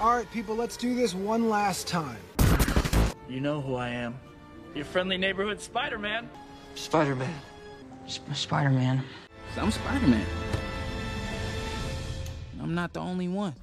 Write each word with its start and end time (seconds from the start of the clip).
All 0.00 0.14
right, 0.14 0.30
people, 0.30 0.54
let's 0.54 0.76
do 0.76 0.94
this 0.94 1.12
one 1.12 1.48
last 1.48 1.88
time. 1.88 2.18
You 3.28 3.40
know 3.40 3.60
who 3.60 3.74
I 3.74 3.88
am. 3.88 4.16
Your 4.72 4.84
friendly 4.84 5.18
neighborhood 5.18 5.60
Spider-Man. 5.60 6.30
Spider-Man. 6.76 7.34
Sp- 8.06 8.30
Spider-Man. 8.32 9.02
I'm 9.56 9.72
Spider-Man. 9.72 10.24
I'm 12.62 12.76
not 12.76 12.92
the 12.92 13.00
only 13.00 13.26
one. 13.26 13.54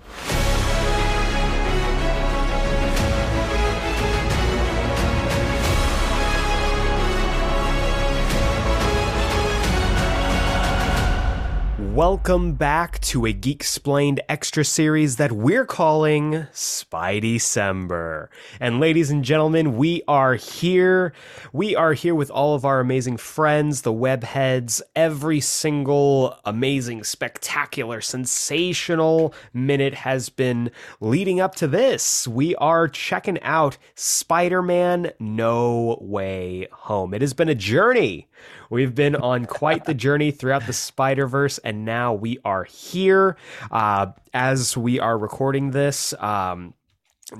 Welcome 11.93 12.53
back 12.53 12.99
to 13.01 13.25
a 13.25 13.33
Geek 13.33 13.61
Explained 13.61 14.21
extra 14.27 14.65
series 14.65 15.15
that 15.15 15.31
we're 15.31 15.65
calling 15.65 16.47
Spidey 16.53 17.35
December. 17.35 18.29
And 18.59 18.79
ladies 18.79 19.09
and 19.11 19.23
gentlemen, 19.23 19.77
we 19.77 20.03
are 20.07 20.35
here. 20.35 21.13
We 21.53 21.75
are 21.75 21.93
here 21.93 22.13
with 22.15 22.29
all 22.29 22.53
of 22.55 22.65
our 22.65 22.79
amazing 22.79 23.17
friends, 23.17 23.83
the 23.83 23.93
webheads. 23.93 24.81
Every 24.95 25.39
single 25.39 26.37
amazing, 26.43 27.03
spectacular, 27.05 28.01
sensational 28.01 29.33
minute 29.53 29.93
has 29.93 30.29
been 30.29 30.71
leading 30.99 31.39
up 31.39 31.55
to 31.55 31.67
this. 31.67 32.27
We 32.27 32.55
are 32.55 32.87
checking 32.87 33.41
out 33.41 33.77
Spider-Man 33.95 35.11
No 35.19 35.97
Way 36.01 36.67
Home. 36.71 37.13
It 37.13 37.21
has 37.21 37.33
been 37.33 37.49
a 37.49 37.55
journey. 37.55 38.27
We've 38.69 38.93
been 38.93 39.15
on 39.15 39.45
quite 39.45 39.85
the 39.85 39.93
journey 39.93 40.31
throughout 40.31 40.65
the 40.65 40.73
Spider 40.73 41.27
Verse, 41.27 41.57
and 41.59 41.85
now 41.85 42.13
we 42.13 42.39
are 42.43 42.63
here. 42.63 43.37
Uh, 43.71 44.07
as 44.33 44.75
we 44.75 44.99
are 44.99 45.17
recording 45.17 45.71
this, 45.71 46.13
um, 46.19 46.73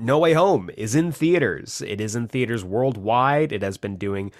no 0.00 0.18
Way 0.18 0.32
Home 0.32 0.68
is 0.76 0.96
in 0.96 1.12
theaters. 1.12 1.80
It 1.86 2.00
is 2.00 2.16
in 2.16 2.26
theaters 2.26 2.64
worldwide. 2.64 3.52
It 3.52 3.62
has 3.62 3.76
been 3.76 3.96
doing 3.96 4.32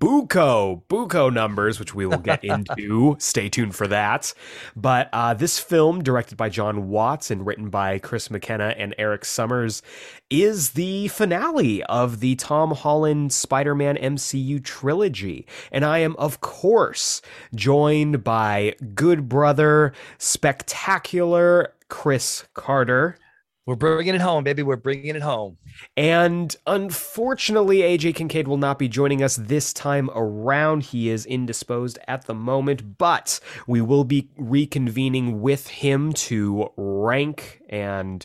buco, 0.00 0.82
buco 0.88 1.32
numbers, 1.32 1.78
which 1.78 1.94
we 1.94 2.04
will 2.04 2.18
get 2.18 2.42
into. 2.44 3.14
Stay 3.20 3.48
tuned 3.48 3.76
for 3.76 3.86
that. 3.86 4.34
But 4.74 5.08
uh, 5.12 5.34
this 5.34 5.60
film, 5.60 6.02
directed 6.02 6.36
by 6.36 6.48
Jon 6.48 6.88
Watts 6.88 7.30
and 7.30 7.46
written 7.46 7.70
by 7.70 8.00
Chris 8.00 8.28
McKenna 8.28 8.74
and 8.76 8.92
Erik 8.98 9.24
Sommers, 9.24 9.82
is 10.30 10.70
the 10.70 11.06
finale 11.08 11.84
of 11.84 12.18
the 12.18 12.34
Tom 12.34 12.72
Holland 12.72 13.32
Spider 13.32 13.76
Man 13.76 13.96
MCU 13.96 14.62
trilogy. 14.64 15.46
And 15.70 15.84
I 15.84 15.98
am, 15.98 16.16
of 16.16 16.40
course, 16.40 17.22
joined 17.54 18.24
by 18.24 18.74
good 18.96 19.28
brother, 19.28 19.92
spectacular 20.18 21.72
Chris 21.88 22.44
Carter. 22.54 23.16
We're 23.68 23.74
bringing 23.74 24.14
it 24.14 24.22
home, 24.22 24.44
baby. 24.44 24.62
We're 24.62 24.76
bringing 24.76 25.14
it 25.14 25.20
home. 25.20 25.58
And 25.94 26.56
unfortunately, 26.66 27.80
AJ 27.80 28.14
Kincaid 28.14 28.48
will 28.48 28.56
not 28.56 28.78
be 28.78 28.88
joining 28.88 29.22
us 29.22 29.36
this 29.36 29.74
time 29.74 30.08
around. 30.14 30.84
He 30.84 31.10
is 31.10 31.26
indisposed 31.26 31.98
at 32.08 32.24
the 32.24 32.32
moment, 32.32 32.96
but 32.96 33.40
we 33.66 33.82
will 33.82 34.04
be 34.04 34.30
reconvening 34.40 35.40
with 35.40 35.68
him 35.68 36.14
to 36.14 36.70
rank 36.78 37.60
and 37.68 38.24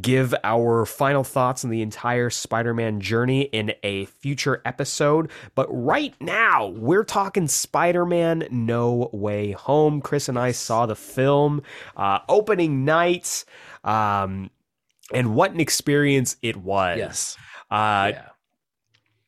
give 0.00 0.34
our 0.42 0.86
final 0.86 1.22
thoughts 1.22 1.64
on 1.64 1.70
the 1.70 1.82
entire 1.82 2.30
Spider 2.30 2.72
Man 2.72 2.98
journey 2.98 3.42
in 3.42 3.74
a 3.82 4.06
future 4.06 4.62
episode. 4.64 5.30
But 5.54 5.68
right 5.70 6.14
now, 6.18 6.68
we're 6.68 7.04
talking 7.04 7.46
Spider 7.46 8.06
Man 8.06 8.48
No 8.50 9.10
Way 9.12 9.52
Home. 9.52 10.00
Chris 10.00 10.30
and 10.30 10.38
I 10.38 10.52
saw 10.52 10.86
the 10.86 10.96
film 10.96 11.60
uh, 11.94 12.20
opening 12.26 12.86
night. 12.86 13.44
Um, 13.84 14.50
and 15.12 15.34
what 15.34 15.52
an 15.52 15.60
experience 15.60 16.36
it 16.42 16.56
was. 16.56 16.98
Yes. 16.98 17.36
Uh, 17.70 18.12
yeah. 18.14 18.28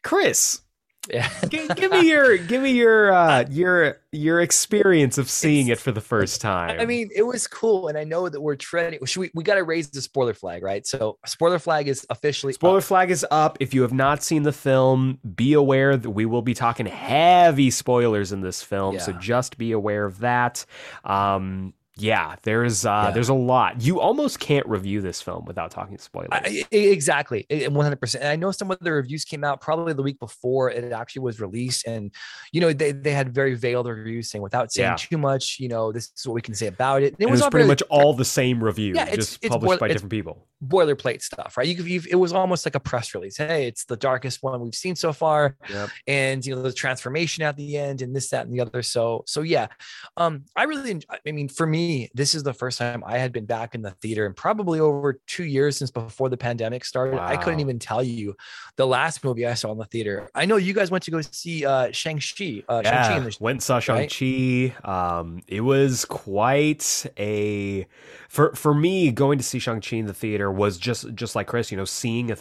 Chris, 0.03 0.63
Yeah. 1.11 1.29
g- 1.49 1.69
give 1.77 1.91
me 1.93 2.09
your 2.09 2.37
give 2.53 2.63
me 2.63 2.73
your 2.73 3.13
uh, 3.13 3.45
your 3.51 3.99
your 4.13 4.41
experience 4.41 5.19
of 5.19 5.29
seeing 5.31 5.69
it 5.69 5.79
for 5.79 5.93
the 5.93 6.01
first 6.01 6.41
time. 6.41 6.81
I 6.81 6.85
mean, 6.87 7.11
it 7.15 7.23
was 7.23 7.47
cool, 7.47 7.89
and 7.89 7.97
I 7.99 8.05
know 8.05 8.29
that 8.29 8.41
we're 8.41 8.57
treading. 8.57 8.99
Should 9.05 9.21
we? 9.21 9.31
We 9.35 9.45
got 9.45 9.55
to 9.57 9.65
raise 9.65 9.91
the 9.91 10.01
spoiler 10.03 10.35
flag, 10.35 10.63
right? 10.63 10.87
So, 10.87 11.19
spoiler 11.27 11.59
flag 11.59 11.87
is 11.89 12.07
officially 12.11 12.53
spoiler 12.55 12.79
up. 12.79 12.85
flag 12.85 13.11
is 13.11 13.27
up. 13.31 13.59
If 13.61 13.73
you 13.75 13.83
have 13.83 13.93
not 13.93 14.23
seen 14.23 14.43
the 14.43 14.53
film, 14.53 15.19
be 15.35 15.53
aware 15.53 15.97
that 15.97 16.11
we 16.11 16.27
will 16.27 16.43
be 16.43 16.55
talking 16.55 16.87
heavy 16.87 17.71
spoilers 17.71 18.33
in 18.33 18.41
this 18.41 18.63
film. 18.63 18.99
So 19.01 19.13
just 19.13 19.59
be 19.59 19.73
aware 19.73 20.05
of 20.07 20.19
that. 20.21 20.65
Um, 21.05 21.75
yeah, 22.01 22.37
there's 22.43 22.85
uh, 22.87 23.05
Yeah. 23.07 23.11
there's 23.13 23.29
a 23.29 23.35
lot. 23.35 23.81
You 23.83 24.01
almost 24.01 24.41
can't 24.41 24.67
review 24.67 25.01
this 25.01 25.21
film 25.23 25.45
without 25.45 25.71
talking 25.71 25.99
spoilers. 25.99 26.29
I, 26.33 26.65
exactly, 26.71 27.47
one 27.69 27.85
hundred 27.85 28.01
percent. 28.01 28.25
I 28.25 28.37
know 28.37 28.51
some 28.53 28.71
of 28.71 28.79
the 28.81 28.93
reviews 28.93 29.25
came 29.25 29.45
out 29.45 29.61
probably 29.61 29.93
the 29.93 30.03
week 30.03 30.19
before 30.19 30.71
it 30.71 30.93
actually 30.93 31.23
was 31.23 31.41
released, 31.41 31.87
and 31.87 32.13
you 32.53 32.61
know 32.61 32.73
they, 32.73 32.93
they 32.93 33.13
had 33.13 33.35
very 33.35 33.55
veiled 33.55 33.87
reviews 33.87 34.31
saying 34.31 34.43
without 34.43 34.73
saying 34.73 34.91
Yeah. 34.91 34.97
too 34.97 35.19
much. 35.19 35.59
You 35.61 35.69
know, 35.69 35.93
this 35.93 36.11
is 36.17 36.27
what 36.27 36.35
we 36.35 36.43
can 36.43 36.55
say 36.55 36.67
about 36.69 37.03
it. 37.03 37.13
And 37.13 37.21
it 37.21 37.25
And 37.25 37.29
it 37.29 37.31
was 37.33 37.41
was 37.43 37.51
pretty 37.51 37.69
much 37.69 37.83
all 37.91 38.15
the 38.15 38.25
same 38.25 38.63
review, 38.63 38.95
Yeah, 38.95 39.03
it's- 39.03 39.17
just 39.17 39.39
it's 39.43 39.49
published 39.53 39.69
boil- 39.71 39.79
by 39.79 39.89
different 39.89 40.11
people. 40.11 40.47
boilerplate 40.65 41.23
stuff, 41.23 41.57
right? 41.57 41.67
You 41.67 41.75
could, 41.77 41.87
you, 41.87 42.03
it 42.11 42.17
was 42.17 42.33
almost 42.33 42.67
like 42.67 42.75
a 42.75 42.81
press 42.81 43.15
release. 43.15 43.37
Hey, 43.39 43.67
it's 43.67 43.85
the 43.87 43.97
darkest 43.97 44.43
one 44.43 44.61
we've 44.61 44.75
seen 44.75 44.95
so 44.95 45.13
far, 45.13 45.57
Yep. 45.71 45.89
and 46.07 46.45
you 46.47 46.55
know 46.55 46.63
the 46.63 46.73
transformation 46.73 47.43
at 47.45 47.57
the 47.57 47.77
end, 47.79 48.03
and 48.03 48.15
this, 48.15 48.29
that, 48.31 48.45
and 48.47 48.53
the 48.55 48.61
other. 48.61 48.83
So, 48.83 49.25
so 49.27 49.41
yeah, 49.43 49.69
um, 50.17 50.45
I 50.57 50.65
really, 50.65 51.01
I 51.11 51.31
mean, 51.33 51.49
for 51.49 51.67
me, 51.67 51.90
this 52.15 52.35
is 52.35 52.43
the 52.43 52.53
first 52.55 52.79
time 52.79 53.03
I 53.07 53.19
had 53.19 53.33
been 53.33 53.47
back 53.47 53.75
in 53.75 53.83
the 53.83 53.91
theater 54.03 54.27
in 54.27 54.35
probably 54.35 54.81
over 54.81 55.21
two 55.27 55.45
years 55.45 55.77
since 55.77 55.91
before 55.91 56.29
the 56.29 56.37
pandemic 56.37 56.85
started. 56.85 57.21
I 57.21 57.37
couldn't 57.37 57.61
even 57.61 57.79
tell 57.79 58.03
you 58.03 58.37
the 58.77 58.87
last 58.87 59.25
movie 59.25 59.47
I 59.47 59.55
saw 59.55 59.73
in 59.73 59.79
the 59.79 59.85
theater. 59.87 60.31
I 60.35 60.47
know 60.47 60.57
you 60.57 60.75
guys 60.75 60.91
went 60.91 61.05
to 61.05 61.11
go 61.11 61.21
see 61.21 61.65
uh, 61.67 61.91
Shang 61.93 62.19
Chi. 62.19 62.63
Uh, 62.69 62.83
Shang-Chi 62.83 63.15
Yeah, 63.15 63.19
the- 63.21 63.37
went 63.41 63.57
and 63.57 63.63
saw 63.63 63.81
Shang 63.81 63.97
right? 63.97 64.11
Chi. 64.11 64.75
Um, 64.91 65.43
it 65.49 65.61
was 65.63 66.05
quite 66.05 67.07
a 67.19 67.87
for 68.29 68.55
for 68.55 68.75
me 68.75 69.11
going 69.13 69.39
to 69.39 69.45
see 69.45 69.59
Shang 69.59 69.81
Chi 69.81 69.97
in 69.97 70.07
the 70.07 70.15
theater 70.15 70.51
was 70.51 70.79
just 70.79 71.15
just 71.15 71.35
like 71.37 71.47
Chris, 71.47 71.71
you 71.71 71.77
know, 71.77 71.85
seeing 71.85 72.31
a 72.31 72.37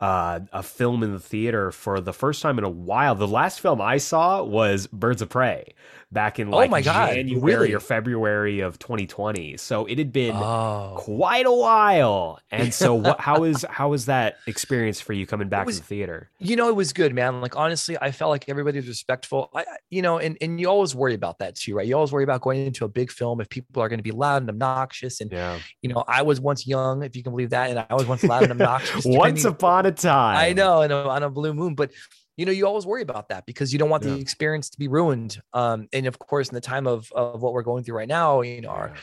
uh, 0.00 0.40
a 0.52 0.62
film 0.62 1.02
in 1.02 1.12
the 1.12 1.20
theater 1.20 1.70
for 1.70 2.00
the 2.00 2.12
first 2.12 2.42
time 2.42 2.58
in 2.58 2.64
a 2.64 2.68
while. 2.68 3.14
The 3.14 3.28
last 3.28 3.60
film 3.60 3.80
I 3.80 3.98
saw 3.98 4.42
was 4.42 4.86
Birds 4.88 5.22
of 5.22 5.28
Prey 5.28 5.72
back 6.14 6.38
in 6.38 6.48
Oh 6.48 6.56
like 6.56 6.70
my 6.70 6.80
God, 6.80 7.12
January 7.14 7.40
really? 7.42 7.74
or 7.74 7.80
February 7.80 8.60
of 8.60 8.78
2020. 8.78 9.58
So 9.58 9.84
it 9.84 9.98
had 9.98 10.12
been 10.12 10.34
Oh. 10.34 10.94
quite 10.96 11.44
a 11.44 11.52
while. 11.52 12.40
And 12.50 12.72
so 12.72 12.94
what 13.06 13.20
how 13.20 13.44
is 13.44 13.66
how 13.68 13.90
was 13.90 14.06
that 14.06 14.36
experience 14.46 15.00
for 15.00 15.12
you 15.12 15.26
coming 15.26 15.48
back 15.50 15.66
was- 15.66 15.76
to 15.76 15.82
the 15.82 15.86
theater? 15.88 16.30
you 16.38 16.56
know, 16.56 16.68
it 16.70 16.76
was 16.76 16.92
good, 16.94 17.14
man. 17.14 17.42
Like 17.42 17.56
honestly, 17.56 17.98
I 18.00 18.10
felt 18.12 18.30
like 18.30 18.48
everybody 18.48 18.78
was 18.78 18.88
respectful. 18.88 19.50
I, 19.54 19.60
I- 19.60 19.64
you 19.90 20.00
know, 20.00 20.18
and 20.18 20.38
and 20.40 20.58
you 20.58 20.68
always 20.68 20.94
worry 20.94 21.14
about 21.14 21.38
that 21.40 21.56
too, 21.56 21.74
right? 21.76 21.86
You 21.86 21.96
always 21.96 22.12
worry 22.12 22.24
about 22.24 22.40
going 22.40 22.64
into 22.64 22.84
a 22.86 22.88
big 22.88 23.10
film 23.10 23.40
if 23.42 23.48
people 23.50 23.82
are 23.82 23.88
going 23.90 23.98
to 23.98 24.02
be 24.04 24.10
loud 24.12 24.42
and 24.42 24.48
obnoxious. 24.48 25.20
And 25.20 25.30
Yeah. 25.30 25.58
you 25.82 25.88
know, 25.92 26.04
I 26.08 26.22
was 26.22 26.40
once 26.40 26.66
young, 26.66 27.02
if 27.02 27.14
you 27.16 27.22
can 27.22 27.32
believe 27.32 27.50
that, 27.50 27.70
and 27.70 27.78
I 27.90 27.94
was 27.94 28.06
once 28.06 28.22
loud 28.24 28.44
and 28.44 28.52
obnoxious. 28.58 29.04
Once 29.04 29.44
upon 29.44 29.84
a 29.86 29.92
time. 29.92 30.36
I 30.36 30.52
know, 30.52 30.82
and 30.82 30.92
on 30.92 31.22
a 31.22 31.28
blue 31.30 31.52
moon, 31.54 31.74
but 31.74 31.90
you 32.36 32.44
know, 32.46 32.52
you 32.52 32.66
always 32.66 32.84
worry 32.86 33.02
about 33.02 33.28
that 33.28 33.46
because 33.46 33.72
you 33.72 33.78
don't 33.78 33.90
want 33.90 34.04
Yeah. 34.04 34.14
the 34.14 34.20
experience 34.20 34.70
to 34.70 34.78
be 34.78 34.88
ruined. 34.88 35.40
Um, 35.52 35.88
and 35.92 36.06
of 36.06 36.18
course, 36.18 36.48
in 36.48 36.54
the 36.54 36.60
time 36.60 36.86
of 36.86 37.10
of 37.12 37.42
what 37.42 37.52
we're 37.52 37.62
going 37.62 37.84
through 37.84 37.96
right 37.96 38.08
now, 38.08 38.40
you 38.42 38.60
know, 38.60 38.70
our 38.70 38.94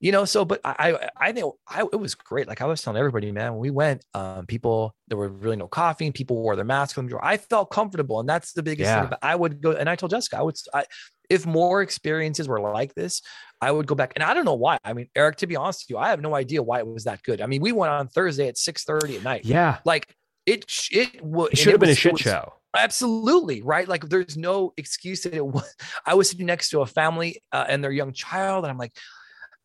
you 0.00 0.12
know 0.12 0.24
so 0.24 0.44
but 0.44 0.60
i 0.64 0.96
i 1.16 1.32
think 1.32 1.52
I, 1.66 1.80
it 1.80 1.98
was 1.98 2.14
great 2.14 2.46
like 2.46 2.60
i 2.60 2.66
was 2.66 2.80
telling 2.80 2.96
everybody 3.00 3.32
man 3.32 3.50
when 3.54 3.60
we 3.60 3.70
went 3.70 4.04
um 4.14 4.46
people 4.46 4.94
there 5.08 5.18
were 5.18 5.28
really 5.28 5.56
no 5.56 5.66
coughing 5.66 6.12
people 6.12 6.36
wore 6.40 6.54
their 6.54 6.64
masks 6.64 6.96
when 6.96 7.08
they 7.08 7.14
were- 7.14 7.24
i 7.24 7.36
felt 7.36 7.72
comfortable 7.72 8.20
and 8.20 8.28
that's 8.28 8.52
the 8.52 8.62
biggest 8.62 8.86
Yeah. 8.86 9.08
thing 9.08 9.18
i 9.22 9.34
would 9.34 9.60
go 9.60 9.72
and 9.72 9.90
i 9.90 9.96
told 9.96 10.10
jessica 10.10 10.38
i 10.38 10.42
would 10.42 10.54
I, 10.72 10.84
if 11.28 11.46
more 11.46 11.82
experiences 11.82 12.46
were 12.46 12.60
like 12.60 12.94
this 12.94 13.22
i 13.60 13.72
would 13.72 13.88
go 13.88 13.96
back 13.96 14.12
and 14.14 14.22
i 14.22 14.34
don't 14.34 14.44
know 14.44 14.54
why 14.54 14.78
i 14.84 14.92
mean 14.92 15.08
eric 15.16 15.34
to 15.38 15.48
be 15.48 15.56
honest 15.56 15.82
with 15.82 15.90
you 15.90 15.98
i 15.98 16.10
have 16.10 16.20
no 16.20 16.32
idea 16.36 16.62
why 16.62 16.78
it 16.78 16.86
was 16.86 17.02
that 17.02 17.20
good 17.24 17.40
i 17.40 17.46
mean 17.46 17.60
we 17.60 17.72
went 17.72 17.90
on 17.92 18.06
thursday 18.06 18.46
at 18.46 18.56
6 18.56 18.84
30 18.84 19.16
at 19.16 19.22
night 19.24 19.44
Yeah. 19.44 19.78
like 19.84 20.06
it 20.46 20.64
it 20.92 21.16
It 21.24 21.58
should 21.58 21.72
have 21.72 21.80
been 21.80 21.90
a 21.90 21.94
shit 21.96 22.16
show. 22.20 22.52
Absolutely 22.76 23.62
right. 23.62 23.88
Like 23.88 24.08
there's 24.08 24.36
no 24.36 24.72
excuse 24.76 25.22
that 25.22 25.34
it 25.34 25.46
was. 25.46 25.74
I 26.06 26.14
was 26.14 26.30
sitting 26.30 26.46
next 26.46 26.70
to 26.70 26.80
a 26.80 26.86
family 26.86 27.42
uh, 27.52 27.64
and 27.68 27.82
their 27.82 27.90
young 27.92 28.12
child, 28.12 28.64
and 28.64 28.70
I'm 28.70 28.78
like, 28.78 28.96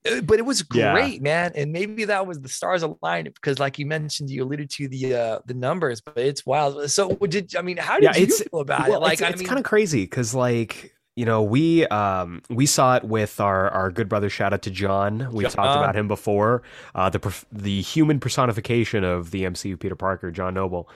uh, 0.09 0.21
but 0.21 0.39
it 0.39 0.45
was 0.45 0.63
Yeah. 0.73 0.93
great, 0.93 1.21
man. 1.21 1.51
And 1.55 1.71
maybe 1.71 2.05
that 2.05 2.25
was 2.27 2.39
the 2.39 2.49
stars 2.49 2.83
aligned 2.83 3.33
because, 3.33 3.59
like 3.59 3.77
you 3.79 3.85
mentioned, 3.85 4.29
you 4.29 4.43
alluded 4.43 4.69
to 4.71 4.87
the 4.87 5.15
uh 5.15 5.39
the 5.45 5.53
numbers, 5.53 6.01
but 6.01 6.17
it's 6.17 6.45
wild. 6.45 6.89
So 6.91 7.15
did 7.15 7.55
I 7.55 7.61
mean? 7.61 7.77
How 7.77 7.95
did 7.95 8.03
Yeah, 8.03 8.15
you 8.17 8.23
it's- 8.23 8.41
feel 8.41 8.61
about 8.61 8.87
well, 8.89 8.97
it? 8.99 9.01
Like 9.01 9.13
it's, 9.13 9.21
I 9.21 9.35
mean, 9.35 9.47
kind 9.47 9.59
of 9.59 9.65
crazy 9.65 10.03
because 10.03 10.33
like 10.33 10.93
you 11.15 11.25
know 11.25 11.43
we 11.43 11.85
um 11.87 12.41
we 12.49 12.65
saw 12.65 12.95
it 12.95 13.03
with 13.03 13.39
our 13.39 13.69
our 13.69 13.91
good 13.91 14.09
brother 14.09 14.29
shout 14.29 14.53
out 14.53 14.61
to 14.63 14.71
john. 14.71 15.29
We've 15.31 15.49
talked 15.49 15.77
about 15.77 15.95
him 15.95 16.07
before. 16.07 16.63
Uh 16.95 17.09
the 17.09 17.45
the 17.51 17.81
human 17.81 18.19
personification 18.19 19.03
of 19.03 19.31
the 19.31 19.43
mcu 19.43 19.79
peter 19.79 19.95
parker 19.95 20.31
john 20.31 20.55
noble. 20.55 20.89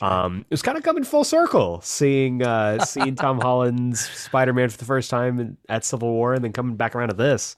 Um 0.00 0.40
it 0.48 0.50
was 0.50 0.62
kind 0.62 0.78
of 0.78 0.84
coming 0.84 1.02
full 1.04 1.24
circle 1.24 1.80
seeing 1.82 2.42
uh 2.42 2.84
seeing 2.84 3.16
tom 3.16 3.40
holland's 3.40 4.08
spider-man 4.08 4.68
for 4.68 4.78
the 4.78 4.84
first 4.84 5.10
time 5.10 5.56
at 5.68 5.84
civil 5.84 6.10
war 6.12 6.34
and 6.34 6.44
then 6.44 6.52
coming 6.52 6.76
back 6.76 6.94
around 6.94 7.08
to 7.08 7.14
this 7.14 7.56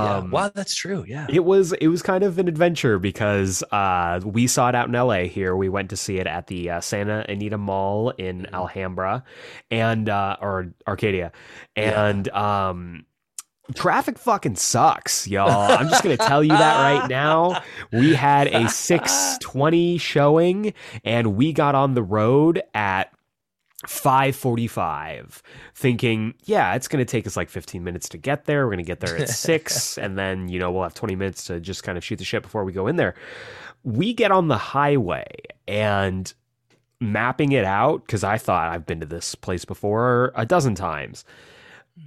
yeah. 0.00 0.16
Um, 0.18 0.30
Wow, 0.30 0.50
that's 0.54 0.74
true. 0.74 1.04
Yeah. 1.06 1.26
It 1.28 1.44
was 1.44 1.72
it 1.74 1.88
was 1.88 2.02
kind 2.02 2.24
of 2.24 2.38
an 2.38 2.48
adventure 2.48 2.98
because 2.98 3.62
uh, 3.72 4.20
we 4.24 4.46
saw 4.46 4.68
it 4.68 4.74
out 4.74 4.88
in 4.88 4.94
LA 4.94 5.24
here. 5.24 5.56
We 5.56 5.68
went 5.68 5.90
to 5.90 5.96
see 5.96 6.18
it 6.18 6.26
at 6.26 6.46
the 6.48 6.70
uh, 6.70 6.80
Santa 6.80 7.24
Anita 7.28 7.58
Mall 7.58 8.10
in 8.10 8.42
Mm-hmm. 8.42 8.54
Alhambra 8.54 9.24
and 9.70 10.08
uh, 10.08 10.36
or 10.40 10.72
Arcadia, 10.86 11.32
and 11.76 12.28
um, 12.30 13.04
traffic 13.74 14.18
fucking 14.18 14.56
sucks, 14.56 15.26
y'all. 15.28 15.72
I'm 15.72 15.88
just 15.88 16.02
gonna 16.02 16.16
tell 16.16 16.42
you 16.42 16.50
that 16.50 16.76
right 16.82 17.08
now. 17.10 17.62
We 17.92 18.14
had 18.14 18.48
a 18.48 18.64
6:20 18.68 20.00
showing, 20.00 20.74
and 21.04 21.36
we 21.36 21.52
got 21.52 21.74
on 21.74 21.94
the 21.94 22.02
road 22.02 22.62
at 22.74 23.12
5:45 23.88 25.40
thinking 25.74 26.34
yeah 26.44 26.74
it's 26.74 26.88
going 26.88 27.04
to 27.04 27.10
take 27.10 27.26
us 27.26 27.36
like 27.38 27.48
15 27.48 27.82
minutes 27.82 28.08
to 28.10 28.18
get 28.18 28.44
there. 28.44 28.66
We're 28.66 28.72
going 28.72 28.84
to 28.84 28.88
get 28.88 29.00
there 29.00 29.16
at 29.16 29.28
6 29.30 29.98
and 29.98 30.18
then 30.18 30.48
you 30.48 30.58
know 30.58 30.70
we'll 30.70 30.82
have 30.82 30.94
20 30.94 31.16
minutes 31.16 31.44
to 31.44 31.58
just 31.58 31.82
kind 31.84 31.96
of 31.96 32.04
shoot 32.04 32.16
the 32.16 32.24
shit 32.24 32.42
before 32.42 32.64
we 32.64 32.72
go 32.72 32.86
in 32.86 32.96
there. 32.96 33.14
We 33.84 34.12
get 34.12 34.30
on 34.30 34.48
the 34.48 34.58
highway 34.58 35.24
and 35.66 36.32
mapping 37.00 37.52
it 37.52 37.64
out 37.64 38.06
cuz 38.08 38.22
I 38.22 38.36
thought 38.36 38.68
I've 38.70 38.84
been 38.84 39.00
to 39.00 39.06
this 39.06 39.34
place 39.34 39.64
before 39.64 40.32
a 40.34 40.44
dozen 40.44 40.74
times. 40.74 41.24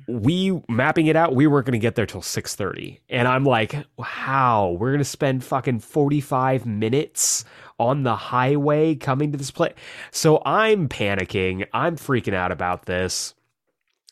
We 0.07 0.61
mapping 0.69 1.07
it 1.07 1.15
out 1.15 1.33
we 1.35 1.47
weren't 1.47 1.65
going 1.65 1.73
to 1.73 1.79
get 1.79 1.95
there 1.95 2.05
till 2.05 2.21
6:30 2.21 2.99
and 3.09 3.27
I'm 3.27 3.43
like 3.43 3.75
how 3.99 4.77
we're 4.79 4.91
going 4.91 4.99
to 4.99 5.05
spend 5.05 5.43
fucking 5.43 5.79
45 5.79 6.65
minutes 6.67 7.43
on 7.81 8.03
the 8.03 8.15
highway 8.15 8.95
coming 8.95 9.31
to 9.31 9.37
this 9.37 9.51
place 9.51 9.73
so 10.11 10.41
I'm 10.45 10.87
panicking 10.87 11.65
I'm 11.73 11.97
freaking 11.97 12.33
out 12.33 12.51
about 12.51 12.85
this 12.85 13.33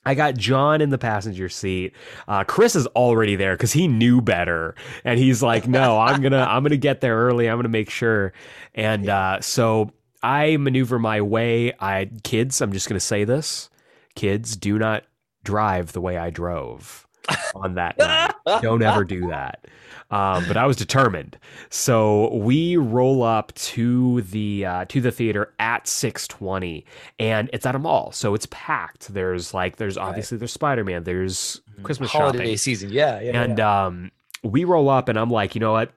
I 0.05 0.15
got 0.15 0.35
John 0.37 0.81
in 0.81 0.89
the 0.89 0.97
passenger 0.97 1.49
seat. 1.49 1.93
Uh, 2.27 2.43
Chris 2.43 2.75
is 2.75 2.87
already 2.87 3.35
there 3.35 3.55
because 3.55 3.73
he 3.73 3.87
knew 3.87 4.21
better, 4.21 4.73
and 5.03 5.19
he's 5.19 5.43
like, 5.43 5.67
"No, 5.67 5.99
I'm 5.99 6.21
gonna, 6.21 6.37
I'm 6.49 6.63
gonna 6.63 6.77
get 6.77 7.01
there 7.01 7.15
early. 7.15 7.49
I'm 7.49 7.57
gonna 7.57 7.69
make 7.69 7.89
sure." 7.89 8.33
And 8.73 9.09
uh, 9.09 9.41
so 9.41 9.91
I 10.23 10.57
maneuver 10.57 10.99
my 10.99 11.21
way. 11.21 11.73
I 11.79 12.09
kids, 12.23 12.61
I'm 12.61 12.71
just 12.71 12.87
gonna 12.87 12.99
say 12.99 13.23
this: 13.25 13.69
kids, 14.15 14.55
do 14.55 14.79
not 14.79 15.03
drive 15.43 15.91
the 15.91 16.01
way 16.01 16.17
I 16.17 16.29
drove 16.29 17.05
on 17.53 17.75
that 17.75 17.97
night. 17.99 18.33
Don't 18.61 18.81
ever 18.81 19.03
do 19.03 19.27
that. 19.27 19.65
Um, 20.11 20.45
but 20.47 20.57
I 20.57 20.65
was 20.65 20.75
determined. 20.75 21.37
So 21.69 22.33
we 22.33 22.77
roll 22.77 23.21
up 23.21 23.53
to 23.53 24.21
the 24.21 24.65
uh, 24.65 24.85
to 24.85 25.01
the 25.01 25.11
theater 25.11 25.53
at 25.59 25.87
six 25.87 26.27
twenty, 26.27 26.85
and 27.19 27.49
it's 27.53 27.65
at 27.65 27.75
a 27.75 27.79
mall, 27.79 28.11
so 28.11 28.33
it's 28.33 28.47
packed. 28.49 29.13
There's 29.13 29.53
like 29.53 29.75
there's 29.75 29.97
obviously 29.97 30.37
there's 30.39 30.51
Spider 30.53 30.83
Man. 30.83 31.03
There's 31.03 31.61
Christmas 31.83 32.09
Holiday 32.09 32.39
shopping, 32.39 32.57
season. 32.57 32.89
Yeah. 32.91 33.19
Yeah. 33.19 33.41
and 33.41 33.57
yeah. 33.59 33.85
um, 33.85 34.11
we 34.43 34.63
roll 34.63 34.89
up, 34.89 35.09
and 35.09 35.19
I'm 35.19 35.29
like, 35.29 35.53
you 35.53 35.61
know 35.61 35.73
what? 35.73 35.91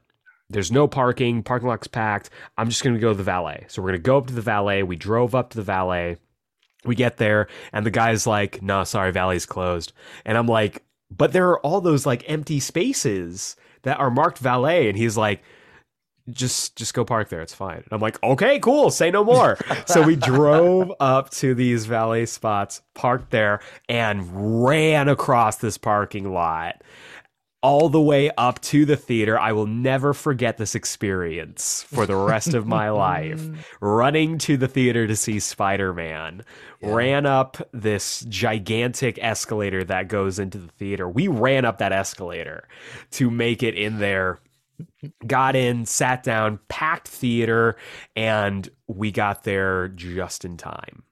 There's 0.50 0.70
no 0.70 0.86
parking. 0.86 1.42
Parking 1.42 1.68
lot's 1.68 1.86
packed. 1.86 2.28
I'm 2.58 2.68
just 2.68 2.84
gonna 2.84 2.98
go 2.98 3.12
to 3.12 3.16
the 3.16 3.22
valet. 3.22 3.64
So 3.68 3.80
we're 3.80 3.88
gonna 3.88 3.98
go 3.98 4.18
up 4.18 4.26
to 4.26 4.34
the 4.34 4.42
valet. 4.42 4.82
We 4.82 4.96
drove 4.96 5.34
up 5.34 5.50
to 5.50 5.56
the 5.56 5.62
valet. 5.62 6.18
We 6.84 6.96
get 6.96 7.16
there, 7.16 7.48
and 7.72 7.86
the 7.86 7.90
guy's 7.90 8.26
like, 8.26 8.60
"No, 8.60 8.84
sorry, 8.84 9.10
valet's 9.12 9.46
closed." 9.46 9.94
And 10.26 10.36
I'm 10.36 10.48
like, 10.48 10.84
"But 11.10 11.32
there 11.32 11.48
are 11.48 11.60
all 11.60 11.80
those 11.80 12.04
like 12.04 12.28
empty 12.28 12.60
spaces 12.60 13.56
that 13.82 13.98
are 14.00 14.10
marked 14.10 14.38
valet." 14.38 14.88
And 14.88 14.96
he's 14.96 15.16
like, 15.16 15.42
"Just, 16.30 16.76
just 16.76 16.94
go 16.94 17.04
park 17.04 17.28
there. 17.28 17.42
It's 17.42 17.54
fine." 17.54 17.78
And 17.78 17.88
I'm 17.92 18.00
like, 18.00 18.22
"Okay, 18.22 18.58
cool. 18.58 18.90
Say 18.90 19.10
no 19.10 19.24
more." 19.24 19.58
so 19.86 20.02
we 20.02 20.16
drove 20.16 20.92
up 21.00 21.30
to 21.30 21.54
these 21.54 21.86
valet 21.86 22.26
spots, 22.26 22.82
parked 22.94 23.30
there, 23.30 23.60
and 23.88 24.64
ran 24.64 25.08
across 25.08 25.56
this 25.56 25.78
parking 25.78 26.32
lot 26.32 26.82
all 27.62 27.88
the 27.88 28.00
way 28.00 28.30
up 28.36 28.60
to 28.60 28.84
the 28.84 28.96
theater. 28.96 29.38
I 29.38 29.52
will 29.52 29.66
never 29.66 30.12
forget 30.12 30.56
this 30.58 30.74
experience 30.74 31.84
for 31.84 32.06
the 32.06 32.16
rest 32.16 32.54
of 32.54 32.66
my 32.66 32.90
life. 32.90 33.40
Running 33.80 34.38
to 34.38 34.56
the 34.56 34.68
theater 34.68 35.06
to 35.06 35.16
see 35.16 35.38
Spider 35.38 35.94
Man, 35.94 36.44
ran 36.82 37.24
up 37.26 37.56
this 37.72 38.26
gigantic 38.28 39.18
escalator 39.22 39.84
that 39.84 40.08
goes 40.08 40.38
into 40.38 40.58
the 40.58 40.72
theater. 40.72 41.08
We 41.08 41.28
ran 41.28 41.64
up 41.64 41.78
that 41.78 41.92
escalator 41.92 42.68
to 43.12 43.30
make 43.30 43.62
it 43.62 43.74
in 43.74 43.98
there. 43.98 44.40
Got 45.24 45.54
in, 45.54 45.86
sat 45.86 46.24
down, 46.24 46.58
packed 46.68 47.06
theater, 47.06 47.76
and 48.16 48.68
we 48.88 49.12
got 49.12 49.44
there 49.44 49.88
just 49.88 50.44
in 50.44 50.56
time. 50.56 51.04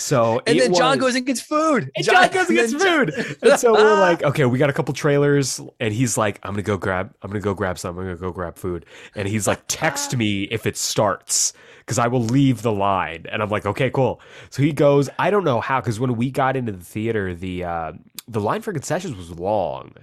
So 0.00 0.40
and 0.46 0.58
then 0.58 0.74
John 0.74 0.90
was- 0.90 0.98
goes 0.98 1.14
and 1.16 1.26
gets 1.26 1.40
food. 1.40 1.90
and 1.94 2.04
John 2.04 2.28
goes 2.30 2.48
and 2.48 2.56
gets 2.56 2.72
food. 2.72 3.12
And 3.42 3.58
so 3.60 3.72
we're 3.72 4.00
like, 4.00 4.22
okay, 4.30 4.44
we 4.46 4.58
got 4.58 4.70
a 4.70 4.72
couple 4.72 4.94
trailers, 4.94 5.60
and 5.78 5.92
he's 5.94 6.16
like, 6.16 6.40
I'm 6.42 6.52
gonna 6.52 6.62
go 6.62 6.76
grab, 6.76 7.14
I'm 7.22 7.30
gonna 7.30 7.40
go 7.40 7.54
grab 7.54 7.78
some, 7.78 7.98
I'm 7.98 8.04
gonna 8.04 8.16
go 8.16 8.30
grab 8.32 8.56
food, 8.56 8.86
and 9.14 9.28
he's 9.28 9.46
like, 9.46 9.60
text 9.68 10.16
me 10.16 10.44
if 10.44 10.66
it 10.66 10.76
starts, 10.76 11.52
because 11.80 11.98
I 11.98 12.06
will 12.06 12.22
leave 12.24 12.62
the 12.62 12.72
line. 12.72 13.26
And 13.30 13.42
I'm 13.42 13.48
like, 13.50 13.66
okay, 13.66 13.90
cool. 13.90 14.20
So 14.50 14.62
he 14.62 14.72
goes. 14.72 15.08
I 15.18 15.30
don't 15.30 15.44
know 15.44 15.60
how, 15.60 15.80
because 15.80 16.00
when 16.00 16.16
we 16.16 16.30
got 16.30 16.56
into 16.56 16.72
the 16.72 16.84
theater, 16.84 17.34
the 17.34 17.64
uh, 17.64 17.92
the 18.28 18.40
line 18.40 18.62
for 18.62 18.72
concessions 18.72 19.16
was 19.16 19.30
long. 19.38 19.94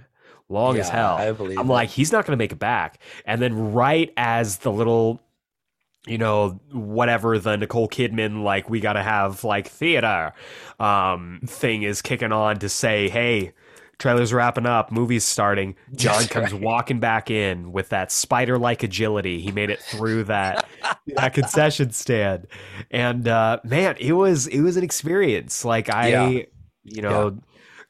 Long 0.50 0.78
as 0.78 0.88
hell. 0.88 1.16
I 1.16 1.30
believe 1.32 1.58
I'm 1.58 1.68
it. 1.68 1.72
like, 1.72 1.90
he's 1.90 2.10
not 2.10 2.24
going 2.24 2.32
to 2.32 2.42
make 2.42 2.52
it 2.52 2.58
back. 2.58 3.00
And 3.26 3.42
then, 3.42 3.74
right 3.74 4.10
as 4.16 4.56
the 4.58 4.72
little 4.72 5.20
you 6.08 6.18
know, 6.18 6.60
whatever 6.72 7.38
the 7.38 7.56
Nicole 7.56 7.88
Kidman, 7.88 8.42
like, 8.42 8.68
we 8.70 8.80
got 8.80 8.94
to 8.94 9.02
have, 9.02 9.44
like, 9.44 9.68
theater 9.68 10.32
um, 10.80 11.40
thing 11.46 11.82
is 11.82 12.02
kicking 12.02 12.32
on 12.32 12.58
to 12.58 12.68
say, 12.68 13.08
hey, 13.08 13.52
trailer's 13.98 14.32
wrapping 14.32 14.66
up, 14.66 14.92
movie's 14.92 15.24
starting. 15.24 15.74
John 15.94 16.20
That's 16.20 16.26
comes 16.28 16.52
right. 16.52 16.62
walking 16.62 17.00
back 17.00 17.30
in 17.30 17.72
with 17.72 17.88
that 17.90 18.12
spider 18.12 18.58
like 18.58 18.82
agility. 18.82 19.40
He 19.40 19.50
made 19.52 19.70
it 19.70 19.80
through 19.80 20.24
that 20.24 20.68
that 21.16 21.34
concession 21.34 21.90
stand. 21.90 22.46
And 22.90 23.26
uh, 23.26 23.58
man, 23.64 23.96
it 23.98 24.12
was 24.12 24.46
it 24.46 24.60
was 24.60 24.76
an 24.76 24.84
experience. 24.84 25.64
Like 25.64 25.92
I 25.92 26.08
Yeah. 26.08 26.42
you 26.84 27.02
know, 27.02 27.38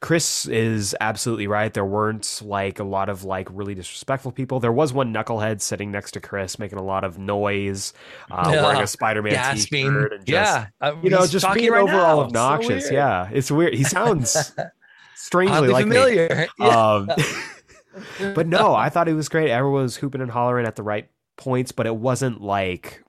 Chris 0.01 0.45
is 0.45 0.95
absolutely 1.01 1.47
right. 1.47 1.73
There 1.73 1.83
weren't 1.85 2.41
like 2.43 2.79
a 2.79 2.85
lot 2.85 3.09
of 3.09 3.25
like 3.25 3.49
really 3.51 3.75
disrespectful 3.75 4.31
people. 4.31 4.61
There 4.61 4.71
was 4.71 4.93
one 4.93 5.13
knucklehead 5.13 5.59
sitting 5.61 5.91
next 5.91 6.11
to 6.11 6.21
Chris 6.21 6.57
making 6.57 6.77
a 6.77 6.83
lot 6.83 7.03
of 7.03 7.17
noise, 7.19 7.91
uh, 8.31 8.49
Yeah. 8.53 8.63
wearing 8.63 8.81
a 8.81 8.87
Spider-Man 8.87 9.33
gasping. 9.33 9.87
t-shirt 9.87 10.13
and 10.13 10.25
just 10.25 10.29
yeah, 10.29 10.67
uh, 10.79 10.95
you 11.03 11.09
know, 11.09 11.27
just 11.27 11.45
being 11.53 11.71
right 11.71 11.81
overall 11.81 12.17
now. 12.21 12.25
Obnoxious. 12.27 12.83
weird. 12.85 12.93
yeah, 12.93 13.29
it's 13.31 13.51
weird. 13.51 13.73
He 13.73 13.83
sounds 13.83 14.53
strangely 15.15 15.67
like 15.67 15.85
me. 15.85 15.95
familiar. 15.95 16.47
Yeah. 16.59 17.05
Um, 18.19 18.33
but 18.35 18.47
no, 18.47 18.75
I 18.75 18.89
thought 18.89 19.09
it 19.09 19.13
was 19.13 19.27
great. 19.27 19.49
Everyone 19.49 19.81
was 19.81 19.97
hooping 19.97 20.21
and 20.21 20.29
hollering 20.31 20.65
at 20.67 20.75
the 20.75 20.83
right 20.83 21.09
points, 21.37 21.71
but 21.73 21.87
it 21.87 21.95
wasn't 21.95 22.39
like 22.39 23.03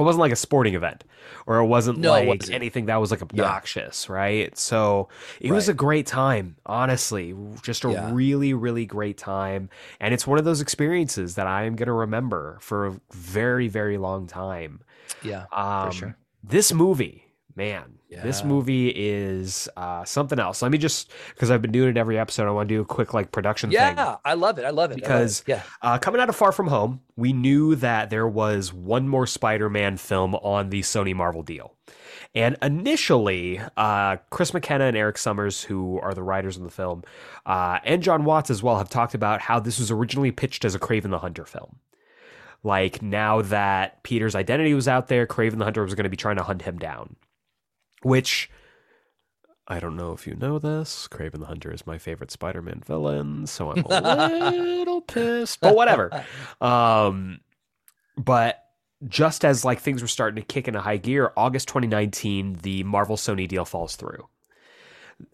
it 0.00 0.04
wasn't 0.04 0.20
like 0.20 0.32
a 0.32 0.36
sporting 0.36 0.74
event, 0.74 1.04
or 1.46 1.58
it 1.58 1.66
wasn't 1.66 2.00
No, 2.00 2.14
it 2.14 2.26
like 2.26 2.28
wasn't. 2.38 2.54
anything 2.54 2.86
that 2.86 2.96
was 2.96 3.10
like 3.10 3.22
obnoxious, 3.22 4.08
right? 4.08 4.56
So 4.58 5.08
it 5.40 5.52
was 5.52 5.68
a 5.68 5.74
great 5.74 6.06
time, 6.06 6.56
honestly, 6.66 7.34
just 7.62 7.84
a 7.84 7.88
Yeah. 7.88 8.12
really, 8.12 8.54
really 8.54 8.86
great 8.86 9.18
time, 9.18 9.70
and 10.00 10.14
it's 10.14 10.26
one 10.26 10.38
of 10.38 10.44
those 10.44 10.60
experiences 10.60 11.34
that 11.36 11.46
I 11.46 11.64
am 11.64 11.76
going 11.76 11.86
to 11.88 11.92
remember 11.92 12.58
for 12.60 12.86
a 12.86 13.00
very, 13.12 13.68
very 13.68 13.98
long 13.98 14.26
time. 14.26 14.80
yeah, 15.22 15.46
Um, 15.52 15.90
sure. 15.92 16.16
This 16.42 16.72
movie, 16.72 17.26
man, 17.54 17.99
this 18.10 18.42
movie 18.44 18.88
is 18.88 19.68
uh, 19.76 20.04
something 20.04 20.38
else. 20.38 20.62
Let 20.62 20.72
me 20.72 20.78
just 20.78 21.12
because 21.34 21.50
I've 21.50 21.62
been 21.62 21.72
doing 21.72 21.90
it 21.90 21.96
every 21.96 22.18
episode. 22.18 22.48
I 22.48 22.50
want 22.50 22.68
to 22.68 22.74
do 22.74 22.80
a 22.80 22.84
quick 22.84 23.14
like 23.14 23.30
production 23.32 23.70
thing. 23.70 23.76
yeah. 23.78 24.16
I 24.24 24.34
love 24.34 24.58
it. 24.58 24.64
I 24.64 24.70
love 24.70 24.70
it 24.70 24.70
I 24.70 24.70
love 24.70 24.90
it. 24.92 24.96
Because- 24.96 25.44
yeah, 25.46 25.62
Uh, 25.80 25.98
coming 25.98 26.20
out 26.20 26.28
of 26.28 26.34
Far 26.36 26.50
From 26.52 26.66
Home, 26.66 27.00
we 27.16 27.32
knew 27.32 27.76
that 27.76 28.10
there 28.10 28.26
was 28.28 28.72
one 28.72 29.06
more 29.08 29.26
Spider-Man 29.26 29.96
film 29.96 30.34
on 30.34 30.70
the 30.70 30.80
Sony 30.80 31.14
Marvel 31.14 31.42
deal. 31.42 31.76
And 32.34 32.56
initially, 32.62 33.60
uh, 33.76 34.16
Chris 34.30 34.52
McKenna 34.54 34.84
and 34.84 34.96
Erik 34.96 35.16
Sommers, 35.16 35.62
who 35.64 35.98
are 36.00 36.14
the 36.14 36.22
writers 36.22 36.56
of 36.56 36.62
the 36.62 36.70
film, 36.70 37.02
uh, 37.46 37.78
and 37.84 38.02
Jon 38.02 38.24
Watts 38.24 38.50
as 38.50 38.62
well, 38.62 38.78
have 38.78 38.88
talked 38.88 39.14
about 39.14 39.40
how 39.40 39.58
this 39.60 39.78
was 39.78 39.90
originally 39.90 40.30
pitched 40.30 40.64
as 40.64 40.74
a 40.74 40.78
Kraven 40.78 41.10
the 41.10 41.18
Hunter 41.18 41.44
film. 41.44 41.76
Like 42.62 43.02
now 43.02 43.42
that 43.42 44.02
Peter's 44.02 44.34
identity 44.34 44.74
was 44.74 44.86
out 44.86 45.08
there, 45.08 45.26
Kraven 45.26 45.58
the 45.58 45.64
Hunter 45.64 45.82
was 45.82 45.94
going 45.94 46.04
to 46.04 46.10
be 46.10 46.16
trying 46.16 46.36
to 46.36 46.42
hunt 46.42 46.62
him 46.62 46.78
down. 46.78 47.16
Which 48.02 48.50
I 49.68 49.78
don't 49.78 49.96
know 49.96 50.12
if 50.12 50.26
you 50.26 50.34
know 50.34 50.58
this. 50.58 51.08
Kraven 51.08 51.38
the 51.40 51.46
Hunter 51.46 51.72
is 51.72 51.86
my 51.86 51.98
favorite 51.98 52.30
Spider-Man 52.30 52.82
villain, 52.84 53.46
so 53.46 53.70
I'm 53.70 53.84
a 53.88 54.50
little 54.50 55.00
pissed. 55.00 55.60
But 55.60 55.76
whatever. 55.76 56.24
Um 56.60 57.40
but 58.16 58.64
just 59.08 59.44
as 59.44 59.64
like 59.64 59.80
things 59.80 60.02
were 60.02 60.08
starting 60.08 60.42
to 60.42 60.46
kick 60.46 60.68
into 60.68 60.80
high 60.80 60.96
gear, 60.96 61.32
August 61.36 61.68
2019, 61.68 62.58
the 62.62 62.82
Marvel 62.84 63.16
Sony 63.16 63.48
deal 63.48 63.64
falls 63.64 63.96
through. 63.96 64.28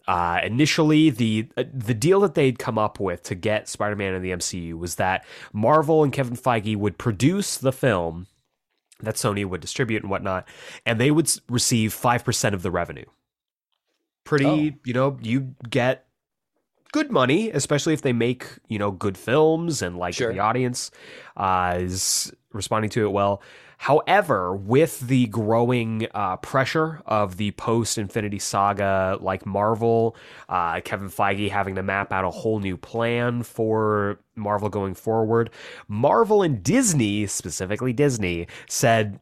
Uh, 0.07 0.39
initially, 0.43 1.09
the 1.09 1.47
uh, 1.55 1.63
the 1.73 1.93
deal 1.93 2.19
that 2.19 2.35
they'd 2.35 2.59
come 2.59 2.77
up 2.77 2.99
with 2.99 3.23
to 3.23 3.35
get 3.35 3.69
Spider-Man 3.69 4.13
in 4.13 4.21
the 4.21 4.31
MCU 4.31 4.77
was 4.77 4.95
that 4.95 5.25
Marvel 5.53 6.03
and 6.03 6.11
Kevin 6.11 6.35
Feige 6.35 6.75
would 6.75 6.97
produce 6.97 7.57
the 7.57 7.71
film 7.71 8.27
that 9.01 9.15
Sony 9.15 9.45
would 9.45 9.61
distribute 9.61 10.01
and 10.03 10.09
whatnot, 10.09 10.47
and 10.85 10.99
they 10.99 11.11
would 11.11 11.29
receive 11.49 11.93
five 11.93 12.23
percent 12.25 12.55
of 12.55 12.61
the 12.63 12.71
revenue. 12.71 13.05
Pretty, 14.23 14.73
Oh. 14.75 14.79
you 14.85 14.93
know, 14.93 15.17
you 15.21 15.55
get 15.69 16.05
good 16.91 17.11
money, 17.11 17.49
especially 17.51 17.93
if 17.93 18.01
they 18.01 18.13
make 18.13 18.45
you 18.67 18.79
know 18.79 18.91
good 18.91 19.17
films 19.17 19.81
and 19.81 19.97
like 19.97 20.13
Sure. 20.15 20.33
the 20.33 20.39
audience 20.39 20.91
uh, 21.37 21.77
is 21.79 22.33
responding 22.51 22.89
to 22.91 23.05
it 23.05 23.11
well. 23.11 23.41
However, 23.77 24.55
with 24.55 25.01
the 25.01 25.27
growing 25.27 26.07
uh, 26.13 26.37
pressure 26.37 27.01
of 27.05 27.37
the 27.37 27.51
post 27.51 27.97
Infinity 27.97 28.39
Saga, 28.39 29.17
like 29.21 29.45
Marvel, 29.45 30.15
uh, 30.49 30.81
Kevin 30.81 31.09
Feige 31.09 31.49
having 31.49 31.75
to 31.75 31.83
map 31.83 32.11
out 32.11 32.25
a 32.25 32.31
whole 32.31 32.59
new 32.59 32.75
plan 32.75 33.43
for 33.43 34.19
Marvel 34.35 34.69
going 34.69 34.95
forward, 34.95 35.51
Marvel 35.87 36.41
and 36.41 36.63
Disney, 36.63 37.27
specifically 37.27 37.93
Disney, 37.93 38.47
said 38.67 39.19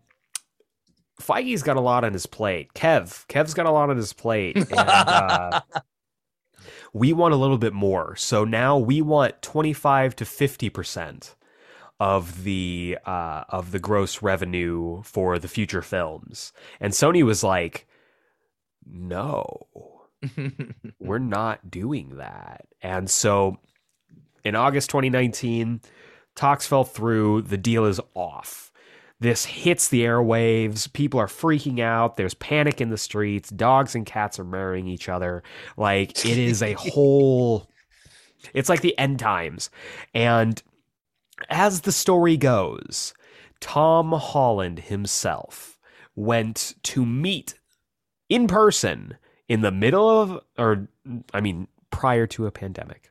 Feige's 1.21 1.63
got 1.63 1.77
a 1.77 1.81
lot 1.81 2.03
on 2.03 2.13
his 2.13 2.25
plate. 2.25 2.74
Kev, 2.74 3.27
Kev's 3.27 3.53
got 3.53 3.65
a 3.65 3.71
lot 3.71 3.89
on 3.89 3.97
his 3.97 4.13
plate, 4.13 4.55
and 4.69 4.71
uh, 4.74 5.62
we 6.93 7.12
want 7.13 7.33
a 7.33 7.38
little 7.38 7.57
bit 7.57 7.74
more. 7.74 8.15
So 8.15 8.45
now 8.45 8.77
we 8.77 9.01
want 9.01 9.41
twenty 9.41 9.74
five 9.74 10.15
to 10.17 10.25
fifty 10.25 10.69
percent 10.69 11.35
of 11.99 12.43
the 12.43 12.97
uh, 13.05 13.43
of 13.49 13.71
the 13.71 13.79
gross 13.79 14.21
revenue 14.21 15.01
for 15.03 15.39
the 15.39 15.47
future 15.47 15.81
films. 15.81 16.53
And 16.79 16.93
Sony 16.93 17.23
was 17.23 17.43
like, 17.43 17.87
"No, 18.85 19.67
we're 20.99 21.19
not 21.19 21.71
doing 21.71 22.17
that." 22.17 22.65
And 22.81 23.09
so 23.09 23.57
in 24.43 24.55
August 24.55 24.89
2019, 24.91 25.81
talks 26.35 26.67
fell 26.67 26.83
through, 26.83 27.41
the 27.41 27.57
deal 27.57 27.85
is 27.85 27.99
off. 28.13 28.71
This 29.19 29.45
hits 29.45 29.87
the 29.87 30.03
airwaves. 30.03 30.91
People 30.91 31.19
are 31.19 31.27
freaking 31.27 31.79
out. 31.79 32.17
There's 32.17 32.33
panic 32.33 32.81
in 32.81 32.89
the 32.89 32.97
streets. 32.97 33.49
Dogs 33.49 33.95
and 33.95 34.05
cats 34.05 34.39
are 34.39 34.43
marrying 34.43 34.87
each 34.87 35.07
other. 35.09 35.41
Like 35.77 36.25
it 36.25 36.37
is 36.37 36.61
a 36.61 36.73
whole 36.77 37.69
it's 38.53 38.69
like 38.69 38.81
the 38.81 38.97
end 38.99 39.19
times. 39.19 39.69
And 40.13 40.61
as 41.49 41.81
the 41.81 41.91
story 41.91 42.37
goes, 42.37 43.13
Tom 43.59 44.11
Holland 44.11 44.79
himself 44.79 45.77
went 46.15 46.75
to 46.83 47.05
meet 47.05 47.55
in 48.29 48.47
person 48.47 49.17
in 49.47 49.61
the 49.61 49.71
middle 49.71 50.09
of, 50.09 50.39
or 50.57 50.87
I 51.33 51.41
mean, 51.41 51.67
prior 51.91 52.27
to 52.27 52.45
a 52.45 52.51
pandemic, 52.51 53.09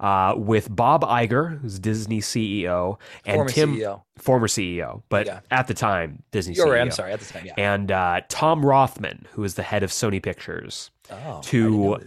uh, 0.00 0.34
with 0.36 0.74
Bob 0.74 1.02
Iger, 1.02 1.60
who's 1.60 1.78
Disney 1.78 2.20
CEO, 2.20 2.98
and 3.26 3.34
Former 3.36 3.50
Tim, 3.50 3.76
CEO. 3.76 4.02
former 4.16 4.46
CEO, 4.48 5.02
but 5.08 5.26
Yeah. 5.26 5.40
at 5.50 5.66
the 5.66 5.74
time, 5.74 6.22
Disney 6.30 6.54
You're 6.54 6.66
CEO. 6.66 6.72
right. 6.72 6.80
I'm 6.80 6.90
sorry. 6.90 7.12
At 7.12 7.20
the 7.20 7.26
time, 7.32 7.44
yeah. 7.46 7.52
And 7.58 7.90
uh, 7.92 8.20
Tom 8.28 8.64
Rothman, 8.64 9.26
who 9.32 9.44
is 9.44 9.54
the 9.54 9.62
head 9.62 9.82
of 9.82 9.90
Sony 9.90 10.22
Pictures 10.22 10.90
oh, 11.10 11.40
to- 11.44 11.98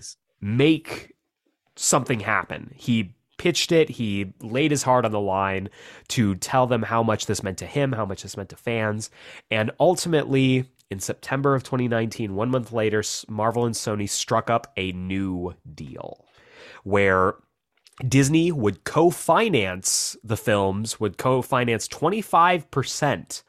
make 0.41 1.13
something 1.75 2.19
happen. 2.21 2.71
He 2.75 3.13
pitched 3.37 3.71
it, 3.71 3.89
he 3.89 4.33
laid 4.41 4.71
his 4.71 4.83
heart 4.83 5.05
on 5.05 5.11
the 5.11 5.19
line 5.19 5.69
to 6.09 6.35
tell 6.35 6.67
them 6.67 6.83
how 6.83 7.03
much 7.03 7.25
this 7.25 7.43
meant 7.43 7.57
to 7.59 7.65
him, 7.65 7.91
how 7.91 8.05
much 8.05 8.23
this 8.23 8.37
meant 8.37 8.49
to 8.49 8.55
fans. 8.55 9.09
And 9.51 9.71
ultimately, 9.79 10.65
in 10.89 10.99
September 10.99 11.55
of 11.55 11.63
2019, 11.63 12.35
one 12.35 12.49
month 12.49 12.71
later, 12.71 13.03
Marvel 13.27 13.65
and 13.65 13.75
Sony 13.75 14.09
struck 14.09 14.49
up 14.49 14.71
a 14.77 14.91
new 14.91 15.55
deal 15.73 16.25
where 16.83 17.35
Disney 18.07 18.51
would 18.51 18.83
co 18.83 19.09
finance 19.09 20.17
the 20.23 20.37
films, 20.37 20.99
would 20.99 21.17
co 21.17 21.41
finance 21.41 21.87
25% 21.87 23.43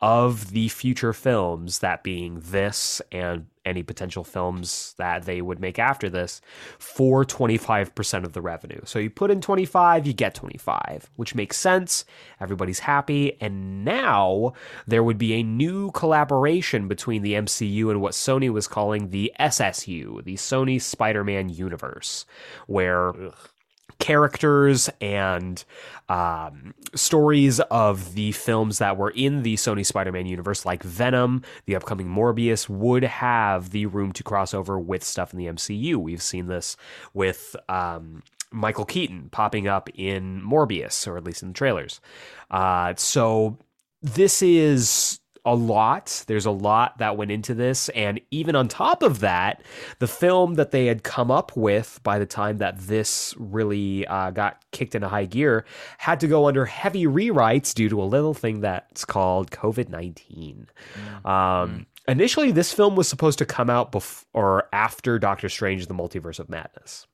of 0.00 0.52
the 0.52 0.68
future 0.68 1.12
films, 1.12 1.80
that 1.80 2.02
being 2.04 2.40
this 2.40 3.02
and 3.10 3.46
any 3.64 3.82
potential 3.82 4.24
films 4.24 4.94
that 4.96 5.24
they 5.24 5.42
would 5.42 5.60
make 5.60 5.78
after 5.78 6.08
this, 6.08 6.40
for 6.78 7.24
25% 7.24 8.24
of 8.24 8.32
the 8.32 8.40
revenue. 8.40 8.80
So 8.84 8.98
you 8.98 9.10
put 9.10 9.30
in 9.30 9.40
25, 9.40 10.06
you 10.06 10.12
get 10.12 10.34
25, 10.34 11.10
which 11.16 11.34
makes 11.34 11.56
sense. 11.56 12.04
Everybody's 12.40 12.78
happy. 12.78 13.36
And 13.40 13.84
now 13.84 14.54
there 14.86 15.02
would 15.02 15.18
be 15.18 15.34
a 15.34 15.42
new 15.42 15.90
collaboration 15.90 16.88
between 16.88 17.22
the 17.22 17.34
MCU 17.34 17.90
and 17.90 18.00
what 18.00 18.12
Sony 18.12 18.50
was 18.50 18.68
calling 18.68 19.10
the 19.10 19.32
SSU, 19.38 20.24
the 20.24 20.36
Sony 20.36 20.80
Spider 20.80 21.24
Man 21.24 21.48
universe, 21.48 22.24
where 22.66 23.12
characters 23.98 24.88
and 25.00 25.64
um, 26.08 26.74
stories 26.94 27.60
of 27.60 28.14
the 28.14 28.32
films 28.32 28.78
that 28.78 28.96
were 28.96 29.10
in 29.10 29.42
the 29.42 29.54
Sony 29.54 29.84
Spider 29.84 30.12
Man 30.12 30.26
universe, 30.26 30.64
like 30.64 30.82
Venom, 30.82 31.42
the 31.66 31.76
upcoming 31.76 32.08
Morbius, 32.08 32.68
would 32.68 33.04
have 33.04 33.70
the 33.70 33.86
room 33.86 34.12
to 34.12 34.22
cross 34.22 34.54
over 34.54 34.78
with 34.78 35.04
stuff 35.04 35.32
in 35.32 35.38
the 35.38 35.46
MCU. 35.46 35.96
We've 35.96 36.22
seen 36.22 36.46
this 36.46 36.76
with. 37.14 37.56
Um, 37.68 38.22
Michael 38.50 38.86
Keaton 38.86 39.28
popping 39.30 39.68
up 39.68 39.90
in 39.94 40.40
Morbius, 40.40 41.06
or 41.06 41.18
at 41.18 41.24
least 41.24 41.42
in 41.42 41.48
the 41.48 41.54
trailers. 41.54 42.00
Uh, 42.50 42.94
so 42.96 43.58
this 44.00 44.40
is 44.40 45.20
a 45.48 45.54
lot. 45.54 46.24
There's 46.26 46.44
a 46.44 46.50
lot 46.50 46.98
that 46.98 47.16
went 47.16 47.30
into 47.30 47.54
this. 47.54 47.88
And 47.90 48.20
even 48.30 48.54
on 48.54 48.68
top 48.68 49.02
of 49.02 49.20
that, 49.20 49.62
the 49.98 50.06
film 50.06 50.54
that 50.54 50.72
they 50.72 50.86
had 50.86 51.02
come 51.02 51.30
up 51.30 51.56
with 51.56 52.00
by 52.02 52.18
the 52.18 52.26
time 52.26 52.58
that 52.58 52.78
this 52.78 53.34
really 53.38 54.06
uh, 54.06 54.30
got 54.30 54.62
kicked 54.72 54.94
into 54.94 55.08
high 55.08 55.24
gear 55.24 55.64
had 55.96 56.20
to 56.20 56.28
go 56.28 56.46
under 56.46 56.66
heavy 56.66 57.06
rewrites 57.06 57.72
due 57.72 57.88
to 57.88 58.02
a 58.02 58.04
little 58.04 58.34
thing 58.34 58.60
that's 58.60 59.06
called 59.06 59.50
COVID 59.50 59.88
19. 59.88 60.68
Um, 61.24 61.86
Initially, 62.06 62.52
this 62.52 62.72
film 62.72 62.96
was 62.96 63.06
supposed 63.06 63.38
to 63.38 63.44
come 63.44 63.68
out 63.68 63.92
before 63.92 64.24
or 64.32 64.68
after 64.72 65.18
Doctor 65.18 65.50
Strange: 65.50 65.82
and 65.82 65.90
The 65.90 66.02
Multiverse 66.02 66.38
of 66.38 66.48
Madness. 66.48 67.06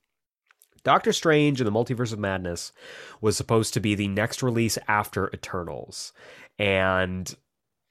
Doctor 0.85 1.11
Strange 1.11 1.59
and 1.59 1.67
the 1.67 1.71
Multiverse 1.71 2.13
of 2.13 2.19
Madness 2.19 2.71
was 3.19 3.35
supposed 3.35 3.73
to 3.73 3.81
be 3.81 3.93
the 3.93 4.07
next 4.07 4.41
release 4.41 4.77
after 4.87 5.29
Eternals. 5.33 6.13
And 6.57 7.35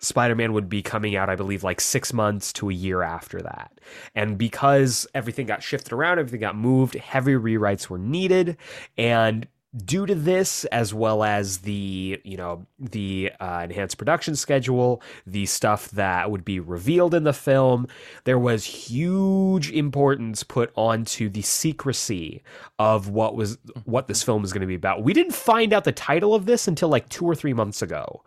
Spider 0.04 0.34
Man 0.34 0.52
would 0.52 0.68
be 0.68 0.82
coming 0.82 1.16
out, 1.16 1.28
I 1.28 1.36
believe, 1.36 1.64
like 1.64 1.80
six 1.80 2.12
months 2.12 2.52
to 2.54 2.70
a 2.70 2.74
year 2.74 3.02
after 3.02 3.40
that. 3.42 3.80
And 4.14 4.38
because 4.38 5.06
everything 5.14 5.46
got 5.46 5.62
shifted 5.62 5.92
around, 5.92 6.18
everything 6.18 6.40
got 6.40 6.56
moved, 6.56 6.94
heavy 6.94 7.32
rewrites 7.32 7.88
were 7.88 7.98
needed. 7.98 8.56
And 8.96 9.46
due 9.76 10.06
to 10.06 10.14
this 10.14 10.64
as 10.66 10.94
well 10.94 11.24
as 11.24 11.58
the 11.58 12.20
you 12.22 12.36
know 12.36 12.64
the 12.78 13.32
uh, 13.40 13.62
enhanced 13.64 13.98
production 13.98 14.36
schedule 14.36 15.02
the 15.26 15.46
stuff 15.46 15.90
that 15.90 16.30
would 16.30 16.44
be 16.44 16.60
revealed 16.60 17.12
in 17.12 17.24
the 17.24 17.32
film 17.32 17.86
there 18.22 18.38
was 18.38 18.64
huge 18.64 19.70
importance 19.72 20.44
put 20.44 20.70
onto 20.76 21.28
the 21.28 21.42
secrecy 21.42 22.42
of 22.78 23.08
what 23.08 23.34
was 23.34 23.58
what 23.84 24.06
this 24.06 24.22
film 24.22 24.42
was 24.42 24.52
going 24.52 24.60
to 24.60 24.66
be 24.66 24.76
about 24.76 25.02
we 25.02 25.12
didn't 25.12 25.34
find 25.34 25.72
out 25.72 25.82
the 25.82 25.92
title 25.92 26.34
of 26.34 26.46
this 26.46 26.68
until 26.68 26.88
like 26.88 27.08
two 27.08 27.24
or 27.24 27.34
three 27.34 27.52
months 27.52 27.82
ago 27.82 28.22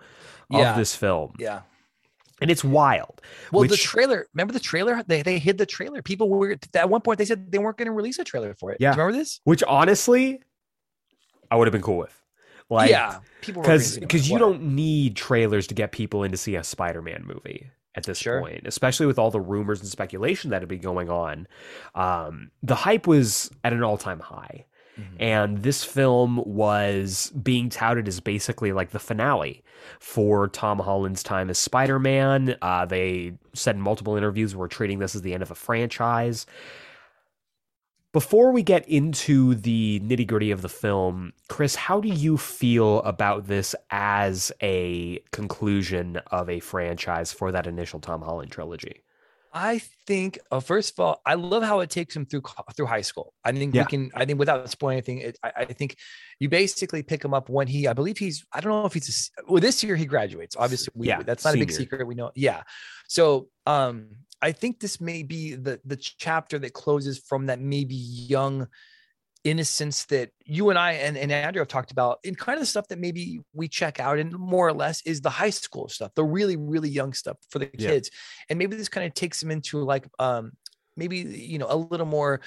Yeah. 0.50 0.72
of 0.72 0.78
this 0.78 0.96
film 0.96 1.34
Yeah. 1.40 1.62
and 2.42 2.50
it's 2.52 2.64
wild 2.64 3.22
Well, 3.52 3.68
the 3.68 3.76
trailer. 3.78 4.28
Remember 4.34 4.54
the 4.54 4.60
trailer? 4.60 5.04
They 5.06 5.22
they 5.22 5.40
hid 5.40 5.58
the 5.58 5.66
trailer. 5.66 6.02
People 6.02 6.30
were 6.30 6.56
at 6.74 6.90
one 6.90 7.02
point 7.02 7.18
they 7.18 7.26
said 7.26 7.52
they 7.52 7.58
weren't 7.60 7.78
going 7.78 7.88
to 7.88 7.92
release 7.92 8.20
a 8.20 8.24
trailer 8.24 8.54
for 8.54 8.72
it. 8.72 8.78
Yeah. 8.80 8.92
Do 8.94 8.98
you 8.98 9.04
remember 9.04 9.20
this? 9.20 9.40
which 9.44 9.64
honestly 9.64 10.42
i 11.50 11.56
would 11.56 11.68
have 11.68 11.72
been 11.72 11.82
cool 11.82 11.98
with 11.98 12.22
like 12.70 12.90
yeah. 12.90 13.20
People 13.42 13.62
because 13.62 13.98
because 13.98 14.30
you 14.30 14.38
don't 14.38 14.62
need 14.62 15.16
trailers 15.16 15.68
to 15.68 15.74
get 15.74 15.92
people 15.94 16.24
in 16.24 16.32
to 16.32 16.38
see 16.38 16.56
a 16.56 16.64
Spider-Man 16.64 17.24
movie 17.26 17.70
at 17.96 18.04
this 18.04 18.18
Sure. 18.18 18.42
point, 18.42 18.62
especially 18.68 19.06
with 19.06 19.18
all 19.18 19.32
the 19.32 19.40
rumors 19.40 19.80
and 19.80 19.90
speculation 19.90 20.50
that 20.52 20.62
had 20.62 20.68
been 20.70 20.82
going 20.82 21.10
on. 21.10 21.48
Um, 21.96 22.52
the 22.62 22.76
hype 22.76 23.08
was 23.08 23.50
at 23.64 23.72
an 23.74 23.84
all-time 23.84 24.20
high, 24.20 24.66
Mm-hmm. 24.98 25.16
and 25.20 25.58
this 25.60 25.84
film 25.84 26.38
was 26.46 27.32
being 27.44 27.70
touted 27.70 28.08
as 28.08 28.20
basically 28.20 28.72
like 28.72 28.90
the 28.90 29.00
finale 29.00 29.64
for 30.00 30.48
Tom 30.48 30.80
Holland's 30.80 31.22
time 31.22 31.52
as 31.52 31.60
Spider-Man. 31.60 32.56
Uh, 32.64 32.86
they 32.86 33.34
said 33.54 33.76
in 33.76 33.82
multiple 33.82 34.16
interviews 34.16 34.56
we're 34.56 34.68
treating 34.68 34.98
this 34.98 35.14
as 35.14 35.22
the 35.22 35.36
end 35.36 35.44
of 35.44 35.52
a 35.52 35.56
franchise. 35.56 36.48
Before 38.14 38.52
we 38.52 38.64
get 38.64 38.88
into 38.90 39.54
the 39.54 40.00
nitty 40.00 40.26
gritty 40.26 40.50
of 40.50 40.64
the 40.64 40.70
film, 40.70 41.34
Chris, 41.50 41.76
how 41.76 42.02
do 42.02 42.08
you 42.08 42.38
feel 42.38 43.02
about 43.04 43.46
this 43.46 43.76
as 43.92 44.52
a 44.64 45.20
conclusion 45.32 46.18
of 46.32 46.50
a 46.50 46.60
franchise 46.60 47.32
for 47.32 47.52
that 47.52 47.68
initial 47.68 48.00
Tom 48.00 48.22
Holland 48.24 48.50
trilogy? 48.50 49.04
I 49.60 49.82
think, 50.06 50.38
uh, 50.52 50.60
first 50.60 50.94
of 50.94 51.00
all, 51.00 51.20
I 51.26 51.34
love 51.34 51.64
how 51.64 51.80
it 51.80 51.90
takes 51.90 52.16
him 52.16 52.28
through 52.28 52.44
through 52.76 52.86
high 52.86 53.02
school. 53.02 53.34
I 53.44 53.52
think 53.52 53.74
Yeah. 53.74 53.84
we 53.84 53.86
can. 53.88 54.12
I 54.14 54.24
think 54.26 54.38
without 54.38 54.70
spoiling 54.70 54.98
anything, 54.98 55.18
it, 55.20 55.40
I, 55.44 55.52
I 55.58 55.66
think 55.66 55.98
you 56.40 56.48
basically 56.48 57.02
pick 57.02 57.26
him 57.26 57.34
up 57.34 57.50
when 57.50 57.68
he. 57.68 57.88
I 57.88 57.94
believe 57.94 58.20
he's. 58.20 58.46
I 58.54 58.60
don't 58.62 58.72
know 58.72 58.86
if 58.86 58.94
he's. 58.94 59.32
A, 59.40 59.52
well, 59.52 59.60
this 59.60 59.84
year 59.84 59.96
he 59.96 60.06
graduates. 60.06 60.56
Obviously, 60.56 60.92
we, 60.96 61.08
Yeah, 61.08 61.24
that's 61.24 61.44
not 61.44 61.56
a 61.56 61.58
big 61.58 61.72
secret. 61.72 62.06
We 62.06 62.14
know. 62.14 62.32
Yeah. 62.36 62.62
So, 63.08 63.50
um, 63.66 64.10
I 64.44 64.52
think 64.52 64.80
this 64.80 65.02
may 65.02 65.24
be 65.24 65.56
the 65.56 65.80
the 65.84 65.96
chapter 65.96 66.60
that 66.60 66.74
closes 66.74 67.18
from 67.18 67.48
that 67.48 67.60
maybe 67.60 67.96
young 67.96 68.68
innocence 69.50 70.06
that 70.06 70.32
you 70.46 70.70
and 70.70 70.78
I 70.78 70.94
and, 70.94 71.18
and 71.18 71.32
Andrew 71.32 71.62
have 71.62 71.68
talked 71.68 71.92
about 71.92 72.20
in 72.24 72.36
kind 72.36 72.58
of 72.58 72.62
the 72.62 72.66
stuff 72.66 72.88
that 72.90 73.00
maybe 73.00 73.40
we 73.54 73.68
check 73.68 74.00
out 74.00 74.20
and 74.20 74.32
more 74.34 74.68
or 74.68 74.74
less 74.74 75.02
is 75.04 75.22
the 75.22 75.30
high 75.30 75.50
school 75.50 75.88
stuff, 75.88 76.12
the 76.16 76.24
really, 76.24 76.58
really 76.58 76.90
young 76.90 77.14
stuff 77.14 77.38
for 77.50 77.60
the 77.60 77.70
Yeah. 77.78 77.88
kids. 77.90 78.12
And 78.50 78.60
maybe 78.60 78.76
this 78.76 78.90
kind 78.90 79.06
of 79.08 79.14
takes 79.14 79.40
them 79.40 79.52
into 79.52 79.80
like 79.84 80.08
um 80.20 80.52
maybe 80.96 81.18
you 81.20 81.58
know 81.60 81.68
a 81.70 81.78
little 81.78 82.06
more 82.06 82.42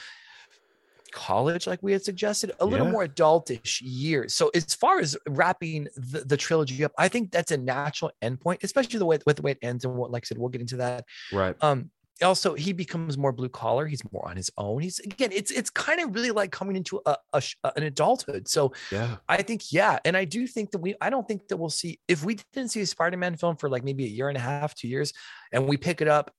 college, 1.13 1.67
like 1.67 1.81
we 1.83 1.93
had 1.93 2.05
suggested, 2.05 2.53
a 2.61 2.67
little 2.67 2.87
Yeah. 2.87 2.93
more 2.93 3.07
adultish 3.07 3.81
years. 3.83 4.35
So 4.35 4.51
as 4.55 4.75
far 4.75 5.01
as 5.01 5.17
wrapping 5.29 5.89
the, 5.97 6.21
the 6.25 6.37
trilogy 6.37 6.85
up, 6.85 6.93
I 6.99 7.09
think 7.09 7.33
that's 7.33 7.51
a 7.51 7.57
natural 7.57 8.13
endpoint, 8.23 8.63
especially 8.63 8.99
the 8.99 9.07
way 9.07 9.19
with 9.27 9.37
the 9.37 9.43
way 9.43 9.53
it 9.53 9.59
ends. 9.63 9.85
And 9.85 9.95
what, 9.97 10.11
like 10.11 10.25
I 10.25 10.27
said, 10.27 10.39
we'll 10.39 10.51
get 10.51 10.61
into 10.61 10.77
that. 10.77 11.05
Right. 11.33 11.57
Um, 11.61 11.91
also 12.23 12.55
he 12.55 12.73
becomes 12.73 13.17
more 13.17 13.33
blue 13.33 13.49
collar. 13.49 13.87
He's 13.87 14.03
more 14.13 14.29
on 14.29 14.37
his 14.37 14.51
own. 14.59 14.83
He's 14.83 14.99
again, 15.01 15.31
it's 15.33 15.51
it's 15.51 15.71
kind 15.71 16.01
of 16.01 16.15
really 16.15 16.31
like 16.31 16.53
coming 16.53 16.77
into 16.77 17.01
a, 17.07 17.17
a 17.33 17.43
an 17.77 17.83
adulthood. 17.85 18.49
So 18.49 18.73
Yeah. 18.93 19.17
I 19.29 19.43
think, 19.43 19.73
yeah. 19.73 19.99
And 20.05 20.17
I 20.17 20.25
do 20.25 20.47
think 20.47 20.71
that 20.73 20.79
we, 20.79 20.95
I 21.01 21.11
don't 21.11 21.27
think 21.27 21.49
that 21.49 21.57
we'll 21.57 21.71
see, 21.71 21.99
if 22.09 22.25
we 22.25 22.39
didn't 22.53 22.71
see 22.71 22.81
a 22.83 22.87
Spider 22.87 23.17
Man 23.17 23.37
film 23.37 23.57
for 23.57 23.69
like 23.69 23.85
maybe 23.85 24.05
a 24.05 24.09
year 24.09 24.29
and 24.29 24.37
a 24.37 24.41
half, 24.41 24.75
two 24.75 24.89
years, 24.89 25.13
and 25.53 25.67
we 25.67 25.77
pick 25.77 26.01
it 26.01 26.09
up 26.09 26.33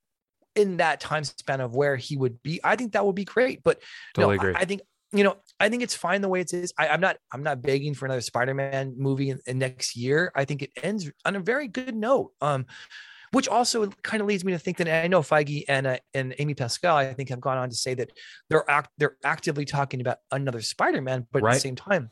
in 0.54 0.76
that 0.76 1.00
time 1.00 1.24
span 1.24 1.60
of 1.60 1.74
where 1.74 1.96
he 1.96 2.16
would 2.16 2.42
be, 2.42 2.60
I 2.62 2.76
think 2.76 2.92
that 2.92 3.04
would 3.06 3.14
be 3.14 3.24
great. 3.24 3.62
But 3.62 3.80
Totally 4.14 4.36
no, 4.36 4.42
I- 4.42 4.48
agree. 4.48 4.60
I, 4.60 4.64
think, 4.66 4.82
you 5.12 5.24
know, 5.24 5.36
I 5.58 5.68
think 5.68 5.82
it's 5.82 5.94
fine 5.94 6.20
the 6.20 6.28
way 6.28 6.40
it 6.40 6.52
is. 6.54 6.72
I, 6.78 6.88
I'm 6.88 7.00
not, 7.00 7.16
I'm 7.32 7.42
not 7.42 7.62
begging 7.62 7.94
for 7.94 8.04
another 8.06 8.20
Spider 8.20 8.54
Man 8.54 8.94
movie 8.96 9.30
in, 9.30 9.40
in 9.46 9.58
next 9.58 9.96
year. 9.96 10.30
I 10.34 10.44
think 10.44 10.62
it 10.62 10.70
ends 10.82 11.10
on 11.24 11.36
a 11.36 11.40
very 11.40 11.68
good 11.68 11.94
note. 11.94 12.32
Um, 12.40 12.66
which 13.32 13.48
also 13.48 13.86
kind 14.02 14.20
of 14.20 14.26
leads 14.26 14.44
me 14.44 14.52
to 14.52 14.58
think 14.58 14.76
that 14.76 14.88
I 14.88 15.08
know 15.08 15.20
Feige 15.20 15.64
and 15.68 15.86
uh, 15.86 15.98
and 16.14 16.34
Amy 16.38 16.54
Pascal, 16.54 16.96
I 16.96 17.12
think, 17.12 17.28
have 17.30 17.40
gone 17.40 17.58
on 17.58 17.70
to 17.70 17.76
say 17.76 17.94
that 17.94 18.10
they're 18.48 18.68
act 18.70 18.90
they're 18.98 19.16
actively 19.24 19.64
talking 19.64 20.00
about 20.00 20.18
another 20.30 20.60
Spider-Man, 20.60 21.26
but 21.32 21.44
at 21.44 21.54
the 21.54 21.60
same 21.60 21.76
time, 21.76 22.10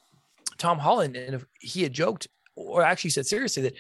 Tom 0.59 0.79
Holland, 0.79 1.17
and 1.17 1.35
if 1.35 1.45
he 1.61 1.83
had 1.83 1.93
joked 1.93 2.29
or 2.57 2.83
actually 2.83 3.11
said 3.11 3.27
seriously 3.27 3.63
that 3.63 3.75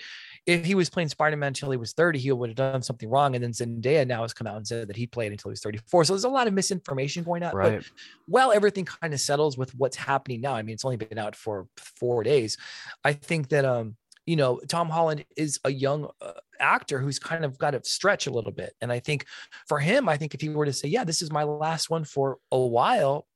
if 0.46 0.64
he 0.64 0.74
was 0.74 0.88
playing 0.88 1.08
Spider-Man 1.08 1.48
until 1.48 1.70
he 1.70 1.76
was 1.76 1.92
30, 1.92 2.18
he 2.18 2.32
would 2.32 2.48
have 2.48 2.56
done 2.56 2.82
something 2.82 3.08
wrong. 3.08 3.34
And 3.34 3.44
then 3.44 3.52
Zendaya 3.52 4.06
now 4.06 4.22
has 4.22 4.32
come 4.32 4.46
out 4.46 4.56
and 4.56 4.66
said 4.66 4.88
that 4.88 4.96
he 4.96 5.06
played 5.06 5.32
until 5.32 5.50
he 5.50 5.52
was 5.52 5.60
34. 5.60 6.04
So 6.04 6.14
there's 6.14 6.24
a 6.24 6.28
lot 6.28 6.46
of 6.46 6.54
misinformation 6.54 7.22
going 7.22 7.42
out. 7.42 7.54
Right. 7.54 7.76
But 7.78 7.84
while 8.26 8.50
everything 8.50 8.86
kind 8.86 9.12
of 9.12 9.20
settles 9.20 9.58
with 9.58 9.74
what's 9.74 9.96
happening 9.96 10.40
now, 10.40 10.54
I 10.54 10.62
mean, 10.62 10.72
it's 10.72 10.84
only 10.84 10.96
been 10.96 11.18
out 11.18 11.36
for 11.36 11.66
four 11.76 12.22
days. 12.22 12.56
I 13.04 13.12
think 13.12 13.50
that 13.50 13.64
um, 13.64 13.96
you 14.30 14.36
know, 14.36 14.60
Tom 14.68 14.88
Holland 14.88 15.24
is 15.36 15.58
a 15.64 15.72
young 15.72 16.08
uh, 16.20 16.32
actor 16.60 17.00
who's 17.00 17.18
kind 17.18 17.44
of 17.44 17.58
got 17.58 17.72
to 17.72 17.80
stretch 17.82 18.28
a 18.28 18.30
little 18.30 18.52
bit. 18.52 18.74
And 18.80 18.92
I 18.92 19.00
think 19.00 19.26
for 19.66 19.80
him, 19.80 20.08
I 20.08 20.16
think 20.16 20.34
if 20.34 20.40
he 20.40 20.48
were 20.50 20.66
to 20.66 20.72
say, 20.72 20.86
"Yeah, 20.86 21.02
this 21.02 21.20
is 21.20 21.32
my 21.32 21.42
last 21.42 21.90
one 21.90 22.04
for 22.04 22.38
a 22.52 22.58
while," 22.58 23.26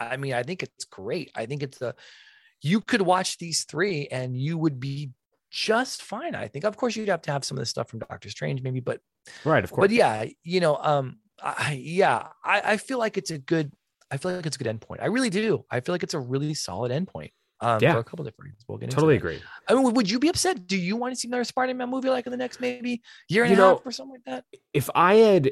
I 0.00 0.16
mean, 0.16 0.32
I 0.32 0.42
think 0.42 0.62
it's 0.62 0.86
great. 0.86 1.30
I 1.34 1.44
think 1.44 1.62
it's 1.62 1.82
a 1.82 1.94
you 2.62 2.80
could 2.80 3.02
watch 3.02 3.36
these 3.36 3.64
three 3.64 4.08
and 4.10 4.34
you 4.34 4.56
would 4.56 4.80
be 4.80 5.10
just 5.50 6.02
fine. 6.02 6.34
I 6.34 6.48
think, 6.48 6.64
of 6.64 6.78
course, 6.78 6.96
you'd 6.96 7.08
have 7.08 7.22
to 7.22 7.32
have 7.32 7.44
some 7.44 7.58
of 7.58 7.62
the 7.62 7.66
stuff 7.66 7.90
from 7.90 7.98
Doctor 7.98 8.30
Strange, 8.30 8.62
maybe, 8.62 8.80
but 8.80 9.00
Right. 9.44 9.62
Of 9.62 9.70
course. 9.70 9.88
but 9.88 9.94
yeah, 9.94 10.24
you 10.42 10.60
know, 10.60 10.76
um, 10.76 11.18
I, 11.42 11.78
yeah, 11.80 12.28
I, 12.42 12.72
I 12.72 12.76
feel 12.78 12.98
like 12.98 13.18
it's 13.18 13.30
a 13.30 13.38
good, 13.38 13.72
I 14.10 14.16
feel 14.16 14.32
like 14.34 14.46
it's 14.46 14.56
a 14.56 14.58
good 14.62 14.80
endpoint. 14.80 15.02
I 15.02 15.06
really 15.06 15.30
do. 15.30 15.64
I 15.70 15.80
feel 15.80 15.92
like 15.94 16.02
it's 16.02 16.14
a 16.14 16.20
really 16.20 16.54
solid 16.54 16.90
endpoint. 16.90 17.32
Um, 17.62 17.78
Yeah. 17.80 17.92
for 17.94 18.00
a 18.00 18.04
couple 18.04 18.24
different 18.24 18.46
reasons. 18.46 18.64
We'll 18.68 18.78
get 18.78 18.90
totally 18.90 19.16
agree. 19.16 19.40
I 19.68 19.74
mean, 19.74 19.94
would 19.94 20.10
you 20.10 20.18
be 20.18 20.28
upset? 20.28 20.66
Do 20.66 20.76
you 20.76 20.96
want 20.96 21.14
to 21.14 21.20
see 21.20 21.28
another 21.28 21.44
Spider-Man 21.44 21.88
movie 21.88 22.10
like 22.10 22.26
in 22.26 22.32
the 22.32 22.36
next 22.36 22.60
maybe 22.60 23.02
year 23.28 23.44
and 23.44 23.50
You 23.50 23.56
a 23.56 23.60
know, 23.60 23.68
half 23.76 23.86
or 23.86 23.92
something 23.92 24.12
like 24.14 24.24
that? 24.26 24.44
If 24.74 24.90
I 24.94 25.14
had, 25.14 25.50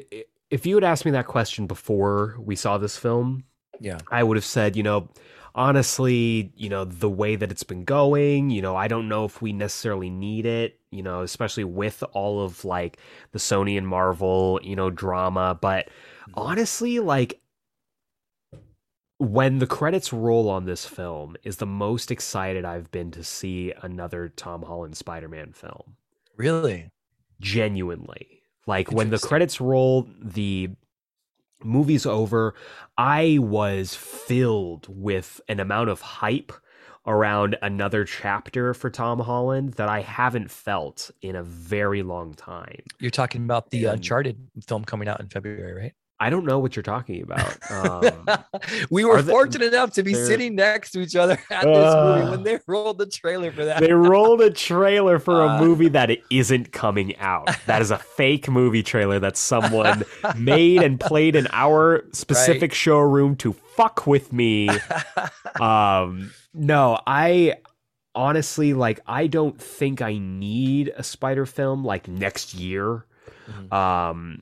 if 0.49 0.65
you 0.65 0.75
had 0.75 0.83
asked 0.83 1.05
me 1.05 1.11
that 1.11 1.25
question 1.27 1.67
before 1.67 2.35
we 2.39 2.55
saw 2.55 2.77
this 2.77 2.97
film, 2.97 3.45
Yeah. 3.79 3.99
I 4.11 4.23
would 4.23 4.37
have 4.37 4.45
said, 4.45 4.75
you 4.75 4.83
know, 4.83 5.09
honestly, 5.55 6.51
you 6.55 6.69
know, 6.69 6.85
the 6.85 7.09
way 7.09 7.35
that 7.35 7.51
it's 7.51 7.63
been 7.63 7.83
going, 7.83 8.49
you 8.49 8.61
know, 8.61 8.75
I 8.75 8.87
don't 8.87 9.07
know 9.09 9.25
if 9.25 9.41
we 9.41 9.53
necessarily 9.53 10.09
need 10.09 10.45
it, 10.45 10.79
you 10.91 11.03
know, 11.03 11.21
especially 11.21 11.63
with 11.63 12.03
all 12.13 12.43
of 12.43 12.63
like 12.65 12.97
the 13.31 13.39
Sony 13.39 13.77
and 13.77 13.87
Marvel, 13.87 14.59
you 14.63 14.75
know, 14.75 14.89
drama. 14.89 15.57
But 15.59 15.89
honestly, 16.33 16.99
like, 16.99 17.40
when 19.21 19.59
the 19.59 19.67
credits 19.67 20.11
roll 20.11 20.49
on 20.49 20.65
this 20.65 20.85
film 20.85 21.35
is 21.43 21.57
the 21.57 21.65
most 21.67 22.09
excited 22.09 22.65
I've 22.65 22.89
been 22.89 23.11
to 23.11 23.23
see 23.23 23.71
another 23.83 24.29
Tom 24.29 24.63
Holland 24.63 24.97
Spider-Man 24.97 25.53
film. 25.53 25.95
Really? 26.37 26.89
Genuinely. 27.39 28.41
Like 28.65 28.91
when 28.91 29.11
the 29.11 29.19
credits 29.19 29.61
roll, 29.61 30.07
the 30.19 30.69
movie's 31.63 32.07
over, 32.07 32.55
I 32.97 33.37
was 33.39 33.93
filled 33.93 34.87
with 34.89 35.39
an 35.47 35.59
amount 35.59 35.89
of 35.91 36.01
hype 36.01 36.51
around 37.05 37.57
another 37.61 38.05
chapter 38.05 38.73
for 38.73 38.89
Tom 38.89 39.19
Holland 39.19 39.73
that 39.73 39.87
I 39.89 40.01
haven't 40.01 40.49
felt 40.49 41.11
in 41.21 41.35
a 41.35 41.43
very 41.43 42.01
long 42.01 42.33
time. 42.33 42.81
You're 42.99 43.11
talking 43.11 43.43
about 43.43 43.69
the 43.69 43.85
And- 43.85 43.95
Uncharted 43.97 44.47
film 44.67 44.83
coming 44.83 45.07
out 45.07 45.19
in 45.19 45.27
February, 45.29 45.73
right? 45.73 45.93
I 46.21 46.29
don't 46.29 46.45
know 46.45 46.59
what 46.59 46.75
you're 46.75 46.83
talking 46.83 47.21
about. 47.23 47.57
Um, 47.71 48.27
we 48.91 49.03
were 49.05 49.23
fortunate 49.23 49.73
enough 49.73 49.91
to 49.93 50.03
be 50.03 50.13
sitting 50.13 50.55
next 50.55 50.91
to 50.91 50.99
each 51.01 51.15
other 51.15 51.33
at 51.49 51.63
this 51.63 51.65
movie 51.65 52.21
Uh, 52.21 52.31
when 52.31 52.43
they 52.43 52.59
rolled 52.67 52.97
the 52.99 53.05
trailer 53.07 53.51
for 53.51 53.65
that. 53.65 53.79
they 53.79 53.91
rolled 53.93 54.41
a 54.41 54.51
trailer 54.51 55.17
for 55.19 55.41
a 55.43 55.47
Uh. 55.47 55.59
movie 55.59 55.87
that 55.89 56.09
it 56.11 56.23
isn't 56.29 56.71
coming 56.71 57.17
out. 57.17 57.49
That 57.65 57.81
is 57.81 57.89
a 57.91 57.97
fake 58.17 58.47
movie 58.49 58.83
trailer 58.83 59.19
that 59.19 59.35
someone 59.35 60.03
made 60.37 60.83
and 60.83 60.99
played 60.99 61.35
in 61.35 61.47
our 61.51 62.03
specific 62.13 62.73
showroom 62.73 63.35
to 63.37 63.53
fuck 63.75 64.05
with 64.05 64.31
me. 64.31 64.69
Um, 65.59 66.31
no, 66.53 66.99
I 67.05 67.55
honestly 68.15 68.73
like 68.73 68.99
I 69.07 69.27
don't 69.27 69.61
think 69.61 70.01
I 70.01 70.17
need 70.17 70.93
a 70.95 71.03
spider 71.03 71.45
film 71.45 71.83
like 71.83 72.07
next 72.07 72.53
year. 72.53 73.05
Mhm. 73.49 73.73
Um, 73.73 74.41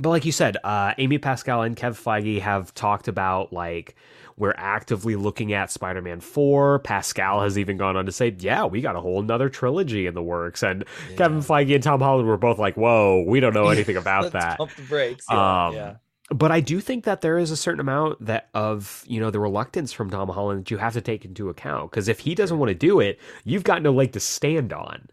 but 0.00 0.10
like 0.10 0.24
you 0.24 0.32
said, 0.32 0.56
uh, 0.64 0.94
Amy 0.98 1.18
Pascal 1.18 1.62
and 1.62 1.76
Kev 1.76 2.00
Feige 2.00 2.40
have 2.40 2.74
talked 2.74 3.08
about 3.08 3.52
like 3.52 3.94
we're 4.40 4.54
actively 4.56 5.16
looking 5.16 5.52
at 5.52 5.70
Spider-Man 5.70 6.20
4. 6.20 6.78
Pascal 6.78 7.42
has 7.42 7.58
even 7.58 7.76
gone 7.76 7.94
on 7.94 8.06
to 8.06 8.12
say, 8.12 8.34
yeah, 8.38 8.64
we 8.64 8.80
got 8.80 8.96
a 8.96 9.00
whole 9.00 9.20
nother 9.20 9.50
trilogy 9.50 10.06
in 10.06 10.14
the 10.14 10.22
works. 10.22 10.62
And 10.62 10.86
Kevin 11.16 11.40
Feige 11.40 11.74
and 11.74 11.84
Tom 11.84 12.00
Holland 12.00 12.26
were 12.26 12.38
both 12.38 12.58
like, 12.58 12.74
whoa, 12.74 13.22
we 13.26 13.38
don't 13.38 13.52
know 13.52 13.68
anything 13.68 13.96
about 13.98 14.22
Let's 14.22 14.32
that. 14.32 14.56
Pump 14.56 14.74
the 14.74 14.82
brakes. 14.82 15.26
Yeah, 15.30 15.66
Um, 15.66 15.74
yeah. 15.74 15.94
But 16.30 16.52
I 16.52 16.60
do 16.60 16.80
think 16.80 17.04
that 17.04 17.20
there 17.20 17.38
is 17.38 17.50
a 17.50 17.56
certain 17.56 17.80
amount 17.80 18.24
that 18.24 18.48
of 18.54 19.04
you 19.08 19.18
know 19.18 19.32
the 19.32 19.40
reluctance 19.40 19.92
from 19.92 20.10
Tom 20.10 20.28
Holland 20.28 20.60
that 20.60 20.70
you 20.70 20.78
have 20.78 20.92
to 20.92 21.00
take 21.00 21.24
into 21.24 21.48
account 21.48 21.90
because 21.90 22.06
if 22.06 22.20
he 22.20 22.36
doesn't 22.36 22.56
want 22.56 22.68
to 22.70 22.74
do 22.74 23.00
it, 23.00 23.18
you've 23.42 23.64
got 23.64 23.82
no 23.82 23.92
leg 23.92 24.12
to 24.12 24.20
stand 24.20 24.72
on. 24.72 25.08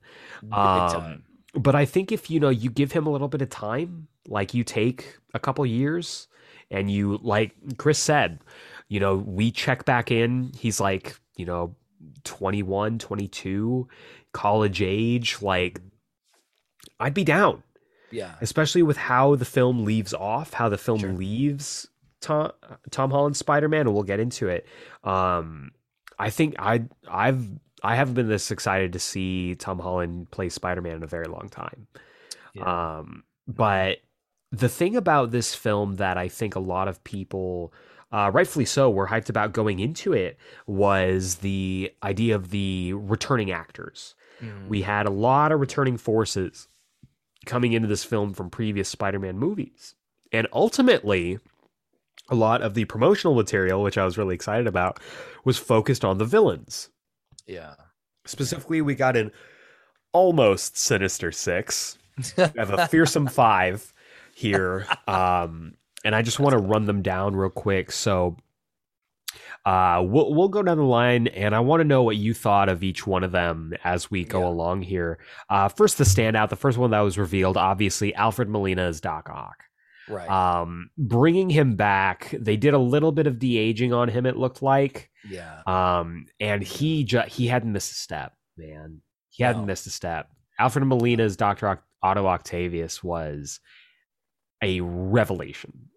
Um. 0.51 1.23
But 1.57 1.75
I 1.75 1.85
think 1.85 2.11
if 2.11 2.29
you 2.29 2.39
know 2.39 2.49
you 2.49 2.69
give 2.69 2.91
him 2.91 3.07
a 3.07 3.09
little 3.09 3.27
bit 3.27 3.41
of 3.41 3.49
time, 3.49 4.07
like 4.27 4.53
you 4.53 4.63
take 4.63 5.17
a 5.33 5.39
couple 5.39 5.65
years, 5.65 6.27
and 6.71 6.89
you 6.91 7.19
like 7.21 7.53
Chris 7.77 7.99
said, 7.99 8.39
you 8.87 8.99
know 8.99 9.15
we 9.17 9.51
check 9.51 9.85
back 9.85 10.11
in. 10.11 10.51
He's 10.57 10.79
like 10.79 11.15
you 11.35 11.45
know 11.45 11.75
21, 12.23 12.99
22, 12.99 13.87
college 14.33 14.81
age. 14.81 15.37
Like 15.41 15.81
I'd 16.99 17.13
be 17.13 17.23
down 17.23 17.63
Yeah. 18.11 18.35
especially 18.41 18.83
with 18.83 18.97
how 18.97 19.35
the 19.35 19.45
film 19.45 19.83
leaves 19.85 20.13
off, 20.13 20.53
how 20.53 20.69
the 20.69 20.77
film 20.77 20.99
Sure. 20.99 21.11
leaves 21.13 21.87
Tom 22.21 22.51
Tom 22.91 23.11
Holland's 23.11 23.39
Spider 23.39 23.69
Man, 23.69 23.81
and 23.81 23.93
we'll 23.93 24.03
get 24.03 24.19
into 24.19 24.47
it. 24.47 24.65
Um, 25.03 25.71
I 26.19 26.29
think 26.31 26.55
I 26.57 26.85
I've 27.09 27.45
I 27.83 27.95
haven't 27.95 28.15
been 28.15 28.27
this 28.27 28.51
excited 28.51 28.93
to 28.93 28.99
see 28.99 29.55
Tom 29.55 29.79
Holland 29.79 30.31
play 30.31 30.49
Spider 30.49 30.81
Man 30.81 30.97
in 30.97 31.03
a 31.03 31.07
very 31.07 31.27
long 31.27 31.49
time. 31.49 31.87
Yeah. 32.53 32.97
Um, 32.97 33.23
but 33.47 33.99
the 34.51 34.69
thing 34.69 34.95
about 34.95 35.31
this 35.31 35.53
film 35.53 35.95
that 35.95 36.17
I 36.17 36.27
think 36.27 36.55
a 36.55 36.59
lot 36.59 36.87
of 36.87 37.03
people, 37.03 37.73
uh, 38.11 38.31
rightfully 38.33 38.65
so, 38.65 38.89
were 38.89 39.07
hyped 39.07 39.29
about 39.29 39.53
going 39.53 39.79
into 39.79 40.13
it 40.13 40.37
was 40.65 41.35
the 41.35 41.91
idea 42.03 42.35
of 42.35 42.49
the 42.49 42.93
returning 42.93 43.51
actors. 43.51 44.15
Mm. 44.41 44.67
We 44.67 44.81
had 44.81 45.05
a 45.05 45.11
lot 45.11 45.51
of 45.51 45.59
returning 45.59 45.97
forces 45.97 46.67
coming 47.45 47.73
into 47.73 47.87
this 47.87 48.03
film 48.03 48.33
from 48.33 48.49
previous 48.49 48.89
Spider 48.89 49.19
Man 49.19 49.37
movies. 49.37 49.95
And 50.31 50.47
ultimately, 50.51 51.39
a 52.29 52.35
lot 52.35 52.61
of 52.61 52.73
the 52.73 52.85
promotional 52.85 53.35
material, 53.35 53.81
which 53.81 53.97
I 53.97 54.05
was 54.05 54.17
really 54.17 54.35
excited 54.35 54.67
about, 54.67 54.99
was 55.45 55.57
focused 55.57 56.03
on 56.03 56.17
the 56.17 56.25
villains. 56.25 56.89
Yeah. 57.47 57.73
Specifically, 58.25 58.81
we 58.81 58.93
got 58.95 59.15
an 59.15 59.31
almost 60.13 60.77
Sinister 60.77 61.31
Six. 61.31 61.97
We 62.37 62.43
have 62.57 62.71
a 62.71 62.87
fearsome 62.87 63.27
five 63.27 63.93
here. 64.35 64.85
Um, 65.07 65.75
and 66.03 66.13
I 66.15 66.21
just 66.21 66.39
want 66.39 66.53
to 66.53 66.59
run 66.59 66.85
them 66.85 67.01
down 67.01 67.35
real 67.35 67.49
quick. 67.49 67.91
So 67.91 68.37
uh, 69.65 70.01
we'll, 70.05 70.33
we'll 70.33 70.47
go 70.47 70.63
down 70.63 70.77
the 70.77 70.83
line, 70.83 71.27
and 71.27 71.53
I 71.55 71.59
want 71.59 71.81
to 71.81 71.83
know 71.83 72.03
what 72.03 72.15
you 72.17 72.33
thought 72.33 72.69
of 72.69 72.83
each 72.83 73.05
one 73.05 73.23
of 73.23 73.31
them 73.31 73.73
as 73.83 74.09
we 74.09 74.23
go 74.23 74.41
Yeah. 74.41 74.47
along 74.47 74.81
here. 74.83 75.19
Uh, 75.49 75.67
first, 75.67 75.97
the 75.97 76.03
standout, 76.05 76.49
the 76.49 76.55
first 76.55 76.77
one 76.77 76.91
that 76.91 76.99
was 77.01 77.17
revealed, 77.17 77.57
obviously, 77.57 78.13
Alfred 78.15 78.49
Molina 78.49 78.83
as 78.83 79.01
Doc 79.01 79.29
Ock. 79.29 79.63
Right. 80.09 80.29
Um, 80.29 80.89
bringing 80.97 81.49
him 81.49 81.75
back, 81.75 82.33
they 82.37 82.55
did 82.57 82.73
a 82.73 82.79
little 82.79 83.11
bit 83.11 83.27
of 83.27 83.39
de 83.39 83.57
aging 83.57 83.93
on 83.93 84.07
him. 84.07 84.25
It 84.25 84.37
looked 84.37 84.61
like, 84.61 85.09
yeah. 85.29 85.61
um, 85.67 86.25
and 86.39 86.63
he 86.63 87.03
ju- 87.03 87.21
he 87.27 87.47
hadn't 87.47 87.71
missed 87.73 87.91
a 87.91 87.95
step, 87.95 88.33
man. 88.57 89.01
He 89.29 89.43
hadn't 89.43 89.63
No. 89.63 89.67
missed 89.67 89.85
a 89.87 89.91
step. 89.91 90.29
Alfred 90.59 90.85
Molina's 90.85 91.35
Doctor 91.37 91.79
Otto 92.01 92.25
Octavius 92.27 93.03
was 93.03 93.59
a 94.63 94.81
revelation, 94.81 95.89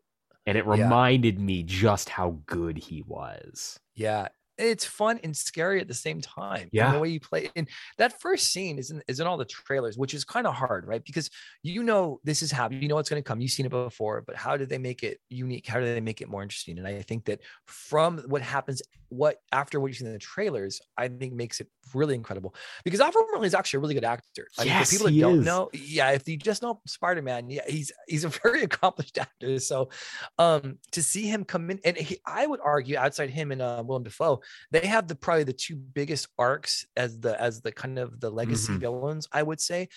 and 0.47 0.59
it 0.59 0.65
Yeah. 0.65 0.71
reminded 0.73 1.39
me 1.41 1.63
just 1.63 2.09
how 2.09 2.41
good 2.47 2.79
he 2.79 3.03
was. 3.03 3.79
Yeah. 3.95 4.29
It's 4.61 4.85
fun 4.85 5.19
and 5.25 5.37
scary 5.37 5.81
at 5.81 5.89
the 5.89 5.95
same 5.95 6.21
time. 6.21 6.69
Yeah. 6.73 6.93
The 6.93 6.99
way 6.99 7.09
you 7.09 7.21
play 7.21 7.51
and 7.57 7.69
that 7.99 8.21
first 8.21 8.53
scene 8.53 8.79
is 8.79 8.91
in, 8.91 9.03
is 9.09 9.21
in 9.21 9.27
all 9.27 9.37
the 9.37 9.45
trailers, 9.45 9.97
which 9.97 10.15
is 10.15 10.25
kind 10.25 10.47
of 10.47 10.55
hard, 10.55 10.87
right? 10.87 11.05
Because 11.05 11.31
you 11.63 11.83
know 11.83 12.21
this 12.25 12.43
is 12.43 12.51
happening, 12.51 12.83
you 12.83 12.89
know 12.89 12.95
what's 12.95 13.11
going 13.11 13.23
to 13.23 13.27
come. 13.27 13.41
You've 13.41 13.51
seen 13.51 13.67
it 13.67 13.71
before, 13.71 14.23
but 14.27 14.37
how 14.37 14.57
did 14.57 14.69
they 14.69 14.79
make 14.79 15.03
it 15.03 15.21
unique? 15.29 15.67
How 15.67 15.81
do 15.81 15.87
they 15.87 16.01
make 16.01 16.21
it 16.21 16.29
more 16.29 16.43
interesting? 16.43 16.79
And 16.79 16.87
I 16.87 17.03
think 17.03 17.25
that 17.25 17.41
from 17.67 18.19
what 18.29 18.43
happens, 18.43 18.83
what 19.11 19.39
after 19.53 19.79
what 19.81 19.89
you 19.89 19.95
see 19.95 20.07
in 20.07 20.13
the 20.13 20.19
trailers, 20.19 20.81
I 20.97 21.09
think 21.09 21.35
makes 21.35 21.61
it 21.61 21.69
really 21.95 22.15
incredible. 22.15 22.55
Because 22.85 23.01
Alfred 23.01 23.27
Molina 23.29 23.47
is 23.47 23.55
actually 23.55 23.79
a 23.79 23.81
really 23.83 23.95
good 23.95 24.05
actor. 24.05 24.47
I 24.59 24.65
mean, 24.65 24.73
Yes, 24.73 24.89
for 24.91 24.97
people 24.99 25.07
that 25.07 25.19
don't 25.19 25.41
is. 25.41 25.45
know, 25.45 25.71
yeah, 25.75 26.11
if 26.13 26.27
you 26.29 26.37
just 26.37 26.63
know 26.63 26.81
Spider 26.87 27.23
Man, 27.23 27.51
yeah, 27.51 27.63
he's 27.69 27.93
he's 28.09 28.25
a 28.25 28.29
very 28.43 28.63
accomplished 28.63 29.19
actor. 29.19 29.59
So 29.59 29.91
um 30.39 30.79
to 30.93 31.03
see 31.03 31.27
him 31.27 31.45
come 31.45 31.71
in 31.71 31.81
and 31.85 31.97
he, 31.97 32.19
i 32.27 32.47
would 32.47 32.61
argue 32.63 32.97
outside 32.97 33.31
him 33.31 33.53
and 33.53 33.63
uh, 33.63 33.83
willem 33.87 34.03
dafoe 34.03 34.41
they 34.71 34.87
have 34.87 35.09
the 35.09 35.15
probably 35.15 35.45
the 35.45 35.53
two 35.53 35.77
biggest 35.77 36.29
arcs 36.39 36.87
as 36.97 37.19
the 37.21 37.41
as 37.41 37.61
the 37.63 37.73
kind 37.73 37.99
of 37.99 38.21
the 38.21 38.31
legacy 38.31 38.73
Mhm. 38.75 38.81
villains 38.81 39.29
i 39.33 39.43
would 39.43 39.61
say 39.61 39.89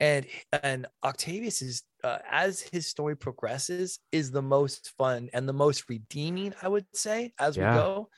and 0.00 0.26
and 0.62 0.86
octavius 1.02 1.62
is 1.62 1.82
uh, 2.04 2.18
as 2.30 2.60
his 2.60 2.86
story 2.86 3.16
progresses 3.16 4.00
is 4.10 4.30
the 4.30 4.42
most 4.42 4.92
fun 4.98 5.28
and 5.32 5.48
the 5.48 5.52
most 5.52 5.88
redeeming 5.88 6.54
i 6.62 6.68
would 6.68 6.86
say 6.94 7.32
as 7.38 7.56
Yeah. 7.56 7.64
we 7.64 7.74
go 7.74 8.08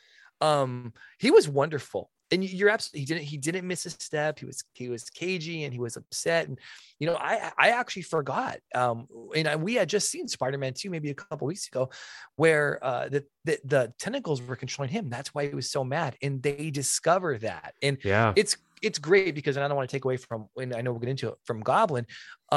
um 0.45 0.93
he 1.19 1.31
was 1.31 1.49
wonderful. 1.49 2.11
And 2.33 2.43
you- 2.43 2.57
you're 2.59 2.71
absolutely 2.77 3.01
he 3.01 3.07
didn't 3.07 3.25
he 3.33 3.37
didn't 3.47 3.67
miss 3.73 3.87
a 3.87 3.91
step. 3.91 4.39
He 4.41 4.47
was 4.51 4.59
he 4.81 4.89
was 4.95 5.03
cagey 5.21 5.65
and 5.65 5.73
he 5.73 5.81
was 5.87 5.97
upset. 5.97 6.43
And 6.49 6.59
you 7.01 7.07
know 7.09 7.17
i 7.31 7.35
i 7.65 7.69
actually 7.81 8.03
forgot 8.17 8.57
um 8.75 9.07
and 9.37 9.47
I, 9.49 9.55
we 9.57 9.73
had 9.81 9.89
just 9.97 10.07
seen 10.13 10.27
spider-man 10.29 10.73
2 10.75 10.91
maybe 10.91 11.11
a 11.11 11.15
couple 11.15 11.47
weeks 11.53 11.67
ago 11.69 11.91
where 12.37 12.69
uh 12.89 13.09
the, 13.15 13.21
the 13.47 13.59
the 13.75 13.83
tentacles 14.05 14.39
were 14.43 14.57
controlling 14.57 14.93
him. 14.99 15.05
That's 15.11 15.31
why 15.35 15.43
he 15.49 15.55
was 15.55 15.71
so 15.77 15.83
mad. 15.97 16.17
And 16.25 16.43
they 16.43 16.71
discover 16.71 17.31
that. 17.39 17.71
And 17.87 17.99
Yeah. 18.05 18.33
it's 18.37 18.57
it's 18.83 18.99
great 19.09 19.35
because 19.35 19.57
and 19.57 19.65
I 19.65 19.69
don't 19.69 19.77
want 19.79 19.89
to 19.91 19.97
take 19.97 20.05
away 20.09 20.19
from 20.19 20.49
when 20.55 20.75
I 20.77 20.81
know 20.83 20.91
we'll 20.93 21.01
get 21.07 21.15
into 21.17 21.29
it 21.33 21.37
from 21.49 21.61
Goblin. 21.71 22.07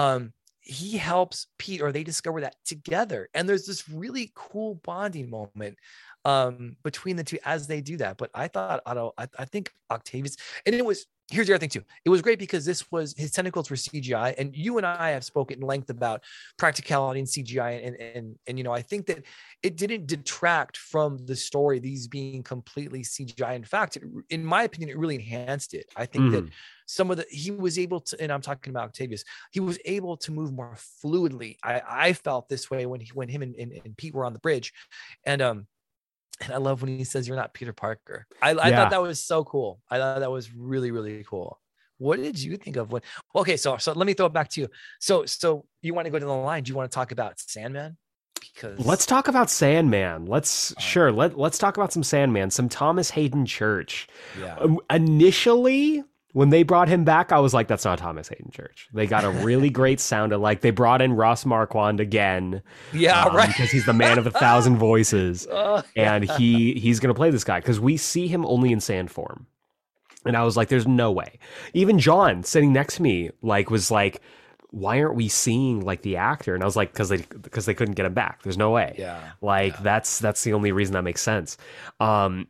Um, 0.02 0.34
he 0.68 0.98
helps 0.98 1.48
Pete, 1.58 1.82
or 1.82 1.92
they 1.92 2.04
discover 2.04 2.42
that 2.42 2.56
together, 2.66 3.30
and 3.34 3.48
there's 3.48 3.66
this 3.66 3.90
really 3.90 4.32
cool 4.36 4.76
bonding 4.76 5.30
moment 5.30 5.78
um 6.26 6.76
between 6.84 7.16
the 7.16 7.24
two 7.24 7.38
as 7.46 7.68
they 7.68 7.82
do 7.82 7.98
that. 7.98 8.18
But 8.18 8.32
I 8.34 8.48
thought 8.48 8.82
Otto, 8.86 9.14
I, 9.18 9.28
I 9.40 9.46
think 9.46 9.72
Octavius, 9.92 10.36
and 10.66 10.76
it 10.76 10.86
was 10.86 11.06
here's 11.30 11.48
the 11.48 11.54
other 11.54 11.60
thing 11.60 11.70
too. 11.70 11.84
It 12.06 12.10
was 12.10 12.22
great 12.22 12.40
because 12.40 12.66
this 12.66 12.90
was 12.92 13.14
his 13.18 13.32
tentacles 13.32 13.70
were 13.70 13.76
CGI, 13.76 14.34
and 14.38 14.56
you 14.56 14.78
and 14.78 14.86
I 14.86 15.10
have 15.12 15.24
spoken 15.24 15.60
in 15.62 15.68
length 15.68 15.90
about 15.90 16.24
practicality 16.58 17.20
and 17.20 17.30
CGI, 17.30 17.86
and 17.86 17.96
and 17.98 18.36
and 18.48 18.58
you 18.58 18.64
know 18.64 18.74
I 18.74 18.82
think 18.82 19.06
that 19.08 19.26
it 19.64 19.78
didn't 19.78 20.08
detract 20.08 20.78
from 20.78 21.18
the 21.26 21.36
story 21.36 21.80
these 21.80 22.08
being 22.08 22.44
completely 22.44 23.04
CGI. 23.04 23.56
In 23.56 23.64
fact, 23.64 23.98
it, 23.98 24.04
in 24.30 24.44
my 24.46 24.64
opinion, 24.64 24.90
it 24.90 24.98
really 24.98 25.16
enhanced 25.16 25.74
it. 25.74 25.86
I 25.96 26.06
think 26.06 26.30
that 26.32 26.46
Mhm. 26.46 26.54
Some 26.88 27.12
of 27.12 27.18
the 27.18 27.26
he 27.30 27.52
was 27.52 27.78
able 27.78 28.00
to, 28.02 28.20
and 28.20 28.32
I'm 28.32 28.42
talking 28.42 28.72
about 28.72 28.86
Octavius, 28.86 29.24
he 29.52 29.60
was 29.60 29.78
able 29.86 30.18
to 30.18 30.32
move 30.32 30.52
more 30.52 30.76
fluidly. 31.04 31.58
I, 31.64 31.82
I 31.88 32.14
felt 32.14 32.50
this 32.50 32.72
way 32.72 32.86
when 32.88 33.02
he 33.02 33.10
when 33.14 33.30
him 33.30 33.42
and, 33.44 33.56
and, 33.56 33.74
and 33.86 33.96
Pete 33.96 34.16
were 34.16 34.26
on 34.26 34.34
the 34.34 34.40
bridge. 34.40 34.74
And 35.26 35.42
um 35.42 35.68
and 36.42 36.54
I 36.54 36.58
love 36.58 36.82
when 36.82 36.98
he 36.98 37.04
says 37.04 37.28
you're 37.28 37.38
not 37.38 37.54
Peter 37.54 37.74
Parker. 37.74 38.26
I, 38.42 38.52
I 38.52 38.70
Yeah. 38.70 38.76
thought 38.78 38.90
that 38.92 39.02
was 39.02 39.24
so 39.24 39.44
cool. 39.44 39.80
I 39.90 39.98
thought 39.98 40.20
that 40.20 40.32
was 40.32 40.54
really, 40.54 40.92
really 40.92 41.24
cool. 41.24 41.60
What 42.00 42.18
did 42.22 42.38
you 42.42 42.58
think 42.58 42.76
of 42.78 42.92
what 42.92 43.04
okay, 43.36 43.58
so 43.58 43.78
so 43.78 43.92
let 43.94 44.06
me 44.06 44.14
throw 44.14 44.28
it 44.28 44.34
back 44.34 44.50
to 44.50 44.62
you. 44.62 44.68
So 45.00 45.26
so 45.26 45.66
you 45.82 45.94
want 45.94 46.06
to 46.06 46.12
go 46.12 46.20
to 46.20 46.26
the 46.26 46.32
line? 46.32 46.64
Do 46.64 46.70
you 46.70 46.76
want 46.76 46.92
to 46.92 46.96
talk 46.96 47.12
about 47.12 47.40
Sandman? 47.40 47.98
Because 48.40 48.80
Let's 48.86 49.06
talk 49.08 49.28
about 49.28 49.50
Sandman. 49.50 50.26
Let's 50.28 50.74
right. 50.78 50.84
sure 50.84 51.12
let 51.12 51.38
let's 51.38 51.58
talk 51.58 51.78
about 51.78 51.92
some 51.92 52.04
Sandman, 52.04 52.52
some 52.52 52.70
Thomas 52.70 53.10
Haden 53.10 53.46
Church. 53.48 54.08
yeah. 54.34 54.56
Um, 54.60 54.80
initially, 54.92 56.04
when 56.38 56.50
they 56.52 56.62
brought 56.62 56.88
him 56.88 57.04
back, 57.04 57.32
I 57.32 57.40
was 57.40 57.54
like, 57.54 57.68
"That's 57.68 57.84
not 57.84 57.98
Thomas 57.98 58.28
Haden 58.30 58.52
Church." 58.52 58.88
They 58.94 59.08
got 59.08 59.24
a 59.24 59.30
really 59.30 59.72
great 59.72 60.00
sound 60.00 60.32
alike. 60.34 60.62
They 60.62 60.70
brought 60.70 61.02
in 61.02 61.14
Ross 61.14 61.46
Marquand 61.46 62.00
again, 62.00 62.62
Yeah, 62.94 63.24
um, 63.24 63.36
right. 63.36 63.48
because 63.48 63.72
he's 63.72 63.86
the 63.88 63.94
man 63.94 64.20
of 64.20 64.28
a 64.28 64.32
thousand 64.32 64.78
voices, 64.90 65.48
Oh, 65.52 65.82
and 65.96 66.26
yeah. 66.26 66.38
he 66.38 66.74
he's 66.76 67.00
gonna 67.00 67.16
play 67.16 67.32
this 67.32 67.44
guy 67.44 67.60
because 67.60 67.80
we 67.80 67.98
see 67.98 68.28
him 68.28 68.46
only 68.46 68.72
in 68.72 68.80
sand 68.80 69.10
form. 69.10 69.48
And 70.26 70.38
I 70.38 70.44
was 70.44 70.56
like, 70.56 70.68
"There's 70.68 70.88
no 70.88 71.12
way." 71.12 71.40
Even 71.74 71.98
John 71.98 72.44
sitting 72.44 72.72
next 72.72 72.98
to 72.98 73.02
me, 73.02 73.32
like, 73.42 73.72
was 73.72 73.90
like, 73.90 74.22
"Why 74.70 75.02
aren't 75.02 75.16
we 75.16 75.30
seeing 75.30 75.80
like 75.82 76.02
the 76.04 76.18
actor?" 76.18 76.54
And 76.54 76.62
I 76.64 76.68
was 76.68 76.76
like, 76.76 76.92
"Because 76.94 77.10
they 77.10 77.18
because 77.42 77.66
they 77.66 77.74
couldn't 77.74 77.96
get 77.96 78.06
him 78.06 78.14
back. 78.14 78.44
There's 78.44 78.58
no 78.58 78.70
way." 78.72 78.94
yeah. 79.00 79.32
Like 79.42 79.74
Yeah. 79.74 79.82
that's 79.82 80.20
that's 80.20 80.44
the 80.44 80.54
only 80.54 80.72
reason 80.72 80.94
that 80.94 81.04
makes 81.04 81.22
sense. 81.22 81.58
Um 82.00 82.48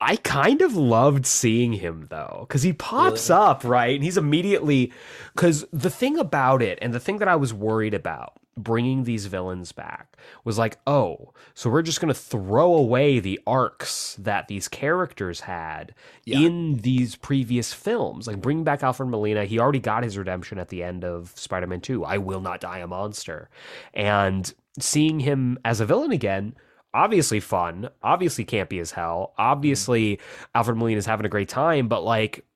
I 0.00 0.16
kind 0.16 0.60
of 0.60 0.76
loved 0.76 1.24
seeing 1.26 1.74
him 1.74 2.06
though 2.10 2.46
cuz 2.48 2.62
he 2.62 2.72
pops 2.72 3.30
Really? 3.30 3.40
up, 3.40 3.64
right? 3.64 3.94
And 3.94 4.04
he's 4.04 4.18
immediately 4.18 4.92
cuz 5.36 5.64
the 5.72 5.90
thing 5.90 6.18
about 6.18 6.62
it 6.62 6.78
and 6.82 6.92
the 6.92 7.00
thing 7.00 7.18
that 7.18 7.28
I 7.28 7.36
was 7.36 7.54
worried 7.54 7.94
about 7.94 8.34
bringing 8.56 9.02
these 9.02 9.26
villains 9.26 9.72
back 9.72 10.16
was 10.44 10.56
like, 10.58 10.78
"Oh, 10.86 11.32
so 11.54 11.68
we're 11.68 11.82
just 11.82 12.00
going 12.00 12.14
to 12.14 12.20
throw 12.20 12.72
away 12.72 13.18
the 13.18 13.40
arcs 13.48 14.14
that 14.20 14.46
these 14.46 14.68
characters 14.68 15.40
had 15.40 15.92
Yeah. 16.24 16.38
in 16.38 16.76
these 16.76 17.16
previous 17.16 17.72
films. 17.72 18.28
Like 18.28 18.40
bring 18.40 18.62
back 18.62 18.84
Alfred 18.84 19.08
Molina. 19.08 19.44
He 19.44 19.58
already 19.58 19.80
got 19.80 20.04
his 20.04 20.16
redemption 20.16 20.58
at 20.60 20.68
the 20.68 20.84
end 20.84 21.04
of 21.04 21.32
Spider-Man 21.34 21.80
2. 21.80 22.04
I 22.04 22.18
will 22.18 22.40
not 22.40 22.60
die 22.60 22.78
a 22.78 22.86
monster. 22.86 23.48
And 23.92 24.52
seeing 24.78 25.18
him 25.20 25.58
as 25.64 25.80
a 25.80 25.86
villain 25.86 26.12
again, 26.12 26.54
obviously 26.94 27.40
fun, 27.40 27.90
obviously 28.02 28.44
campy 28.44 28.80
as 28.80 28.92
hell. 28.92 29.34
Obviously 29.36 30.20
Alfred 30.54 30.78
Molina 30.78 30.98
is 30.98 31.06
having 31.06 31.26
a 31.26 31.28
great 31.28 31.48
time, 31.48 31.88
but 31.88 32.04
like 32.04 32.46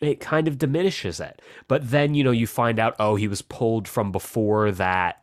it 0.00 0.20
kind 0.20 0.48
of 0.48 0.58
diminishes 0.58 1.20
it. 1.20 1.40
But 1.68 1.90
then, 1.90 2.14
you 2.14 2.24
know, 2.24 2.32
you 2.32 2.46
find 2.46 2.78
out, 2.78 2.96
oh, 2.98 3.14
he 3.14 3.28
was 3.28 3.40
pulled 3.42 3.88
from 3.88 4.12
before 4.12 4.72
that 4.72 5.20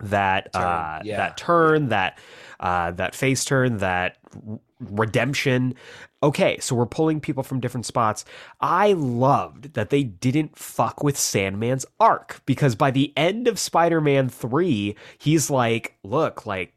that 0.00 0.52
Turn, 0.52 0.62
uh 0.62 1.00
yeah. 1.04 1.16
that 1.16 1.36
turn, 1.36 1.88
that 1.88 2.18
uh 2.60 2.90
that 2.92 3.14
face 3.14 3.44
turn, 3.44 3.78
that 3.78 4.18
r- 4.48 4.58
redemption. 4.80 5.74
Okay, 6.22 6.58
so 6.58 6.74
we're 6.74 6.86
pulling 6.86 7.20
people 7.20 7.42
from 7.42 7.60
different 7.60 7.86
spots. 7.86 8.24
I 8.60 8.92
loved 8.94 9.74
that 9.74 9.90
they 9.90 10.02
didn't 10.02 10.58
fuck 10.58 11.04
with 11.04 11.16
Sandman's 11.16 11.86
arc 12.00 12.40
because 12.44 12.74
by 12.74 12.90
the 12.90 13.12
end 13.16 13.46
of 13.46 13.58
Spider-Man 13.58 14.30
3, 14.30 14.96
he's 15.18 15.50
like, 15.50 15.96
look, 16.02 16.46
like 16.46 16.72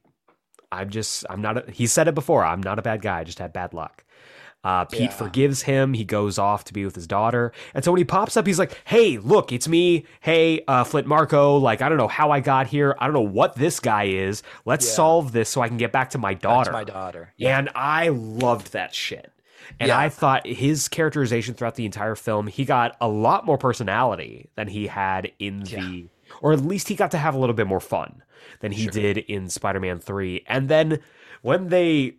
I'm 0.71 0.89
just 0.89 1.25
I'm 1.30 1.41
not 1.41 1.58
a, 1.67 1.71
he 1.71 1.88
said 1.88 2.08
it 2.08 2.15
before, 2.15 2.43
I'm 2.43 2.62
not 2.62 2.80
a 2.80 2.82
bad 2.82 3.01
guy, 3.01 3.19
I 3.19 3.23
just 3.23 3.39
had 3.39 3.53
bad 3.53 3.73
luck. 3.73 4.03
Uh, 4.63 4.84
Pete 4.86 4.99
Yeah. 5.01 5.10
forgives 5.12 5.62
him. 5.62 5.93
He 5.93 6.03
goes 6.03 6.38
off 6.38 6.65
to 6.65 6.73
be 6.73 6.84
with 6.84 6.95
his 6.95 7.08
daughter. 7.08 7.53
And 7.73 7.86
so 7.86 7.91
when 7.91 7.99
he 7.99 8.03
pops 8.03 8.36
up, 8.36 8.45
he's 8.45 8.60
like, 8.60 8.82
Hey, 8.86 9.17
look, 9.17 9.53
it's 9.53 9.67
me. 9.67 10.03
Hey, 10.19 10.62
uh, 10.67 10.84
Flint 10.84 11.08
Marko. 11.08 11.56
Like, 11.58 11.82
I 11.82 11.88
don't 11.88 11.97
know 11.97 12.08
how 12.10 12.32
I 12.32 12.41
got 12.41 12.67
here. 12.67 12.95
I 12.99 13.06
don't 13.06 13.13
know 13.13 13.21
what 13.21 13.56
this 13.56 13.80
guy 13.80 14.06
is. 14.06 14.43
Let's 14.65 14.86
Yeah. 14.86 14.93
solve 14.93 15.32
this 15.32 15.47
so 15.47 15.62
I 15.62 15.69
can 15.69 15.77
get 15.77 15.93
back 15.93 16.10
to 16.10 16.17
my 16.17 16.34
daughter. 16.34 16.71
That's 16.71 16.86
my 16.88 16.91
daughter. 16.91 17.34
And 17.39 17.69
I 17.75 18.10
loved 18.10 18.73
that 18.73 18.93
shit. 18.93 19.32
And 19.80 19.88
Yeah. 19.89 19.99
I 19.99 20.10
thought 20.10 20.45
his 20.45 20.89
characterization 20.89 21.53
throughout 21.53 21.75
the 21.75 21.86
entire 21.86 22.15
film, 22.15 22.47
he 22.47 22.65
got 22.65 22.97
a 22.99 23.08
lot 23.08 23.45
more 23.45 23.60
personality 23.60 24.49
than 24.56 24.67
he 24.67 24.88
had 24.88 25.32
in 25.39 25.62
Yeah. 25.65 25.80
the, 25.80 26.08
or 26.41 26.54
at 26.54 26.62
least 26.62 26.88
he 26.89 26.95
got 26.95 27.12
to 27.12 27.17
have 27.17 27.36
a 27.36 27.38
little 27.39 27.56
bit 27.56 27.67
more 27.67 27.80
fun 27.80 28.21
than 28.60 28.71
he 28.71 28.84
Sure. 28.84 28.91
did 28.91 29.17
in 29.17 29.50
Spider 29.50 29.80
Man 29.80 30.00
3. 30.00 30.43
And 30.47 30.69
then 30.69 31.00
when 31.41 31.67
they, 31.69 32.15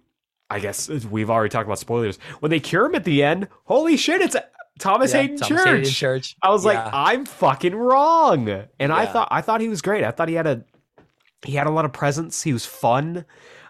I 0.51 0.61
guess 0.61 0.89
we've 0.89 1.31
already 1.31 1.51
talked 1.51 1.67
about 1.67 1.79
spoilers, 1.79 2.19
when 2.41 2.51
they 2.51 2.61
cure 2.61 2.87
him 2.87 2.95
at 2.95 3.05
the 3.05 3.23
end, 3.23 3.49
holy 3.65 3.97
shit, 3.97 4.21
it's 4.21 4.37
Thomas 4.79 5.13
Yeah, 5.13 5.23
Haden 5.23 5.37
Thomas 5.39 5.65
Church. 5.65 5.69
Haden 5.69 5.91
Church. 5.91 6.37
I 6.43 6.51
was 6.51 6.65
like, 6.65 6.79
I'm 6.93 7.25
fucking 7.27 7.75
wrong. 7.75 8.49
And 8.79 8.93
I 8.93 9.07
thought 9.07 9.29
I 9.31 9.41
thought 9.41 9.61
he 9.61 9.69
was 9.69 9.83
great. 9.83 10.05
I 10.05 10.11
thought 10.13 10.29
he 10.29 10.35
had 10.37 10.47
a 10.47 10.65
he 11.45 11.53
had 11.53 11.67
a 11.67 11.71
lot 11.71 11.85
of 11.85 11.93
presence. 11.93 12.43
He 12.43 12.53
was 12.53 12.65
fun, 12.67 13.25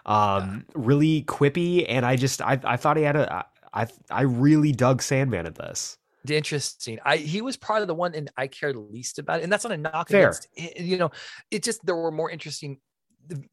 um, 0.05 0.65
really 0.75 1.23
quippy, 1.23 1.85
and 1.87 2.05
I 2.05 2.15
just 2.15 2.41
I 2.41 2.59
I 2.63 2.77
thought 2.77 2.97
he 2.97 3.03
had 3.03 3.15
a 3.15 3.45
I 3.73 3.87
I 4.11 4.21
really 4.21 4.71
dug 4.71 5.01
Sandman 5.01 5.45
at 5.47 5.55
this. 5.55 5.97
Interesting. 6.27 6.99
I 7.05 7.17
he 7.17 7.41
was 7.41 7.57
probably 7.57 7.85
the 7.85 7.95
one, 7.95 8.15
and 8.15 8.31
I 8.37 8.47
cared 8.47 8.75
least 8.75 9.19
about 9.19 9.39
it. 9.39 9.43
And 9.43 9.51
that's 9.51 9.63
not 9.63 9.73
a 9.73 9.77
knock 9.77 10.09
Fair. 10.09 10.29
against. 10.29 10.47
You 10.55 10.97
know, 10.97 11.11
it 11.51 11.63
just 11.63 11.85
there 11.85 11.95
were 11.95 12.11
more 12.11 12.29
interesting. 12.29 12.79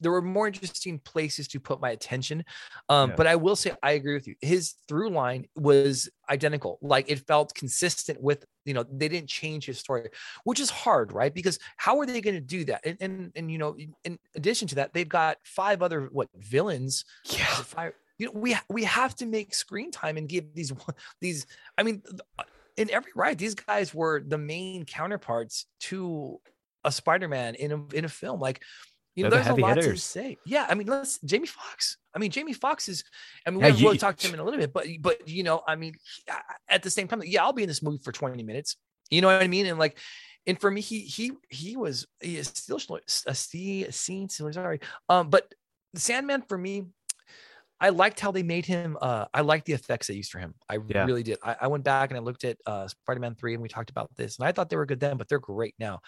There 0.01 0.11
were 0.11 0.23
more 0.23 0.47
interesting 0.47 0.99
places 1.01 1.49
to 1.49 1.61
put 1.61 1.81
my 1.81 1.91
attention. 1.91 2.45
Um, 2.89 3.11
Yeah. 3.11 3.17
But 3.17 3.27
I 3.27 3.37
will 3.37 3.57
say 3.57 3.73
I 3.83 3.93
agree 3.93 4.15
with 4.15 4.27
you. 4.27 4.35
His 4.41 4.75
through 4.89 5.11
line 5.11 5.47
was 5.55 6.09
identical. 6.31 6.79
Like 6.81 7.11
it 7.11 7.27
felt 7.27 7.55
consistent 7.55 8.21
with 8.23 8.45
you 8.65 8.75
know 8.75 8.85
they 8.91 9.09
didn't 9.09 9.29
change 9.29 9.67
his 9.67 9.79
story, 9.79 10.09
which 10.45 10.61
is 10.61 10.71
hard, 10.71 11.13
right? 11.13 11.33
Because 11.33 11.59
how 11.77 11.99
are 12.01 12.07
they 12.07 12.21
going 12.21 12.37
to 12.37 12.41
do 12.41 12.65
that? 12.65 12.87
And, 12.87 12.97
and 13.01 13.33
and 13.37 13.51
you 13.51 13.59
know, 13.59 13.77
in 14.05 14.19
addition 14.35 14.67
to 14.69 14.75
that, 14.77 14.95
they've 14.95 15.09
got 15.09 15.37
five 15.45 15.83
other 15.83 16.09
what 16.11 16.29
villains 16.37 17.05
Yeah. 17.25 17.91
You 18.19 18.27
know, 18.27 18.33
we 18.35 18.57
we 18.71 18.85
have 18.85 19.15
to 19.17 19.27
make 19.27 19.55
screen 19.55 19.91
time 19.91 20.17
and 20.17 20.27
give 20.29 20.55
these 20.55 20.73
these. 21.21 21.47
I 21.77 21.83
mean, 21.83 22.03
in 22.77 22.91
every 22.91 23.13
right, 23.15 23.37
these 23.37 23.55
guys 23.55 23.95
were 23.95 24.23
the 24.27 24.39
main 24.39 24.85
counterparts 24.85 25.67
to 25.81 26.41
a 26.85 26.93
Spider-Man 26.93 27.55
in 27.57 27.73
a 27.73 27.87
in 27.95 28.05
a 28.05 28.09
film. 28.09 28.41
Like 28.41 28.63
You 29.15 29.25
know, 29.25 29.31
They're 29.31 29.41
the 29.41 29.45
there's 29.45 29.47
a 29.47 29.49
heavy 29.51 29.63
lot 29.63 29.75
to 29.93 29.97
say. 29.97 30.37
Yeah, 30.45 30.67
I 30.69 30.75
mean, 30.75 30.87
let's 30.87 31.19
Jamie 31.21 31.47
Foxx. 31.47 31.97
I 32.15 32.19
mean, 32.19 32.31
Jamie 32.31 32.53
Foxx 32.53 32.89
is. 32.89 33.03
I 33.47 33.51
mean, 33.51 33.61
Yeah, 33.61 33.69
we'll 33.83 33.95
you- 33.95 33.99
talk 33.99 34.17
to 34.17 34.29
him 34.29 34.35
in 34.35 34.41
a 34.41 34.45
little 34.45 34.61
bit, 34.61 34.73
but 34.73 34.87
but 35.01 35.27
you 35.27 35.43
know, 35.43 35.63
I 35.67 35.77
mean, 35.77 35.95
at 36.69 36.83
the 36.83 36.91
same 36.91 37.09
time, 37.09 37.23
yeah, 37.25 37.43
I'll 37.43 37.53
be 37.53 37.63
in 37.63 37.69
this 37.69 37.83
movie 37.83 38.01
for 38.05 38.13
20 38.13 38.43
minutes. 38.43 38.77
You 39.11 39.21
know 39.23 39.29
what 39.29 39.43
I 39.43 39.49
mean? 39.49 39.67
And 39.67 39.79
like, 39.79 39.99
and 40.47 40.61
for 40.61 40.71
me, 40.71 40.81
he 40.81 41.01
he 41.01 41.33
he 41.49 41.77
was 41.77 42.07
he 42.21 42.37
is 42.37 42.49
still 42.49 42.79
a 43.27 43.35
scene. 43.35 44.29
Sorry, 44.29 44.81
um, 45.09 45.31
but 45.31 45.53
Sandman 45.95 46.43
for 46.43 46.59
me, 46.59 46.85
I 47.81 47.91
liked 47.91 48.21
how 48.21 48.31
they 48.31 48.43
made 48.43 48.65
him. 48.65 48.97
Uh, 49.01 49.27
I 49.35 49.43
liked 49.43 49.67
the 49.67 49.75
effects 49.75 50.07
they 50.07 50.15
used 50.15 50.31
for 50.31 50.39
him. 50.39 50.55
I 50.69 50.79
Yeah. 50.89 51.05
really 51.05 51.23
did. 51.23 51.39
I, 51.43 51.57
I 51.63 51.67
went 51.67 51.85
back 51.85 52.11
and 52.11 52.17
I 52.17 52.21
looked 52.23 52.45
at 52.45 52.57
uh, 52.67 52.89
Spider-Man 52.89 53.35
three, 53.35 53.53
and 53.53 53.63
we 53.63 53.69
talked 53.69 53.91
about 53.91 54.15
this, 54.17 54.39
and 54.39 54.49
I 54.49 54.53
thought 54.53 54.71
they 54.71 54.77
were 54.77 54.87
good 54.87 55.01
then, 55.01 55.17
but 55.19 55.29
they're 55.29 55.39
great 55.39 55.75
now, 55.79 56.01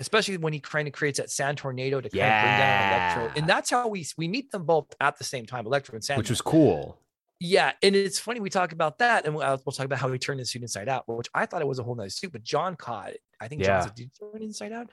especially 0.00 0.36
when 0.36 0.52
he 0.52 0.58
kind 0.60 0.88
of 0.88 0.94
creates 0.94 1.18
that 1.18 1.30
sand 1.30 1.58
tornado 1.58 2.00
to 2.00 2.08
kind 2.10 2.22
of 2.22 2.42
bring 2.42 2.58
down 2.58 2.92
Electro, 2.92 3.40
and 3.40 3.48
that's 3.48 3.70
how 3.70 3.86
we 3.88 4.04
we 4.18 4.26
meet 4.26 4.50
them 4.50 4.64
both 4.64 4.94
at 5.00 5.16
the 5.18 5.24
same 5.24 5.46
time, 5.46 5.64
Electro 5.66 5.94
and 5.94 6.04
Sandman. 6.04 6.20
which 6.22 6.30
was 6.30 6.40
cool. 6.40 6.98
Yeah, 7.38 7.72
and 7.82 7.96
it's 7.96 8.20
funny 8.20 8.38
we 8.40 8.50
talk 8.50 8.72
about 8.72 8.98
that, 8.98 9.24
and 9.26 9.34
we'll, 9.34 9.46
we'll 9.66 9.72
talk 9.72 9.84
about 9.86 9.98
how 9.98 10.10
he 10.12 10.18
turned 10.18 10.38
the 10.40 10.44
suit 10.44 10.62
inside 10.62 10.88
out, 10.88 11.08
which 11.08 11.28
I 11.34 11.46
thought 11.46 11.60
it 11.60 11.66
was 11.68 11.78
a 11.80 11.82
whole 11.82 11.94
nother 11.96 12.08
suit, 12.08 12.30
but 12.32 12.42
John 12.44 12.76
caught 12.76 13.10
it. 13.10 13.20
I 13.40 13.48
think 13.48 13.62
John 13.62 13.76
Yeah. 13.76 13.80
said, 13.80 13.94
"Did 13.96 14.02
you 14.04 14.10
turn 14.32 14.42
it 14.42 14.44
inside 14.44 14.72
out?" 14.72 14.90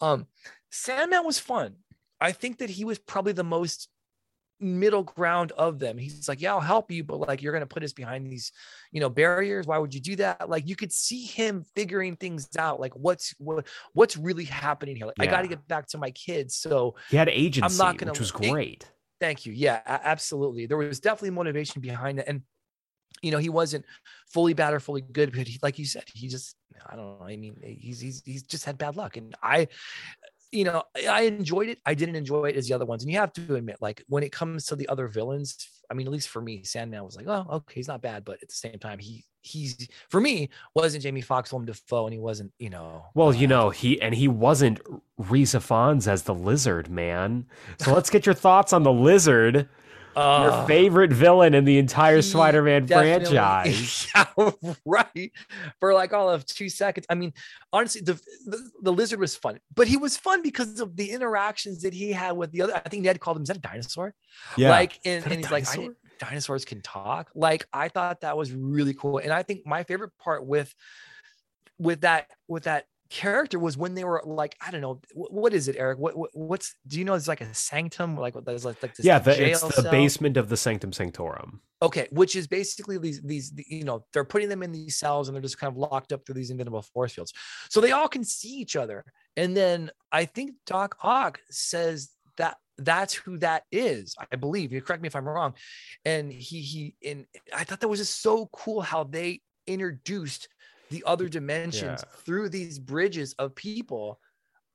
Um, 0.00 0.26
Sandman 0.70 1.24
was 1.24 1.38
fun. 1.40 1.76
I 2.20 2.32
think 2.32 2.58
that 2.58 2.70
he 2.70 2.84
was 2.84 2.98
probably 2.98 3.32
the 3.32 3.44
most 3.44 3.88
middle 4.60 5.02
ground 5.02 5.52
of 5.52 5.78
them. 5.78 5.98
He's 5.98 6.28
like, 6.28 6.40
"Yeah, 6.40 6.52
I'll 6.54 6.60
help 6.60 6.90
you, 6.90 7.04
but 7.04 7.20
like 7.20 7.42
you're 7.42 7.52
gonna 7.52 7.66
put 7.66 7.82
us 7.82 7.92
behind 7.92 8.26
these, 8.26 8.52
you 8.92 9.00
know, 9.00 9.08
barriers. 9.08 9.66
Why 9.66 9.78
would 9.78 9.94
you 9.94 10.00
do 10.00 10.16
that?" 10.16 10.48
Like 10.48 10.68
you 10.68 10.76
could 10.76 10.92
see 10.92 11.24
him 11.24 11.64
figuring 11.76 12.16
things 12.16 12.48
out, 12.58 12.80
like 12.80 12.94
what's 12.94 13.34
what 13.38 13.66
what's 13.92 14.16
really 14.16 14.44
happening 14.44 14.96
here. 14.96 15.06
Like 15.06 15.20
I 15.20 15.26
got 15.26 15.42
to 15.42 15.48
get 15.48 15.66
back 15.68 15.86
to 15.88 15.98
my 15.98 16.10
kids, 16.10 16.56
so 16.56 16.96
He 17.10 17.16
had 17.16 17.28
agency, 17.28 17.78
gonna- 17.78 18.12
which 18.12 18.20
was 18.20 18.30
it- 18.30 18.50
great. 18.50 18.90
Thank 19.20 19.46
you. 19.46 19.52
Yeah, 19.52 19.80
absolutely. 19.84 20.66
There 20.66 20.76
was 20.76 21.00
definitely 21.00 21.30
motivation 21.30 21.80
behind 21.82 22.20
it. 22.20 22.26
And, 22.28 22.42
you 23.20 23.32
know, 23.32 23.38
he 23.38 23.48
wasn't 23.48 23.84
fully 24.28 24.54
bad 24.54 24.72
or 24.74 24.78
fully 24.78 25.00
good, 25.00 25.32
but 25.34 25.48
he, 25.48 25.58
like 25.60 25.76
you 25.76 25.86
said, 25.86 26.04
he 26.14 26.28
just, 26.28 26.54
I 26.88 26.94
don't 26.94 27.18
know. 27.18 27.26
I 27.26 27.36
mean, 27.36 27.56
he's, 27.60 27.98
he's, 27.98 28.22
he's 28.24 28.44
just 28.44 28.64
had 28.64 28.78
bad 28.78 28.94
luck. 28.94 29.16
And 29.16 29.34
I, 29.42 29.66
you 30.50 30.64
know, 30.64 30.82
I 31.08 31.22
enjoyed 31.22 31.68
it. 31.68 31.78
I 31.84 31.94
didn't 31.94 32.16
enjoy 32.16 32.46
it 32.46 32.56
as 32.56 32.68
the 32.68 32.74
other 32.74 32.86
ones. 32.86 33.02
And 33.02 33.12
you 33.12 33.18
have 33.18 33.32
to 33.34 33.54
admit, 33.56 33.76
like, 33.80 34.02
when 34.08 34.22
it 34.22 34.32
comes 34.32 34.66
to 34.66 34.76
the 34.76 34.88
other 34.88 35.08
villains, 35.08 35.68
I 35.90 35.94
mean, 35.94 36.06
at 36.06 36.12
least 36.12 36.28
for 36.28 36.40
me, 36.40 36.64
Sandman 36.64 37.04
was 37.04 37.16
like, 37.16 37.26
oh, 37.26 37.46
okay, 37.50 37.74
he's 37.74 37.88
not 37.88 38.02
bad. 38.02 38.24
But 38.24 38.42
at 38.42 38.48
the 38.48 38.54
same 38.54 38.78
time, 38.78 38.98
he, 38.98 39.24
he's, 39.42 39.88
for 40.08 40.20
me, 40.20 40.48
wasn't 40.74 41.02
Jamie 41.02 41.20
Foxx, 41.20 41.52
Willem 41.52 41.66
Dafoe, 41.66 42.06
and 42.06 42.14
he 42.14 42.18
wasn't, 42.18 42.52
you 42.58 42.70
know. 42.70 43.04
Well, 43.14 43.34
you 43.34 43.46
uh, 43.46 43.50
know, 43.50 43.70
he 43.70 44.00
and 44.00 44.14
he 44.14 44.28
wasn't 44.28 44.80
Rhys 45.18 45.52
Ifans 45.52 46.08
as 46.08 46.22
the 46.22 46.34
lizard 46.34 46.88
man. 46.88 47.46
So 47.78 47.92
let's 47.94 48.10
get 48.10 48.24
your 48.24 48.34
thoughts 48.34 48.72
on 48.72 48.82
the 48.82 48.92
lizard, 48.92 49.68
your 50.18 50.52
uh, 50.52 50.66
favorite 50.66 51.12
villain 51.12 51.54
in 51.54 51.64
the 51.64 51.78
entire 51.78 52.22
Spider-Man 52.22 52.86
franchise. 52.88 54.08
Yeah, 54.14 54.50
right. 54.84 55.32
For 55.80 55.94
like 55.94 56.12
all 56.12 56.30
of 56.30 56.44
two 56.46 56.68
seconds. 56.68 57.06
I 57.08 57.14
mean, 57.14 57.32
honestly, 57.72 58.00
the, 58.00 58.14
the 58.46 58.70
the 58.82 58.92
lizard 58.92 59.20
was 59.20 59.36
fun, 59.36 59.60
but 59.74 59.88
he 59.88 59.96
was 59.96 60.16
fun 60.16 60.42
because 60.42 60.80
of 60.80 60.96
the 60.96 61.10
interactions 61.10 61.82
that 61.82 61.94
he 61.94 62.12
had 62.12 62.32
with 62.32 62.52
the 62.52 62.62
other. 62.62 62.74
I 62.74 62.88
think 62.88 63.04
Ned 63.04 63.20
called 63.20 63.36
him, 63.36 63.42
is 63.42 63.48
that 63.48 63.58
a 63.58 63.60
dinosaur? 63.60 64.14
Yeah. 64.56 64.70
Like, 64.70 64.98
and, 65.04 65.18
Is 65.18 65.24
that 65.24 65.30
a 65.30 65.34
and 65.34 65.44
he's 65.44 65.52
like, 65.52 65.64
dinosaur? 65.64 65.82
didn't, 65.84 65.96
dinosaurs 66.18 66.64
can 66.64 66.80
talk. 66.82 67.30
Like, 67.34 67.66
I 67.72 67.88
thought 67.88 68.20
that 68.22 68.36
was 68.36 68.52
really 68.52 68.94
cool. 68.94 69.18
And 69.18 69.32
I 69.32 69.42
think 69.42 69.66
my 69.66 69.82
favorite 69.84 70.12
part 70.18 70.44
with 70.44 70.74
with 71.78 72.00
that 72.02 72.28
with 72.48 72.64
that 72.64 72.86
character 73.10 73.58
was 73.58 73.76
when 73.76 73.94
they 73.94 74.04
were 74.04 74.22
like, 74.24 74.56
I 74.60 74.70
don't 74.70 74.80
know, 74.80 75.00
wh- 75.12 75.32
what 75.32 75.54
is 75.54 75.68
it, 75.68 75.76
Eric? 75.78 75.98
What, 75.98 76.16
what 76.16 76.30
what's 76.34 76.74
do 76.86 76.98
you 76.98 77.04
know? 77.04 77.14
It's 77.14 77.28
like 77.28 77.40
a 77.40 77.54
sanctum, 77.54 78.16
like 78.16 78.34
what 78.34 78.44
there's 78.44 78.64
like, 78.64 78.82
like 78.82 78.94
this 78.94 79.06
yeah, 79.06 79.18
the, 79.18 79.50
it's 79.50 79.60
the 79.62 79.82
cell? 79.82 79.90
basement 79.90 80.36
of 80.36 80.48
the 80.48 80.56
Sanctum 80.56 80.92
Sanctorum. 80.92 81.60
Okay, 81.80 82.08
which 82.10 82.36
is 82.36 82.46
basically 82.46 82.98
these 82.98 83.20
these 83.22 83.50
the- 83.50 83.64
you 83.68 83.84
know 83.84 84.04
they're 84.12 84.24
putting 84.24 84.48
them 84.48 84.62
in 84.62 84.72
these 84.72 84.96
cells 84.96 85.28
and 85.28 85.34
they're 85.34 85.42
just 85.42 85.58
kind 85.58 85.70
of 85.70 85.78
locked 85.78 86.12
up 86.12 86.24
through 86.24 86.34
these 86.34 86.50
invisible 86.50 86.82
force 86.82 87.12
fields, 87.14 87.32
so 87.70 87.80
they 87.80 87.92
all 87.92 88.08
can 88.08 88.24
see 88.24 88.50
each 88.50 88.76
other. 88.76 89.04
And 89.36 89.56
then 89.56 89.90
I 90.12 90.24
think 90.24 90.52
Doc 90.66 90.96
Ock 91.02 91.40
says 91.50 92.10
that 92.36 92.56
that's 92.76 93.14
who 93.14 93.38
that 93.38 93.64
is. 93.72 94.14
I 94.32 94.36
believe. 94.36 94.72
You 94.72 94.80
correct 94.82 95.02
me 95.02 95.06
if 95.08 95.16
I'm 95.16 95.28
wrong. 95.28 95.54
And 96.04 96.32
he 96.32 96.60
he 96.60 96.94
and 97.04 97.26
I 97.54 97.64
thought 97.64 97.80
that 97.80 97.88
was 97.88 98.00
just 98.00 98.22
so 98.22 98.48
cool 98.52 98.80
how 98.80 99.04
they 99.04 99.40
introduced 99.66 100.48
the 100.90 101.02
other 101.06 101.28
dimensions 101.28 102.04
Yeah. 102.04 102.20
through 102.24 102.48
these 102.50 102.78
bridges 102.78 103.34
of 103.38 103.54
people. 103.54 104.20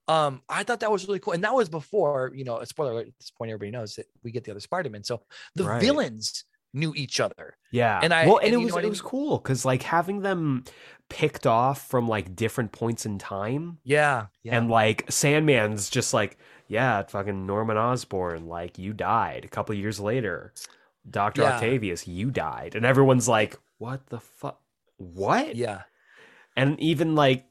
Um, 0.08 0.42
I 0.50 0.64
thought 0.64 0.82
that 0.82 0.92
was 0.92 1.08
really 1.08 1.20
cool, 1.20 1.34
and 1.34 1.44
that 1.44 1.54
was 1.54 1.70
before 1.70 2.32
you 2.36 2.44
know. 2.44 2.58
A 2.58 2.66
spoiler 2.66 2.92
alert, 2.92 3.08
at 3.08 3.18
this 3.20 3.32
point, 3.32 3.52
everybody 3.52 3.72
knows 3.72 3.96
that 3.96 4.06
we 4.24 4.32
get 4.32 4.44
the 4.44 4.52
other 4.52 4.60
Spider-Man. 4.60 5.04
So 5.04 5.22
the 5.56 5.64
Right. 5.64 5.82
villains 5.82 6.44
knew 6.74 6.92
each 6.96 7.20
other. 7.20 7.56
Yeah. 7.72 8.00
And 8.02 8.14
I- 8.14 8.26
well, 8.26 8.38
and, 8.38 8.48
and 8.48 8.56
it 8.56 8.66
was 8.66 8.76
it 8.76 8.84
I 8.84 8.90
was 8.90 9.00
cool 9.00 9.38
because 9.38 9.64
like 9.64 9.84
having 9.84 10.22
them 10.22 10.64
picked 11.08 11.46
off 11.46 11.88
from 11.88 12.08
like 12.08 12.36
different 12.36 12.72
points 12.72 13.06
in 13.06 13.20
time, 13.20 13.78
Yeah, 13.84 14.26
yeah, 14.42 14.58
and 14.58 14.70
like 14.70 15.06
Sandman's 15.12 15.90
just 15.90 16.14
like, 16.16 16.38
yeah, 16.68 17.04
fucking 17.04 17.46
Norman 17.46 17.78
Osborn, 17.78 18.48
like 18.48 18.80
you 18.80 18.92
died 18.92 19.46
a 19.46 19.50
couple 19.50 19.76
years 19.76 20.00
later. 20.00 20.54
Doctor 21.10 21.44
Yeah. 21.44 21.54
Octavius, 21.56 22.08
you 22.08 22.32
died, 22.32 22.74
and 22.76 22.86
everyone's 22.86 23.28
like, 23.28 23.58
what 23.78 24.08
the 24.08 24.20
fuck? 24.20 24.60
What? 24.98 25.56
yeah, 25.56 25.84
And 26.56 26.80
even 26.80 27.16
like 27.16 27.46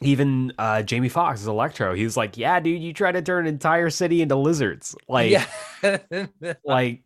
even 0.00 0.52
uh 0.58 0.82
Jamie 0.82 1.08
Foxx 1.08 1.40
as 1.42 1.46
Electro, 1.46 1.94
he 1.94 2.04
was 2.04 2.16
like, 2.16 2.36
Yeah, 2.36 2.60
dude, 2.60 2.82
you 2.82 2.92
try 2.92 3.12
to 3.12 3.22
turn 3.22 3.46
an 3.46 3.54
entire 3.54 3.90
city 3.90 4.22
into 4.22 4.36
lizards. 4.36 4.94
Like 5.08 5.30
yeah. 5.30 5.46
like 6.64 7.02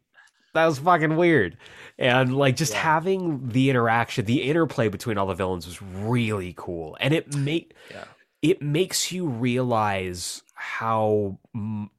that 0.54 0.66
was 0.66 0.78
fucking 0.78 1.16
weird. 1.16 1.58
And 1.98 2.36
like 2.36 2.56
just 2.56 2.72
Yeah. 2.72 2.80
having 2.80 3.48
the 3.48 3.70
interaction, 3.70 4.24
the 4.24 4.42
interplay 4.42 4.88
between 4.88 5.18
all 5.18 5.26
the 5.26 5.34
villains 5.34 5.66
was 5.66 5.80
really 5.82 6.54
cool. 6.56 6.96
And 7.00 7.12
it 7.14 7.34
make 7.34 7.74
Yeah. 7.90 8.04
it 8.42 8.62
makes 8.62 9.12
you 9.12 9.26
realize 9.26 10.42
how 10.54 11.38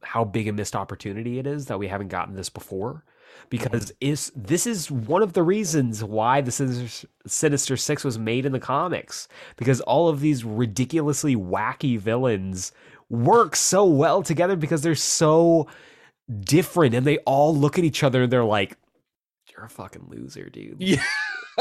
how 0.02 0.24
big 0.24 0.48
a 0.48 0.52
missed 0.52 0.74
opportunity 0.76 1.38
it 1.38 1.46
is 1.46 1.66
that 1.66 1.78
we 1.78 1.86
haven't 1.88 2.08
gotten 2.08 2.34
this 2.34 2.48
before 2.50 3.04
because 3.50 3.92
is 4.00 4.32
this 4.34 4.66
is 4.66 4.90
one 4.90 5.22
of 5.22 5.32
the 5.32 5.42
reasons 5.42 6.04
why 6.04 6.40
the 6.40 6.50
Sinister, 6.50 7.08
Sinister 7.26 7.76
Six 7.76 8.04
was 8.04 8.18
made 8.18 8.46
in 8.46 8.52
the 8.52 8.60
comics 8.60 9.28
because 9.56 9.80
all 9.82 10.08
of 10.08 10.20
these 10.20 10.44
ridiculously 10.44 11.36
wacky 11.36 11.98
villains 11.98 12.72
work 13.08 13.56
so 13.56 13.84
well 13.84 14.22
together 14.22 14.56
because 14.56 14.82
they're 14.82 14.94
so 14.94 15.66
different 16.40 16.94
and 16.94 17.06
they 17.06 17.18
all 17.18 17.56
look 17.56 17.78
at 17.78 17.84
each 17.84 18.02
other 18.02 18.24
and 18.24 18.32
they're 18.32 18.44
like 18.44 18.76
you're 19.50 19.64
a 19.64 19.70
fucking 19.70 20.06
loser 20.08 20.48
dude. 20.48 20.76
Yeah. 20.78 21.02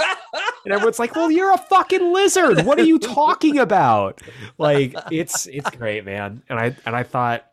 and 0.66 0.74
everyone's 0.74 1.00
like 1.00 1.16
well 1.16 1.32
you're 1.32 1.54
a 1.54 1.58
fucking 1.58 2.14
lizard. 2.14 2.66
What 2.66 2.80
are 2.80 2.84
you 2.86 3.00
talking 3.00 3.60
about? 3.60 4.22
Like 4.58 4.96
it's 5.12 5.48
it's 5.48 5.70
great 5.72 6.06
man. 6.06 6.44
And 6.50 6.60
i 6.60 6.76
and 6.86 6.96
i 6.96 7.04
thought 7.04 7.50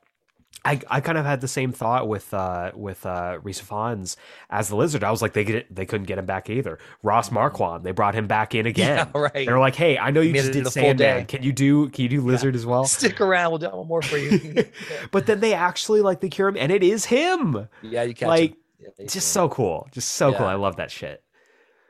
I, 0.65 0.81
I 0.89 1.01
kind 1.01 1.19
of 1.19 1.27
had 1.27 1.41
the 1.43 1.49
same 1.49 1.73
thought 1.73 2.09
with 2.09 2.33
uh 2.33 2.73
with 2.75 3.05
uh 3.05 3.39
Rhys 3.43 3.61
Ifans 3.61 4.17
as 4.49 4.69
the 4.69 4.77
lizard. 4.77 5.05
I 5.05 5.11
was 5.11 5.21
like 5.21 5.35
they 5.35 5.45
get 5.45 5.75
they 5.75 5.85
couldn't 5.85 6.07
get 6.07 6.17
him 6.19 6.25
back 6.25 6.49
either. 6.49 6.79
Ross 7.03 7.31
Marquand, 7.31 7.85
they 7.85 7.93
brought 7.93 8.15
him 8.15 8.27
back 8.27 8.55
in 8.55 8.65
again. 8.67 9.11
Yeah, 9.15 9.21
right. 9.21 9.33
They 9.35 9.53
were 9.53 9.59
like, 9.59 9.75
"Hey, 9.75 9.99
I 9.99 10.11
know 10.11 10.23
you 10.23 10.33
Made 10.33 10.41
just 10.41 10.53
did 10.53 10.67
Sandman. 10.69 11.27
Can 11.27 11.43
you 11.43 11.53
do 11.53 11.91
can 11.91 12.05
you 12.05 12.09
do 12.09 12.21
lizard 12.23 12.55
as 12.55 12.65
well?" 12.65 12.85
Stick 12.87 13.21
around. 13.21 13.51
We'll 13.51 13.59
do 13.59 13.69
one 13.69 13.87
more 13.87 14.03
for 14.03 14.17
you. 14.17 14.65
but 15.11 15.27
then 15.27 15.41
they 15.41 15.53
actually 15.53 16.01
like 16.01 16.21
they 16.21 16.29
cure 16.31 16.49
him, 16.49 16.57
and 16.57 16.73
it 16.73 16.83
is 16.83 17.05
him. 17.05 17.69
yeah, 17.83 18.03
you 18.03 18.15
catch 18.15 18.29
Like, 18.29 18.51
him. 18.53 18.57
Yeah, 18.99 19.07
Just 19.07 19.29
so 19.29 19.49
cool, 19.49 19.89
just 19.93 20.13
so 20.13 20.33
cool. 20.33 20.47
I 20.47 20.55
love 20.55 20.77
that 20.77 20.91
shit. 20.91 21.23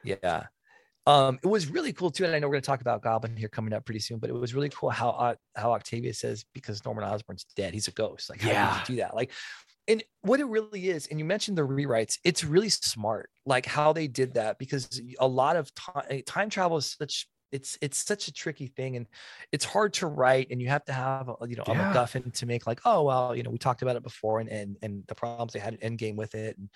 Yeah. 0.03 0.47
Um, 1.07 1.39
it 1.43 1.47
was 1.47 1.69
really 1.71 1.93
cool 1.93 2.11
too, 2.11 2.25
and 2.25 2.35
I 2.35 2.39
know 2.39 2.47
we're 2.47 2.55
going 2.55 2.63
to 2.63 2.67
talk 2.67 2.81
about 2.81 3.03
Goblin 3.03 3.37
here 3.37 3.49
coming 3.49 3.75
up 3.75 3.85
pretty 3.85 4.01
soon, 4.01 4.19
but 4.19 4.31
it 4.31 4.33
was 4.33 4.55
really 4.55 4.71
cool 4.71 4.91
how 4.91 5.37
how 5.55 5.73
Octavius 5.73 6.19
says 6.19 6.45
because 6.55 6.85
Norman 6.85 7.05
Osborn's 7.05 7.45
dead, 7.57 7.75
he's 7.75 7.89
a 7.89 7.93
ghost. 7.93 8.31
Like, 8.31 8.41
how 8.41 8.51
Yeah. 8.51 8.81
do 8.87 8.97
that? 8.97 9.15
Like, 9.15 9.31
and 9.87 10.03
what 10.23 10.41
it 10.41 10.47
really 10.47 10.89
is, 10.89 11.07
and 11.09 11.19
you 11.19 11.27
mentioned 11.27 11.59
the 11.59 11.63
rewrites, 11.63 12.19
it's 12.25 12.43
really 12.43 12.71
smart, 12.71 13.29
like 13.45 13.67
how 13.67 13.93
they 13.93 14.09
did 14.09 14.35
that 14.35 14.59
because 14.59 14.99
a 15.21 15.29
lot 15.29 15.57
of 15.57 15.75
time 15.75 16.23
time 16.27 16.49
travel 16.49 16.79
is 16.79 16.93
such 16.99 17.29
it's 17.55 17.79
it's 17.81 18.05
such 18.05 18.27
a 18.27 18.33
tricky 18.33 18.67
thing 18.67 18.97
and 18.97 19.07
it's 19.53 19.65
hard 19.65 19.93
to 19.95 20.09
write 20.09 20.49
and 20.51 20.61
you 20.61 20.69
have 20.69 20.85
to 20.85 20.93
have 20.93 21.29
a, 21.29 21.49
you 21.49 21.55
know 21.55 21.63
a 21.69 21.73
Yeah. 21.73 21.95
MacGuffin 21.95 22.33
to 22.33 22.47
make 22.47 22.67
like 22.67 22.81
oh 22.85 23.05
well 23.05 23.35
you 23.35 23.45
know 23.45 23.51
we 23.51 23.59
talked 23.59 23.83
about 23.83 23.95
it 23.95 24.03
before 24.03 24.41
and 24.41 24.49
and 24.51 24.77
and 24.83 25.05
the 25.07 25.15
problems 25.15 25.53
they 25.53 25.61
had 25.61 25.75
an 25.75 25.83
end 25.83 25.99
game 25.99 26.17
with 26.17 26.35
it 26.35 26.59
and 26.59 26.69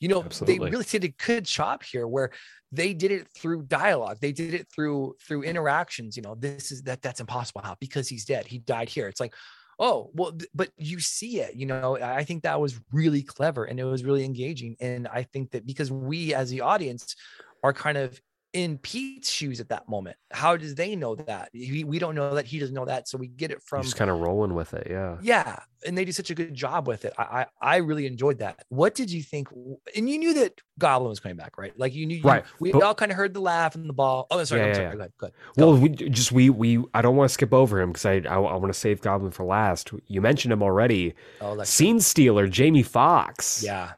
you 0.00 0.08
know 0.08 0.22
Absolutely. 0.22 0.58
they 0.66 0.70
really 0.72 0.84
did 0.84 1.04
a 1.04 1.08
good 1.08 1.44
job 1.44 1.84
here 1.84 2.06
where 2.08 2.30
they 2.72 2.92
did 2.92 3.12
it 3.12 3.28
through 3.36 3.62
dialogue 3.62 4.18
they 4.20 4.32
did 4.32 4.54
it 4.54 4.66
through 4.74 5.14
through 5.26 5.44
interactions 5.44 6.16
you 6.16 6.22
know 6.22 6.34
this 6.34 6.72
is 6.72 6.82
that 6.82 7.00
that's 7.00 7.20
impossible 7.20 7.60
how 7.62 7.76
because 7.78 8.08
he's 8.08 8.24
dead 8.24 8.44
he 8.46 8.58
died 8.58 8.88
here 8.88 9.06
it's 9.06 9.20
like 9.20 9.32
oh 9.78 10.10
well 10.14 10.32
but 10.52 10.70
you 10.76 10.98
see 10.98 11.40
it 11.40 11.54
you 11.54 11.66
know 11.66 11.96
I 12.00 12.24
think 12.24 12.42
that 12.42 12.60
was 12.60 12.80
really 12.92 13.22
clever 13.22 13.64
and 13.64 13.78
it 13.78 13.84
was 13.84 14.04
really 14.04 14.24
engaging 14.24 14.76
and 14.80 15.08
i 15.08 15.22
think 15.24 15.50
that 15.52 15.66
because 15.66 15.90
we 15.90 16.32
as 16.34 16.50
the 16.50 16.60
audience 16.60 17.16
are 17.64 17.72
kind 17.72 17.98
of 17.98 18.20
in 18.54 18.78
Pete's 18.78 19.28
shoes 19.28 19.60
at 19.60 19.68
that 19.68 19.88
moment. 19.88 20.16
How 20.30 20.56
does 20.56 20.74
they 20.76 20.94
know 20.96 21.16
that? 21.16 21.50
We, 21.52 21.84
we 21.84 21.98
don't 21.98 22.14
know 22.14 22.34
that. 22.36 22.46
He 22.46 22.58
doesn't 22.58 22.74
know 22.74 22.84
that. 22.86 23.08
So 23.08 23.18
we 23.18 23.26
get 23.26 23.50
it 23.50 23.60
from 23.60 23.82
Just 23.82 23.96
kind 23.96 24.10
of 24.10 24.20
rolling 24.20 24.54
with 24.54 24.72
it. 24.74 24.86
Yeah. 24.88 25.18
yeah, 25.20 25.58
and 25.84 25.98
they 25.98 26.04
do 26.04 26.12
such 26.12 26.30
a 26.30 26.34
good 26.34 26.54
job 26.54 26.86
with 26.86 27.04
it. 27.04 27.12
I, 27.18 27.22
I 27.22 27.46
I 27.60 27.76
really 27.78 28.06
enjoyed 28.06 28.38
that. 28.38 28.64
What 28.68 28.94
did 28.94 29.10
you 29.10 29.22
think? 29.22 29.48
And 29.96 30.08
you 30.08 30.18
knew 30.18 30.34
that 30.34 30.60
Goblin 30.78 31.10
was 31.10 31.20
coming 31.20 31.36
back, 31.36 31.58
right? 31.58 31.72
Like 31.78 31.94
you 31.94 32.06
knew, 32.06 32.16
you- 32.16 32.22
Right, 32.22 32.44
We 32.60 32.72
but- 32.72 32.82
all 32.84 32.94
kind 32.94 33.10
of 33.12 33.16
heard 33.16 33.34
the 33.34 33.40
laugh 33.40 33.74
and 33.74 33.88
the 33.88 33.92
ball. 33.92 34.26
Oh, 34.30 34.42
sorry, 34.44 34.62
Yeah, 34.62 34.66
I'm 34.68 34.74
sorry. 34.74 34.86
yeah. 34.86 34.92
Go 34.94 34.98
ahead, 35.00 35.12
go 35.18 35.26
ahead. 35.26 35.34
Well, 35.56 35.76
we 35.76 35.88
just 35.90 36.32
we 36.32 36.48
we 36.48 36.82
I 36.94 37.02
don't 37.02 37.16
want 37.16 37.28
to 37.28 37.34
skip 37.34 37.52
over 37.52 37.80
him 37.80 37.90
because 37.90 38.06
I 38.06 38.18
I, 38.18 38.38
want 38.38 38.72
to 38.72 38.78
save 38.78 39.00
Goblin 39.00 39.32
for 39.32 39.44
last. 39.44 39.90
You 40.06 40.20
mentioned 40.20 40.52
him 40.52 40.62
already. 40.62 41.14
Oh, 41.40 41.60
Scene 41.64 41.98
stealer 42.00 42.46
Jamie 42.46 42.82
Foxx. 42.84 43.62
yeah. 43.64 43.92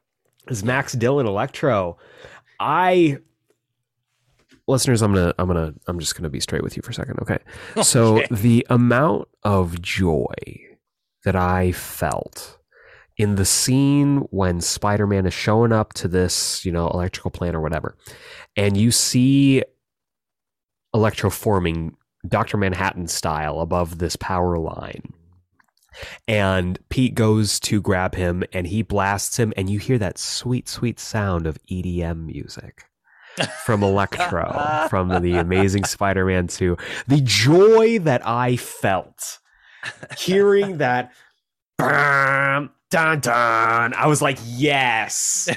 is 0.49 0.65
Max 0.65 0.95
Dillon 0.95 1.27
Electro. 1.27 1.99
I 2.59 3.19
listeners, 4.67 5.03
I'm 5.03 5.13
gonna 5.15 5.35
I'm 5.39 5.47
gonna 5.47 5.75
I'm 5.87 5.99
just 5.99 6.17
gonna 6.17 6.31
be 6.31 6.41
straight 6.41 6.63
with 6.63 6.77
you 6.77 6.83
for 6.83 6.91
a 6.91 6.95
second. 6.95 7.19
Okay. 7.21 7.39
So 7.83 8.19
Okay. 8.19 8.27
the 8.31 8.67
amount 8.71 9.29
of 9.43 9.81
joy 9.83 10.35
that 11.25 11.37
I 11.37 11.73
felt 11.73 12.59
in 13.17 13.37
the 13.37 13.45
scene 13.45 14.19
when 14.31 14.61
Spider-Man 14.61 15.25
is 15.27 15.33
showing 15.35 15.73
up 15.73 15.93
to 15.95 16.07
this, 16.09 16.65
you 16.65 16.71
know, 16.73 16.89
electrical 16.91 17.31
plant 17.31 17.57
or 17.57 17.61
whatever, 17.61 17.97
and 18.57 18.77
you 18.77 18.91
see 18.91 19.63
Electro 20.95 21.31
forming 21.31 21.97
Dr. 22.27 22.57
Manhattan 22.57 23.07
style 23.07 23.61
above 23.61 23.99
this 23.99 24.17
power 24.17 24.59
line. 24.59 25.13
And 26.29 26.79
Pete 26.91 27.15
goes 27.15 27.59
to 27.61 27.81
grab 27.81 28.15
him 28.15 28.45
and 28.53 28.67
he 28.67 28.83
blasts 28.83 29.39
him, 29.39 29.53
and 29.57 29.69
you 29.71 29.79
hear 29.79 29.99
that 29.99 30.19
sweet, 30.19 30.69
sweet 30.69 30.99
sound 31.01 31.47
of 31.47 31.59
EDM 31.71 32.27
music 32.27 32.85
from 33.65 33.83
Electro 33.83 34.87
from 34.89 35.23
the 35.23 35.37
Amazing 35.37 35.85
Spider 35.85 36.25
Man 36.25 36.47
2. 36.47 36.77
The 37.09 37.21
joy 37.23 37.99
that 38.01 38.27
I 38.27 38.57
felt 38.57 39.39
hearing 40.19 40.79
that 40.79 41.13
dun, 41.79 42.71
dun, 42.91 43.21
dun, 43.21 43.95
I 43.95 44.07
was 44.07 44.23
like, 44.23 44.39
yes, 44.45 45.49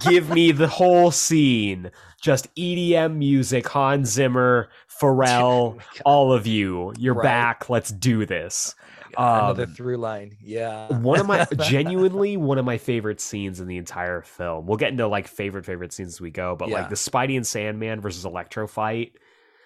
give 0.00 0.30
me 0.30 0.52
the 0.52 0.68
whole 0.68 1.10
scene. 1.10 1.90
Just 2.20 2.52
EDM 2.56 3.16
music, 3.16 3.68
Hans 3.68 4.10
Zimmer, 4.10 4.68
Pharrell, 5.00 5.78
Oh 5.98 6.00
all 6.04 6.32
of 6.32 6.46
you. 6.46 6.92
You're 6.98 7.14
Right. 7.14 7.22
back. 7.22 7.70
Let's 7.70 7.90
do 7.92 8.26
this. 8.26 8.74
Another 9.16 9.64
Um, 9.64 9.74
through 9.74 9.96
line. 9.98 10.36
Yeah. 10.40 10.88
one 10.98 11.20
of 11.20 11.26
my 11.26 11.44
genuinely 11.68 12.36
one 12.36 12.58
of 12.58 12.64
my 12.64 12.78
favorite 12.78 13.20
scenes 13.20 13.60
in 13.60 13.66
the 13.68 13.76
entire 13.76 14.22
film. 14.22 14.66
We'll 14.66 14.76
get 14.76 14.90
into 14.90 15.06
like 15.06 15.28
favorite 15.28 15.64
favorite 15.64 15.92
scenes 15.92 16.14
as 16.14 16.20
we 16.20 16.30
go, 16.30 16.56
but 16.56 16.68
like 16.70 16.88
the 16.88 16.94
Spidey 16.96 17.36
and 17.36 17.46
Sandman 17.46 18.00
versus 18.00 18.24
Electro 18.24 18.66
fight, 18.66 19.12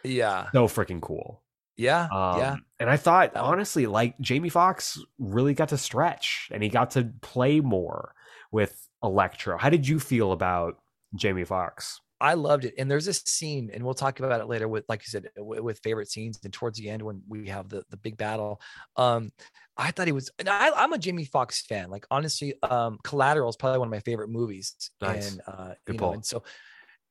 Yeah. 0.04 0.48
so 0.52 0.68
freaking 0.68 1.00
cool. 1.00 1.42
Yeah. 1.76 2.02
Um, 2.12 2.38
yeah. 2.38 2.56
And 2.78 2.90
I 2.90 2.98
thought 2.98 3.34
honestly, 3.34 3.86
like 3.86 4.18
Jamie 4.20 4.50
Foxx 4.50 4.98
really 5.18 5.54
got 5.54 5.70
to 5.70 5.78
stretch 5.78 6.50
and 6.52 6.62
he 6.62 6.68
got 6.68 6.90
to 6.92 7.10
play 7.22 7.60
more 7.60 8.14
with 8.50 8.86
Electro. 9.02 9.56
How 9.56 9.70
did 9.70 9.88
you 9.88 9.98
feel 9.98 10.32
about 10.32 10.76
Jamie 11.14 11.44
Foxx? 11.44 12.01
I 12.22 12.34
loved 12.34 12.64
it. 12.64 12.74
And 12.78 12.88
there's 12.88 13.04
this 13.04 13.20
scene, 13.26 13.70
and 13.74 13.82
we'll 13.82 13.94
talk 13.94 14.20
about 14.20 14.40
it 14.40 14.46
later 14.46 14.68
with, 14.68 14.84
like 14.88 15.02
you 15.02 15.10
said, 15.10 15.28
w- 15.36 15.62
with 15.62 15.80
favorite 15.82 16.08
scenes. 16.08 16.38
And 16.44 16.52
towards 16.52 16.78
the 16.78 16.88
end, 16.88 17.02
when 17.02 17.20
we 17.28 17.48
have 17.48 17.68
the 17.68 17.82
the 17.90 17.96
big 17.96 18.16
battle, 18.16 18.60
um, 18.96 19.32
I 19.76 19.90
thought 19.90 20.06
he 20.06 20.12
was. 20.12 20.30
And 20.38 20.48
I, 20.48 20.70
I'm 20.70 20.92
a 20.92 20.98
Jamie 20.98 21.24
Foxx 21.24 21.66
fan. 21.66 21.90
Like 21.90 22.06
honestly, 22.12 22.54
um, 22.62 22.98
Collateral 23.02 23.50
is 23.50 23.56
probably 23.56 23.80
one 23.80 23.88
of 23.88 23.92
my 23.92 24.00
favorite 24.00 24.30
movies. 24.30 24.74
Nice. 25.00 25.32
And 25.32 25.42
uh, 25.48 25.74
Good 25.84 25.94
you 25.94 26.00
know, 26.00 26.12
and 26.12 26.24
so, 26.24 26.44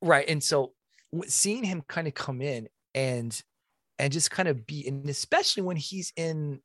right, 0.00 0.26
and 0.26 0.42
so 0.42 0.72
seeing 1.26 1.62
him 1.62 1.82
kind 1.86 2.08
of 2.08 2.14
come 2.14 2.40
in 2.40 2.68
and 2.94 3.38
and 3.98 4.12
just 4.12 4.30
kind 4.30 4.48
of 4.48 4.66
be, 4.66 4.88
and 4.88 5.08
especially 5.10 5.62
when 5.62 5.76
he's 5.76 6.12
in 6.16 6.60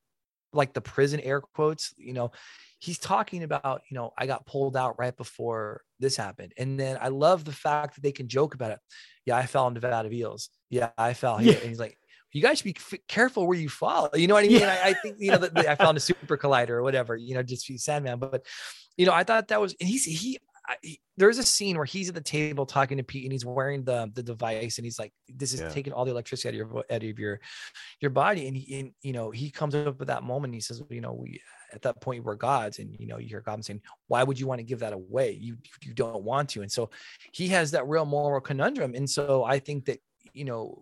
like 0.58 0.74
the 0.74 0.82
prison 0.82 1.20
air 1.20 1.40
quotes, 1.40 1.94
you 1.96 2.12
know, 2.12 2.32
he's 2.78 2.98
talking 2.98 3.42
about, 3.42 3.80
you 3.90 3.94
know, 3.96 4.12
I 4.18 4.26
got 4.26 4.46
pulled 4.46 4.76
out 4.76 4.98
right 4.98 5.16
before 5.16 5.82
this 5.98 6.16
happened. 6.16 6.52
And 6.58 6.78
then 6.78 6.98
I 7.00 7.08
love 7.08 7.44
the 7.44 7.52
fact 7.52 7.94
that 7.94 8.02
they 8.02 8.12
can 8.12 8.28
joke 8.28 8.54
about 8.54 8.72
it. 8.72 8.78
Yeah, 9.24 9.36
I 9.36 9.46
fell 9.46 9.66
in 9.68 9.74
Nevada 9.74 10.12
Eels. 10.12 10.50
Yeah, 10.68 10.90
I 10.98 11.14
fell 11.14 11.38
here. 11.38 11.54
Yeah. 11.54 11.60
And 11.60 11.68
he's 11.68 11.80
like, 11.80 11.96
you 12.32 12.42
guys 12.42 12.58
should 12.58 12.64
be 12.64 12.76
f- 12.76 13.00
careful 13.08 13.46
where 13.46 13.58
you 13.58 13.68
fall. 13.68 14.10
You 14.14 14.26
know 14.26 14.34
what 14.34 14.44
I 14.44 14.48
mean? 14.48 14.60
Yeah. 14.60 14.80
I, 14.84 14.90
I 14.90 14.92
think, 14.92 15.16
you 15.18 15.30
know, 15.30 15.38
that 15.38 15.54
that 15.54 15.66
I 15.66 15.74
found 15.74 15.96
a 15.96 16.00
super 16.00 16.36
collider 16.36 16.70
or 16.70 16.82
whatever, 16.82 17.16
you 17.16 17.34
know, 17.34 17.42
just 17.42 17.66
be 17.66 17.78
Sandman. 17.78 18.18
But, 18.18 18.44
you 18.98 19.06
know, 19.06 19.14
I 19.14 19.24
thought 19.24 19.48
that 19.48 19.60
was, 19.60 19.74
and 19.80 19.88
he's, 19.88 20.04
he, 20.04 20.38
I, 20.68 20.76
he- 20.82 21.00
there's 21.16 21.38
a 21.38 21.42
scene 21.42 21.76
where 21.76 21.84
he's 21.86 22.08
at 22.08 22.14
the 22.14 22.20
table 22.20 22.66
talking 22.66 22.98
to 22.98 23.02
Pete 23.02 23.24
and 23.24 23.32
he's 23.32 23.44
wearing 23.44 23.82
the 23.84 24.10
the 24.14 24.22
device 24.22 24.78
and 24.78 24.84
he's 24.84 24.98
like, 24.98 25.12
this 25.28 25.52
is 25.52 25.60
Yeah. 25.60 25.70
taking 25.70 25.92
all 25.92 26.04
the 26.04 26.10
electricity 26.12 26.48
out 26.60 26.62
of 26.66 26.72
your, 26.72 26.84
out 26.90 27.02
of 27.02 27.18
your, 27.18 27.40
your 28.00 28.10
body. 28.10 28.46
And 28.46 28.56
he, 28.56 28.78
and, 28.80 28.92
you 29.02 29.12
know, 29.12 29.30
he 29.30 29.50
comes 29.50 29.74
up 29.74 29.98
with 29.98 30.08
that 30.08 30.22
moment. 30.22 30.50
And 30.50 30.54
he 30.54 30.60
says, 30.60 30.82
you 30.90 31.00
know, 31.00 31.12
we, 31.14 31.40
at 31.72 31.82
that 31.82 32.00
point 32.00 32.24
we're 32.24 32.34
gods 32.34 32.78
and 32.78 32.96
you 32.98 33.06
know 33.06 33.18
you 33.18 33.28
hear 33.28 33.42
god 33.42 33.62
saying 33.62 33.82
why 34.06 34.22
would 34.22 34.40
you 34.40 34.46
want 34.46 34.58
to 34.58 34.62
give 34.64 34.78
that 34.78 34.94
away 34.94 35.32
you 35.32 35.54
you 35.82 35.92
don't 35.92 36.22
want 36.24 36.48
to 36.48 36.62
and 36.62 36.72
so 36.72 36.88
he 37.32 37.46
has 37.48 37.70
that 37.72 37.86
real 37.86 38.06
moral 38.06 38.40
conundrum 38.40 38.94
and 38.94 39.08
so 39.10 39.44
i 39.44 39.58
think 39.58 39.84
that 39.84 39.98
you 40.32 40.46
know 40.46 40.78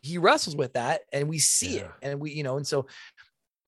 he 0.00 0.16
wrestles 0.16 0.56
with 0.56 0.72
that 0.72 1.02
and 1.12 1.28
we 1.28 1.38
see 1.38 1.76
it 1.76 1.90
and 2.00 2.18
we 2.18 2.32
you 2.32 2.42
know 2.42 2.56
and 2.56 2.66
so 2.66 2.86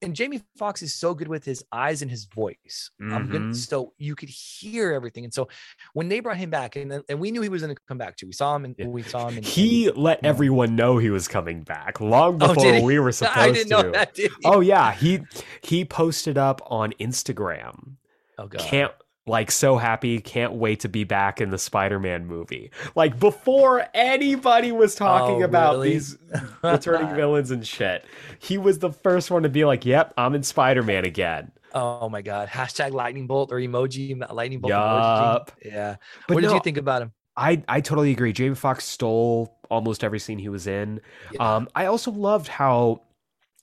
and 0.04 0.14
Jamie 0.14 0.42
Foxx 0.56 0.82
is 0.82 0.94
so 0.94 1.14
good 1.14 1.26
with 1.28 1.44
his 1.44 1.64
eyes 1.72 2.02
and 2.02 2.10
his 2.10 2.26
voice. 2.26 2.90
Good, 3.00 3.08
Mhm. 3.08 3.56
so 3.56 3.92
you 3.98 4.14
could 4.14 4.28
hear 4.28 4.92
everything. 4.92 5.24
And 5.24 5.34
so 5.34 5.48
when 5.94 6.08
they 6.08 6.20
brought 6.20 6.36
him 6.36 6.50
back, 6.50 6.76
and 6.76 7.02
and 7.08 7.18
we 7.20 7.30
knew 7.30 7.40
he 7.42 7.48
was 7.48 7.62
going 7.62 7.74
to 7.74 7.80
come 7.88 7.98
back 7.98 8.16
too. 8.16 8.26
We 8.26 8.32
saw 8.32 8.54
him 8.56 8.64
and 8.66 8.74
Yeah. 8.78 8.86
we 8.86 9.02
saw 9.02 9.28
him. 9.28 9.38
And, 9.38 9.46
He 9.46 9.90
let 9.90 10.24
everyone 10.24 10.76
know 10.76 10.98
he 10.98 11.10
was 11.10 11.26
coming 11.26 11.62
back 11.62 12.00
long 12.00 12.38
Oh, 12.42 12.54
before 12.54 12.74
he? 12.74 12.82
we 12.82 12.98
were 13.00 13.06
and- 13.08 13.14
supposed 13.14 13.38
I 13.38 13.50
didn't 13.52 13.70
to. 13.70 13.82
know 13.82 13.90
that. 13.92 14.16
Oh 14.44 14.60
yeah, 14.60 14.92
he 14.92 15.20
he 15.62 15.84
posted 15.84 16.38
up 16.38 16.60
on 16.66 16.92
Instagram. 17.00 17.96
oh 18.38 18.46
god. 18.46 18.60
Can't 18.60 18.92
like 19.26 19.50
so 19.50 19.76
happy, 19.78 20.20
can't 20.20 20.52
wait 20.54 20.80
to 20.80 20.88
be 20.88 21.04
back 21.04 21.40
in 21.40 21.50
the 21.50 21.58
Spider-Man 21.58 22.26
movie. 22.26 22.70
Like 22.94 23.18
before 23.18 23.86
anybody 23.94 24.70
was 24.70 24.94
talking 24.94 25.42
Oh, 25.42 25.46
about 25.46 25.74
really? 25.74 25.90
these 25.94 26.18
returning 26.62 27.14
villains 27.16 27.50
and 27.50 27.66
shit. 27.66 28.04
He 28.38 28.58
was 28.58 28.80
the 28.80 28.90
first 28.92 29.30
one 29.30 29.42
to 29.44 29.48
be 29.48 29.64
like, 29.64 29.86
"Yep, 29.86 30.14
I'm 30.18 30.34
in 30.34 30.42
Spider-Man 30.42 31.04
again." 31.04 31.52
Oh 31.72 32.08
my 32.08 32.22
god. 32.22 32.48
Hashtag 32.48 32.92
lightning 32.92 33.26
bolt 33.26 33.50
or 33.50 33.56
emoji 33.56 34.16
lightning 34.32 34.60
bolt. 34.60 34.70
Yup. 34.70 35.52
Emoji. 35.60 35.72
Yeah. 35.72 35.96
But 36.28 36.34
what 36.34 36.40
did 36.42 36.50
you 36.52 36.60
think 36.60 36.76
about 36.76 37.02
him? 37.02 37.12
I 37.36 37.62
I 37.66 37.80
totally 37.80 38.12
agree. 38.12 38.32
Jamie 38.32 38.54
Foxx 38.54 38.84
stole 38.84 39.58
almost 39.70 40.04
every 40.04 40.20
scene 40.20 40.38
he 40.38 40.48
was 40.48 40.66
in. 40.68 41.00
Yeah. 41.32 41.56
Um, 41.56 41.68
I 41.74 41.86
also 41.86 42.12
loved 42.12 42.46
how, 42.46 43.02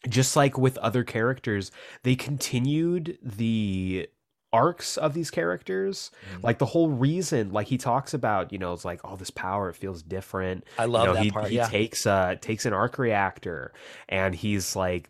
just 0.09 0.35
like 0.35 0.57
with 0.57 0.77
other 0.79 1.05
characters, 1.05 1.71
they 2.03 2.15
continued 2.15 3.17
the 3.23 4.09
arcs 4.53 4.97
of 4.97 5.13
these 5.13 5.31
characters. 5.31 6.11
Mhm. 6.25 6.43
Like 6.43 6.59
the 6.59 6.65
whole 6.65 6.89
reason, 6.89 7.51
like 7.51 7.67
he 7.67 7.77
talks 7.77 8.13
about, 8.13 8.51
you 8.51 8.59
know, 8.59 8.73
it's 8.73 8.85
like, 8.85 9.01
oh, 9.03 9.15
this 9.15 9.29
power 9.31 9.69
it 9.69 9.75
feels 9.75 10.03
different. 10.03 10.65
I 10.77 10.85
You 10.95 11.01
love 11.01 11.03
know, 11.03 11.13
that 11.13 11.23
he 11.23 11.31
part. 11.31 11.49
he 11.49 11.57
yeah. 11.57 11.67
takes 11.67 12.05
uh 12.05 12.35
takes 12.41 12.65
an 12.65 12.73
arc 12.73 12.97
reactor, 12.99 13.73
and 14.09 14.35
he's 14.35 14.75
like, 14.75 15.09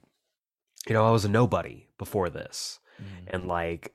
you 0.88 0.94
know, 0.94 1.08
I 1.08 1.12
was 1.12 1.26
a 1.26 1.30
nobody 1.30 1.88
before 1.98 2.30
this 2.30 2.80
Mhm. 3.02 3.28
and 3.28 3.48
like 3.48 3.94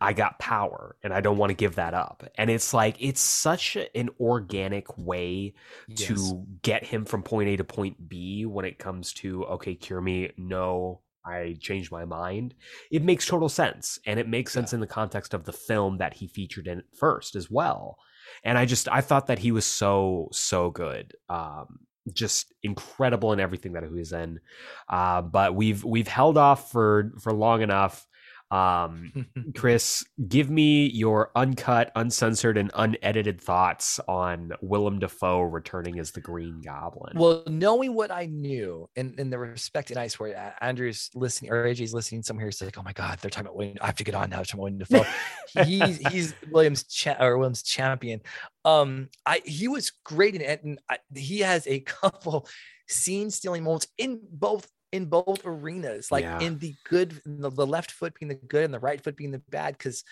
I 0.00 0.12
got 0.12 0.38
power 0.40 0.96
and 1.04 1.12
I 1.12 1.20
don't 1.20 1.38
want 1.38 1.50
to 1.50 1.54
give 1.54 1.76
that 1.76 1.94
up. 1.94 2.24
And 2.36 2.50
it's 2.50 2.74
like 2.74 2.96
it's 3.00 3.20
such 3.20 3.76
an 3.94 4.10
organic 4.20 4.96
way 4.98 5.54
Yes. 5.86 6.34
to 6.34 6.46
get 6.62 6.84
him 6.84 7.04
from 7.04 7.22
point 7.22 7.48
A 7.50 7.56
to 7.56 7.64
point 7.64 8.08
B 8.08 8.44
when 8.46 8.64
it 8.64 8.78
comes 8.78 9.12
to 9.14 9.44
okay, 9.46 9.74
cure 9.76 10.00
me. 10.00 10.32
No, 10.36 11.02
I 11.28 11.56
changed 11.60 11.92
my 11.92 12.04
mind. 12.04 12.54
It 12.90 13.04
makes 13.04 13.26
total 13.26 13.48
sense 13.48 13.98
and 14.06 14.18
it 14.18 14.28
makes 14.28 14.52
sense 14.52 14.72
in 14.72 14.80
the 14.80 14.86
context 14.86 15.34
of 15.34 15.44
the 15.44 15.52
film 15.52 15.98
that 15.98 16.14
he 16.14 16.26
featured 16.26 16.66
in 16.66 16.82
first 16.98 17.36
as 17.36 17.50
well. 17.50 17.98
And 18.44 18.58
I 18.58 18.64
just 18.64 18.88
I 18.88 19.00
thought 19.00 19.26
that 19.26 19.38
he 19.38 19.52
was 19.52 19.66
so 19.66 20.28
so 20.32 20.70
good. 20.70 21.14
Um 21.28 21.80
just 22.12 22.54
incredible 22.62 23.32
in 23.32 23.40
everything 23.40 23.72
that 23.74 23.82
he 23.82 23.88
was 23.88 24.12
in. 24.12 24.40
Uh, 24.88 25.22
but 25.22 25.54
we've 25.54 25.84
we've 25.84 26.08
held 26.08 26.38
off 26.38 26.70
for 26.70 27.12
for 27.20 27.32
long 27.32 27.62
enough. 27.62 28.06
Um, 28.50 29.26
Chris, 29.54 30.04
give 30.26 30.48
me 30.48 30.86
your 30.86 31.30
uncut, 31.36 31.92
uncensored, 31.94 32.56
and 32.56 32.70
unedited 32.74 33.40
thoughts 33.40 34.00
on 34.08 34.52
Willem 34.62 34.98
Dafoe 34.98 35.42
returning 35.42 35.98
as 35.98 36.12
the 36.12 36.20
Green 36.20 36.62
Goblin. 36.62 37.18
Well, 37.18 37.42
knowing 37.46 37.94
what 37.94 38.10
I 38.10 38.26
knew 38.26 38.88
and, 38.96 39.18
and 39.20 39.32
the 39.32 39.38
respect, 39.38 39.90
and 39.90 39.98
I 39.98 40.06
swear, 40.06 40.54
Andrew's 40.60 41.10
listening 41.14 41.52
or 41.52 41.64
AJ's 41.64 41.92
listening 41.92 42.22
somewhere. 42.22 42.46
He's 42.46 42.62
like, 42.62 42.78
"Oh 42.78 42.82
my 42.82 42.92
God, 42.92 43.18
they're 43.20 43.30
talking 43.30 43.46
about 43.46 43.56
William. 43.56 43.76
I 43.80 43.86
have 43.86 43.96
to 43.96 44.04
get 44.04 44.14
on 44.14 44.30
now." 44.30 44.38
Talking 44.38 44.60
about 44.60 44.62
Willem 44.62 44.78
Dafoe. 44.78 45.64
he's 45.64 45.98
he's 46.08 46.34
Williams 46.50 46.84
cha- 46.84 47.16
or 47.20 47.36
Williams 47.36 47.62
champion. 47.62 48.20
Um, 48.64 49.08
I 49.26 49.42
he 49.44 49.68
was 49.68 49.92
great 50.04 50.34
in 50.34 50.40
it, 50.40 50.64
and 50.64 50.78
I, 50.88 50.98
he 51.14 51.40
has 51.40 51.66
a 51.66 51.80
couple 51.80 52.48
scene 52.88 53.30
stealing 53.30 53.62
moments 53.62 53.86
in 53.98 54.20
both 54.30 54.68
in 54.92 55.06
both 55.06 55.40
arenas, 55.44 56.10
like 56.10 56.24
Yeah. 56.24 56.40
in 56.40 56.58
the 56.58 56.74
good, 56.84 57.20
the, 57.24 57.50
the 57.50 57.66
left 57.66 57.90
foot 57.90 58.14
being 58.18 58.28
the 58.28 58.34
good 58.34 58.64
and 58.64 58.74
the 58.74 58.78
right 58.78 59.02
foot 59.02 59.16
being 59.16 59.30
the 59.30 59.42
bad, 59.50 59.76
because 59.76 60.04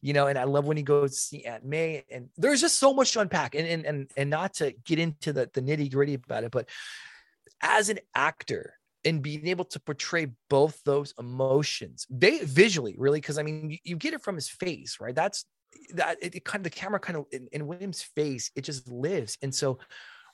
you 0.00 0.12
know, 0.12 0.26
and 0.26 0.38
I 0.38 0.44
love 0.44 0.66
when 0.66 0.76
he 0.76 0.82
goes 0.82 1.12
to 1.12 1.16
see 1.16 1.44
Aunt 1.44 1.64
May, 1.64 2.04
and 2.10 2.28
there's 2.36 2.60
just 2.60 2.78
so 2.78 2.92
much 2.92 3.12
to 3.12 3.20
unpack, 3.20 3.54
and 3.54 3.66
and 3.66 3.86
and, 3.86 4.10
and 4.18 4.28
not 4.28 4.52
to 4.54 4.72
get 4.84 4.98
into 4.98 5.32
the 5.32 5.48
the 5.54 5.62
nitty 5.62 5.90
gritty 5.90 6.14
about 6.14 6.44
it, 6.44 6.50
but 6.50 6.68
as 7.62 7.88
an 7.88 7.98
actor 8.14 8.74
and 9.06 9.22
being 9.22 9.46
able 9.48 9.64
to 9.64 9.80
portray 9.80 10.28
both 10.50 10.82
those 10.84 11.14
emotions, 11.18 12.06
they 12.10 12.40
visually 12.40 12.94
really, 12.98 13.18
because 13.18 13.38
I 13.38 13.42
mean, 13.42 13.70
you, 13.70 13.78
you, 13.82 13.96
get 13.96 14.14
it 14.14 14.22
from 14.22 14.34
his 14.34 14.48
face, 14.48 14.98
right? 15.00 15.14
That's 15.14 15.46
that 15.94 16.18
it, 16.22 16.34
it 16.34 16.44
kind 16.44 16.60
of 16.60 16.70
the 16.70 16.78
camera 16.78 17.00
kind 17.00 17.16
of 17.16 17.26
in, 17.32 17.48
in 17.52 17.66
William's 17.66 18.02
face, 18.02 18.50
it 18.54 18.62
just 18.62 18.86
lives, 18.90 19.38
and 19.40 19.54
so 19.54 19.78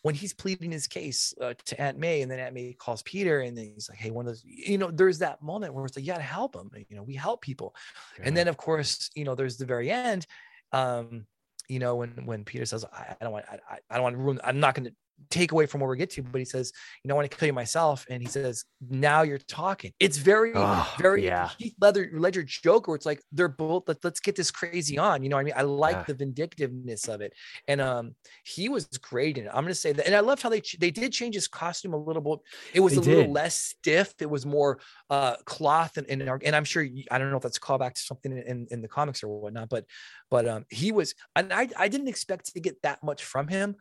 when 0.02 0.14
he's 0.14 0.32
pleading 0.32 0.70
his 0.72 0.86
case 0.86 1.34
uh, 1.40 1.54
to 1.66 1.80
Aunt 1.80 1.98
May, 1.98 2.22
and 2.22 2.30
then 2.30 2.38
Aunt 2.38 2.54
May 2.54 2.72
calls 2.72 3.02
Peter, 3.02 3.40
and 3.40 3.56
then 3.56 3.72
he's 3.74 3.88
like, 3.88 3.98
"Hey, 3.98 4.10
one 4.10 4.26
of 4.26 4.32
those," 4.32 4.42
you 4.44 4.78
know, 4.78 4.90
there's 4.90 5.18
that 5.18 5.42
moment 5.42 5.74
where 5.74 5.84
it's 5.84 5.96
like, 5.96 6.04
"You 6.04 6.12
got 6.12 6.18
to 6.18 6.22
help 6.22 6.54
him." 6.54 6.70
You 6.88 6.96
know, 6.96 7.02
we 7.02 7.14
help 7.14 7.42
people, 7.42 7.74
yeah. 8.18 8.24
and 8.26 8.36
then 8.36 8.48
of 8.48 8.56
course, 8.56 9.10
you 9.14 9.24
know, 9.24 9.34
there's 9.34 9.56
the 9.56 9.66
very 9.66 9.90
end. 9.90 10.26
Um, 10.72 11.26
you 11.68 11.78
know, 11.78 11.96
when 11.96 12.10
when 12.24 12.44
Peter 12.44 12.64
says, 12.64 12.84
"I, 12.84 13.16
I 13.20 13.24
don't 13.24 13.32
want, 13.32 13.44
I, 13.48 13.78
I 13.90 13.94
don't 13.94 14.02
want 14.02 14.16
to 14.16 14.22
ruin," 14.22 14.40
I'm 14.42 14.60
not 14.60 14.74
going 14.74 14.86
to 14.86 14.94
take 15.28 15.52
away 15.52 15.66
from 15.66 15.80
where 15.80 15.90
we 15.90 15.96
get 15.96 16.10
to, 16.10 16.22
but 16.22 16.38
he 16.38 16.44
says, 16.44 16.72
you 17.02 17.08
know, 17.08 17.14
I 17.14 17.16
want 17.16 17.30
to 17.30 17.36
kill 17.36 17.46
you 17.46 17.52
myself. 17.52 18.06
And 18.08 18.22
he 18.22 18.28
says, 18.28 18.64
now 18.88 19.22
you're 19.22 19.38
talking. 19.38 19.92
It's 20.00 20.16
very, 20.16 20.52
oh, 20.54 20.94
very 20.98 21.24
yeah. 21.24 21.50
Heath 21.58 21.74
Ledger, 21.80 22.10
Ledger 22.12 22.42
Joker. 22.42 22.94
It's 22.94 23.06
like 23.06 23.20
they're 23.32 23.48
both, 23.48 23.84
let, 23.86 24.04
us 24.04 24.20
get 24.20 24.36
this 24.36 24.50
crazy 24.50 24.98
on. 24.98 25.22
You 25.22 25.28
know 25.28 25.38
I 25.38 25.42
mean? 25.42 25.54
I 25.56 25.62
like 25.62 25.96
yeah. 25.96 26.04
the 26.08 26.14
vindictiveness 26.14 27.08
of 27.08 27.20
it. 27.20 27.32
And 27.68 27.80
um, 27.80 28.14
he 28.44 28.68
was 28.68 28.86
great 28.86 29.38
in 29.38 29.46
it. 29.46 29.48
I'm 29.48 29.62
going 29.62 29.68
to 29.68 29.74
say 29.74 29.92
that. 29.92 30.06
And 30.06 30.14
I 30.14 30.20
loved 30.20 30.42
how 30.42 30.48
they, 30.48 30.62
they 30.78 30.90
did 30.90 31.12
change 31.12 31.34
his 31.34 31.48
costume 31.48 31.94
a 31.94 31.98
little 31.98 32.22
bit. 32.22 32.38
It 32.74 32.80
was 32.80 32.94
they 32.94 33.00
a 33.00 33.04
did. 33.04 33.16
little 33.16 33.32
less 33.32 33.56
stiff. 33.56 34.14
It 34.20 34.30
was 34.30 34.46
more 34.46 34.80
uh, 35.10 35.36
cloth 35.44 35.96
and, 35.96 36.06
and, 36.08 36.22
and 36.22 36.56
I'm 36.56 36.64
sure, 36.64 36.86
I 37.10 37.18
don't 37.18 37.30
know 37.30 37.36
if 37.36 37.42
that's 37.42 37.58
a 37.58 37.60
callback 37.60 37.94
to 37.94 38.00
something 38.00 38.32
in, 38.32 38.66
in 38.70 38.82
the 38.82 38.88
comics 38.88 39.22
or 39.22 39.28
whatnot, 39.28 39.68
but, 39.68 39.84
but 40.30 40.48
um, 40.48 40.64
he 40.70 40.92
was, 40.92 41.14
and 41.36 41.52
I, 41.52 41.68
I 41.76 41.88
didn't 41.88 42.08
expect 42.08 42.52
to 42.52 42.60
get 42.60 42.82
that 42.82 43.02
much 43.02 43.24
from 43.24 43.48
him 43.48 43.76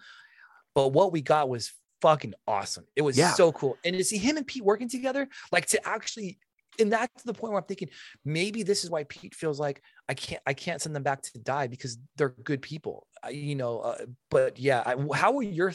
but 0.76 0.90
what 0.90 1.12
we 1.12 1.22
got 1.22 1.50
was 1.50 1.72
fucking 2.02 2.34
awesome. 2.48 2.86
It 2.96 3.02
was 3.02 3.18
yeah. 3.18 3.34
so 3.34 3.52
cool. 3.52 3.78
And 3.84 3.96
to 3.96 4.04
see 4.04 4.18
him 4.18 4.38
and 4.38 4.48
Pete 4.48 4.64
working 4.64 4.90
together, 4.90 5.28
like 5.52 5.66
to 5.68 5.88
actually, 5.88 6.40
and 6.80 6.92
that's 6.92 7.24
the 7.24 7.34
point 7.34 7.52
where 7.52 7.62
I'm 7.62 7.68
thinking 7.68 7.90
maybe 8.24 8.64
this 8.64 8.84
is 8.84 8.90
why 8.90 9.04
Pete 9.04 9.36
feels 9.36 9.60
like 9.60 9.82
I 10.08 10.14
can't, 10.14 10.42
I 10.46 10.54
can't 10.54 10.82
send 10.82 10.96
them 10.96 11.04
back 11.04 11.22
to 11.24 11.40
die 11.40 11.68
because 11.68 11.98
they're 12.16 12.36
good 12.44 12.62
people, 12.62 13.06
you 13.30 13.56
know. 13.56 13.80
Uh, 13.80 14.06
but 14.32 14.58
yeah, 14.58 14.84
I, 14.86 14.96
how 15.16 15.34
were 15.34 15.44
your, 15.44 15.74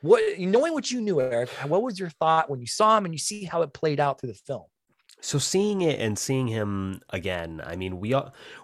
what 0.00 0.38
knowing 0.38 0.72
what 0.72 0.90
you 0.90 1.00
knew, 1.00 1.20
Eric? 1.20 1.50
What 1.66 1.82
was 1.82 1.98
your 1.98 2.10
thought 2.10 2.48
when 2.48 2.60
you 2.60 2.66
saw 2.66 2.96
him 2.96 3.04
and 3.04 3.14
you 3.14 3.18
see 3.18 3.44
how 3.44 3.62
it 3.62 3.74
played 3.74 4.00
out 4.00 4.20
through 4.20 4.30
the 4.30 4.40
film? 4.46 4.64
So 5.20 5.38
seeing 5.38 5.82
it 5.82 5.98
and 5.98 6.16
seeing 6.16 6.46
him 6.46 7.00
again, 7.10 7.60
I 7.64 7.74
mean, 7.74 7.98
we 7.98 8.14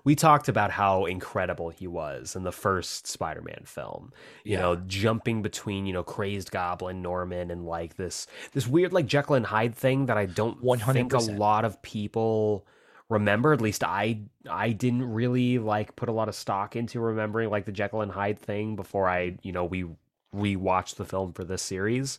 we 0.04 0.14
talked 0.14 0.48
about 0.48 0.70
how 0.70 1.04
incredible 1.04 1.70
he 1.70 1.86
was 1.86 2.36
in 2.36 2.44
the 2.44 2.52
first 2.52 3.06
Spider-Man 3.08 3.62
film. 3.64 4.12
You 4.44 4.52
yeah. 4.52 4.60
know, 4.60 4.76
jumping 4.76 5.42
between 5.42 5.84
you 5.86 5.92
know 5.92 6.04
crazed 6.04 6.52
Goblin 6.52 7.02
Norman 7.02 7.50
and 7.50 7.66
like 7.66 7.96
this 7.96 8.26
this 8.52 8.68
weird 8.68 8.92
like 8.92 9.06
Jekyll 9.06 9.34
and 9.34 9.46
Hyde 9.46 9.74
thing 9.74 10.06
that 10.06 10.16
I 10.16 10.26
don't 10.26 10.62
100%. 10.62 10.92
think 10.92 11.12
a 11.12 11.18
lot 11.18 11.64
of 11.64 11.82
people 11.82 12.66
remember. 13.08 13.52
At 13.52 13.60
least 13.60 13.82
I 13.82 14.20
I 14.48 14.70
didn't 14.70 15.12
really 15.12 15.58
like 15.58 15.96
put 15.96 16.08
a 16.08 16.12
lot 16.12 16.28
of 16.28 16.36
stock 16.36 16.76
into 16.76 17.00
remembering 17.00 17.50
like 17.50 17.64
the 17.64 17.72
Jekyll 17.72 18.00
and 18.00 18.12
Hyde 18.12 18.38
thing 18.38 18.76
before 18.76 19.08
I 19.08 19.36
you 19.42 19.50
know 19.50 19.64
we 19.64 19.86
rewatched 20.34 20.96
the 20.96 21.04
film 21.04 21.32
for 21.32 21.44
this 21.44 21.62
series. 21.62 22.18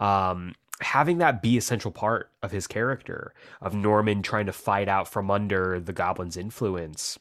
Um, 0.00 0.54
having 0.84 1.18
that 1.18 1.42
be 1.42 1.56
a 1.56 1.60
central 1.60 1.90
part 1.90 2.30
of 2.42 2.52
his 2.52 2.66
character 2.66 3.34
of 3.60 3.74
Norman 3.74 4.22
trying 4.22 4.46
to 4.46 4.52
fight 4.52 4.88
out 4.88 5.08
from 5.08 5.30
under 5.30 5.80
the 5.80 5.92
goblin's 5.92 6.36
influence 6.36 7.18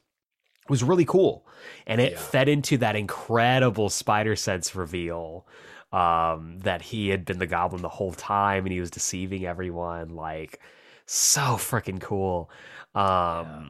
was 0.69 0.83
really 0.83 1.05
cool 1.05 1.45
and 1.87 1.99
it 1.99 2.13
yeah. 2.13 2.19
fed 2.19 2.47
into 2.47 2.77
that 2.77 2.95
incredible 2.95 3.89
spider 3.89 4.35
sense 4.35 4.75
reveal 4.75 5.45
um, 5.91 6.59
that 6.59 6.81
he 6.81 7.09
had 7.09 7.25
been 7.25 7.39
the 7.39 7.47
goblin 7.47 7.81
the 7.81 7.89
whole 7.89 8.13
time 8.13 8.65
and 8.65 8.73
he 8.73 8.79
was 8.79 8.91
deceiving 8.91 9.45
everyone 9.45 10.09
like 10.09 10.59
so 11.05 11.41
freaking 11.41 11.99
cool 12.01 12.49
um, 12.95 13.05
yeah. 13.05 13.65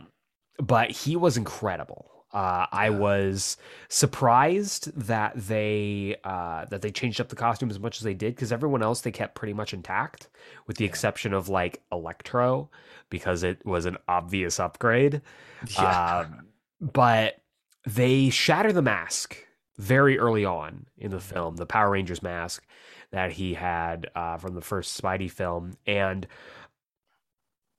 but 0.57 0.91
he 0.91 1.15
was 1.15 1.37
incredible 1.37 2.12
uh, 2.33 2.65
I 2.71 2.89
was 2.89 3.57
surprised 3.89 4.91
that 4.99 5.33
they 5.35 6.15
uh, 6.23 6.65
that 6.65 6.81
they 6.81 6.89
changed 6.89 7.21
up 7.21 7.29
the 7.29 7.35
costume 7.35 7.69
as 7.69 7.79
much 7.79 7.97
as 7.97 8.03
they 8.03 8.15
did 8.15 8.35
because 8.35 8.51
everyone 8.51 8.81
else 8.81 9.01
they 9.01 9.11
kept 9.11 9.35
pretty 9.35 9.53
much 9.53 9.71
intact, 9.71 10.29
with 10.65 10.77
the 10.77 10.85
yeah. 10.85 10.89
exception 10.89 11.33
of 11.33 11.47
like 11.47 11.81
Electro 11.91 12.69
because 13.09 13.43
it 13.43 13.63
was 13.65 13.85
an 13.85 13.97
obvious 14.07 14.59
upgrade. 14.59 15.21
Yeah. 15.77 16.25
Um, 16.25 16.47
but 16.81 17.39
they 17.85 18.29
shatter 18.29 18.73
the 18.73 18.81
mask 18.81 19.37
very 19.77 20.19
early 20.19 20.43
on 20.43 20.87
in 20.97 21.09
the 21.09 21.21
film, 21.21 21.55
the 21.55 21.65
Power 21.65 21.91
Rangers 21.91 22.21
mask 22.21 22.65
that 23.11 23.31
he 23.31 23.53
had 23.53 24.09
uh, 24.13 24.35
from 24.35 24.55
the 24.55 24.61
first 24.61 25.01
Spidey 25.01 25.31
film, 25.31 25.77
and 25.87 26.27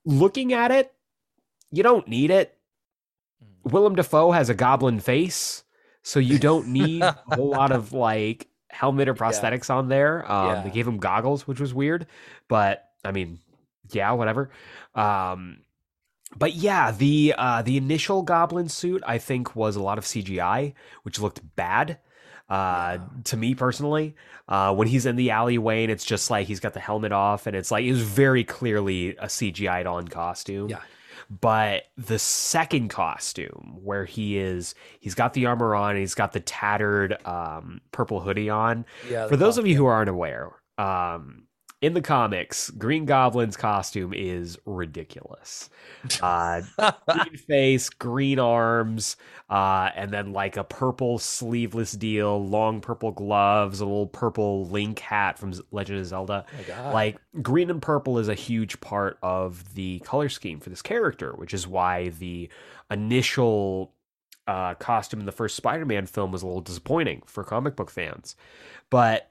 looking 0.06 0.54
at 0.54 0.70
it, 0.70 0.94
you 1.70 1.82
don't 1.82 2.08
need 2.08 2.30
it 2.30 2.56
Willem 3.64 3.96
Dafoe 3.96 4.32
has 4.32 4.50
a 4.50 4.54
goblin 4.54 5.00
face, 5.00 5.64
so 6.02 6.20
you 6.20 6.38
don't 6.38 6.68
need 6.68 7.02
a 7.02 7.18
whole 7.28 7.50
lot 7.50 7.72
of 7.72 7.92
like 7.94 8.48
helmet 8.68 9.08
or 9.08 9.14
prosthetics 9.14 9.68
yeah. 9.68 9.76
on 9.76 9.88
there. 9.88 10.30
Um, 10.30 10.48
yeah. 10.48 10.62
They 10.62 10.70
gave 10.70 10.86
him 10.86 10.98
goggles, 10.98 11.46
which 11.46 11.60
was 11.60 11.72
weird, 11.72 12.06
but 12.48 12.84
I 13.04 13.12
mean, 13.12 13.38
yeah, 13.90 14.12
whatever. 14.12 14.50
Um, 14.94 15.58
but 16.36 16.54
yeah, 16.54 16.90
the 16.92 17.34
uh, 17.36 17.62
the 17.62 17.76
initial 17.76 18.22
goblin 18.22 18.68
suit 18.68 19.02
I 19.06 19.18
think 19.18 19.54
was 19.54 19.76
a 19.76 19.82
lot 19.82 19.98
of 19.98 20.04
CGI, 20.04 20.74
which 21.02 21.20
looked 21.20 21.40
bad 21.56 21.98
uh, 22.48 22.98
yeah. 22.98 23.00
to 23.24 23.36
me 23.36 23.54
personally. 23.54 24.14
Uh, 24.46 24.74
when 24.74 24.86
he's 24.86 25.06
in 25.06 25.16
the 25.16 25.30
alleyway 25.30 25.84
and 25.84 25.90
it's 25.90 26.04
just 26.04 26.30
like 26.30 26.46
he's 26.46 26.60
got 26.60 26.74
the 26.74 26.80
helmet 26.80 27.12
off 27.12 27.46
and 27.46 27.56
it's 27.56 27.70
like 27.70 27.82
it 27.82 27.90
was 27.90 28.02
very 28.02 28.44
clearly 28.44 29.16
a 29.16 29.24
CGI'd 29.24 29.86
on 29.86 30.06
costume. 30.06 30.68
Yeah. 30.68 30.80
But 31.40 31.84
the 31.96 32.18
second 32.18 32.90
costume, 32.90 33.78
where 33.82 34.04
he 34.04 34.38
is, 34.38 34.74
he's 35.00 35.14
got 35.14 35.32
the 35.32 35.46
armor 35.46 35.74
on, 35.74 35.96
he's 35.96 36.14
got 36.14 36.32
the 36.32 36.40
tattered 36.40 37.16
um, 37.26 37.80
purple 37.92 38.20
hoodie 38.20 38.50
on. 38.50 38.84
Yeah. 39.08 39.26
For 39.28 39.36
those 39.36 39.58
of 39.58 39.66
you 39.66 39.76
who 39.76 39.86
aren't 39.86 40.10
aware, 40.10 40.52
um, 40.76 41.46
in 41.80 41.92
the 41.92 42.00
comics, 42.00 42.70
Green 42.70 43.04
Goblin's 43.04 43.56
costume 43.56 44.14
is 44.14 44.58
ridiculous. 44.64 45.68
Uh, 46.22 46.62
green 47.08 47.36
face, 47.36 47.90
green 47.90 48.38
arms, 48.38 49.16
uh, 49.50 49.90
and 49.94 50.10
then 50.10 50.32
like 50.32 50.56
a 50.56 50.64
purple 50.64 51.18
sleeveless 51.18 51.92
deal, 51.92 52.42
long 52.46 52.80
purple 52.80 53.12
gloves, 53.12 53.80
a 53.80 53.84
little 53.84 54.06
purple 54.06 54.66
Link 54.66 54.98
hat 54.98 55.38
from 55.38 55.52
Legend 55.72 56.00
of 56.00 56.06
Zelda. 56.06 56.46
Oh 56.58 56.92
like 56.92 57.18
green 57.42 57.70
and 57.70 57.82
purple 57.82 58.18
is 58.18 58.28
a 58.28 58.34
huge 58.34 58.80
part 58.80 59.18
of 59.22 59.74
the 59.74 59.98
color 60.00 60.28
scheme 60.28 60.60
for 60.60 60.70
this 60.70 60.82
character, 60.82 61.32
which 61.32 61.52
is 61.52 61.66
why 61.66 62.08
the 62.08 62.48
initial 62.90 63.92
uh, 64.46 64.74
costume 64.74 65.20
in 65.20 65.26
the 65.26 65.32
first 65.32 65.56
Spider-Man 65.56 66.06
film 66.06 66.32
was 66.32 66.42
a 66.42 66.46
little 66.46 66.60
disappointing 66.60 67.22
for 67.26 67.44
comic 67.44 67.76
book 67.76 67.90
fans, 67.90 68.36
but 68.90 69.30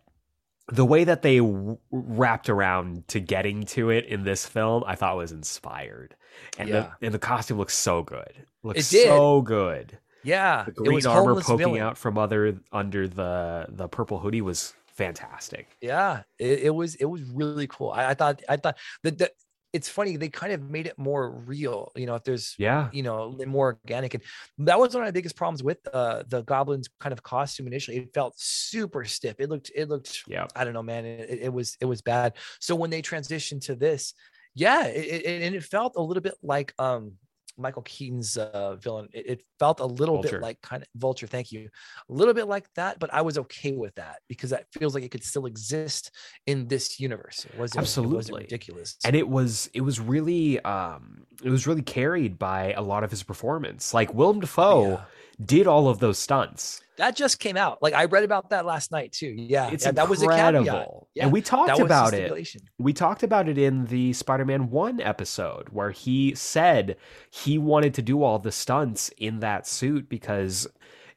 the 0.71 0.85
way 0.85 1.03
that 1.03 1.21
they 1.21 1.37
w- 1.37 1.77
wrapped 1.91 2.49
around 2.49 3.07
to 3.09 3.19
getting 3.19 3.63
to 3.63 3.89
it 3.89 4.05
in 4.05 4.23
this 4.23 4.45
film, 4.45 4.83
I 4.85 4.95
thought 4.95 5.17
was 5.17 5.31
inspired, 5.31 6.15
and 6.57 6.69
yeah. 6.69 6.91
the 6.99 7.07
and 7.07 7.13
the 7.13 7.19
costume 7.19 7.57
looks 7.57 7.75
so 7.77 8.03
good. 8.03 8.45
Looks 8.63 8.87
so 8.87 9.41
good. 9.41 9.97
Yeah, 10.23 10.63
the 10.65 10.71
green 10.71 11.05
armor 11.05 11.41
poking 11.41 11.57
villain. 11.57 11.81
out 11.81 11.97
from 11.97 12.17
other 12.17 12.59
under 12.71 13.07
the 13.07 13.65
the 13.69 13.87
purple 13.89 14.19
hoodie 14.19 14.41
was 14.41 14.73
fantastic. 14.87 15.75
Yeah, 15.81 16.23
it, 16.39 16.59
it 16.59 16.75
was 16.75 16.95
it 16.95 17.05
was 17.05 17.23
really 17.23 17.67
cool. 17.67 17.91
I, 17.91 18.11
I 18.11 18.13
thought 18.13 18.41
I 18.47 18.55
thought 18.55 18.77
that 19.03 19.17
the 19.17 19.31
it's 19.73 19.89
funny 19.89 20.15
they 20.15 20.29
kind 20.29 20.53
of 20.53 20.61
made 20.61 20.85
it 20.85 20.97
more 20.97 21.31
real 21.31 21.91
you 21.95 22.05
know 22.05 22.15
if 22.15 22.23
there's 22.23 22.55
yeah. 22.57 22.89
you 22.93 23.01
know 23.01 23.35
more 23.47 23.77
organic 23.83 24.13
and 24.13 24.23
that 24.59 24.79
was 24.79 24.93
one 24.93 25.03
of 25.03 25.07
the 25.07 25.13
biggest 25.13 25.35
problems 25.35 25.63
with 25.63 25.79
uh, 25.93 26.23
the 26.27 26.43
goblins 26.43 26.87
kind 26.99 27.11
of 27.11 27.23
costume 27.23 27.67
initially 27.67 27.97
it 27.97 28.13
felt 28.13 28.33
super 28.37 29.03
stiff 29.03 29.35
it 29.39 29.49
looked 29.49 29.71
it 29.75 29.89
looked 29.89 30.23
yeah 30.27 30.45
i 30.55 30.63
don't 30.63 30.73
know 30.73 30.83
man 30.83 31.05
it, 31.05 31.39
it 31.41 31.53
was 31.53 31.75
it 31.81 31.85
was 31.85 32.01
bad. 32.01 32.33
So 32.59 32.75
when 32.75 32.89
they 32.89 33.01
transitioned 33.01 33.65
to 33.65 33.75
this 33.75 34.13
yeah 34.53 34.85
it, 34.85 35.25
it, 35.25 35.41
and 35.41 35.55
it 35.55 35.63
felt 35.63 35.93
a 35.95 36.01
little 36.01 36.21
bit 36.21 36.35
like 36.43 36.73
um 36.77 37.13
Michael 37.57 37.81
Keaton's 37.83 38.37
uh, 38.37 38.75
villain. 38.75 39.09
It, 39.13 39.27
it, 39.27 39.41
felt 39.59 39.79
a 39.79 39.85
little 39.85 40.15
Vulture. 40.15 40.39
bit 40.39 40.41
like 40.41 40.61
kind 40.61 40.83
of 40.83 40.89
Vulture. 40.95 41.27
Thank 41.27 41.51
you. 41.51 41.69
A 42.09 42.13
little 42.13 42.33
bit 42.33 42.47
like 42.47 42.65
that, 42.73 42.99
but 42.99 43.13
I 43.13 43.21
was 43.21 43.37
okay 43.37 43.71
with 43.71 43.95
that 43.95 44.17
because 44.27 44.49
that 44.49 44.65
feels 44.73 44.93
like 44.93 45.03
it 45.03 45.11
could 45.11 45.23
still 45.23 45.45
exist 45.45 46.11
in 46.47 46.67
this 46.67 46.99
universe. 46.99 47.45
It 47.45 47.57
wasn't 47.57 47.81
absolutely 47.81 48.13
it 48.13 48.17
wasn't 48.17 48.37
ridiculous, 48.39 48.97
and 49.05 49.15
it 49.15 49.27
was 49.27 49.69
it 49.73 49.81
was 49.81 49.99
really 49.99 50.59
um 50.61 51.25
it 51.43 51.49
was 51.49 51.65
really 51.65 51.81
carried 51.81 52.37
by 52.37 52.73
a 52.73 52.81
lot 52.81 53.03
of 53.03 53.11
his 53.11 53.23
performance. 53.23 53.93
Like 53.93 54.13
Willem 54.13 54.39
Dafoe. 54.41 54.89
Yeah 54.89 55.01
did 55.43 55.67
all 55.67 55.87
of 55.87 55.99
those 55.99 56.19
stunts. 56.19 56.81
That 56.97 57.15
just 57.15 57.39
came 57.39 57.57
out. 57.57 57.81
Like 57.81 57.93
I 57.93 58.05
read 58.05 58.23
about 58.23 58.51
that 58.51 58.65
last 58.65 58.91
night 58.91 59.11
too. 59.11 59.33
Yeah, 59.35 59.69
It's 59.71 59.85
yeah, 59.85 59.91
that 59.93 60.09
was 60.09 60.21
incredible. 60.21 61.07
Yeah, 61.15 61.23
And 61.23 61.31
we 61.31 61.41
talked 61.41 61.67
that 61.67 61.79
was 61.79 61.79
the 61.79 61.85
about 61.85 62.13
it. 62.13 62.61
We 62.77 62.93
talked 62.93 63.23
about 63.23 63.49
it 63.49 63.57
in 63.57 63.85
the 63.85 64.13
Spider-Man 64.13 64.69
1 64.69 65.01
episode 65.01 65.69
where 65.69 65.91
he 65.91 66.35
said 66.35 66.97
he 67.31 67.57
wanted 67.57 67.95
to 67.95 68.01
do 68.01 68.21
all 68.21 68.37
the 68.37 68.51
stunts 68.51 69.09
in 69.17 69.39
that 69.39 69.65
suit 69.65 70.07
because 70.07 70.67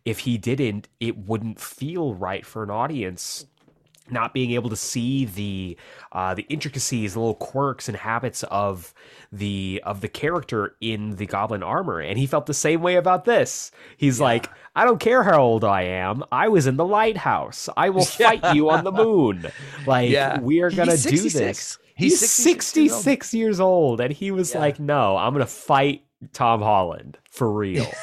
if 0.06 0.20
he 0.20 0.38
didn't, 0.38 0.88
it 1.00 1.18
wouldn't 1.18 1.60
feel 1.60 2.14
right 2.14 2.46
for 2.46 2.62
an 2.62 2.70
audience 2.70 3.44
not 4.10 4.32
being 4.34 4.52
able 4.52 4.70
to 4.70 4.76
see 4.76 5.24
the 5.24 5.76
uh, 6.12 6.34
the 6.34 6.42
intricacies, 6.48 7.14
the 7.14 7.20
little 7.20 7.34
quirks 7.34 7.88
and 7.88 7.96
habits 7.96 8.42
of 8.44 8.94
the 9.32 9.82
of 9.84 10.00
the 10.00 10.08
character 10.08 10.76
in 10.80 11.16
the 11.16 11.26
goblin 11.26 11.62
armor, 11.62 12.00
and 12.00 12.18
he 12.18 12.26
felt 12.26 12.46
the 12.46 12.54
same 12.54 12.82
way 12.82 12.96
about 12.96 13.24
this. 13.24 13.70
He's 13.96 14.20
like, 14.20 14.48
I 14.74 14.84
don't 14.84 15.00
care 15.00 15.22
how 15.22 15.40
old 15.40 15.64
I 15.64 15.82
am. 15.82 16.22
I 16.30 16.48
was 16.48 16.66
in 16.66 16.76
the 16.76 16.84
lighthouse. 16.86 17.68
I 17.76 17.90
will 17.90 18.04
fight 18.04 18.54
you 18.54 18.70
on 18.70 18.84
the 18.84 18.92
moon. 18.92 19.46
Like 19.86 20.10
Yeah. 20.10 20.40
we 20.40 20.60
are 20.60 20.70
gonna 20.70 20.96
do 20.96 21.28
this. 21.28 21.78
He's 21.96 22.20
He's 22.20 22.30
66 22.30 22.76
years 22.76 22.92
old. 22.92 23.02
66 23.02 23.34
years 23.34 23.60
old, 23.60 24.00
and 24.02 24.12
he 24.12 24.30
was 24.30 24.52
Yeah. 24.52 24.60
like, 24.60 24.78
"No, 24.78 25.16
I'm 25.16 25.32
gonna 25.32 25.46
fight 25.46 26.02
Tom 26.32 26.60
Holland 26.60 27.18
for 27.30 27.50
real." 27.50 27.86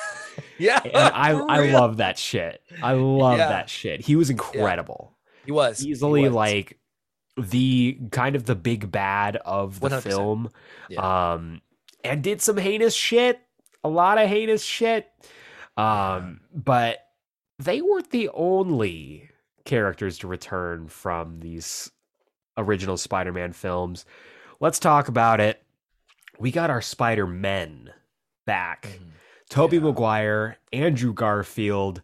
Yeah, 0.58 0.80
and 0.84 0.96
I 0.96 1.34
for 1.34 1.52
I 1.52 1.72
love 1.72 1.98
that 1.98 2.18
shit. 2.18 2.60
I 2.82 2.94
love 2.94 3.38
Yeah. 3.38 3.50
that 3.50 3.70
shit. 3.70 4.02
He 4.02 4.16
was 4.16 4.32
incredible 4.32 5.14
He 5.46 5.52
was 5.52 5.80
he 5.80 5.90
easily 5.90 6.24
was. 6.24 6.34
like 6.34 6.78
the 7.38 7.98
kind 8.12 8.36
of 8.36 8.46
the 8.46 8.56
big 8.56 8.92
bad 8.92 9.38
of 9.38 9.80
the 9.80 9.90
100%. 9.90 10.02
film 10.04 10.50
Yeah. 10.90 11.34
um 11.34 11.62
and 12.04 12.22
did 12.24 12.42
some 12.42 12.58
heinous 12.58 12.94
shit 12.94 13.40
a 13.84 13.90
lot 13.90 14.18
of 14.20 14.30
heinous 14.30 14.64
shit 14.64 15.10
um 15.76 16.42
but 16.54 17.00
they 17.60 17.82
weren't 17.82 18.12
the 18.12 18.30
only 18.34 19.30
characters 19.66 20.20
to 20.20 20.28
return 20.28 20.88
from 20.88 21.40
these 21.40 21.90
original 22.58 22.98
spider-man 22.98 23.52
films 23.54 24.06
let's 24.60 24.78
talk 24.78 25.08
about 25.08 25.40
it 25.40 25.64
we 26.38 26.52
got 26.52 26.70
our 26.70 26.82
spider-men 26.82 27.90
back 28.46 28.84
Mhm. 29.02 29.10
toby 29.50 29.78
Yeah. 29.78 29.84
maguire 29.84 30.58
andrew 30.72 31.14
garfield 31.14 32.02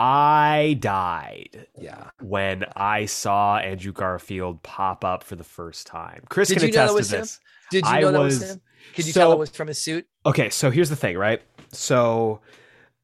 i 0.00 0.76
died 0.78 1.66
Yeah. 1.76 2.10
when 2.20 2.64
I 2.76 3.06
saw 3.06 3.56
Andrew 3.58 3.92
Garfield 3.92 4.62
pop 4.62 5.04
up 5.04 5.24
for 5.24 5.34
the 5.34 5.42
first 5.42 5.88
time. 5.88 6.22
Chris 6.28 6.48
Did 6.48 6.58
can 6.58 6.68
you 6.68 6.72
know 6.72 6.76
that 6.76 6.84
attest 6.84 6.94
was 6.94 7.08
to 7.08 7.14
him? 7.16 7.20
this. 7.22 7.40
Did 7.72 7.84
you 7.84 7.90
I 7.90 8.00
know 8.02 8.12
that 8.12 8.20
was, 8.20 8.38
was- 8.40 8.50
him? 8.52 8.60
Could 8.94 9.06
you 9.06 9.12
so- 9.12 9.20
tell 9.20 9.32
it 9.32 9.38
was 9.38 9.50
from 9.50 9.66
his 9.68 9.78
suit? 9.78 10.06
Okay, 10.24 10.50
so 10.50 10.70
here's 10.70 10.88
the 10.88 10.96
thing, 10.96 11.18
right? 11.18 11.42
So 11.72 12.40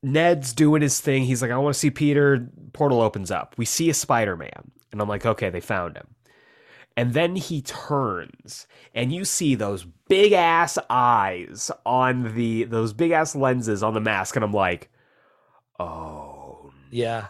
Ned's 0.04 0.52
doing 0.52 0.82
his 0.82 1.00
thing. 1.00 1.24
He's 1.24 1.42
like, 1.42 1.50
I 1.50 1.56
want 1.58 1.74
to 1.74 1.78
see 1.80 1.90
Peter. 1.90 2.48
Portal 2.72 3.00
opens 3.00 3.30
up. 3.32 3.54
We 3.58 3.64
see 3.64 3.90
a 3.90 3.94
Spider 3.94 4.36
Man. 4.36 4.70
And 4.92 5.00
I'm 5.02 5.08
like, 5.08 5.26
okay, 5.26 5.50
they 5.50 5.60
found 5.60 5.96
him. 5.96 6.06
And 6.96 7.12
then 7.12 7.34
he 7.34 7.60
turns, 7.60 8.68
and 8.94 9.12
you 9.12 9.24
see 9.24 9.56
those 9.56 9.84
big 10.08 10.32
ass 10.32 10.78
eyes 10.88 11.72
on 11.84 12.36
the 12.36 12.62
those 12.64 12.92
big 12.92 13.10
ass 13.10 13.34
lenses 13.34 13.82
on 13.82 13.94
the 13.94 14.00
mask, 14.00 14.36
and 14.36 14.44
I'm 14.44 14.52
like, 14.52 14.90
oh 15.80 16.33
Yeah. 16.94 17.26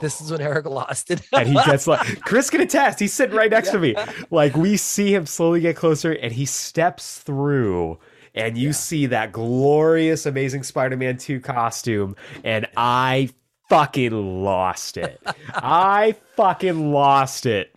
This 0.00 0.20
is 0.20 0.30
when 0.30 0.40
Eric 0.40 0.66
lost 0.66 1.10
it. 1.10 1.22
and 1.32 1.48
he 1.48 1.54
gets 1.54 1.86
like 1.86 2.20
Chris 2.24 2.50
can 2.50 2.60
attest. 2.60 2.98
He's 2.98 3.12
sitting 3.12 3.36
right 3.36 3.50
next 3.50 3.70
to 3.70 3.78
me. 3.78 3.94
Like 4.30 4.56
we 4.56 4.76
see 4.76 5.14
him 5.14 5.24
slowly 5.26 5.60
get 5.60 5.76
closer, 5.76 6.12
and 6.12 6.32
he 6.32 6.46
steps 6.46 7.18
through, 7.20 7.98
and 8.34 8.58
you 8.58 8.72
see 8.72 9.06
that 9.06 9.30
glorious, 9.32 10.26
amazing 10.26 10.62
Spider-Man 10.64 11.16
Two 11.18 11.40
costume, 11.40 12.16
and 12.44 12.66
I 12.76 13.30
fucking 13.68 14.42
lost 14.42 14.96
it. 14.96 15.20
I 15.54 16.16
fucking 16.36 16.92
lost 16.92 17.46
it. 17.46 17.72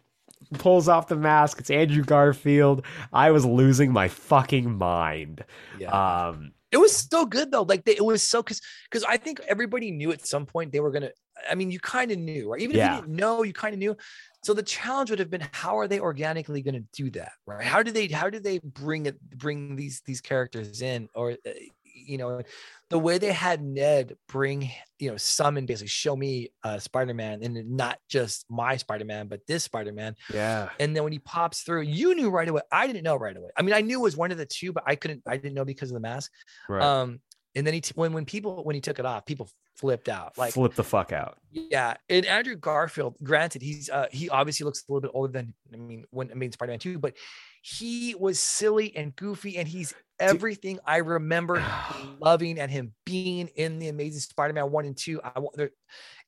Pulls 0.57 0.87
off 0.89 1.07
the 1.07 1.15
mask. 1.15 1.59
It's 1.59 1.69
Andrew 1.69 2.03
Garfield. 2.03 2.83
I 3.13 3.31
was 3.31 3.45
losing 3.45 3.93
my 3.93 4.07
fucking 4.09 4.77
mind. 4.77 5.45
yeah. 5.79 6.27
Um, 6.29 6.51
It 6.71 6.77
was 6.77 6.95
so 6.95 7.25
good 7.25 7.51
though. 7.51 7.61
Like 7.63 7.85
they, 7.85 7.95
it 7.95 8.03
was 8.03 8.23
so 8.23 8.41
because 8.41 8.59
because 8.89 9.03
I 9.03 9.17
think 9.17 9.39
everybody 9.47 9.91
knew 9.91 10.11
at 10.11 10.25
some 10.25 10.45
point 10.47 10.71
they 10.71 10.79
were 10.79 10.91
gonna. 10.91 11.11
I 11.49 11.55
mean, 11.55 11.71
you 11.71 11.79
kind 11.79 12.11
of 12.11 12.17
knew, 12.19 12.51
right? 12.51 12.61
Even 12.61 12.75
Yeah. 12.75 12.91
if 12.93 12.95
you 12.97 13.01
didn't 13.07 13.15
know, 13.15 13.43
you 13.43 13.53
kind 13.53 13.73
of 13.73 13.79
knew. 13.79 13.95
So 14.43 14.53
the 14.53 14.63
challenge 14.63 15.09
would 15.11 15.19
have 15.19 15.29
been 15.29 15.47
how 15.51 15.77
are 15.77 15.87
they 15.87 15.99
organically 15.99 16.61
going 16.61 16.75
to 16.75 16.85
do 16.93 17.11
that, 17.11 17.33
right? 17.45 17.63
How 17.63 17.83
do 17.83 17.91
they 17.91 18.07
how 18.07 18.29
do 18.29 18.39
they 18.39 18.59
bring 18.59 19.05
it 19.05 19.19
bring 19.37 19.75
these 19.75 20.01
these 20.05 20.21
characters 20.21 20.81
in, 20.81 21.09
or 21.13 21.31
uh, 21.31 21.49
you 21.83 22.17
know, 22.17 22.41
the 22.89 22.97
way 22.97 23.19
they 23.19 23.31
had 23.31 23.61
Ned 23.61 24.15
bring 24.27 24.71
you 24.97 25.11
know 25.11 25.17
summon 25.17 25.67
basically 25.67 25.89
show 25.89 26.15
me 26.15 26.49
uh, 26.63 26.79
Spider 26.79 27.13
Man 27.13 27.43
and 27.43 27.69
not 27.77 27.99
just 28.09 28.45
my 28.49 28.77
Spider 28.77 29.05
Man, 29.05 29.27
but 29.27 29.45
this 29.45 29.63
Spider 29.65 29.93
Man. 29.93 30.15
yeah. 30.33 30.69
And 30.79 30.95
then 30.95 31.03
when 31.03 31.13
he 31.13 31.19
pops 31.19 31.61
through, 31.61 31.81
you 31.81 32.15
knew 32.15 32.31
right 32.31 32.47
away. 32.49 32.61
I 32.71 32.87
didn't 32.87 33.03
know 33.03 33.17
right 33.17 33.37
away. 33.37 33.49
I 33.55 33.61
mean, 33.61 33.75
I 33.75 33.81
knew 33.81 33.99
it 33.99 34.03
was 34.03 34.17
one 34.17 34.31
of 34.31 34.39
the 34.39 34.45
two, 34.47 34.73
but 34.73 34.83
I 34.87 34.95
couldn't. 34.95 35.21
I 35.27 35.37
didn't 35.37 35.53
know 35.53 35.65
because 35.65 35.91
of 35.91 35.93
the 35.95 35.99
mask. 36.01 36.31
Right. 36.67 36.81
Um, 36.81 37.19
and 37.55 37.65
then 37.67 37.73
he 37.73 37.81
t- 37.81 37.93
when 37.95 38.13
when 38.13 38.25
people 38.25 38.63
when 38.63 38.75
he 38.75 38.81
took 38.81 38.99
it 38.99 39.05
off, 39.05 39.25
people 39.25 39.49
flipped 39.75 40.09
out. 40.09 40.37
Like, 40.37 40.53
Flip 40.53 40.73
the 40.75 40.83
fuck 40.83 41.11
out. 41.11 41.37
yeah. 41.51 41.95
And 42.09 42.25
Andrew 42.25 42.55
Garfield, 42.55 43.15
granted, 43.23 43.61
he's 43.61 43.89
uh 43.89 44.07
he 44.11 44.29
obviously 44.29 44.63
looks 44.65 44.83
a 44.87 44.91
little 44.91 45.01
bit 45.01 45.11
older 45.13 45.31
than 45.31 45.53
I 45.73 45.77
mean 45.77 46.05
when 46.11 46.31
I 46.31 46.35
mean 46.35 46.51
Spider 46.51 46.71
Man 46.71 46.79
two, 46.79 46.99
but 46.99 47.15
he 47.63 48.15
was 48.15 48.39
silly 48.39 48.95
and 48.95 49.15
goofy, 49.15 49.57
and 49.57 49.67
he's 49.67 49.93
everything 50.19 50.79
I 50.85 50.97
remember 50.97 51.63
loving 52.19 52.59
and 52.59 52.71
him 52.71 52.93
being 53.05 53.47
in 53.55 53.79
the 53.79 53.87
Amazing 53.89 54.21
Spider 54.21 54.53
Man 54.53 54.71
one 54.71 54.85
and 54.85 54.97
two. 54.97 55.19
I 55.23 55.39
want 55.39 55.55
there. 55.57 55.71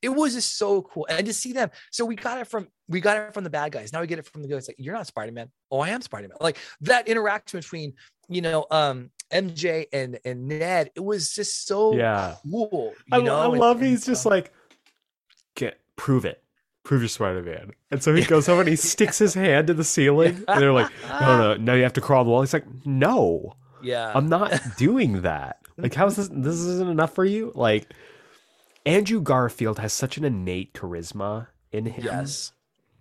It 0.02 0.10
was 0.10 0.34
just 0.34 0.58
so 0.58 0.82
cool, 0.82 1.06
and 1.08 1.26
to 1.26 1.32
see 1.32 1.52
them. 1.52 1.70
So 1.90 2.04
we 2.04 2.16
got 2.16 2.38
it 2.40 2.46
from 2.48 2.68
we 2.88 3.00
got 3.00 3.16
it 3.16 3.34
from 3.34 3.44
the 3.44 3.50
bad 3.50 3.72
guys. 3.72 3.92
Now 3.92 4.00
we 4.00 4.06
get 4.06 4.18
it 4.18 4.26
from 4.26 4.42
the 4.42 4.48
good 4.48 4.54
guys. 4.54 4.68
Like 4.68 4.76
you're 4.78 4.94
not 4.94 5.06
Spider 5.06 5.32
Man. 5.32 5.50
Oh, 5.70 5.80
I 5.80 5.88
am 5.90 6.02
Spider 6.02 6.28
Man. 6.28 6.36
Like 6.40 6.58
that 6.82 7.08
interaction 7.08 7.60
between 7.60 7.94
you 8.28 8.40
know 8.42 8.66
um 8.70 9.10
MJ 9.34 9.86
and 9.92 10.18
and 10.24 10.48
Ned. 10.48 10.90
It 10.94 11.04
was 11.04 11.34
just 11.34 11.66
so 11.66 11.94
Yeah. 11.94 12.36
cool. 12.50 12.94
I, 13.12 13.20
know, 13.20 13.36
I 13.36 13.46
love 13.46 13.78
and, 13.80 13.86
he's 13.90 14.06
just 14.06 14.24
um, 14.26 14.30
like, 14.30 14.52
get 15.54 15.78
prove 15.96 16.24
it. 16.24 16.42
Prove 16.84 17.00
you're 17.00 17.08
Spider 17.08 17.42
Man. 17.42 17.72
And 17.90 18.02
so 18.02 18.14
he 18.14 18.24
goes 18.24 18.48
over 18.48 18.60
and 18.60 18.68
he 18.68 18.76
sticks 18.76 19.18
his 19.18 19.32
hand 19.34 19.68
to 19.68 19.74
the 19.74 19.84
ceiling. 19.84 20.44
And 20.46 20.60
they're 20.60 20.72
like, 20.72 20.90
no, 21.08 21.38
no, 21.38 21.54
no, 21.56 21.74
you 21.74 21.82
have 21.82 21.94
to 21.94 22.00
crawl 22.02 22.24
the 22.24 22.30
wall. 22.30 22.42
He's 22.42 22.52
like, 22.52 22.66
no, 22.84 23.54
yeah. 23.82 24.12
I'm 24.14 24.28
not 24.28 24.60
doing 24.76 25.22
that. 25.22 25.60
Like, 25.78 25.94
how's 25.94 26.16
this? 26.16 26.28
This 26.30 26.56
isn't 26.56 26.88
enough 26.90 27.14
for 27.14 27.24
you? 27.24 27.52
Like, 27.54 27.92
Andrew 28.86 29.20
Garfield 29.20 29.78
has 29.78 29.92
such 29.92 30.18
an 30.18 30.24
innate 30.24 30.74
charisma 30.74 31.46
in 31.72 31.86
him. 31.86 32.04
yes. 32.04 32.52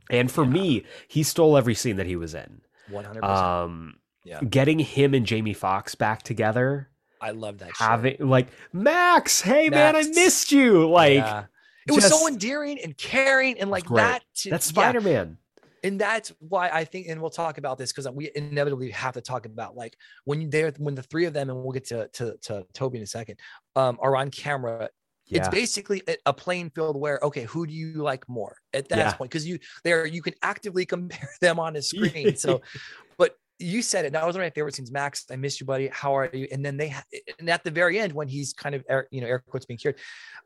And 0.10 0.32
for 0.32 0.46
me, 0.46 0.86
he 1.08 1.24
stole 1.24 1.56
every 1.58 1.76
scene 1.76 1.98
that 1.98 2.06
he 2.06 2.16
was 2.16 2.34
in. 2.34 2.62
One 2.90 3.04
hundred 3.06 3.22
percent. 3.22 3.38
Um, 3.46 3.96
Yeah. 4.24 4.40
getting 4.42 4.80
him 4.80 5.14
and 5.14 5.26
Jamie 5.26 5.54
Foxx 5.54 5.96
back 5.96 6.24
together, 6.24 6.90
I 7.22 7.32
love 7.32 7.60
that. 7.60 7.70
shit. 7.70 7.78
having 7.78 8.16
like 8.20 8.48
Max, 8.72 9.42
hey 9.42 9.70
man, 9.70 9.96
I 9.96 10.04
missed 10.04 10.52
you. 10.52 10.90
Like, 10.90 11.16
Yeah. 11.16 11.46
it 11.88 11.92
was 11.94 12.08
so 12.08 12.28
endearing 12.28 12.80
and 12.80 12.98
caring 12.98 13.60
and 13.60 13.70
like 13.70 13.88
that. 13.90 14.24
To, 14.36 14.50
that's. 14.52 14.66
Spider 14.66 15.02
Man. 15.02 15.38
and 15.84 16.00
that's 16.00 16.32
why 16.40 16.70
I 16.70 16.86
think, 16.86 17.08
and 17.10 17.20
we'll 17.20 17.30
talk 17.30 17.58
about 17.58 17.78
this 17.78 17.92
because 17.92 18.10
we 18.12 18.32
inevitably 18.36 18.92
have 18.92 19.14
to 19.16 19.22
talk 19.22 19.46
about 19.46 19.76
like 19.76 19.98
when 20.24 20.50
they're 20.50 20.72
when 20.78 20.96
the 20.96 21.04
three 21.04 21.26
of 21.26 21.34
them, 21.34 21.50
and 21.50 21.62
we'll 21.62 21.74
get 21.74 21.86
to 21.88 22.08
to, 22.14 22.38
to 22.44 22.66
Tobey 22.74 22.98
in 23.00 23.04
a 23.04 23.08
second, 23.08 23.38
um, 23.76 23.98
are 24.02 24.16
on 24.16 24.32
camera. 24.32 24.90
It's 25.30 25.48
basically 25.50 26.04
a- 26.08 26.18
a 26.28 26.34
playing 26.34 26.70
field 26.72 26.96
where 27.00 27.20
okay, 27.24 27.44
who 27.44 27.66
do 27.66 27.74
you 27.74 28.04
like 28.04 28.28
more 28.30 28.58
at 28.74 28.88
that 28.90 28.98
Yeah. 28.98 29.14
point? 29.14 29.32
Because 29.32 29.48
you 29.48 29.58
there 29.84 30.06
you 30.06 30.22
can 30.22 30.34
actively 30.44 30.86
compare 30.96 31.30
them 31.42 31.60
on 31.60 31.76
a 31.76 31.82
screen. 31.82 32.36
so, 32.36 32.62
but 33.18 33.38
you 33.60 33.82
said 33.82 34.06
it. 34.06 34.14
That 34.14 34.26
was 34.26 34.36
one 34.36 34.44
of 34.44 34.46
my 34.48 34.50
favorite 34.52 34.76
scenes. 34.76 34.92
Max, 34.92 35.26
I 35.32 35.36
miss 35.36 35.60
you, 35.60 35.66
buddy. 35.66 35.88
How 35.88 36.16
are 36.18 36.30
you? 36.34 36.48
And 36.52 36.66
then 36.66 36.78
they 36.78 36.94
and 37.40 37.50
at 37.50 37.64
the 37.64 37.72
very 37.72 38.00
end 38.00 38.14
when 38.14 38.28
he's 38.28 38.54
kind 38.54 38.76
of 38.76 38.84
air, 38.90 39.08
you 39.12 39.22
know 39.22 39.28
air 39.28 39.40
quotes 39.40 39.66
being 39.66 39.78
cured, 39.78 39.96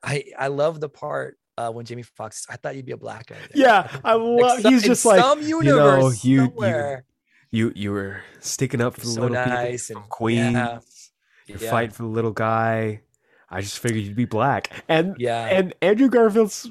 I 0.03 0.25
I 0.37 0.47
love 0.47 0.79
the 0.79 0.89
part. 0.89 1.37
Uh, 1.59 1.71
when 1.71 1.83
Jamie 1.85 2.03
Foxx, 2.03 2.45
I 2.51 2.55
thought 2.55 2.75
you'd 2.75 2.85
be 2.85 2.91
a 2.91 2.97
black 2.97 3.25
guy. 3.25 3.35
there." 3.35 3.49
Yeah, 3.65 3.99
I 4.03 4.13
Like, 4.13 4.41
love. 4.41 4.61
some- 4.61 4.73
he's 4.73 4.83
just 4.83 5.03
like 5.05 5.19
some 5.19 5.41
you 5.41 5.63
universe 5.63 6.03
know, 6.03 6.09
you- 6.29 6.41
you- 6.41 6.45
somewhere. 6.49 7.05
you. 7.49 7.73
You 7.75 7.91
were 7.93 8.21
sticking 8.41 8.79
up 8.79 8.93
for 8.93 8.99
the 9.01 9.07
So 9.07 9.21
little 9.21 9.35
nice 9.37 9.87
people 9.87 9.95
from 9.95 10.03
and- 10.03 10.09
Queens. 10.11 10.53
yeah. 10.53 10.79
You're 11.47 11.57
Yeah. 11.57 11.71
fighting 11.71 11.91
for 11.91 12.03
the 12.03 12.09
little 12.09 12.29
guy. 12.31 13.01
I 13.49 13.61
just 13.61 13.79
figured 13.79 14.03
you'd 14.03 14.15
be 14.15 14.25
black. 14.25 14.69
And 14.87 15.15
Yeah. 15.17 15.45
and 15.47 15.73
Andrew 15.81 16.09
Garfield's 16.09 16.69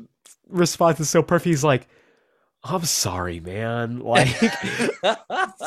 response 0.49 1.01
is 1.01 1.11
so 1.11 1.21
perfect. 1.23 1.47
He's 1.47 1.65
like, 1.65 1.89
"I'm 2.69 2.85
sorry, 2.85 3.41
man." 3.41 4.01
Like 4.05 4.29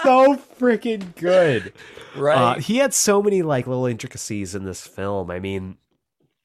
so 0.04 0.36
freaking 0.60 1.16
good. 1.16 1.74
right. 2.16 2.38
Uh, 2.38 2.60
he 2.60 2.78
had 2.78 2.94
so 2.94 3.22
many 3.22 3.42
like 3.42 3.68
little 3.68 3.86
intricacies 3.86 4.56
in 4.56 4.66
this 4.66 4.86
film. 4.86 5.30
I 5.30 5.40
mean, 5.40 5.78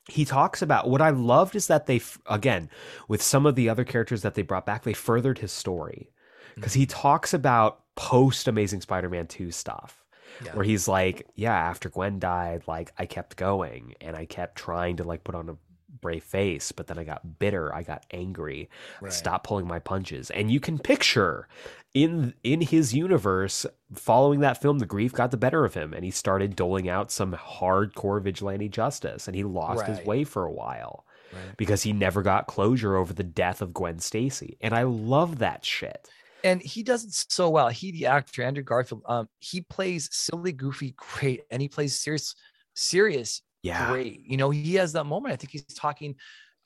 he 0.09 0.25
talks 0.25 0.61
about 0.63 0.89
what 0.89 1.01
I 1.01 1.11
loved 1.11 1.57
is 1.57 1.67
that 1.69 1.87
they 1.87 2.01
again 2.27 2.69
with 3.09 3.23
some 3.23 3.47
of 3.47 3.55
the 3.55 3.69
other 3.69 3.85
characters 3.85 4.23
that 4.23 4.35
they 4.35 4.43
brought 4.43 4.67
back, 4.67 4.83
they 4.83 4.93
furthered 4.93 5.39
his 5.39 5.53
story 5.53 6.11
because 6.55 6.75
he 6.75 6.87
talks 6.87 7.33
about 7.35 7.81
post 7.97 8.49
Amazing 8.49 8.81
Spider-Man 8.83 9.27
two 9.27 9.51
stuff. 9.51 10.05
Yeah. 10.45 10.55
Where 10.57 10.65
he's 10.65 10.89
like, 10.89 11.29
yeah, 11.37 11.55
after 11.55 11.89
Gwen 11.89 12.19
died, 12.19 12.65
like 12.67 12.93
I 12.99 13.07
kept 13.07 13.37
going 13.37 13.95
and 14.01 14.17
I 14.17 14.27
kept 14.27 14.57
trying 14.57 14.97
to 14.97 15.05
like 15.05 15.23
put 15.23 15.37
on 15.37 15.49
a 15.49 15.57
brave 16.05 16.23
face, 16.23 16.71
but 16.71 16.87
then 16.87 16.99
I 16.99 17.05
got 17.05 17.39
bitter, 17.39 17.75
I 17.75 17.83
got 17.83 18.05
angry, 18.11 18.69
Right. 19.01 19.13
stopped 19.13 19.47
pulling 19.47 19.67
my 19.67 19.79
punches. 19.79 20.31
And 20.31 20.51
you 20.51 20.61
can 20.61 20.79
picture 20.79 21.49
in 21.95 22.35
in 22.43 22.61
his 22.61 22.93
universe, 22.93 23.65
following 23.95 24.41
that 24.41 24.61
film, 24.61 24.79
the 24.81 24.87
grief 24.87 25.13
got 25.13 25.31
the 25.31 25.37
better 25.39 25.65
of 25.65 25.73
him, 25.75 25.95
and 25.95 26.05
he 26.05 26.11
started 26.11 26.55
doling 26.57 26.89
out 26.89 27.11
some 27.11 27.33
hardcore 27.33 28.21
vigilante 28.23 28.69
justice, 28.69 29.27
and 29.27 29.35
he 29.35 29.45
lost 29.45 29.87
his 29.87 30.05
way 30.05 30.25
for 30.25 30.45
a 30.45 30.53
while 30.53 31.07
Right. 31.33 31.57
because 31.57 31.83
he 31.83 31.93
never 31.93 32.23
got 32.23 32.47
closure 32.47 32.97
over 32.97 33.13
the 33.15 33.25
death 33.25 33.63
of 33.63 33.73
Gwen 33.73 33.99
Stacy. 33.99 34.57
And 34.61 34.75
I 34.75 34.83
love 34.85 35.39
that 35.39 35.65
shit. 35.65 36.09
and 36.45 36.61
he 36.61 36.83
does 36.83 37.05
it 37.05 37.15
so 37.15 37.49
well. 37.49 37.69
He, 37.71 37.91
the 37.91 38.05
actor 38.05 38.43
Andrew 38.43 38.63
Garfield, 38.63 39.03
um, 39.07 39.29
he 39.41 39.63
plays 39.63 40.11
silly, 40.13 40.53
goofy, 40.53 40.95
great, 40.99 41.41
and 41.51 41.63
he 41.63 41.69
plays 41.69 41.99
serious, 41.99 42.35
serious, 42.75 43.41
Yeah. 43.65 43.91
great. 43.91 44.21
You 44.25 44.37
know, 44.37 44.51
he 44.51 44.75
has 44.75 44.93
that 44.93 45.05
moment. 45.05 45.33
I 45.33 45.37
think 45.37 45.51
he's 45.51 45.65
talking. 45.65 46.15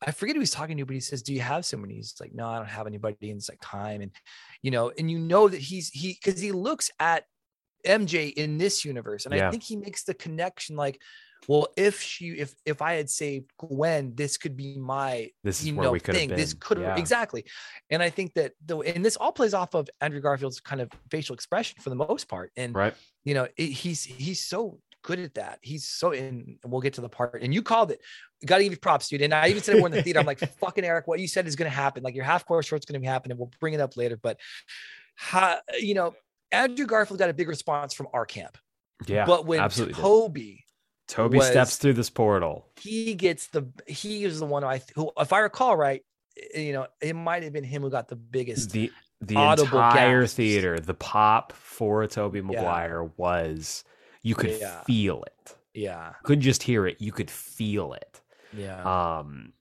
I 0.07 0.13
forget 0.13 0.37
who 0.37 0.41
he's 0.41 0.51
talking 0.53 0.77
to, 0.77 0.85
but 0.87 0.95
he 0.95 1.01
says, 1.01 1.23
"Do 1.23 1.33
you 1.35 1.41
have 1.41 1.65
someone?" 1.65 1.91
He's 1.91 2.15
like, 2.21 2.33
"No, 2.35 2.47
I 2.47 2.57
don't 2.59 2.69
have 2.69 2.87
anybody." 2.87 3.31
And 3.31 3.39
it's 3.39 3.49
like 3.49 3.59
time, 3.61 4.01
and 4.01 4.13
you 4.63 4.71
know, 4.71 4.93
and 4.97 5.11
you 5.11 5.19
know 5.19 5.49
that 5.49 5.61
he's 5.61 5.89
he 5.89 6.19
because 6.23 6.41
he 6.41 6.53
looks 6.53 6.91
at 7.01 7.25
MJ 7.87 8.33
in 8.33 8.59
this 8.59 8.85
universe, 8.85 9.25
and 9.27 9.35
Yeah. 9.35 9.49
I 9.49 9.51
think 9.51 9.63
he 9.63 9.77
makes 9.77 10.05
the 10.05 10.15
connection 10.15 10.77
like. 10.77 11.01
Well, 11.47 11.69
if 11.77 12.01
she, 12.03 12.31
if 12.31 12.53
if 12.67 12.83
I 12.83 12.95
had 12.95 13.09
saved 13.09 13.53
Gwen, 13.59 14.13
this 14.17 14.37
could 14.37 14.57
be 14.57 14.77
my 14.77 15.31
This 15.45 15.61
is 15.61 15.69
you 15.69 15.73
know 15.73 15.97
thing. 15.97 16.31
This 16.31 16.53
could 16.53 16.79
Yeah. 16.81 16.97
exactly, 16.99 17.45
and 17.91 18.03
I 18.03 18.11
think 18.11 18.35
that 18.35 18.55
the 18.67 18.79
and 18.79 19.05
this 19.05 19.17
all 19.17 19.31
plays 19.31 19.55
off 19.55 19.75
of 19.75 19.89
Andrew 20.01 20.21
Garfield's 20.21 20.59
kind 20.59 20.81
of 20.81 20.91
facial 21.13 21.35
expression 21.35 21.81
for 21.81 21.91
the 21.91 21.97
most 21.97 22.27
part, 22.27 22.51
and 22.57 22.75
Right. 22.75 22.95
you 23.25 23.35
know 23.35 23.47
it, 23.57 23.67
he's 23.71 24.03
he's 24.03 24.45
so 24.45 24.81
good 25.09 25.19
at 25.21 25.35
that. 25.35 25.59
He's 25.63 25.89
so 25.89 26.11
in. 26.13 26.59
We'll 26.67 26.83
get 26.83 26.93
to 26.95 27.01
the 27.01 27.09
part, 27.09 27.43
and 27.43 27.55
you 27.55 27.63
called 27.63 27.91
it. 27.91 28.01
Got 28.45 28.59
to 28.59 28.65
give 28.65 28.73
you 28.75 28.79
props, 28.79 29.09
dude. 29.09 29.23
And 29.23 29.33
I 29.33 29.49
even 29.49 29.63
said 29.63 29.77
it 29.77 29.79
more 29.79 29.89
in 29.89 29.93
the 29.93 30.03
theater. 30.03 30.21
I'm 30.21 30.27
like, 30.27 30.39
fucking 30.61 30.85
Eric, 30.85 31.07
what 31.09 31.19
you 31.19 31.27
said 31.27 31.47
is 31.47 31.57
going 31.57 31.71
to 31.71 31.75
happen. 31.75 32.03
Like 32.03 32.15
your 32.15 32.25
half 32.25 32.45
court 32.45 32.67
short's 32.67 32.85
going 32.85 32.95
to 32.95 33.01
be 33.01 33.07
happening. 33.07 33.39
We'll 33.39 33.51
bring 33.59 33.73
it 33.73 33.81
up 33.81 33.97
later, 33.97 34.19
but 34.19 34.39
how, 35.15 35.59
you 35.79 35.95
know, 35.95 36.15
Andrew 36.53 36.85
Garfield 36.87 37.19
got 37.19 37.31
a 37.31 37.35
big 37.35 37.49
response 37.49 37.95
from 37.95 38.09
our 38.13 38.27
camp, 38.27 38.59
Yeah. 39.07 39.25
but 39.25 39.47
when 39.47 39.61
absolutely. 39.61 39.95
Tobey 39.95 40.65
Tobey 41.09 41.39
was- 41.39 41.47
steps 41.49 41.77
through 41.77 41.95
this 41.95 42.11
portal. 42.11 42.67
he 42.79 43.15
gets 43.15 43.47
the 43.49 43.67
he 43.87 44.25
is 44.25 44.41
the 44.41 44.47
one 44.47 44.63
who 44.63 44.69
I 44.69 44.83
who 44.95 45.11
if 45.19 45.33
I 45.33 45.39
recall 45.41 45.75
right, 45.77 46.03
you 46.55 46.73
know, 46.75 46.87
it 47.01 47.15
might 47.17 47.43
have 47.43 47.53
been 47.55 47.65
him 47.65 47.83
who 47.83 47.91
got 47.91 48.09
the 48.09 48.17
biggest. 48.17 48.71
The 48.73 48.93
the 49.21 49.35
audible 49.37 49.79
entire 49.79 50.21
gasps. 50.21 50.37
theater, 50.37 50.79
the 50.79 50.95
pop 50.95 51.53
for 51.53 52.07
Tobey 52.07 52.41
Maguire 52.41 53.11
was 53.17 53.83
you 54.23 54.35
could 54.35 54.59
Yeah. 54.61 54.81
feel 54.83 55.23
it. 55.25 55.57
Yeah, 55.75 56.15
Couldn't 56.25 56.43
just 56.43 56.63
hear 56.63 56.87
it, 56.87 57.01
you 57.01 57.13
could 57.13 57.31
feel 57.31 57.93
it. 57.93 58.21
yeah, 58.53 58.83
Um 59.19 59.53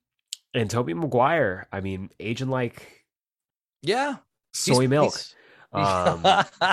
and 0.53 0.69
Tobey 0.69 0.93
Maguire, 0.93 1.67
I 1.71 1.81
mean, 1.81 2.09
aging 2.19 2.49
like 2.49 3.05
yeah. 3.81 4.17
soy 4.53 4.81
He's- 4.81 4.89
milk. 4.89 5.13
he's- 5.13 5.33
Um 5.73 6.23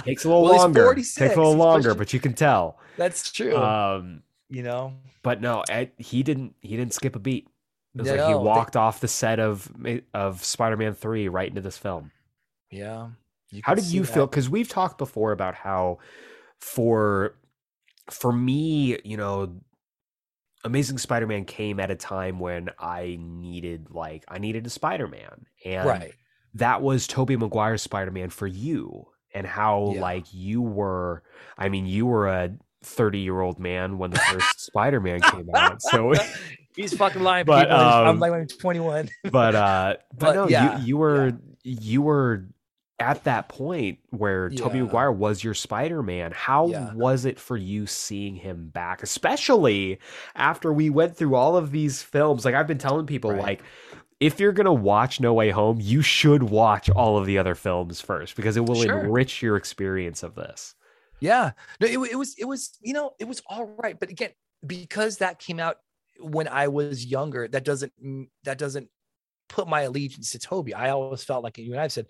takes 0.05 0.25
a 0.25 0.29
little 0.29 0.45
Well, 0.45 0.57
longer. 0.57 0.95
Takes 0.95 1.19
a 1.19 1.25
little 1.27 1.51
he's 1.53 1.59
longer, 1.59 1.89
pushing- 1.91 1.99
but 1.99 2.13
you 2.15 2.21
can 2.21 2.33
tell. 2.35 2.79
That's 2.97 3.31
true. 3.33 3.57
Um 3.57 4.23
you 4.49 4.63
know, 4.63 4.95
but 5.23 5.41
no, 5.41 5.65
I, 5.69 5.91
he 5.99 6.23
didn't 6.23 6.55
he 6.61 6.77
didn't 6.77 6.95
skip 6.95 7.17
a 7.17 7.19
beat. 7.19 7.49
It 7.95 8.01
was 8.03 8.09
like 8.11 8.21
he 8.21 8.31
No, 8.31 8.39
they- 8.39 8.45
walked 8.45 8.77
off 8.77 9.01
the 9.01 9.09
set 9.09 9.41
of 9.41 9.71
of 10.15 10.43
Spider-Man 10.45 10.95
3 10.95 11.29
right 11.29 11.49
into 11.49 11.61
this 11.61 11.77
film. 11.77 12.13
yeah. 12.71 13.09
How 13.63 13.75
did 13.75 13.85
you 13.85 14.03
that. 14.03 14.13
feel? 14.13 14.27
Because 14.27 14.49
we've 14.51 14.69
talked 14.69 14.99
before 14.99 15.31
about 15.31 15.55
how, 15.55 15.99
for 16.61 17.37
for 18.11 18.33
me, 18.33 18.99
you 19.05 19.17
know, 19.17 19.61
Amazing 20.65 20.99
Spider-Man 20.99 21.45
came 21.45 21.79
at 21.79 21.91
a 21.91 21.95
time 21.95 22.39
when 22.39 22.71
I 22.79 23.19
needed 23.21 23.89
like 23.91 24.25
I 24.29 24.39
needed 24.39 24.67
a 24.67 24.71
Spider-Man, 24.71 25.47
and 25.65 25.87
Right. 25.87 26.15
that 26.55 26.81
was 26.81 27.07
Tobey 27.07 27.37
Maguire's 27.37 27.83
Spider-Man 27.83 28.31
for 28.31 28.47
you, 28.47 29.07
and 29.35 29.47
how 29.47 29.93
Yeah. 29.95 30.01
like 30.01 30.33
you 30.33 30.63
were. 30.63 31.23
I 31.59 31.69
mean, 31.69 31.87
you 31.87 32.07
were 32.07 32.29
a 32.29 32.57
thirty-year-old 32.83 33.59
man 33.59 33.99
when 33.99 34.11
the 34.11 34.19
first 34.21 34.61
Spider-Man 34.61 35.21
came 35.21 35.49
out, 35.55 35.83
so. 35.83 36.15
He's 36.77 36.93
fucking 36.97 37.23
lying, 37.23 37.45
But, 37.47 37.69
people. 37.69 37.77
I'm 37.77 38.07
um, 38.09 38.19
like 38.19 38.33
I'm 38.33 38.47
21. 38.49 39.09
but 39.31 39.55
uh 39.55 39.97
but, 40.13 40.19
But, 40.19 40.35
no 40.35 40.49
yeah, 40.49 40.79
you 40.79 40.87
you 40.87 40.97
were 40.97 41.33
you 41.63 42.03
were 42.03 42.47
at 43.01 43.25
that 43.25 43.49
point 43.49 43.99
where 44.11 44.51
Tobey 44.51 44.79
Yeah. 44.79 44.85
Maguire 44.85 45.11
was 45.13 45.43
your 45.43 45.55
Spider-Man. 45.55 46.33
How 46.33 46.69
Yeah. 46.69 46.93
was 46.95 47.25
it 47.25 47.39
for 47.41 47.57
you 47.57 47.87
seeing 47.87 48.37
him 48.37 48.69
back, 48.69 49.03
especially 49.03 49.99
after 50.37 50.73
we 50.73 50.91
went 50.91 51.17
through 51.17 51.35
all 51.35 51.57
of 51.57 51.73
these 51.73 52.03
films? 52.03 52.45
Like 52.45 52.55
I've 52.55 52.69
been 52.69 52.79
telling 52.79 53.07
people 53.07 53.33
Right. 53.33 53.41
like 53.43 53.63
if 54.21 54.39
you're 54.41 54.53
going 54.53 54.65
to 54.67 54.73
watch 54.73 55.21
No 55.21 55.35
Way 55.35 55.51
Home, 55.51 55.79
you 55.81 56.01
should 56.01 56.45
watch 56.45 56.89
all 56.91 57.19
of 57.19 57.27
the 57.27 57.37
other 57.37 57.55
films 57.55 58.01
first 58.01 58.37
because 58.37 58.57
it 58.57 58.65
will 58.65 58.83
Sure. 58.83 59.01
enrich 59.01 59.43
your 59.43 59.57
experience 59.57 60.23
of 60.23 60.35
this. 60.37 60.75
Yeah, 61.21 61.53
no, 61.81 61.87
it, 61.87 62.13
it 62.13 62.17
was 62.17 62.35
it 62.39 62.45
was 62.45 62.77
you 62.81 62.93
know 62.93 63.13
it 63.19 63.27
was 63.27 63.43
all 63.47 63.67
right, 63.67 63.99
but 63.99 64.11
again, 64.11 64.31
because 64.67 65.19
that 65.19 65.39
came 65.39 65.59
out 65.61 65.79
when 66.21 66.49
I 66.49 66.69
was 66.69 67.05
younger, 67.07 67.49
that 67.49 67.65
doesn't 67.65 67.93
that 68.45 68.59
doesn't 68.59 68.89
put 69.49 69.69
my 69.69 69.83
allegiance 69.83 70.33
to 70.33 70.39
Tobey. 70.39 70.75
I 70.75 70.91
always 70.91 71.25
felt 71.25 71.45
like 71.45 71.59
you 71.59 71.73
and 71.73 71.81
I've 71.81 71.93
said, 71.93 72.07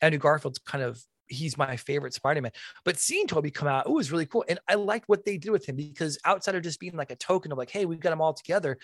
Andrew 0.00 0.18
Garfield's 0.18 0.58
kind 0.58 0.82
of 0.84 1.02
he's 1.30 1.58
my 1.58 1.76
favorite 1.76 2.14
Spider-Man. 2.14 2.52
But 2.84 2.96
seeing 2.96 3.26
Tobey 3.26 3.50
come 3.50 3.68
out, 3.68 3.86
it 3.86 3.92
was 3.92 4.10
really 4.10 4.26
cool, 4.26 4.44
and 4.48 4.58
I 4.66 4.74
liked 4.74 5.08
what 5.08 5.24
they 5.24 5.36
did 5.36 5.50
with 5.50 5.68
him 5.68 5.76
because 5.76 6.18
outside 6.24 6.54
of 6.54 6.62
just 6.62 6.80
being 6.80 6.96
like 6.96 7.10
a 7.10 7.16
token 7.16 7.52
of 7.52 7.58
like, 7.58 7.70
hey, 7.70 7.84
we've 7.84 8.00
got 8.00 8.10
them 8.10 8.20
all 8.20 8.32
together, 8.32 8.78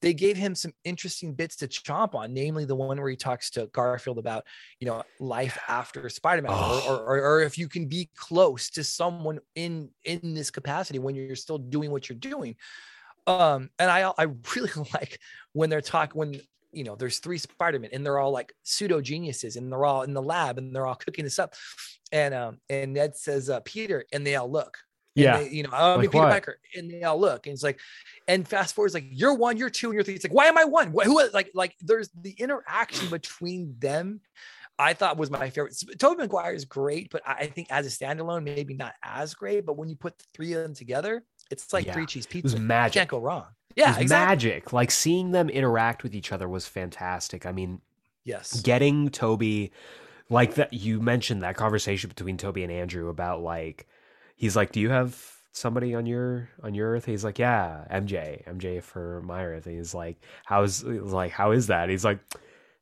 they 0.00 0.14
gave 0.14 0.36
him 0.36 0.54
some 0.54 0.72
interesting 0.84 1.34
bits 1.34 1.56
to 1.56 1.68
chomp 1.68 2.14
on, 2.14 2.32
namely 2.32 2.64
the 2.64 2.76
one 2.76 3.00
where 3.00 3.10
he 3.10 3.16
talks 3.16 3.50
to 3.50 3.66
Garfield 3.72 4.18
about 4.18 4.44
you 4.80 4.86
know 4.86 5.02
life 5.18 5.58
after 5.68 6.08
Spider-Man, 6.08 6.52
Oh. 6.54 6.84
or, 6.88 6.96
or, 6.98 7.16
or 7.16 7.28
or 7.38 7.40
if 7.42 7.58
you 7.58 7.68
can 7.68 7.86
be 7.86 8.08
close 8.16 8.70
to 8.70 8.84
someone 8.84 9.40
in 9.54 9.90
in 10.04 10.34
this 10.34 10.50
capacity 10.50 10.98
when 10.98 11.14
you're 11.14 11.36
still 11.36 11.58
doing 11.58 11.90
what 11.90 12.08
you're 12.08 12.18
doing. 12.18 12.56
Um, 13.26 13.70
and 13.78 13.90
I 13.90 14.12
I 14.16 14.22
really 14.56 14.70
like 14.94 15.18
when 15.52 15.68
they're 15.68 15.80
talking 15.80 16.18
when 16.18 16.40
you 16.72 16.84
know 16.84 16.96
there's 16.96 17.18
three 17.18 17.38
Spider-Men 17.38 17.90
and 17.92 18.04
they're 18.04 18.18
all 18.18 18.32
like 18.32 18.52
pseudo 18.62 19.00
geniuses 19.00 19.56
and 19.56 19.72
they're 19.72 19.84
all 19.84 20.02
in 20.02 20.14
the 20.14 20.22
lab 20.22 20.58
and 20.58 20.74
they're 20.74 20.86
all 20.86 20.94
cooking 20.94 21.24
this 21.24 21.38
up, 21.38 21.54
and 22.12 22.34
um 22.34 22.58
and 22.68 22.92
Ned 22.92 23.16
says 23.16 23.50
uh, 23.50 23.60
Peter 23.64 24.04
and 24.12 24.26
they 24.26 24.36
all 24.36 24.50
look. 24.50 24.78
Yeah. 25.14 25.38
they, 25.38 25.48
you 25.48 25.64
know, 25.64 25.70
I'm 25.72 25.98
Like 25.98 26.12
Peter 26.12 26.22
what? 26.22 26.30
Parker, 26.30 26.60
and 26.76 26.88
they 26.88 27.02
all 27.02 27.18
look, 27.18 27.46
and 27.46 27.54
it's 27.54 27.62
like, 27.64 27.80
and 28.28 28.46
fast 28.46 28.74
forward, 28.76 28.86
it's 28.86 28.94
like 28.94 29.06
you're 29.10 29.34
one, 29.34 29.56
you're 29.56 29.68
two, 29.68 29.88
and 29.88 29.94
you're 29.94 30.04
three. 30.04 30.14
It's 30.14 30.24
like, 30.24 30.32
why 30.34 30.46
am 30.46 30.56
I 30.56 30.64
one? 30.64 30.92
Wh- 30.92 31.04
Who 31.06 31.28
like 31.32 31.50
like 31.54 31.74
there's 31.80 32.08
the 32.10 32.30
interaction 32.30 33.08
between 33.10 33.74
them. 33.78 34.20
I 34.78 34.92
thought 34.94 35.16
was 35.16 35.28
my 35.28 35.50
favorite. 35.50 35.74
Tobey 35.98 36.22
Maguire 36.22 36.54
is 36.54 36.64
great, 36.64 37.10
but 37.10 37.22
I 37.26 37.32
I 37.32 37.46
think 37.46 37.66
as 37.70 37.84
a 37.84 37.90
standalone, 37.90 38.44
maybe 38.44 38.74
not 38.74 38.94
as 39.02 39.34
great. 39.34 39.66
But 39.66 39.76
when 39.76 39.88
you 39.88 39.96
put 39.96 40.16
the 40.18 40.24
three 40.34 40.52
of 40.52 40.62
them 40.62 40.74
together, 40.74 41.24
it's 41.50 41.72
like 41.72 41.86
Yeah. 41.86 41.94
three 41.94 42.06
cheese 42.06 42.26
It 42.26 42.30
pizza. 42.30 42.56
was 42.56 42.62
You. 42.62 42.90
Can't 42.92 43.08
go 43.08 43.18
wrong. 43.20 43.46
It 43.76 43.80
Yeah, 43.82 43.88
was 43.90 43.98
exactly. 43.98 44.26
magic. 44.50 44.72
Like 44.72 44.90
seeing 44.90 45.30
them 45.32 45.48
interact 45.48 46.02
with 46.02 46.14
each 46.14 46.32
other 46.32 46.48
was 46.48 46.66
fantastic. 46.66 47.46
I 47.46 47.52
mean, 47.52 47.80
Yes. 48.24 48.60
getting 48.60 49.08
Tobey 49.10 49.72
like 50.30 50.54
that 50.56 50.72
you 50.74 51.00
mentioned 51.00 51.42
that 51.42 51.56
conversation 51.56 52.08
between 52.08 52.36
Tobey 52.36 52.62
and 52.62 52.72
Andrew 52.72 53.08
about 53.08 53.40
like 53.40 53.86
he's 54.36 54.54
like, 54.56 54.72
Do 54.72 54.80
you 54.80 54.90
have 54.90 55.36
somebody 55.52 55.94
on 55.94 56.04
your 56.06 56.50
on 56.62 56.74
your 56.74 56.90
earth? 56.90 57.06
He's 57.06 57.24
like, 57.24 57.38
Yeah, 57.38 57.84
MJ. 57.90 58.44
MJ 58.46 58.82
for 58.82 59.22
my 59.22 59.44
earth. 59.44 59.66
And 59.66 59.76
he's 59.76 59.94
like, 59.94 60.20
How's 60.44 60.84
like 60.84 61.30
how 61.32 61.52
is 61.52 61.68
that? 61.68 61.88
He's 61.88 62.04
like, 62.04 62.18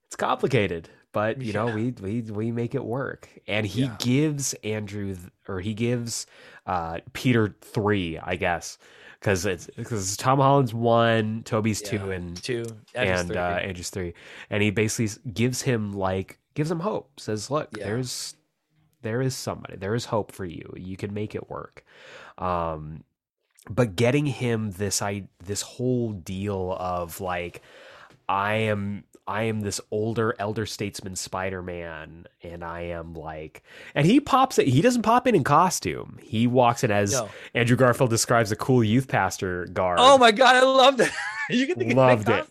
It's 0.06 0.16
complicated, 0.16 0.88
but 1.16 1.40
you 1.40 1.54
know, 1.54 1.70
we 1.70 1.92
we 1.92 2.20
we 2.20 2.52
make 2.52 2.74
it 2.74 2.84
work. 2.84 3.30
And 3.48 3.66
he 3.66 3.88
Yeah. 3.88 3.96
gives 3.98 4.52
Andrew 4.62 5.16
or 5.48 5.60
he 5.60 5.72
gives 5.72 6.26
uh 6.66 7.00
Peter 7.14 7.56
three, 7.62 8.18
I 8.18 8.36
guess. 8.36 8.76
Because 9.18 9.46
it's 9.46 9.66
because 9.76 10.14
Tom 10.18 10.40
Holland's 10.40 10.74
one, 10.74 11.42
Tobey's 11.44 11.80
two, 11.80 12.10
and 12.10 12.42
Two 12.42 12.64
Andrew's 12.94 13.22
and 13.22 13.24
three. 13.24 13.38
uh, 13.38 13.60
Andrew's 13.62 13.88
three, 13.90 14.12
and 14.50 14.62
he 14.62 14.70
basically 14.70 15.08
gives 15.32 15.62
him 15.62 15.94
like 15.94 16.38
gives 16.54 16.70
him 16.70 16.80
hope. 16.80 17.18
Says, 17.18 17.50
"Look, 17.50 17.78
Yeah. 17.78 17.84
there's 17.84 18.36
there 19.02 19.22
is 19.22 19.34
somebody, 19.36 19.76
there 19.76 19.94
is 19.94 20.06
hope 20.06 20.32
for 20.32 20.44
you. 20.44 20.70
You 20.76 20.98
can 20.98 21.14
make 21.14 21.34
it 21.34 21.48
work." 21.50 21.84
Um, 22.38 23.04
but 23.70 23.96
getting 23.96 24.26
him 24.26 24.72
this 24.72 25.02
I 25.02 25.28
this 25.44 25.62
whole 25.62 26.12
deal 26.12 26.76
of 26.78 27.20
like, 27.20 27.62
I 28.28 28.54
am 28.54 29.04
I 29.28 29.42
am 29.44 29.60
this 29.60 29.80
older 29.90 30.34
elder 30.38 30.66
statesman 30.66 31.16
Spider 31.16 31.60
Man, 31.62 32.26
and 32.42 32.62
I 32.64 32.82
am 32.82 33.14
like, 33.14 33.62
and 33.94 34.06
he 34.06 34.20
pops 34.20 34.58
it. 34.58 34.68
He 34.68 34.80
doesn't 34.80 35.02
pop 35.02 35.26
in 35.26 35.34
in 35.34 35.42
costume. 35.44 36.18
He 36.22 36.46
walks 36.46 36.84
in 36.84 36.90
as 36.92 37.12
No. 37.12 37.28
Andrew 37.54 37.76
Garfield 37.76 38.10
describes 38.10 38.52
a 38.52 38.56
cool 38.56 38.84
youth 38.84 39.08
pastor 39.08 39.66
guard. 39.66 39.98
Oh 40.00 40.16
my 40.18 40.30
god, 40.30 40.56
I 40.56 40.62
love 40.62 40.96
that. 40.98 41.12
you 41.50 41.66
can 41.66 41.76
think 41.76 41.94
Loved 41.94 42.28
it. 42.28 42.46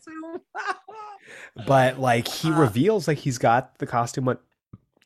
but 1.68 2.00
like 2.00 2.28
he 2.28 2.52
Ah. 2.52 2.60
reveals 2.60 3.08
like 3.08 3.20
he's 3.20 3.38
got 3.38 3.78
the 3.78 3.86
costume 3.88 4.38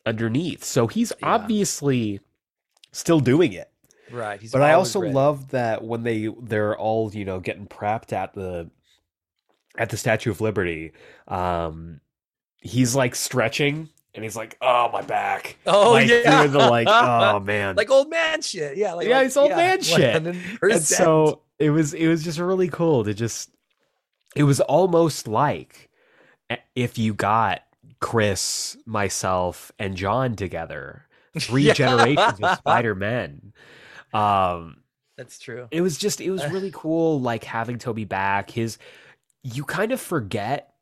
underneath 0.06 0.64
so 0.64 0.88
he's 0.88 1.14
Yeah. 1.22 1.28
obviously 1.36 2.20
still 2.92 3.20
doing 3.20 3.54
it 3.54 3.70
right. 4.12 4.42
He's 4.42 4.52
but 4.52 4.62
i 4.64 4.74
also 4.74 5.02
ready. 5.02 5.14
love 5.14 5.50
that 5.50 5.84
when 5.84 6.02
they 6.04 6.30
they're 6.42 6.76
all 6.78 7.12
you 7.14 7.26
know 7.26 7.40
getting 7.40 7.68
prepped 7.68 8.14
at 8.14 8.34
the 8.34 8.70
at 9.80 9.90
the 9.90 9.98
Statue 9.98 10.30
of 10.30 10.42
Liberty, 10.42 10.92
um, 11.28 12.00
he's 12.62 12.94
like 12.96 13.16
stretching 13.16 13.90
and 14.14 14.24
he's 14.24 14.36
like, 14.36 14.58
"Oh, 14.62 14.90
my 14.94 15.02
back." 15.02 15.58
Oh, 15.66 15.92
like, 15.94 16.08
yeah. 16.08 16.42
through 16.44 16.52
the 16.52 16.70
like, 16.70 16.88
oh 16.90 17.40
man, 17.40 17.76
like 17.76 17.90
old 17.90 18.10
man 18.12 18.42
shit. 18.44 18.78
Yeah, 18.78 18.94
like 18.94 19.08
Yeah, 19.08 19.22
it's 19.22 19.38
old 19.38 19.52
man 19.52 19.82
shit. 19.82 20.28
and 20.28 20.82
so 20.82 21.42
it 21.58 21.72
was 21.72 21.94
it 21.96 22.08
was 22.08 22.24
just 22.24 22.38
really 22.38 22.70
cool 22.70 23.04
to 23.06 23.14
just 23.14 23.50
it 24.36 24.44
was 24.44 24.60
almost 24.62 25.28
like 25.28 25.90
if 26.76 26.98
you 26.98 27.14
got 27.14 27.64
chris 28.00 28.78
myself 28.86 29.72
and 29.78 29.98
john 29.98 30.36
together 30.38 31.06
three 31.40 31.64
Yeah. 31.64 31.74
generations 31.74 32.40
of 32.42 32.58
spider-man 32.60 33.52
um 34.14 34.78
that's 35.18 35.38
true. 35.38 35.68
it 35.72 35.82
was 35.82 35.98
just 35.98 36.22
it 36.22 36.32
was 36.32 36.46
really 36.50 36.72
cool 36.74 37.20
like 37.20 37.44
having 37.44 37.78
Tobey 37.78 38.06
back 38.06 38.50
his 38.52 38.78
you 39.44 39.64
kind 39.64 39.92
of 39.92 40.02
forget 40.02 40.74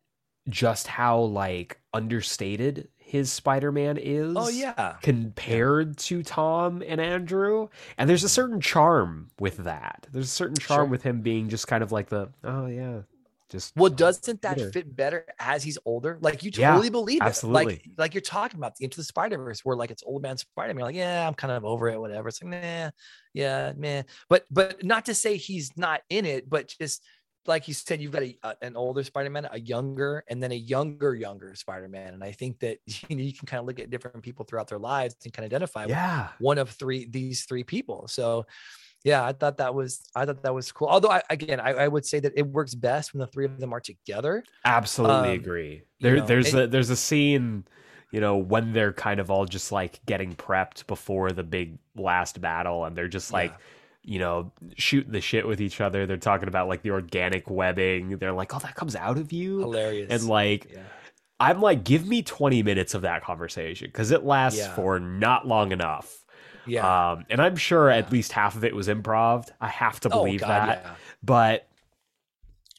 just 0.49 0.87
how 0.87 1.19
like 1.21 1.79
understated 1.93 2.89
his 2.97 3.31
spider-man 3.31 3.97
is 3.97 4.35
Oh 4.35 4.47
yeah, 4.49 4.97
compared 5.01 5.97
to 5.99 6.23
Tom 6.23 6.83
and 6.85 6.99
Andrew. 7.01 7.69
And 7.97 8.09
there's 8.09 8.23
a 8.23 8.29
certain 8.29 8.59
charm 8.61 9.31
with 9.39 9.57
that. 9.57 10.07
There's 10.11 10.25
a 10.25 10.29
certain 10.29 10.59
charm 10.59 10.89
Sure. 10.89 10.91
with 10.91 11.03
him 11.03 11.21
being 11.21 11.49
just 11.49 11.67
kind 11.67 11.83
of 11.83 11.91
like 11.91 12.07
the, 12.09 12.29
oh 12.43 12.65
yeah, 12.67 13.01
just 13.49 13.75
Well, 13.77 13.91
doesn't 13.91 14.41
that 14.41 14.59
fit 14.59 14.93
better 14.95 15.25
as 15.39 15.63
he's 15.63 15.77
older? 15.85 16.17
Like 16.19 16.43
you 16.43 16.51
Yeah, 16.51 16.73
totally 16.73 16.89
believe 16.89 17.25
it. 17.25 17.25
absolutely. 17.25 17.75
Like 17.75 17.89
like 17.97 18.13
you're 18.13 18.21
talking 18.21 18.57
about 18.59 18.75
the 18.75 18.85
Into 18.85 18.97
the 18.97 19.03
Spider 19.03 19.37
Verse, 19.37 19.63
where 19.63 19.75
like 19.77 19.91
it's 19.91 20.03
old 20.03 20.21
man 20.23 20.37
Spider 20.37 20.73
Man. 20.73 20.83
Like 20.85 20.95
yeah, 20.95 21.27
I'm 21.27 21.33
kind 21.35 21.53
of 21.53 21.63
over 21.63 21.87
it. 21.89 21.99
Whatever. 21.99 22.27
It's 22.29 22.41
like 22.41 22.51
nah, 22.51 22.89
yeah, 23.33 23.73
man. 23.77 24.05
But 24.29 24.45
but 24.51 24.83
not 24.83 25.05
to 25.05 25.13
say 25.13 25.37
he's 25.37 25.77
not 25.77 26.01
in 26.09 26.25
it, 26.25 26.49
but 26.49 26.67
just 26.67 27.03
like 27.47 27.67
you 27.67 27.73
said, 27.73 28.01
you've 28.01 28.11
got 28.11 28.23
a, 28.23 28.37
a- 28.43 28.55
an 28.61 28.75
older 28.75 29.03
Spider 29.03 29.29
Man, 29.29 29.47
a 29.51 29.59
younger, 29.59 30.23
and 30.27 30.41
then 30.41 30.51
a 30.51 30.55
younger 30.55 31.15
younger 31.15 31.55
Spider 31.55 31.87
Man. 31.87 32.13
And 32.13 32.23
I 32.23 32.31
think 32.31 32.59
that 32.59 32.77
you 33.09 33.15
know 33.15 33.23
you 33.23 33.33
can 33.33 33.45
kind 33.45 33.59
of 33.59 33.65
look 33.65 33.79
at 33.79 33.89
different 33.89 34.21
people 34.23 34.45
throughout 34.45 34.67
their 34.67 34.79
lives 34.79 35.15
and 35.23 35.33
kind 35.33 35.45
of 35.45 35.49
identify 35.51 35.83
with 35.85 35.91
yeah. 35.91 36.29
one 36.39 36.57
of 36.57 36.69
three 36.69 37.07
these 37.09 37.45
three 37.45 37.63
people 37.63 38.07
so 38.07 38.45
yeah 39.03 39.23
i 39.23 39.31
thought 39.31 39.57
that 39.57 39.73
was 39.73 40.01
i 40.15 40.25
thought 40.25 40.41
that 40.41 40.53
was 40.53 40.71
cool 40.71 40.87
although 40.87 41.09
I, 41.11 41.21
again 41.29 41.59
I, 41.59 41.71
I 41.73 41.87
would 41.87 42.05
say 42.05 42.19
that 42.19 42.33
it 42.35 42.47
works 42.47 42.73
best 42.73 43.13
when 43.13 43.19
the 43.19 43.27
three 43.27 43.45
of 43.45 43.59
them 43.59 43.71
are 43.73 43.79
together 43.79 44.43
Absolutely 44.65 45.29
Um, 45.29 45.35
agree. 45.35 45.83
you 45.99 46.15
know, 46.15 46.25
there's 46.25 46.53
and- 46.53 46.63
a 46.63 46.67
there's 46.67 46.89
a 46.89 46.95
scene, 46.95 47.65
you 48.11 48.19
know, 48.21 48.37
when 48.37 48.73
they're 48.73 48.93
kind 48.93 49.19
of 49.19 49.29
all 49.29 49.45
just 49.45 49.71
like 49.71 49.99
getting 50.05 50.33
prepped 50.35 50.87
before 50.87 51.31
the 51.31 51.43
big 51.43 51.77
last 51.95 52.39
battle, 52.41 52.85
and 52.85 52.95
they're 52.95 53.07
just 53.07 53.31
like, 53.33 53.53
you 54.07 54.19
know, 54.19 54.51
shooting 54.77 55.11
the 55.11 55.19
shit 55.21 55.45
with 55.45 55.59
each 55.61 55.81
other. 55.81 56.05
They're 56.05 56.15
talking 56.17 56.47
about 56.47 56.67
like 56.69 56.81
the 56.81 56.91
organic 56.91 57.49
webbing. 57.49 58.17
They're 58.17 58.31
like, 58.31 58.55
oh, 58.55 58.59
that 58.59 58.73
comes 58.75 58.95
out 58.95 59.17
of 59.17 59.33
you, 59.33 59.59
hilarious 59.59 60.09
and 60.11 60.29
like, 60.29 60.71
yeah 60.73 60.81
I'm 61.39 61.61
like, 61.61 61.83
give 61.83 62.07
me 62.07 62.23
20 62.23 62.63
minutes 62.63 62.95
of 62.95 63.03
that 63.03 63.23
conversation 63.23 63.89
because 63.89 64.09
it 64.09 64.23
lasts 64.23 64.57
Yeah. 64.59 64.73
for 64.73 64.99
not 64.99 65.45
long 65.45 65.71
enough. 65.71 66.23
yeah 66.65 67.11
Um, 67.11 67.25
and 67.29 67.39
I'm 67.39 67.55
sure 67.55 67.89
Yeah. 67.91 67.97
at 67.97 68.11
least 68.11 68.31
half 68.31 68.55
of 68.55 68.63
it 68.63 68.73
was 68.75 68.87
improv. 68.87 69.47
I 69.61 69.67
have 69.67 69.99
to 69.99 70.09
Oh, 70.09 70.23
believe 70.23 70.39
God, 70.39 70.49
that. 70.49 70.97
But 71.21 71.67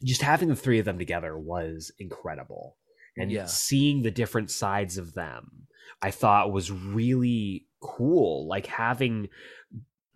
just 0.02 0.22
having 0.22 0.48
the 0.48 0.56
three 0.56 0.78
of 0.80 0.86
them 0.86 0.98
together 0.98 1.38
was 1.38 1.92
incredible. 2.00 2.76
And 3.16 3.48
seeing 3.48 4.02
the 4.02 4.10
different 4.10 4.50
sides 4.50 4.96
of 4.98 5.12
them, 5.14 5.66
I 6.02 6.10
thought 6.10 6.52
was 6.52 6.70
really 6.72 7.66
cool. 7.80 8.46
Like 8.48 8.66
having 8.66 9.28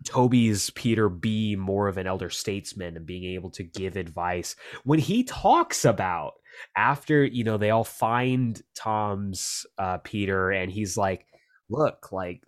Tobey's 0.03 0.69
Peter 0.71 1.09
be 1.09 1.55
more 1.55 1.87
of 1.87 1.97
an 1.97 2.07
elder 2.07 2.29
statesman 2.29 2.97
and 2.97 3.05
being 3.05 3.23
able 3.23 3.49
to 3.51 3.63
give 3.63 3.95
advice 3.95 4.55
when 4.83 4.99
he 4.99 5.23
talks 5.23 5.85
about 5.85 6.33
after 6.75 7.23
you 7.23 7.43
know 7.43 7.57
they 7.57 7.69
all 7.69 7.83
find 7.83 8.61
Tom's 8.75 9.65
uh, 9.77 9.97
Peter 9.99 10.51
and 10.51 10.71
he's 10.71 10.97
like, 10.97 11.25
look, 11.69 12.11
like 12.11 12.43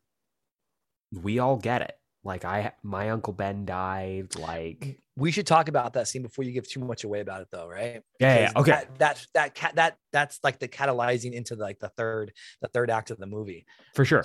we 1.11 1.39
all 1.39 1.57
get 1.57 1.81
it. 1.81 1.93
Like 2.23 2.43
I, 2.43 2.73
my 2.81 3.11
uncle 3.11 3.33
Ben 3.33 3.65
died. 3.65 4.35
Like 4.35 4.99
we 5.15 5.31
should 5.31 5.47
talk 5.47 5.69
about 5.69 5.93
that 5.93 6.07
scene 6.07 6.23
before 6.23 6.43
you 6.43 6.51
give 6.51 6.67
too 6.67 6.79
much 6.79 7.03
away 7.03 7.21
about 7.21 7.41
it 7.41 7.47
though 7.51 7.67
right 7.67 8.01
yeah, 8.19 8.39
yeah, 8.39 8.51
okay, 8.55 8.71
that, 8.97 9.25
that 9.33 9.53
that 9.55 9.75
that 9.75 9.97
that's 10.11 10.39
like 10.43 10.59
the 10.59 10.67
catalyzing 10.67 11.33
into 11.33 11.55
like 11.55 11.79
the 11.79 11.89
third 11.89 12.33
the 12.61 12.67
third 12.67 12.89
act 12.89 13.11
of 13.11 13.17
the 13.17 13.27
movie 13.27 13.65
for 13.93 14.05
sure. 14.05 14.23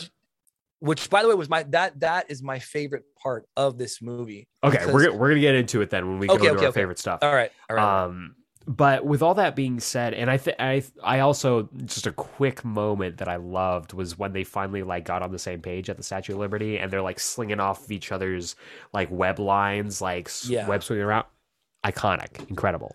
Which 0.81 1.09
by 1.11 1.22
the 1.22 1.28
way 1.28 1.35
was 1.35 1.49
my 1.49 1.62
that 1.64 1.99
that 2.01 2.31
is 2.31 2.43
my 2.43 2.59
favorite 2.59 3.05
part 3.22 3.47
of 3.57 3.78
this 3.78 4.03
movie 4.03 4.49
Okay, 4.64 4.78
because- 4.78 4.93
we're 4.93 5.05
gonna, 5.07 5.16
we're 5.16 5.28
gonna 5.28 5.41
get 5.41 5.55
into 5.55 5.81
it 5.83 5.91
then 5.91 6.07
when 6.09 6.18
we 6.18 6.28
Okay, 6.28 6.39
go 6.49 6.55
to 6.55 6.61
our 6.61 6.66
okay. 6.66 6.81
favorite 6.81 6.99
stuff. 6.99 7.20
all 7.22 7.33
right 7.35 7.53
all 7.68 7.76
right 7.76 8.05
Um, 8.05 8.35
but 8.66 9.05
with 9.07 9.22
all 9.22 9.35
that 9.35 9.57
being 9.57 9.81
said, 9.81 10.12
and 10.14 10.31
I 10.31 10.37
think 10.37 10.57
I 10.61 10.83
I 11.03 11.20
also 11.20 11.68
just 11.87 12.07
a 12.07 12.12
quick 12.12 12.62
moment 12.64 13.16
that 13.16 13.26
I 13.26 13.37
loved 13.37 13.95
was 13.95 14.18
when 14.18 14.33
they 14.35 14.45
finally 14.45 14.83
like 14.83 15.05
got 15.07 15.22
on 15.22 15.33
the 15.33 15.39
same 15.39 15.61
page 15.62 15.89
at 15.89 15.97
the 15.97 16.03
Statue 16.03 16.35
of 16.35 16.39
Liberty, 16.41 16.78
and 16.78 16.91
they're 16.93 17.03
like 17.03 17.18
slinging 17.18 17.59
off 17.59 17.85
of 17.85 17.91
each 17.91 18.12
other's 18.12 18.57
like 18.93 19.09
web 19.11 19.39
lines, 19.39 20.01
like 20.03 20.28
Yeah. 20.45 20.68
web 20.68 20.85
swinging 20.85 21.05
around. 21.05 21.24
Iconic, 21.85 22.49
incredible. 22.51 22.95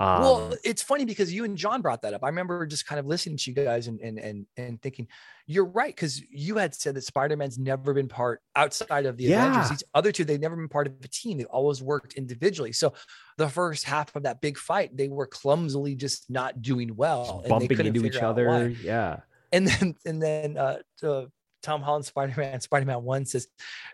Um, 0.00 0.22
well, 0.22 0.54
it's 0.64 0.82
funny 0.82 1.04
because 1.04 1.30
you 1.30 1.44
and 1.44 1.58
John 1.58 1.82
brought 1.82 2.00
that 2.02 2.14
up. 2.14 2.24
I 2.24 2.28
remember 2.28 2.64
just 2.66 2.86
kind 2.86 2.98
of 2.98 3.04
listening 3.04 3.36
to 3.36 3.50
you 3.50 3.54
guys 3.54 3.86
and 3.86 4.00
and 4.00 4.18
and, 4.18 4.46
and 4.56 4.80
thinking, 4.80 5.08
you're 5.46 5.66
right, 5.66 5.94
because 5.94 6.22
you 6.30 6.56
had 6.56 6.74
said 6.74 6.94
that 6.94 7.02
Spider-Man's 7.04 7.58
never 7.58 7.92
been 7.92 8.08
part 8.08 8.40
outside 8.56 9.04
of 9.04 9.18
the 9.18 9.24
Yeah. 9.24 9.46
Avengers. 9.50 9.68
These 9.70 9.84
other 9.94 10.10
two, 10.10 10.24
they've 10.24 10.40
never 10.40 10.56
been 10.56 10.68
part 10.68 10.86
of 10.86 10.94
a 11.04 11.08
team. 11.08 11.36
They've 11.36 11.46
always 11.48 11.82
worked 11.82 12.14
individually. 12.14 12.72
So 12.72 12.94
the 13.36 13.48
first 13.48 13.84
half 13.84 14.16
of 14.16 14.22
that 14.22 14.40
big 14.40 14.56
fight, 14.56 14.96
they 14.96 15.08
were 15.08 15.26
clumsily 15.26 15.94
just 15.94 16.30
not 16.30 16.62
doing 16.62 16.96
well. 16.96 17.40
just 17.40 17.48
bumping 17.50 17.86
into 17.86 18.06
each 18.06 18.16
other. 18.16 18.70
Yeah, 18.82 19.20
And 19.52 19.68
then 19.68 19.96
and 20.06 20.22
then 20.22 20.56
uh, 20.56 20.78
uh 21.02 21.26
Tom 21.62 21.82
Holland 21.82 22.06
Spider-Man, 22.06 22.60
Spider-Man 22.62 23.02
One 23.02 23.26
says, 23.26 23.48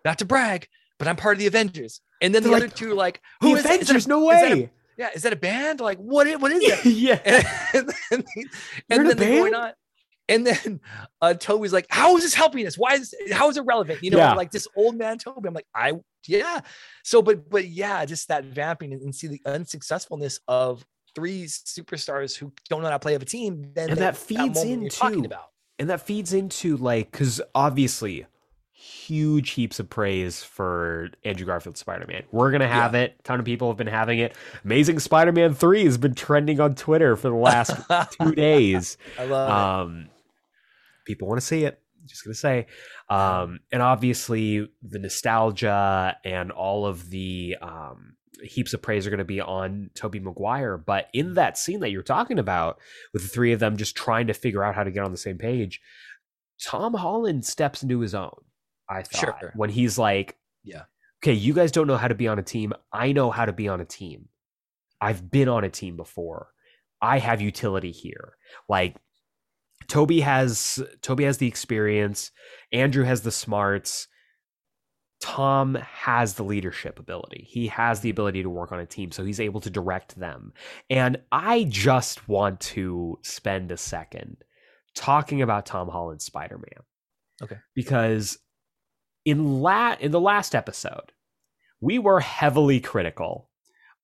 not 0.04 0.18
to 0.20 0.24
brag, 0.24 0.68
but 1.00 1.08
I'm 1.08 1.16
part 1.16 1.34
of 1.34 1.40
the 1.40 1.48
Avengers. 1.48 2.00
And 2.22 2.32
then 2.32 2.44
They're 2.44 2.50
the 2.50 2.54
like, 2.58 2.62
other 2.66 2.72
two 2.72 2.92
are 2.92 2.94
like, 2.94 3.20
the 3.40 3.48
who 3.48 3.56
is 3.56 3.64
it? 3.64 3.80
Is 3.80 3.90
Avengers, 3.90 4.06
no 4.06 4.30
is 4.30 4.40
that 4.40 4.52
a- 4.52 4.54
way. 4.54 4.70
Yeah, 4.96 5.10
is 5.14 5.22
that 5.22 5.32
a 5.32 5.36
band? 5.36 5.80
Like, 5.80 5.98
what? 5.98 6.26
What 6.40 6.52
is 6.52 6.62
that? 6.82 6.86
yeah, 6.90 7.20
and 7.74 7.88
then, 8.10 8.24
You're 8.36 8.48
and 8.90 9.08
then 9.08 9.16
they're 9.16 9.40
going 9.42 9.54
on. 9.54 9.72
And 10.28 10.44
then 10.44 10.80
uh, 11.22 11.34
Tobey's 11.34 11.72
like, 11.72 11.86
"How 11.88 12.16
is 12.16 12.24
this 12.24 12.34
helping 12.34 12.66
us? 12.66 12.76
Why 12.76 12.94
is 12.94 13.14
how 13.32 13.48
is 13.48 13.56
it 13.56 13.62
relevant?" 13.64 14.02
You 14.02 14.10
know, 14.10 14.18
Yeah. 14.18 14.34
like 14.34 14.50
this 14.50 14.66
old 14.74 14.96
man 14.96 15.18
Tobey. 15.18 15.46
I'm 15.46 15.54
like, 15.54 15.66
I 15.74 15.92
yeah. 16.26 16.60
So, 17.04 17.22
but 17.22 17.48
but 17.48 17.68
yeah, 17.68 18.04
just 18.06 18.26
that 18.28 18.44
vamping 18.46 18.92
and, 18.92 19.02
and 19.02 19.14
see 19.14 19.28
the 19.28 19.40
unsuccessfulness 19.46 20.40
of 20.48 20.84
three 21.14 21.44
superstars 21.44 22.36
who 22.36 22.52
don't 22.68 22.80
know 22.82 22.88
how 22.88 22.94
to 22.94 22.98
play 22.98 23.14
of 23.14 23.22
a 23.22 23.24
team. 23.26 23.70
Then 23.74 23.90
And 23.90 23.98
that 24.00 24.16
feeds 24.16 24.56
moment 24.56 24.80
you're 24.82 24.90
talking 24.90 25.18
into- 25.18 25.28
about. 25.28 25.46
and 25.78 25.88
that 25.90 26.00
feeds 26.00 26.32
into 26.32 26.76
like 26.76 27.10
because 27.12 27.40
obviously 27.54 28.26
huge 28.78 29.50
heaps 29.50 29.80
of 29.80 29.88
praise 29.88 30.42
for 30.42 31.08
andrew 31.24 31.46
garfield 31.46 31.78
spider-man. 31.78 32.24
We're 32.30 32.50
gonna 32.50 32.68
have 32.68 32.94
it. 32.94 33.16
A 33.18 33.22
ton 33.22 33.38
of 33.38 33.46
people 33.46 33.68
have 33.68 33.78
been 33.78 33.86
having 33.86 34.18
it. 34.18 34.34
Amazing 34.64 34.98
spider-man 34.98 35.54
3 35.54 35.84
has 35.84 35.96
been 35.96 36.14
trending 36.14 36.60
on 36.60 36.74
twitter 36.74 37.16
for 37.16 37.30
the 37.30 37.36
last 37.36 37.74
two 38.20 38.34
days. 38.34 38.98
I 39.18 39.24
love 39.24 39.50
um 39.50 40.08
people 41.06 41.26
want 41.26 41.40
to 41.40 41.46
see 41.46 41.64
it. 41.64 41.80
Just 42.04 42.22
gonna 42.24 42.34
say. 42.34 42.66
Um 43.08 43.60
and 43.72 43.80
obviously 43.80 44.68
the 44.82 44.98
nostalgia 44.98 46.16
and 46.22 46.52
all 46.52 46.84
of 46.84 47.08
the 47.08 47.56
um 47.62 48.16
heaps 48.42 48.74
of 48.74 48.82
praise 48.82 49.06
are 49.06 49.10
going 49.10 49.16
to 49.16 49.24
be 49.24 49.40
on 49.40 49.88
Tobey 49.94 50.20
Maguire. 50.20 50.76
But 50.76 51.08
in 51.14 51.32
that 51.34 51.56
scene 51.56 51.80
that 51.80 51.90
you're 51.90 52.02
talking 52.02 52.38
about 52.38 52.78
with 53.14 53.22
the 53.22 53.28
three 53.28 53.52
of 53.52 53.60
them 53.60 53.78
just 53.78 53.96
trying 53.96 54.26
to 54.26 54.34
figure 54.34 54.62
out 54.62 54.74
how 54.74 54.84
to 54.84 54.90
get 54.90 55.02
on 55.04 55.10
the 55.10 55.16
same 55.16 55.38
page 55.38 55.80
tom 56.58 56.94
holland 56.94 57.44
steps 57.44 57.82
into 57.82 58.00
his 58.00 58.14
own 58.14 58.32
i 58.88 59.02
thought 59.02 59.38
Sure. 59.40 59.52
when 59.56 59.70
he's 59.70 59.98
like 59.98 60.36
Yeah. 60.64 60.82
okay 61.22 61.32
you 61.32 61.52
guys 61.54 61.72
don't 61.72 61.86
know 61.86 61.96
how 61.96 62.08
to 62.08 62.14
be 62.14 62.28
on 62.28 62.38
a 62.38 62.42
team 62.42 62.72
i 62.92 63.12
know 63.12 63.30
how 63.30 63.44
to 63.46 63.52
be 63.52 63.68
on 63.68 63.80
a 63.80 63.84
team 63.84 64.28
i've 65.00 65.30
been 65.30 65.48
on 65.48 65.64
a 65.64 65.70
team 65.70 65.96
before 65.96 66.48
i 67.00 67.18
have 67.18 67.40
utility 67.40 67.90
here 67.92 68.36
like 68.68 68.96
Tobey 69.88 70.20
has 70.20 70.82
Tobey 71.02 71.24
has 71.24 71.38
the 71.38 71.46
experience, 71.46 72.32
Andrew 72.72 73.04
has 73.04 73.20
the 73.20 73.30
smarts, 73.30 74.08
Tom 75.20 75.76
has 75.76 76.34
the 76.34 76.42
leadership 76.42 76.98
ability. 76.98 77.46
He 77.48 77.68
has 77.68 78.00
the 78.00 78.10
ability 78.10 78.42
to 78.42 78.50
work 78.50 78.72
on 78.72 78.80
a 78.80 78.86
team, 78.86 79.12
so 79.12 79.24
he's 79.24 79.38
able 79.38 79.60
to 79.60 79.70
direct 79.70 80.18
them. 80.18 80.52
And 80.90 81.20
I 81.30 81.64
just 81.68 82.26
want 82.28 82.58
to 82.60 83.18
spend 83.22 83.70
a 83.70 83.76
second 83.76 84.38
talking 84.96 85.40
about 85.40 85.66
Tom 85.66 85.88
Holland's 85.88 86.24
Spider-Man. 86.24 86.82
Okay. 87.42 87.56
Because 87.74 88.38
in 89.26 89.60
la- 89.60 89.96
in 90.00 90.10
the 90.12 90.20
last 90.20 90.54
episode, 90.54 91.12
we 91.82 91.98
were 91.98 92.20
heavily 92.20 92.80
critical 92.80 93.50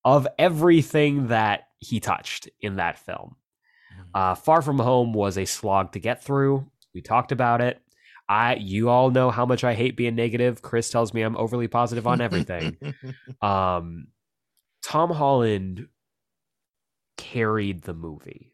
of 0.05 0.29
everything 0.39 1.29
that 1.29 1.69
he 1.79 1.99
touched 2.01 2.49
in 2.61 2.77
that 2.77 2.99
film. 2.99 3.37
Uh, 4.15 4.35
Far 4.35 4.61
From 4.61 4.79
Home 4.79 5.15
was 5.15 5.39
a 5.39 5.45
slog 5.47 5.93
to 5.93 5.99
get 5.99 6.23
through. 6.23 6.67
We 6.95 7.01
talked 7.01 7.33
about 7.33 7.61
it. 7.63 7.81
I, 8.29 8.57
you 8.57 8.89
all 8.89 9.11
know 9.11 9.31
how 9.31 9.47
much 9.47 9.65
I 9.65 9.75
hate 9.75 9.97
being 9.97 10.15
negative. 10.15 10.61
Chris 10.61 10.91
tells 10.91 11.15
me 11.15 11.23
I'm 11.23 11.37
overly 11.37 11.69
positive 11.69 12.07
on 12.07 12.21
everything. 12.21 12.77
um, 13.43 14.09
Tom 14.83 15.11
Holland 15.11 15.89
carried 17.17 17.83
the 17.83 17.95
movie 17.95 18.53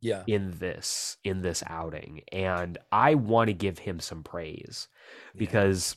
Yeah. 0.00 0.24
in 0.26 0.50
this 0.58 1.16
in 1.24 1.40
this 1.40 1.62
outing 1.66 2.22
and 2.32 2.76
i 2.90 3.14
want 3.14 3.48
to 3.48 3.54
give 3.54 3.78
him 3.78 4.00
some 4.00 4.22
praise 4.24 4.88
because 5.36 5.94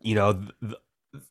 you 0.00 0.14
know 0.14 0.32
th- 0.32 0.52
th- 1.12 1.22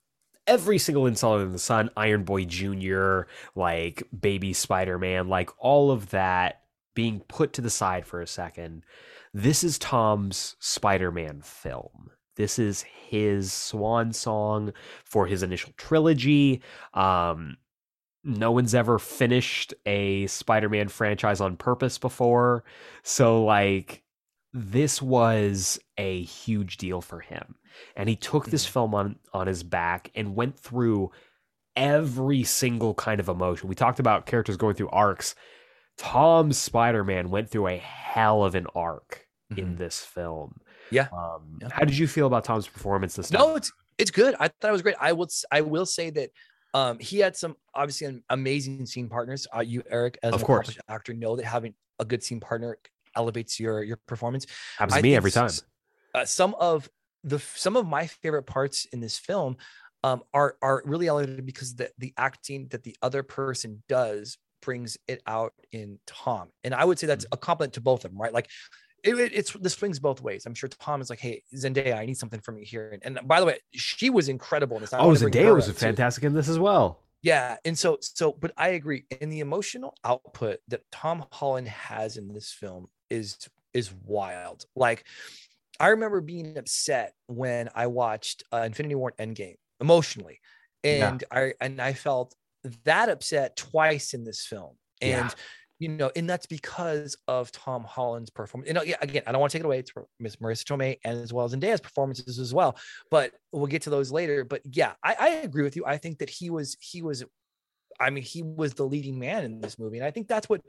every 0.48 0.78
single 0.78 1.04
installer 1.04 1.44
in 1.44 1.52
the 1.52 1.60
sun 1.60 1.90
iron 1.98 2.24
boy 2.24 2.46
junior 2.46 3.28
like 3.56 4.04
baby 4.18 4.54
spider-man 4.54 5.28
like 5.28 5.50
all 5.58 5.92
of 5.92 6.10
that 6.12 6.62
being 6.94 7.20
put 7.28 7.54
to 7.54 7.62
the 7.62 7.70
side 7.70 8.06
for 8.06 8.22
a 8.22 8.28
second 8.28 8.84
this 9.34 9.64
is 9.64 9.80
tom's 9.80 10.56
spider-man 10.60 11.42
film 11.42 12.10
this 12.36 12.60
is 12.60 12.84
his 12.84 13.52
swan 13.52 14.14
song 14.14 14.72
for 15.04 15.26
his 15.26 15.42
initial 15.44 15.74
trilogy 15.78 16.62
um 16.94 17.58
no 18.26 18.52
one's 18.52 18.74
ever 18.74 18.98
finished 18.98 19.74
a 19.86 20.26
Spider-Man 20.26 20.88
franchise 20.88 21.40
on 21.40 21.56
purpose 21.56 22.00
before. 22.00 22.64
So 23.04 23.44
like 23.46 24.02
this 24.52 25.02
was 25.02 25.80
a 25.98 26.24
huge 26.24 26.78
deal 26.78 27.02
for 27.02 27.20
him. 27.20 27.56
And 27.96 28.08
he 28.10 28.16
took 28.16 28.48
this 28.48 28.66
film 28.66 28.94
on 28.96 29.18
on 29.34 29.48
his 29.48 29.64
back 29.64 30.12
and 30.16 30.36
went 30.36 30.58
through 30.60 31.12
every 31.76 32.44
single 32.44 32.94
kind 32.94 33.20
of 33.20 33.28
emotion. 33.30 33.68
We 33.68 33.76
talked 33.76 34.00
about 34.00 34.26
characters 34.26 34.58
going 34.58 34.76
through 34.76 34.90
arcs. 34.90 35.36
Tom 35.98 36.52
Spider-Man 36.52 37.30
went 37.30 37.50
through 37.50 37.68
a 37.68 37.78
hell 37.78 38.44
of 38.44 38.56
an 38.56 38.68
arc 38.76 39.26
in 39.56 39.76
Mhm. 39.76 39.78
this 39.78 40.00
film. 40.04 40.60
Yeah. 40.92 41.08
Um, 41.12 41.58
Yeah. 41.62 41.70
How 41.72 41.86
did 41.86 41.98
you 41.98 42.08
feel 42.08 42.28
about 42.28 42.44
Tom's 42.44 42.68
performance 42.68 43.16
this 43.16 43.30
time? 43.30 43.40
No, 43.42 43.56
it's 43.56 43.72
it's 43.98 44.12
good. 44.12 44.36
I 44.40 44.50
thought 44.50 44.70
it 44.70 44.74
was 44.74 44.82
great. 44.82 44.96
I 45.00 45.14
will 45.14 45.28
I 45.52 45.62
will 45.62 45.86
say 45.86 46.10
that 46.12 46.30
um 46.74 47.00
he 47.00 47.20
had 47.20 47.36
some 47.38 47.56
obviously 47.74 48.08
am- 48.08 48.24
amazing 48.30 48.86
scene 48.86 49.08
partners. 49.10 49.48
Uh, 49.56 49.62
you 49.62 49.84
Eric 49.90 50.18
as 50.24 50.34
Of 50.34 50.42
an 50.42 50.46
course. 50.46 50.78
actor 50.90 51.14
know 51.14 51.36
that 51.38 51.46
having 51.46 51.74
a 52.00 52.06
good 52.06 52.22
scene 52.24 52.40
partner 52.42 52.78
elevates 53.16 53.60
your 53.60 53.84
your 53.84 53.98
performance. 54.06 54.46
happens 54.78 54.96
to 54.98 55.02
me 55.02 55.16
every 55.16 55.32
time. 55.32 55.50
Uh, 56.14 56.26
some 56.26 56.56
of 56.56 56.90
the 57.26 57.40
some 57.40 57.76
of 57.76 57.86
my 57.88 58.08
favorite 58.08 58.44
parts 58.44 58.86
in 58.94 59.00
this 59.02 59.18
film 59.18 59.58
um, 60.04 60.22
are 60.34 60.56
are 60.62 60.82
really 60.86 61.08
elevated 61.08 61.46
because 61.46 61.76
the 61.76 61.90
the 61.98 62.14
acting 62.18 62.68
that 62.70 62.84
the 62.84 62.96
other 63.02 63.24
person 63.24 63.84
does 63.90 64.38
brings 64.62 64.98
it 65.08 65.22
out 65.28 65.54
in 65.72 66.00
Tom, 66.08 66.50
and 66.64 66.74
I 66.74 66.86
would 66.86 66.98
say 67.00 67.06
Mm-hmm. 67.06 67.10
that's 67.12 67.26
a 67.32 67.38
compliment 67.38 67.74
to 67.74 67.82
both 67.82 68.06
of 68.06 68.12
them, 68.12 68.22
right? 68.22 68.34
Like. 68.34 68.50
It, 69.04 69.20
it- 69.20 69.34
it's 69.36 69.52
this 69.54 69.76
swings 69.76 70.00
both 70.00 70.20
ways. 70.20 70.48
I'm 70.48 70.56
sure 70.56 70.68
Tom 70.68 71.00
is 71.00 71.12
like, 71.12 71.20
"Hey, 71.20 71.44
Zendaya, 71.56 71.96
I 71.96 72.08
need 72.08 72.18
something 72.18 72.40
from 72.40 72.58
you 72.58 72.66
here." 72.66 72.90
And, 72.92 73.18
and 73.20 73.28
by 73.28 73.40
the 73.40 73.46
way, 73.46 73.60
she 73.72 74.10
was 74.10 74.30
incredible 74.30 74.78
in 74.78 74.82
this. 74.82 74.94
I 74.94 74.98
Oh, 75.00 75.10
Zendaya 75.12 75.54
was 75.54 75.70
up, 75.70 75.76
too. 75.76 75.80
fantastic 75.82 76.24
in 76.24 76.34
this 76.34 76.50
as 76.50 76.58
well. 76.58 77.04
Yeah, 77.22 77.58
and 77.64 77.78
so 77.78 78.00
so, 78.02 78.32
but 78.34 78.52
I 78.58 78.70
agree. 78.70 79.06
And 79.22 79.32
the 79.32 79.42
emotional 79.42 79.94
output 80.04 80.58
that 80.70 80.82
Tom 80.92 81.24
Holland 81.32 81.68
has 81.68 82.18
in 82.18 82.34
this 82.34 82.52
film 82.52 82.88
is 83.12 83.38
is 83.76 83.94
wild. 83.94 84.66
Like, 84.76 85.06
I 85.80 85.90
remember 85.90 86.22
being 86.22 86.58
upset 86.58 87.14
when 87.28 87.70
I 87.76 87.88
watched 87.88 88.44
uh, 88.54 88.64
Infinity 88.66 88.96
War 88.96 89.14
and 89.18 89.36
Endgame 89.36 89.56
emotionally, 89.82 90.40
Yeah. 90.84 91.10
and 91.10 91.24
I 91.32 91.54
and 91.60 91.82
I 91.82 91.94
felt 91.94 92.34
that 92.86 93.10
upset 93.10 93.56
twice 93.58 94.14
in 94.14 94.24
this 94.24 94.46
film, 94.46 94.76
and. 95.02 95.30
Yeah. 95.30 95.30
You 95.78 95.90
know, 95.90 96.10
and 96.16 96.28
that's 96.30 96.46
because 96.46 97.18
of 97.28 97.52
Tom 97.52 97.84
Holland's 97.84 98.30
performance. 98.30 98.70
You 98.70 98.74
know, 98.76 98.82
yeah, 98.82 98.96
again, 99.02 99.24
I 99.28 99.34
don't 99.34 99.42
want 99.42 99.52
to 99.52 99.58
take 99.58 99.64
it 99.64 99.66
away. 99.66 99.80
It's 99.80 99.92
for 99.92 100.08
Miss 100.22 100.38
Marisa 100.38 100.64
Tomei 100.64 101.00
and 101.04 101.20
as 101.20 101.34
well 101.34 101.44
as 101.46 101.54
Zendaya's 101.54 101.82
performances 101.82 102.40
as 102.40 102.54
well. 102.54 102.78
But 103.12 103.34
we'll 103.52 103.68
get 103.68 103.82
to 103.82 103.90
those 103.90 104.10
later. 104.10 104.46
But 104.46 104.62
yeah, 104.64 104.94
I, 105.04 105.16
I 105.20 105.28
agree 105.44 105.64
with 105.64 105.76
you. 105.76 105.84
I 105.86 105.98
think 105.98 106.20
that 106.20 106.30
he 106.30 106.50
was 106.50 106.78
he 106.80 107.02
was 107.02 107.26
I 108.00 108.10
mean, 108.10 108.24
he 108.24 108.42
was 108.42 108.74
the 108.74 108.86
leading 108.86 109.20
man 109.20 109.44
in 109.44 109.60
this 109.60 109.78
movie. 109.78 109.98
And 109.98 110.08
I 110.08 110.12
think 110.12 110.30
that's 110.30 110.48
what 110.48 110.62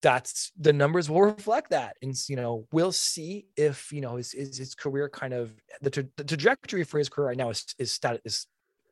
that's 0.00 0.52
the 0.58 0.72
numbers 0.72 1.10
will 1.10 1.22
reflect 1.22 1.70
that. 1.70 1.96
And 2.02 2.14
you 2.28 2.36
know, 2.36 2.66
we'll 2.72 2.92
see 2.92 3.46
if 3.56 3.92
you 3.92 4.00
know 4.00 4.16
his 4.16 4.32
his, 4.32 4.56
his 4.56 4.74
career 4.74 5.08
kind 5.08 5.34
of 5.34 5.52
the, 5.80 5.90
tra- 5.90 6.06
the 6.16 6.24
trajectory 6.24 6.84
for 6.84 6.98
his 6.98 7.08
career 7.08 7.28
right 7.28 7.36
now 7.36 7.50
is 7.50 7.64
is 7.78 7.92
stat 7.92 8.20
is 8.24 8.46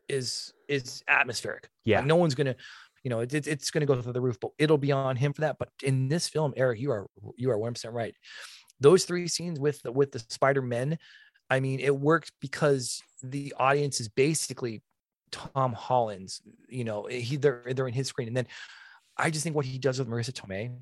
is 0.08 0.52
is 0.68 1.02
atmospheric. 1.08 1.68
Yeah. 1.84 1.98
Like, 1.98 2.06
no 2.06 2.16
one's 2.16 2.34
gonna, 2.34 2.56
you 3.04 3.10
know, 3.10 3.20
it, 3.20 3.34
it- 3.34 3.46
it's 3.46 3.70
gonna 3.70 3.86
go 3.86 4.00
through 4.00 4.12
the 4.12 4.20
roof, 4.20 4.38
but 4.40 4.50
it'll 4.58 4.78
be 4.78 4.92
on 4.92 5.16
him 5.16 5.32
for 5.32 5.42
that. 5.42 5.56
But 5.58 5.68
in 5.82 6.08
this 6.08 6.28
film, 6.28 6.52
Eric, 6.56 6.80
you 6.80 6.90
are 6.90 7.06
you 7.36 7.50
are 7.50 7.58
one 7.58 7.74
percent 7.74 7.94
right. 7.94 8.14
Those 8.80 9.04
three 9.04 9.26
scenes 9.28 9.58
with 9.58 9.80
the, 9.82 9.90
with 9.92 10.12
the 10.12 10.18
Spider 10.18 10.60
Men, 10.60 10.98
I 11.48 11.60
mean, 11.60 11.80
it 11.80 11.96
worked 11.96 12.32
because 12.40 13.00
the 13.22 13.54
audience 13.58 14.00
is 14.00 14.08
basically 14.08 14.82
Tom 15.30 15.72
Holland's. 15.72 16.42
You 16.68 16.84
know, 16.84 17.06
he 17.06 17.36
they're 17.36 17.62
they're 17.74 17.88
in 17.88 17.94
his 17.94 18.08
screen, 18.08 18.28
and 18.28 18.36
then 18.36 18.46
I 19.16 19.30
just 19.30 19.44
think 19.44 19.56
what 19.56 19.64
he 19.64 19.78
does 19.78 19.98
with 19.98 20.08
Marisa 20.08 20.32
Tomei 20.32 20.76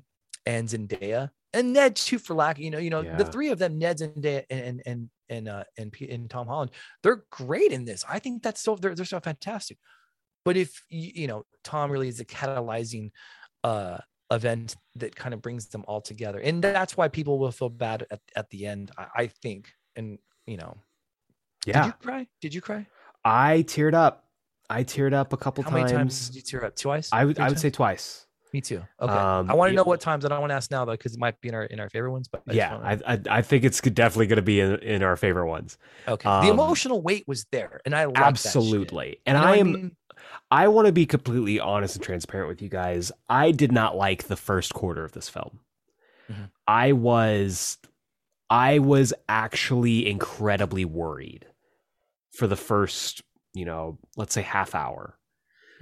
and 0.45 0.67
Zendaya 0.67 1.29
and 1.53 1.73
Ned 1.73 1.95
too, 1.95 2.19
for 2.19 2.33
lack, 2.33 2.59
you 2.59 2.69
know, 2.69 2.77
you 2.79 2.89
know, 2.89 3.01
Yeah. 3.01 3.15
the 3.15 3.25
three 3.25 3.49
of 3.49 3.59
them, 3.59 3.77
Ned, 3.79 3.97
Zendaya, 3.99 4.43
and 4.49 4.81
and 4.85 5.09
and 5.29 5.47
uh, 5.49 5.63
and 5.77 5.91
P- 5.91 6.09
and 6.11 6.29
Tom 6.29 6.47
Holland, 6.47 6.71
they're 7.01 7.23
great 7.31 7.71
in 7.71 7.85
this. 7.85 8.03
I 8.07 8.19
think 8.19 8.43
that's 8.43 8.61
so 8.61 8.75
they're 8.75 8.93
they're 8.95 9.05
so 9.05 9.19
fantastic. 9.19 9.77
But 10.43 10.57
if 10.57 10.83
you, 10.89 11.11
you 11.15 11.27
know, 11.27 11.45
Tom 11.63 11.89
really 11.91 12.07
is 12.09 12.19
a 12.19 12.25
catalyzing 12.25 13.11
uh 13.63 13.97
event 14.31 14.75
that 14.95 15.15
kind 15.15 15.33
of 15.33 15.41
brings 15.41 15.67
them 15.67 15.83
all 15.87 16.01
together, 16.01 16.39
and 16.39 16.61
that's 16.63 16.97
why 16.97 17.07
people 17.07 17.39
will 17.39 17.51
feel 17.51 17.69
bad 17.69 18.05
at, 18.11 18.19
at 18.35 18.49
the 18.49 18.65
end. 18.67 18.91
I, 18.97 19.07
I 19.15 19.27
think, 19.27 19.71
and 19.95 20.19
you 20.45 20.57
know, 20.57 20.77
Yeah. 21.65 21.81
did 21.81 21.87
you 21.87 21.93
cry? 21.93 22.27
Did 22.41 22.53
you 22.53 22.61
cry? 22.61 22.85
I 23.23 23.63
teared 23.67 23.93
up. 23.95 24.27
I 24.69 24.83
teared 24.83 25.13
up 25.13 25.31
a 25.33 25.37
couple 25.37 25.63
How 25.63 25.69
times. 25.71 25.83
many 25.91 25.97
times 25.97 26.27
did 26.29 26.35
you 26.35 26.41
tear 26.41 26.65
up? 26.65 26.75
Twice? 26.75 27.09
I 27.11 27.23
would 27.25 27.35
Three 27.37 27.45
I 27.45 27.47
would 27.47 27.53
times? 27.55 27.61
say 27.61 27.69
twice. 27.71 28.27
Me 28.55 28.61
too. 28.61 28.81
Okay. 29.01 29.11
Um, 29.11 29.51
I 29.51 29.53
want 29.53 29.67
to 29.67 29.73
yeah. 29.73 29.75
know 29.75 29.83
what 29.83 29.99
times. 29.99 30.23
I 30.23 30.29
don't 30.29 30.39
want 30.39 30.51
to 30.51 30.55
ask 30.55 30.71
now 30.71 30.85
though, 30.85 30.93
because 30.93 31.13
it 31.13 31.19
might 31.19 31.41
be 31.41 31.49
in 31.49 31.55
our 31.55 31.65
in 31.65 31.81
our 31.81 31.89
favorite 31.89 32.13
ones. 32.13 32.29
But 32.29 32.43
I 32.47 32.53
Yeah, 32.53 32.77
I, 32.77 33.13
I 33.13 33.19
I 33.29 33.41
think 33.41 33.65
it's 33.65 33.81
definitely 33.81 34.27
going 34.27 34.37
to 34.37 34.41
be 34.43 34.61
in, 34.61 34.75
in 34.75 35.03
our 35.03 35.17
favorite 35.17 35.47
ones. 35.47 35.77
okay. 36.07 36.29
um, 36.29 36.45
the 36.45 36.53
emotional 36.53 37.01
weight 37.01 37.27
was 37.27 37.45
there, 37.51 37.81
and 37.83 37.93
I. 37.93 38.07
Absolutely. 38.15 39.19
And 39.25 39.37
You 39.37 39.43
know 39.43 39.49
I 39.49 39.55
am 39.57 39.71
mean? 39.73 39.95
I 40.49 40.69
want 40.69 40.85
to 40.85 40.93
be 40.93 41.05
completely 41.05 41.59
honest 41.59 41.97
and 41.97 42.05
transparent 42.05 42.47
with 42.47 42.61
you 42.61 42.69
guys. 42.69 43.11
I 43.27 43.51
did 43.51 43.73
not 43.73 43.97
like 43.97 44.23
the 44.23 44.37
first 44.37 44.73
quarter 44.73 45.03
of 45.03 45.11
this 45.11 45.27
film. 45.27 45.59
Mhm. 46.31 46.49
I 46.65 46.93
was 46.93 47.77
I 48.49 48.79
was 48.79 49.13
actually 49.27 50.07
incredibly 50.07 50.85
worried 50.85 51.45
for 52.31 52.47
the 52.47 52.55
first, 52.55 53.21
you 53.53 53.65
know, 53.65 53.97
let's 54.15 54.33
say 54.33 54.43
half 54.43 54.73
hour 54.73 55.19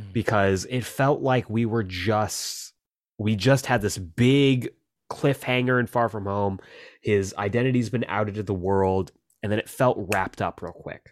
Mhm. 0.03 0.13
because 0.13 0.65
it 0.69 0.83
felt 0.83 1.21
like 1.21 1.49
we 1.49 1.65
were 1.65 1.83
just 1.83 2.73
we 3.17 3.35
just 3.35 3.67
had 3.67 3.81
this 3.81 3.97
big 3.97 4.69
cliffhanger 5.09 5.79
in 5.79 5.87
Far 5.87 6.09
From 6.09 6.25
Home. 6.25 6.59
His 7.01 7.33
identity's 7.37 7.89
been 7.89 8.05
outed 8.07 8.35
to 8.35 8.43
the 8.43 8.53
world 8.53 9.11
and 9.41 9.51
then 9.51 9.59
it 9.59 9.69
felt 9.69 9.97
wrapped 10.13 10.41
up 10.41 10.61
real 10.61 10.71
quick. 10.73 11.11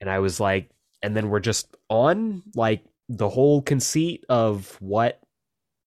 And 0.00 0.08
I 0.08 0.18
was 0.20 0.40
like, 0.40 0.70
and 1.02 1.14
then 1.16 1.28
we're 1.28 1.40
just 1.40 1.76
on 1.88 2.42
like 2.54 2.84
the 3.08 3.28
whole 3.28 3.60
conceit 3.62 4.24
of 4.28 4.76
what 4.80 5.20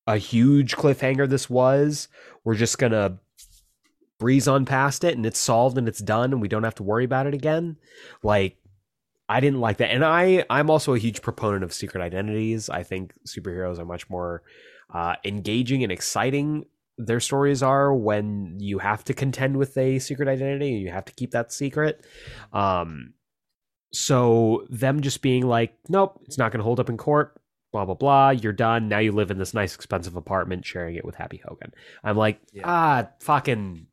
a 0.07 0.17
huge 0.17 0.75
cliffhanger 0.75 1.27
this 1.27 1.49
was. 1.49 2.07
We're 2.43 2.55
just 2.55 2.77
gonna 2.77 3.17
breeze 4.19 4.47
on 4.47 4.65
past 4.65 5.03
it 5.03 5.15
and 5.15 5.25
it's 5.25 5.39
solved 5.39 5.77
and 5.77 5.87
it's 5.87 5.99
done 5.99 6.31
and 6.31 6.41
we 6.41 6.47
don't 6.47 6.63
have 6.63 6.75
to 6.75 6.83
worry 6.83 7.03
about 7.05 7.27
it 7.27 7.33
again. 7.33 7.77
Like 8.23 8.57
I 9.27 9.39
didn't 9.39 9.59
like 9.59 9.77
that. 9.77 9.89
And 9.91 10.05
I 10.05 10.45
I'm 10.49 10.69
also 10.69 10.93
a 10.93 10.99
huge 10.99 11.21
proponent 11.21 11.63
of 11.63 11.73
secret 11.73 12.01
identities. 12.01 12.69
I 12.69 12.83
think 12.83 13.13
superheroes 13.27 13.79
are 13.79 13.85
much 13.85 14.09
more 14.09 14.43
uh 14.93 15.15
engaging 15.25 15.83
and 15.83 15.91
exciting 15.91 16.65
their 16.97 17.19
stories 17.19 17.61
are 17.61 17.93
when 17.93 18.57
you 18.59 18.79
have 18.79 19.03
to 19.03 19.13
contend 19.13 19.57
with 19.57 19.77
a 19.77 19.99
secret 19.99 20.29
identity 20.29 20.73
and 20.73 20.81
you 20.81 20.91
have 20.91 21.05
to 21.05 21.13
keep 21.13 21.31
that 21.31 21.51
secret. 21.51 22.05
Um 22.53 23.13
so 23.91 24.65
them 24.69 25.01
just 25.01 25.21
being 25.21 25.45
like, 25.47 25.73
nope, 25.89 26.19
it's 26.25 26.37
not 26.37 26.51
going 26.51 26.59
to 26.59 26.63
hold 26.65 26.79
up 26.79 26.89
in 26.89 26.97
court. 26.97 27.39
Blah 27.71 27.85
blah 27.85 27.95
blah. 27.95 28.29
You're 28.29 28.53
done. 28.53 28.87
Now 28.89 28.99
you 28.99 29.11
live 29.11 29.31
in 29.31 29.37
this 29.37 29.53
nice, 29.53 29.73
expensive 29.75 30.15
apartment, 30.15 30.65
sharing 30.65 30.95
it 30.95 31.03
with 31.05 31.15
Happy 31.15 31.41
Hogan. 31.45 31.73
I'm 32.03 32.15
like, 32.17 32.39
Yeah. 32.53 32.61
ah, 32.65 33.07
fucking 33.21 33.87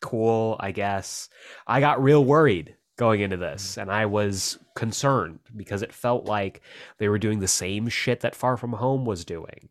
cool. 0.00 0.56
I 0.60 0.72
guess. 0.72 1.28
I 1.66 1.80
got 1.80 2.02
real 2.02 2.24
worried 2.24 2.76
going 2.96 3.20
into 3.20 3.36
this, 3.36 3.76
and 3.76 3.90
I 3.90 4.06
was 4.06 4.58
concerned 4.76 5.40
because 5.56 5.82
it 5.82 5.92
felt 5.92 6.26
like 6.26 6.62
they 6.98 7.08
were 7.08 7.18
doing 7.18 7.40
the 7.40 7.48
same 7.48 7.88
shit 7.88 8.20
that 8.20 8.34
Far 8.36 8.56
From 8.56 8.74
Home 8.74 9.04
was 9.04 9.24
doing, 9.24 9.68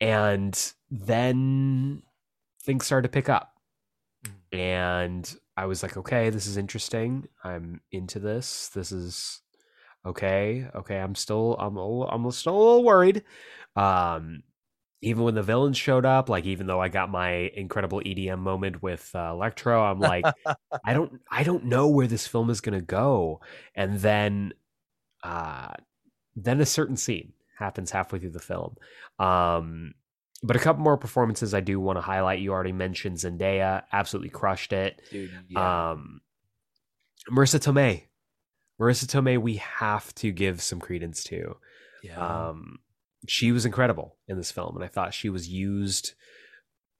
and 0.00 0.72
then 0.90 2.02
things 2.62 2.84
started 2.86 3.08
to 3.08 3.12
pick 3.12 3.28
up 3.28 3.52
and 4.52 5.36
I 5.56 5.66
was 5.66 5.82
like, 5.82 5.96
okay, 5.96 6.30
this 6.30 6.46
is 6.46 6.56
interesting. 6.56 7.28
I'm 7.42 7.80
into 7.92 8.18
this. 8.18 8.68
This 8.68 8.92
is 8.92 9.40
okay. 10.04 10.68
Okay, 10.74 10.98
I'm 10.98 11.14
still 11.14 11.56
I'm 11.58 11.76
a, 11.76 11.86
little- 11.86 12.08
I'm 12.08 12.30
still 12.30 12.56
a 12.56 12.58
little 12.58 12.84
worried. 12.84 13.22
Um, 13.74 14.42
even 15.02 15.24
when 15.24 15.34
the 15.34 15.42
villains 15.42 15.76
showed 15.76 16.06
up, 16.06 16.28
like 16.28 16.46
even 16.46 16.66
though 16.66 16.80
I 16.80 16.88
got 16.88 17.10
my 17.10 17.30
incredible 17.54 18.00
EDM 18.00 18.38
moment 18.38 18.82
with 18.82 19.10
uh, 19.14 19.30
Electro, 19.32 19.82
I'm 19.84 20.00
like, 20.00 20.24
I 20.84 20.94
don't 20.94 21.20
I 21.30 21.42
don't 21.42 21.64
know 21.66 21.88
where 21.88 22.06
this 22.06 22.26
film 22.26 22.48
is 22.50 22.60
gonna 22.60 22.80
go. 22.80 23.40
And 23.74 23.98
then, 24.00 24.52
uh, 25.22 25.74
then 26.34 26.60
a 26.60 26.66
certain 26.66 26.96
scene. 26.96 27.32
happens 27.58 27.90
halfway 27.90 28.18
through 28.18 28.30
the 28.30 28.38
film. 28.40 28.76
Um, 29.18 29.94
but 30.42 30.56
a 30.56 30.58
couple 30.58 30.82
more 30.82 30.98
performances 30.98 31.54
I 31.54 31.60
do 31.60 31.80
want 31.80 31.96
to 31.96 32.02
highlight. 32.02 32.40
You 32.40 32.52
already 32.52 32.72
mentioned 32.72 33.16
Zendaya, 33.16 33.82
absolutely 33.92 34.28
crushed 34.30 34.72
it. 34.72 35.00
Dude, 35.10 35.30
Um, 35.56 36.20
Marisa 37.30 37.58
Tomei, 37.58 38.04
Marisa 38.80 39.06
Tomei, 39.06 39.38
we 39.40 39.56
have 39.56 40.14
to 40.16 40.30
give 40.32 40.60
some 40.60 40.78
credence 40.80 41.24
to. 41.24 41.56
yeah. 42.02 42.48
Um, 42.48 42.78
she 43.30 43.52
was 43.52 43.64
incredible 43.66 44.16
in 44.28 44.36
this 44.36 44.50
film, 44.50 44.74
and 44.76 44.84
I 44.84 44.88
thought 44.88 45.14
she 45.14 45.28
was 45.28 45.48
used. 45.48 46.14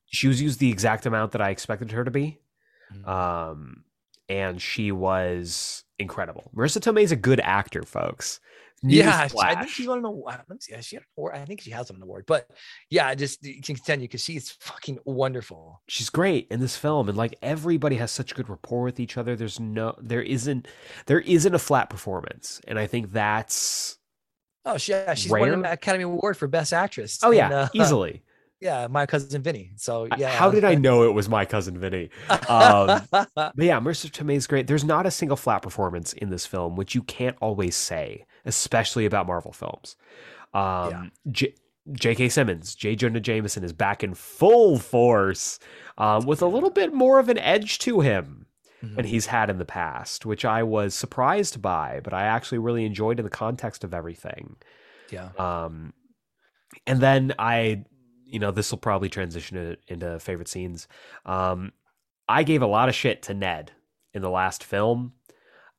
She 0.06 0.28
was 0.28 0.40
used 0.40 0.60
the 0.60 0.70
exact 0.70 1.06
amount 1.06 1.32
that 1.32 1.40
I 1.42 1.50
expected 1.50 1.90
her 1.92 2.04
to 2.04 2.10
be, 2.10 2.38
Mhm. 2.92 3.06
um, 3.08 3.84
and 4.28 4.60
she 4.62 4.92
was 4.92 5.84
incredible. 5.98 6.50
Marisa 6.54 6.78
Tomei 6.80 7.02
is 7.02 7.12
a 7.12 7.16
good 7.16 7.40
actor, 7.40 7.82
folks. 7.82 8.40
yeah, 8.82 9.26
I 9.40 9.54
think 9.56 9.70
she 9.70 9.88
won 9.88 9.98
an 10.00 10.04
award. 10.04 10.36
See. 10.60 10.74
She 10.82 10.96
had 10.96 11.02
an 11.02 11.08
award. 11.16 11.34
I 11.34 11.44
think 11.46 11.62
she 11.62 11.70
has 11.70 11.88
an 11.90 12.00
award, 12.02 12.24
but 12.26 12.48
yeah, 12.90 13.12
just 13.14 13.42
you 13.42 13.62
can 13.62 13.74
continue 13.74 14.04
because 14.06 14.22
she's 14.22 14.50
fucking 14.50 14.98
wonderful. 15.06 15.80
she's 15.88 16.10
great 16.10 16.46
in 16.50 16.60
this 16.60 16.76
film 16.76 17.08
and 17.08 17.16
like 17.16 17.34
everybody 17.42 17.96
has 17.96 18.10
such 18.12 18.34
good 18.34 18.48
rapport 18.50 18.82
with 18.82 19.00
each 19.00 19.16
other 19.16 19.34
there's 19.34 19.58
no 19.58 19.94
there 20.00 20.20
isn't 20.22 20.68
there 21.06 21.20
isn't 21.20 21.54
a 21.54 21.58
flat 21.58 21.88
performance 21.88 22.60
and 22.68 22.78
i 22.78 22.86
think 22.86 23.12
that's 23.12 23.96
Oh, 24.66 24.76
she, 24.78 24.92
yeah, 24.92 25.14
she's 25.14 25.30
won 25.30 25.48
an 25.50 25.64
Academy 25.64 26.04
Award 26.04 26.36
for 26.36 26.48
Best 26.48 26.72
Actress. 26.72 27.20
oh 27.22 27.30
yeah 27.30 27.50
uh, 27.50 27.68
easily 27.72 28.22
yeah, 28.60 28.86
my 28.90 29.06
cousin 29.06 29.42
Vinny. 29.42 29.72
So 29.76 30.08
yeah, 30.16 30.30
how 30.30 30.50
did 30.50 30.64
i 30.64 30.74
know 30.86 31.04
it 31.04 31.12
was 31.12 31.28
my 31.28 31.44
cousin 31.44 31.78
vinny 31.78 32.10
um, 32.48 33.02
but 33.12 33.52
yeah 33.58 33.78
marisa 33.78 34.30
is 34.34 34.46
great 34.46 34.66
there's 34.66 34.84
not 34.84 35.06
a 35.06 35.10
single 35.10 35.36
flat 35.36 35.62
performance 35.62 36.12
in 36.14 36.30
this 36.30 36.46
film 36.46 36.74
which 36.74 36.94
you 36.94 37.02
can't 37.02 37.36
always 37.40 37.76
say 37.76 38.24
especially 38.44 39.04
about 39.06 39.26
marvel 39.26 39.52
films 39.52 39.96
um 40.54 40.90
Yeah. 40.90 41.06
J- 41.30 41.54
J.K. 41.92 42.30
Simmons, 42.30 42.74
J. 42.74 42.96
Jonah 42.96 43.20
Jameson 43.20 43.62
is 43.62 43.72
back 43.72 44.02
in 44.02 44.14
full 44.14 44.76
force, 44.76 45.60
um, 45.98 46.26
with 46.26 46.42
a 46.42 46.46
little 46.46 46.70
bit 46.70 46.92
more 46.92 47.20
of 47.20 47.28
an 47.28 47.38
edge 47.38 47.78
to 47.80 48.00
him. 48.00 48.45
Mhm. 48.82 48.96
than 48.96 49.04
he's 49.06 49.26
had 49.26 49.48
in 49.50 49.58
the 49.58 49.64
past, 49.64 50.26
which 50.26 50.44
I 50.44 50.62
was 50.62 50.94
surprised 50.94 51.62
by, 51.62 52.00
but 52.04 52.12
I 52.12 52.24
actually 52.24 52.58
really 52.58 52.84
enjoyed 52.84 53.18
in 53.18 53.24
the 53.24 53.30
context 53.30 53.84
of 53.84 53.94
everything. 53.94 54.56
yeah, 55.10 55.30
Um, 55.38 55.92
and 56.86 57.00
then 57.00 57.32
I, 57.38 57.84
you 58.24 58.38
know, 58.38 58.50
this 58.50 58.70
will 58.70 58.78
probably 58.78 59.08
transition 59.08 59.76
into 59.88 60.18
favorite 60.18 60.48
scenes. 60.48 60.88
Um, 61.24 61.72
I 62.28 62.42
gave 62.42 62.60
a 62.60 62.66
lot 62.66 62.88
of 62.88 62.94
shit 62.94 63.22
to 63.22 63.34
Ned 63.34 63.72
in 64.12 64.20
the 64.22 64.30
last 64.30 64.64
film. 64.64 65.12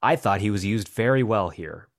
I 0.02 0.16
thought 0.16 0.40
he 0.42 0.50
was 0.50 0.64
used 0.64 0.88
very 0.88 1.24
well 1.24 1.50
here. 1.50 1.90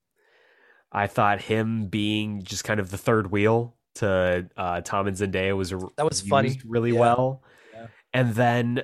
I 0.90 1.06
thought 1.06 1.42
him 1.42 1.86
being 1.88 2.42
just 2.42 2.64
kind 2.64 2.80
of 2.80 2.90
the 2.90 2.96
third 2.98 3.30
wheel 3.30 3.76
to 3.96 4.48
uh, 4.56 4.80
Tom 4.80 5.06
and 5.06 5.16
Zendaya 5.16 5.54
was 5.56 5.70
That 5.70 6.08
was 6.08 6.22
funny. 6.22 6.58
really 6.64 6.92
Yeah. 6.92 7.00
well. 7.00 7.42
Yeah. 7.74 7.86
And 8.14 8.34
then 8.34 8.82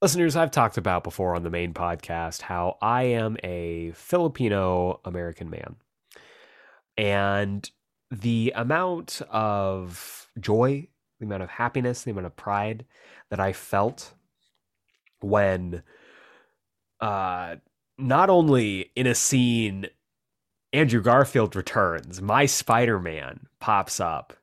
listeners, 0.00 0.36
I've 0.36 0.50
talked 0.50 0.78
about 0.78 1.04
before 1.04 1.34
on 1.34 1.42
the 1.42 1.50
main 1.50 1.74
podcast 1.74 2.42
how 2.42 2.78
I 2.80 3.04
am 3.04 3.36
a 3.42 3.92
Filipino 3.94 5.00
American 5.04 5.50
man. 5.50 5.76
And 6.96 7.68
the 8.10 8.52
amount 8.56 9.20
of 9.30 10.28
joy, 10.38 10.88
the 11.18 11.26
amount 11.26 11.42
of 11.42 11.50
happiness, 11.50 12.02
the 12.02 12.12
amount 12.12 12.26
of 12.26 12.36
pride 12.36 12.84
that 13.30 13.40
I 13.40 13.52
felt 13.52 14.14
when 15.20 15.82
uh 17.00 17.56
not 17.98 18.30
only 18.30 18.92
in 18.94 19.08
a 19.08 19.14
scene 19.14 19.86
Andrew 20.72 21.02
Garfield 21.02 21.56
returns, 21.56 22.22
my 22.22 22.46
Spider-Man 22.46 23.46
pops 23.58 23.98
up, 24.00 24.34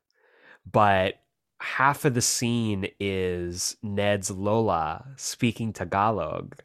but 0.70 1.20
half 1.66 2.06
of 2.06 2.14
the 2.14 2.22
scene 2.22 2.88
is 3.00 3.76
Ned's 3.82 4.30
Lola 4.30 5.06
speaking 5.18 5.74
Tagalog, 5.74 6.56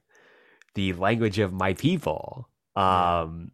the 0.74 0.92
language 0.92 1.38
of 1.38 1.52
my 1.52 1.74
people. 1.74 2.48
Um, 2.76 3.52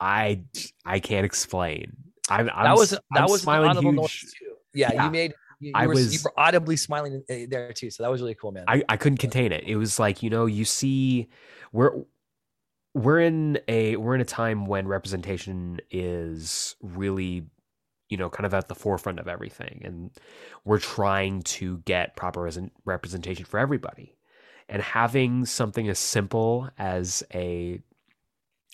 I 0.00 0.42
I 0.84 0.98
can't 1.00 1.26
explain. 1.26 1.96
I'm, 2.28 2.48
I'm 2.54 2.64
that 2.64 2.76
was 2.76 2.90
that 2.90 3.00
I'm 3.12 3.26
was 3.30 3.42
smiling 3.42 3.76
huge. 3.76 4.32
Yeah, 4.72 4.92
Yeah. 4.92 5.04
you 5.06 5.10
made. 5.10 5.34
You, 5.60 5.68
you 5.68 5.72
I 5.74 5.86
were, 5.86 5.94
you 5.94 6.04
was- 6.06 6.24
were 6.24 6.32
audibly 6.40 6.76
smiling 6.76 7.22
there 7.28 7.72
too, 7.74 7.90
so 7.90 8.02
that 8.02 8.10
was 8.10 8.22
really 8.22 8.34
cool, 8.34 8.50
man. 8.50 8.64
I, 8.66 8.82
I 8.88 8.96
couldn't 8.96 9.18
contain 9.18 9.52
it. 9.52 9.64
It 9.64 9.76
was 9.76 9.98
like, 9.98 10.22
you 10.22 10.30
know, 10.30 10.46
you 10.46 10.64
see 10.64 11.28
we're 11.72 11.92
we're 12.94 13.20
in 13.20 13.58
a 13.68 13.96
we're 13.96 14.14
in 14.14 14.20
a 14.22 14.24
time 14.24 14.64
when 14.64 14.88
representation 14.88 15.80
is 15.90 16.76
really, 16.80 17.44
you 18.10 18.16
know, 18.16 18.28
kind 18.28 18.44
of 18.44 18.52
at 18.52 18.68
the 18.68 18.74
forefront 18.74 19.20
of 19.20 19.28
everything. 19.28 19.80
And 19.84 20.10
we're 20.64 20.80
trying 20.80 21.42
to 21.42 21.78
get 21.78 22.16
proper 22.16 22.42
res- 22.42 22.58
representation 22.84 23.46
for 23.46 23.58
everybody. 23.58 24.16
And 24.68 24.82
having 24.82 25.46
something 25.46 25.88
as 25.88 25.98
simple 25.98 26.68
as 26.78 27.22
a 27.32 27.80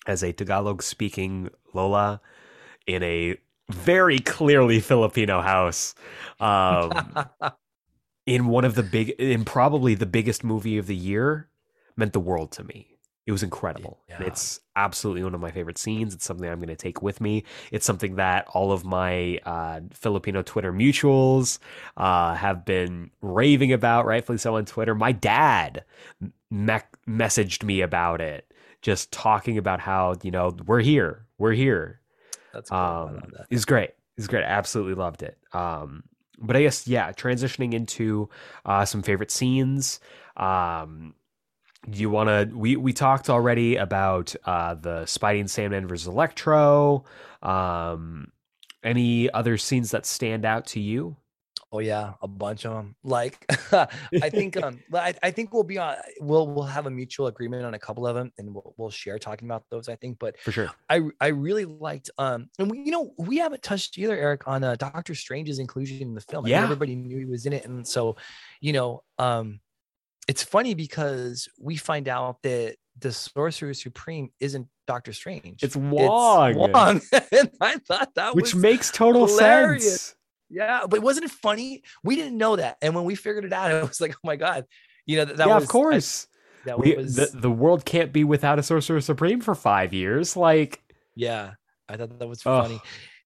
as 0.06 0.22
a 0.22 0.32
Tagalog 0.32 0.82
speaking 0.82 1.50
Lola 1.74 2.20
in 2.86 3.02
a 3.02 3.36
very 3.70 4.18
clearly 4.18 4.80
Filipino 4.80 5.40
house. 5.42 5.94
Um 6.40 6.92
in 8.26 8.48
one 8.48 8.64
of 8.64 8.74
the 8.74 8.82
big 8.82 9.10
in 9.10 9.44
probably 9.44 9.94
the 9.94 10.06
biggest 10.06 10.42
movie 10.44 10.78
of 10.78 10.86
the 10.86 10.96
year 10.96 11.48
meant 11.96 12.12
the 12.12 12.20
world 12.20 12.52
to 12.52 12.64
me 12.64 12.95
it 13.26 13.32
was 13.32 13.42
incredible 13.42 13.98
Yeah. 14.08 14.22
it's 14.22 14.60
absolutely 14.76 15.22
one 15.24 15.34
of 15.34 15.40
my 15.40 15.50
favorite 15.50 15.78
scenes 15.78 16.14
it's 16.14 16.24
something 16.24 16.48
i'm 16.48 16.58
going 16.58 16.68
to 16.68 16.76
take 16.76 17.02
with 17.02 17.20
me 17.20 17.44
it's 17.72 17.84
something 17.84 18.16
that 18.16 18.46
all 18.54 18.72
of 18.72 18.84
my 18.84 19.38
uh, 19.44 19.80
filipino 19.92 20.42
twitter 20.42 20.72
mutuals 20.72 21.58
uh, 21.96 22.34
have 22.34 22.64
been 22.64 23.10
raving 23.22 23.72
about 23.72 24.06
rightfully 24.06 24.38
so 24.38 24.56
on 24.56 24.64
twitter 24.64 24.94
my 24.94 25.12
dad 25.12 25.84
me- 26.50 26.78
messaged 27.08 27.62
me 27.64 27.80
about 27.80 28.20
it 28.20 28.52
just 28.82 29.10
talking 29.12 29.58
about 29.58 29.80
how 29.80 30.14
you 30.22 30.30
know 30.30 30.54
we're 30.66 30.80
here 30.80 31.26
we're 31.38 31.52
here 31.52 32.00
That's 32.52 32.70
cool. 32.70 32.78
Um, 32.78 33.14
that. 33.32 33.46
it 33.50 33.54
was 33.54 33.64
great. 33.66 33.90
It 33.90 34.18
was 34.18 34.28
great. 34.28 34.44
I 34.44 34.46
absolutely 34.48 34.94
loved 34.94 35.22
it. 35.22 35.36
Um, 35.52 36.04
but 36.38 36.56
I 36.56 36.62
guess 36.62 36.86
yeah, 36.88 37.12
transitioning 37.12 37.74
into 37.74 38.30
uh, 38.64 38.84
some 38.86 39.02
favorite 39.02 39.30
scenes. 39.30 40.00
Um, 40.38 41.14
do 41.88 42.00
you 42.00 42.10
want 42.10 42.28
to? 42.28 42.56
We 42.56 42.76
we 42.76 42.92
talked 42.92 43.30
already 43.30 43.76
about 43.76 44.34
uh, 44.44 44.74
the 44.74 45.02
Spidey 45.02 45.40
and 45.40 45.50
Sandman 45.50 45.86
versus 45.86 46.06
Electro. 46.06 47.04
Um, 47.42 48.32
any 48.82 49.30
other 49.30 49.56
scenes 49.56 49.90
that 49.90 50.06
stand 50.06 50.44
out 50.44 50.66
to 50.68 50.80
you? 50.80 51.16
Oh 51.72 51.80
yeah, 51.80 52.14
a 52.22 52.28
bunch 52.28 52.64
of 52.64 52.72
them. 52.74 52.94
Like 53.02 53.44
I 53.72 54.30
think 54.30 54.56
um 54.56 54.80
I, 54.94 55.14
I 55.22 55.30
think 55.30 55.52
we'll 55.52 55.64
be 55.64 55.78
on 55.78 55.96
we'll 56.20 56.46
we'll 56.46 56.64
have 56.64 56.86
a 56.86 56.90
mutual 56.90 57.26
agreement 57.26 57.64
on 57.64 57.74
a 57.74 57.78
couple 57.78 58.06
of 58.06 58.14
them 58.14 58.32
and 58.38 58.54
we'll 58.54 58.74
we'll 58.76 58.90
share 58.90 59.18
talking 59.18 59.48
about 59.48 59.64
those 59.70 59.88
I 59.88 59.96
think 59.96 60.18
but 60.18 60.38
For 60.40 60.52
sure. 60.52 60.70
I 60.88 61.02
I 61.20 61.28
really 61.28 61.64
liked 61.64 62.10
um 62.18 62.48
and 62.58 62.70
we, 62.70 62.78
you 62.78 62.92
know 62.92 63.12
we 63.18 63.38
haven't 63.38 63.62
touched 63.62 63.98
either 63.98 64.16
Eric 64.16 64.46
on 64.46 64.62
uh, 64.62 64.76
Doctor 64.76 65.14
Strange's 65.14 65.58
inclusion 65.58 66.02
in 66.02 66.14
the 66.14 66.20
film. 66.20 66.46
Yeah. 66.46 66.62
everybody 66.62 66.94
knew 66.94 67.18
he 67.18 67.24
was 67.24 67.46
in 67.46 67.52
it 67.52 67.66
and 67.66 67.86
so 67.86 68.16
you 68.60 68.72
know 68.72 69.02
um 69.18 69.60
it's 70.28 70.42
funny 70.42 70.74
because 70.74 71.48
we 71.60 71.76
find 71.76 72.08
out 72.08 72.42
that 72.42 72.76
the 72.98 73.12
Sorcerer 73.12 73.74
Supreme 73.74 74.30
isn't 74.40 74.66
Doctor 74.86 75.12
Strange. 75.12 75.62
It's 75.62 75.76
Wong, 75.76 76.54
Wong. 76.56 77.00
and 77.32 77.50
I 77.60 77.76
thought 77.78 78.14
that 78.14 78.34
which 78.34 78.54
was 78.54 78.62
makes 78.62 78.90
total 78.90 79.26
hilarious. 79.26 79.84
sense. 79.84 80.14
yeah, 80.48 80.86
but 80.88 81.00
wasn't 81.00 81.26
it 81.26 81.30
funny? 81.32 81.82
We 82.02 82.16
didn't 82.16 82.38
know 82.38 82.56
that, 82.56 82.76
and 82.82 82.94
when 82.94 83.04
we 83.04 83.14
figured 83.14 83.44
it 83.44 83.52
out, 83.52 83.70
it 83.72 83.86
was 83.86 84.00
like, 84.00 84.12
oh 84.14 84.20
my 84.24 84.36
god, 84.36 84.64
you 85.04 85.16
know 85.18 85.24
that, 85.26 85.36
that 85.36 85.46
yeah, 85.48 85.54
was 85.54 85.64
of 85.64 85.68
course. 85.70 86.26
that 86.64 86.78
We, 86.78 86.94
was 86.96 87.16
the, 87.16 87.26
the 87.38 87.50
world 87.50 87.84
can't 87.84 88.12
be 88.12 88.24
without 88.24 88.58
a 88.58 88.62
Sorcerer 88.62 89.00
Supreme 89.00 89.40
for 89.40 89.54
five 89.54 89.92
years. 89.92 90.36
Like, 90.36 90.82
yeah. 91.14 91.52
I 91.88 91.96
thought 91.96 92.18
that 92.18 92.26
was 92.28 92.42
funny, 92.42 92.80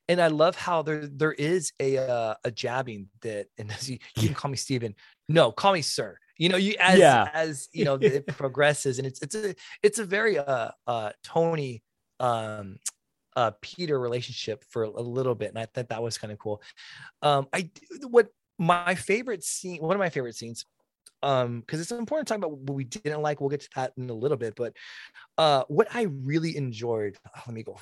and 0.08 0.20
I 0.20 0.26
love 0.26 0.54
how 0.56 0.82
there 0.82 1.06
there 1.06 1.32
is 1.32 1.72
a 1.80 1.96
uh, 1.96 2.34
a 2.44 2.50
jabbing 2.50 3.08
that, 3.22 3.46
and 3.56 3.70
you, 3.88 3.98
you 4.16 4.28
Yeah. 4.28 4.34
call 4.34 4.50
me 4.50 4.56
Stephen. 4.58 4.94
No, 5.30 5.50
call 5.52 5.72
me 5.72 5.80
sir. 5.82 6.18
You 6.40 6.48
know, 6.48 6.56
you 6.56 6.74
as 6.80 6.98
Yeah. 6.98 7.28
as 7.34 7.68
you 7.74 7.84
know 7.84 7.98
it 8.00 8.26
progresses, 8.38 8.98
and 8.98 9.06
it's 9.06 9.20
it's 9.20 9.34
a 9.34 9.54
it's 9.82 9.98
a 9.98 10.04
very 10.06 10.38
uh 10.38 10.70
uh 10.86 11.10
Tony 11.22 11.82
um 12.18 12.78
uh 13.36 13.50
Peter 13.60 14.00
relationship 14.00 14.64
for 14.70 14.84
a 14.84 15.02
little 15.02 15.34
bit, 15.34 15.50
and 15.50 15.58
I 15.58 15.66
thought 15.66 15.90
that 15.90 16.02
was 16.02 16.16
kind 16.16 16.32
of 16.32 16.38
cool. 16.38 16.62
Um, 17.20 17.46
I 17.52 17.70
what 18.08 18.28
my 18.58 18.94
favorite 18.94 19.44
scene, 19.44 19.82
one 19.82 19.94
of 19.94 20.00
my 20.00 20.08
favorite 20.08 20.34
scenes, 20.34 20.64
um, 21.22 21.60
because 21.60 21.78
it's 21.78 21.92
important 21.92 22.26
to 22.26 22.32
talk 22.32 22.38
about 22.38 22.52
what 22.56 22.74
we 22.74 22.84
didn't 22.84 23.20
like. 23.20 23.42
We'll 23.42 23.50
get 23.50 23.60
to 23.60 23.68
that 23.76 23.92
in 23.98 24.08
a 24.08 24.14
little 24.14 24.38
bit, 24.38 24.54
but 24.56 24.72
uh, 25.36 25.64
what 25.68 25.88
I 25.94 26.04
really 26.04 26.56
enjoyed. 26.56 27.18
oh, 27.36 27.42
let 27.46 27.54
me 27.54 27.62
go. 27.62 27.76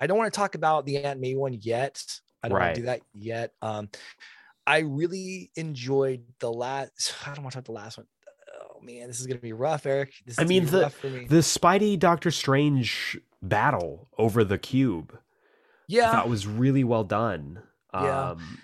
I 0.00 0.08
don't 0.08 0.18
want 0.18 0.32
to 0.32 0.36
talk 0.36 0.56
about 0.56 0.84
the 0.84 1.04
Aunt 1.04 1.20
May 1.20 1.36
one 1.36 1.56
yet. 1.60 2.02
I 2.42 2.48
don't 2.48 2.58
want 2.58 2.74
to 2.74 2.80
do 2.80 2.86
that 2.86 3.02
yet. 3.14 3.52
Um, 3.62 3.88
I 4.70 4.78
really 4.80 5.50
enjoyed 5.56 6.22
the 6.38 6.52
last. 6.52 7.14
I 7.26 7.34
don't 7.34 7.42
want 7.42 7.52
to 7.52 7.56
talk 7.58 7.64
about 7.64 7.64
the 7.66 7.72
last 7.72 7.98
one. 7.98 8.06
Oh 8.62 8.80
man, 8.82 9.08
this 9.08 9.20
is 9.20 9.26
gonna 9.26 9.40
be 9.40 9.52
rough, 9.52 9.86
Eric. 9.86 10.12
This 10.26 10.34
is 10.34 10.38
I 10.38 10.44
mean, 10.44 10.66
the- 10.66 10.82
rough 10.82 10.94
for 10.94 11.08
me. 11.08 11.26
the 11.26 11.36
Spidey 11.36 11.98
Doctor 11.98 12.30
Strange 12.30 13.18
battle 13.42 14.08
over 14.18 14.44
the 14.44 14.58
cube. 14.58 15.16
Yeah. 15.88 16.12
that 16.12 16.28
was 16.28 16.46
really 16.46 16.84
well 16.84 17.02
done. 17.04 17.62
Yeah. 17.92 18.30
Um, 18.30 18.58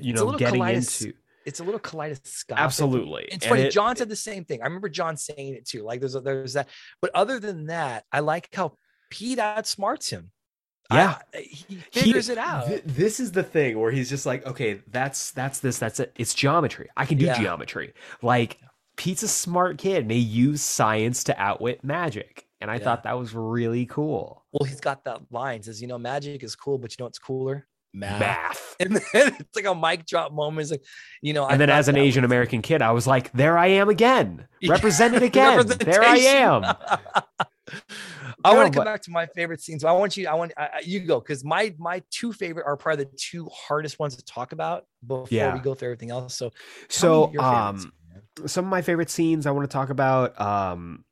you 0.00 0.12
a 0.12 0.16
know, 0.16 0.32
getting 0.32 0.60
kaleidos- 0.60 1.00
into 1.06 1.14
It's 1.46 1.60
a 1.60 1.64
little 1.64 1.80
kaleidoscopic. 1.80 2.62
absolutely. 2.62 3.24
It's 3.30 3.46
funny. 3.46 3.62
it- 3.62 3.70
John 3.72 3.96
said 3.96 4.08
the 4.10 4.16
same 4.16 4.44
thing. 4.44 4.60
I 4.60 4.64
remember 4.64 4.88
John 4.90 5.16
saying 5.16 5.54
it 5.54 5.66
too. 5.66 5.82
Like 5.84 6.00
there's 6.00 6.14
a, 6.14 6.20
there's 6.20 6.52
that. 6.52 6.68
But 7.00 7.12
other 7.14 7.40
than 7.40 7.66
that, 7.66 8.04
I 8.12 8.20
like 8.20 8.48
how 8.54 8.76
Pete 9.10 9.38
outsmarts 9.38 10.10
him. 10.10 10.32
I- 10.90 10.96
Yeah. 10.96 11.18
I- 11.34 11.38
he 11.40 11.74
he- 11.90 12.00
figures 12.00 12.28
it 12.28 12.38
out. 12.38 12.66
th- 12.66 12.82
this 12.84 13.20
is 13.20 13.32
the 13.32 13.42
thing 13.42 13.78
where 13.78 13.90
he's 13.92 14.10
just 14.10 14.26
like, 14.26 14.46
okay, 14.46 14.80
that's 14.90 15.30
that's 15.32 15.60
this, 15.60 15.78
that's 15.78 16.00
it. 16.00 16.12
It's 16.16 16.34
geometry. 16.34 16.88
I 16.96 17.06
can 17.06 17.18
do 17.18 17.26
Yeah. 17.26 17.38
geometry. 17.38 17.94
Like 18.22 18.58
Pete's 18.96 19.22
a 19.22 19.28
smart 19.28 19.78
kid, 19.78 20.02
and 20.02 20.10
he 20.10 20.18
used 20.18 20.60
science 20.62 21.24
to 21.24 21.40
outwit 21.40 21.82
magic, 21.82 22.46
and 22.60 22.70
I 22.70 22.74
Yeah. 22.74 22.80
thought 22.84 23.04
that 23.04 23.18
was 23.18 23.34
really 23.34 23.86
cool. 23.86 24.44
well, 24.52 24.68
he's 24.68 24.80
got 24.82 25.02
that 25.04 25.20
line 25.30 25.62
says, 25.62 25.80
you 25.80 25.88
know, 25.88 25.96
magic 25.98 26.42
is 26.42 26.54
cool, 26.54 26.76
but 26.76 26.90
you 26.92 26.96
know 27.00 27.06
what's 27.06 27.18
cooler? 27.18 27.66
Math. 27.94 28.20
Math. 28.20 28.76
And 28.80 28.96
then 28.96 29.36
it's 29.38 29.54
like 29.56 29.64
a 29.66 29.74
mic 29.74 30.04
drop 30.06 30.32
moment. 30.32 30.62
It's 30.62 30.70
like, 30.72 30.82
you 31.22 31.32
know, 31.32 31.44
I 31.44 31.52
And 31.52 31.60
then 31.60 31.70
as 31.70 31.88
an 31.88 31.96
Asian 31.96 32.24
American 32.24 32.60
kid, 32.60 32.82
I 32.82 32.90
was 32.90 33.06
like, 33.06 33.30
there 33.32 33.56
I 33.56 33.68
am 33.68 33.88
again. 33.88 34.46
Represented 34.68 35.22
again. 35.22 35.66
there 35.68 36.02
I 36.02 36.16
am. 36.18 36.64
I 38.44 38.50
No, 38.52 38.56
want 38.60 38.72
to 38.72 38.78
but- 38.78 38.84
come 38.84 38.92
back 38.94 39.02
to 39.02 39.10
my 39.10 39.26
favorite 39.26 39.60
scenes. 39.60 39.84
I 39.84 39.92
want 39.92 40.16
you. 40.16 40.26
I 40.28 40.34
want 40.34 40.52
I, 40.56 40.80
you 40.84 41.00
go 41.00 41.20
because 41.20 41.44
my 41.44 41.74
my 41.78 42.02
two 42.10 42.32
favorite 42.32 42.64
are 42.66 42.76
probably 42.76 43.04
the 43.04 43.10
two 43.16 43.48
hardest 43.52 43.98
ones 43.98 44.16
to 44.16 44.24
talk 44.24 44.52
about 44.52 44.84
before 45.06 45.26
Yeah. 45.30 45.54
we 45.54 45.60
go 45.60 45.74
through 45.74 45.88
everything 45.88 46.10
else. 46.10 46.34
So, 46.36 46.50
So 46.88 47.26
me 47.28 47.34
your 47.34 47.42
favorites, 47.42 47.84
um 47.84 47.92
man. 48.38 48.48
some 48.48 48.64
of 48.64 48.70
my 48.70 48.82
favorite 48.82 49.10
scenes 49.10 49.46
I 49.46 49.50
want 49.50 49.68
to 49.68 49.72
talk 49.72 49.90
about. 49.90 50.40
Um, 50.40 51.04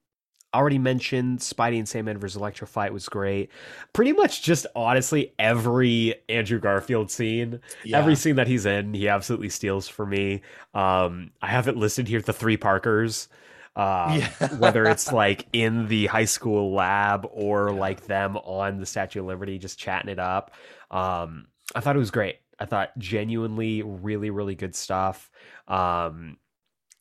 already 0.52 0.78
mentioned 0.78 1.38
Spidey 1.38 1.78
and 1.78 1.88
Sam 1.88 2.06
versus 2.18 2.34
Electro 2.34 2.66
fight 2.66 2.92
was 2.92 3.08
great. 3.08 3.50
Pretty 3.92 4.10
much 4.12 4.42
just 4.42 4.66
honestly 4.74 5.32
every 5.38 6.16
Andrew 6.28 6.58
Garfield 6.58 7.08
scene, 7.08 7.60
every 7.94 8.16
scene 8.16 8.34
that 8.34 8.48
he's 8.48 8.66
in, 8.66 8.92
he 8.92 9.06
absolutely 9.06 9.48
steals 9.48 9.86
for 9.86 10.04
me. 10.04 10.42
Um, 10.74 11.30
I 11.40 11.46
have 11.46 11.68
it 11.68 11.76
listed 11.76 12.08
here 12.08 12.20
the 12.20 12.32
three 12.32 12.56
Parkers. 12.56 13.28
Uh, 13.76 14.18
Yeah. 14.18 14.54
whether 14.56 14.84
it's 14.84 15.12
like 15.12 15.46
in 15.52 15.86
the 15.88 16.06
high 16.06 16.24
school 16.24 16.72
lab 16.74 17.26
or 17.30 17.70
like 17.72 18.06
them 18.06 18.36
on 18.36 18.78
the 18.78 18.86
Statue 18.86 19.20
of 19.20 19.26
Liberty 19.26 19.58
just 19.58 19.78
chatting 19.78 20.10
it 20.10 20.18
up. 20.18 20.50
Um, 20.90 21.46
I 21.74 21.80
thought 21.80 21.96
it 21.96 22.00
was 22.00 22.10
great. 22.10 22.36
I 22.58 22.64
thought 22.66 22.90
genuinely 22.98 23.82
really, 23.82 24.30
really 24.30 24.54
good 24.54 24.74
stuff. 24.74 25.30
Um, 25.68 26.36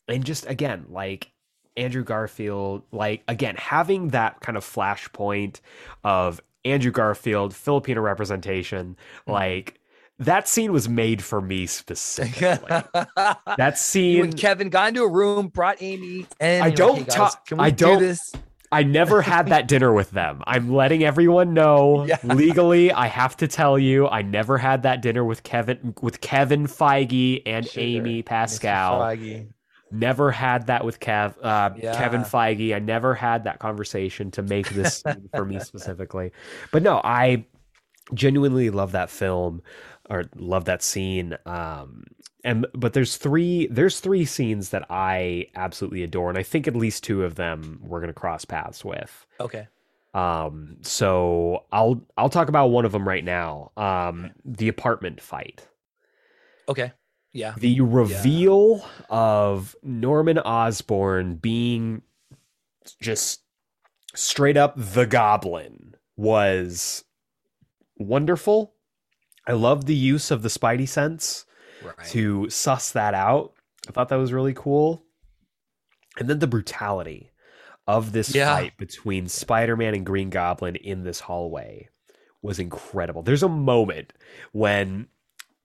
and 0.08 0.24
just 0.24 0.46
again, 0.48 0.86
like 0.88 1.32
Andrew 1.76 2.04
Garfield, 2.04 2.82
like 2.92 3.22
again, 3.28 3.56
having 3.56 4.08
that 4.08 4.40
kind 4.40 4.56
of 4.56 4.64
flashpoint 4.64 5.60
of 6.04 6.40
Andrew 6.64 6.92
Garfield, 6.92 7.54
Filipino 7.54 8.00
representation, 8.00 8.96
Mhm. 9.26 9.32
like 9.32 9.79
that 10.20 10.46
scene 10.48 10.72
was 10.72 10.88
made 10.88 11.22
for 11.22 11.40
me 11.40 11.66
specifically. 11.66 12.68
that 13.56 13.78
scene, 13.78 14.20
when 14.20 14.32
Kevin 14.32 14.68
got 14.70 14.88
into 14.88 15.02
a 15.02 15.10
room, 15.10 15.48
brought 15.48 15.78
Amy, 15.80 16.26
and 16.38 16.62
I 16.62 16.66
you're 16.68 16.70
like, 16.70 16.76
don't 16.76 16.96
"Hey, 16.98 17.04
guys, 17.04 17.14
ta- 17.14 17.40
Can 17.46 17.58
we 17.58 17.64
I 17.64 17.70
do 17.70 17.84
don't- 17.86 18.00
this? 18.00 18.32
I 18.72 18.84
never 18.84 19.20
had 19.20 19.48
that 19.48 19.66
dinner 19.66 19.92
with 19.92 20.12
them. 20.12 20.44
I'm 20.46 20.72
letting 20.72 21.02
everyone 21.02 21.54
know 21.54 22.04
Yeah. 22.08 22.18
legally. 22.22 22.92
I 22.92 23.08
have 23.08 23.36
to 23.38 23.48
tell 23.48 23.76
you, 23.76 24.06
I 24.06 24.22
never 24.22 24.58
had 24.58 24.84
that 24.84 25.02
dinner 25.02 25.24
with 25.24 25.42
Kevin 25.42 25.92
with 26.00 26.20
Kevin 26.20 26.68
Feige 26.68 27.42
and 27.46 27.68
Amy 27.76 28.22
Pascal. 28.22 29.00
Feige. 29.00 29.48
Never 29.90 30.30
had 30.30 30.68
that 30.68 30.84
with 30.84 31.00
Kev, 31.00 31.34
uh, 31.42 31.70
Kevin 31.94 32.20
Feige. 32.20 32.72
I 32.72 32.78
never 32.78 33.12
had 33.12 33.42
that 33.42 33.58
conversation 33.58 34.30
to 34.30 34.42
make 34.42 34.68
this 34.70 35.02
for 35.34 35.44
me 35.44 35.58
specifically. 35.64 36.30
But 36.70 36.84
no, 36.84 37.00
I 37.02 37.46
genuinely 38.14 38.70
love 38.70 38.92
that 38.92 39.10
film 39.10 39.62
or 40.10 40.24
love 40.36 40.66
that 40.66 40.82
scene. 40.82 41.36
Um, 41.46 42.04
and 42.44 42.66
but 42.74 42.92
there's 42.92 43.16
three 43.16 43.66
there's 43.68 44.00
three 44.00 44.24
scenes 44.24 44.70
that 44.70 44.86
I 44.90 45.46
absolutely 45.54 46.02
adore, 46.02 46.28
and 46.28 46.38
I 46.38 46.42
think 46.42 46.66
at 46.66 46.76
least 46.76 47.04
two 47.04 47.24
of 47.24 47.36
them 47.36 47.80
we're 47.82 48.00
gonna 48.00 48.12
cross 48.12 48.44
paths 48.44 48.84
with. 48.84 49.26
Okay. 49.38 49.68
Um, 50.12 50.78
so 50.82 51.64
I'll 51.70 52.02
I'll 52.16 52.28
talk 52.30 52.48
about 52.48 52.68
one 52.68 52.84
of 52.84 52.92
them 52.92 53.06
right 53.06 53.24
now. 53.24 53.70
Um, 53.76 54.32
the 54.44 54.68
apartment 54.68 55.20
fight 55.20 55.66
Okay. 56.68 56.92
Yeah. 57.32 57.54
the 57.58 57.80
reveal 57.80 58.84
of 59.08 59.76
Norman 59.84 60.38
Osborn 60.38 61.36
being 61.36 62.02
just 63.00 63.42
straight 64.14 64.56
up 64.56 64.74
the 64.76 65.06
goblin 65.06 65.94
was 66.16 67.04
wonderful. 67.96 68.74
I 69.46 69.52
love 69.52 69.86
the 69.86 69.94
use 69.94 70.30
of 70.30 70.42
the 70.42 70.48
spidey 70.48 70.88
sense 70.88 71.44
Right. 71.84 72.06
to 72.08 72.48
suss 72.50 72.90
that 72.92 73.14
out. 73.14 73.52
I 73.88 73.92
thought 73.92 74.08
that 74.10 74.16
was 74.16 74.32
really 74.32 74.54
cool. 74.54 75.02
And 76.18 76.28
then 76.28 76.38
the 76.40 76.46
brutality 76.46 77.30
of 77.86 78.12
this 78.12 78.34
Yeah. 78.34 78.54
fight 78.56 78.76
between 78.76 79.28
Spider-Man 79.28 79.94
and 79.94 80.04
Green 80.06 80.30
Goblin 80.30 80.76
in 80.76 81.02
this 81.04 81.20
hallway 81.20 81.88
was 82.42 82.58
incredible. 82.58 83.22
There's 83.22 83.42
a 83.42 83.48
moment 83.48 84.12
when 84.52 85.08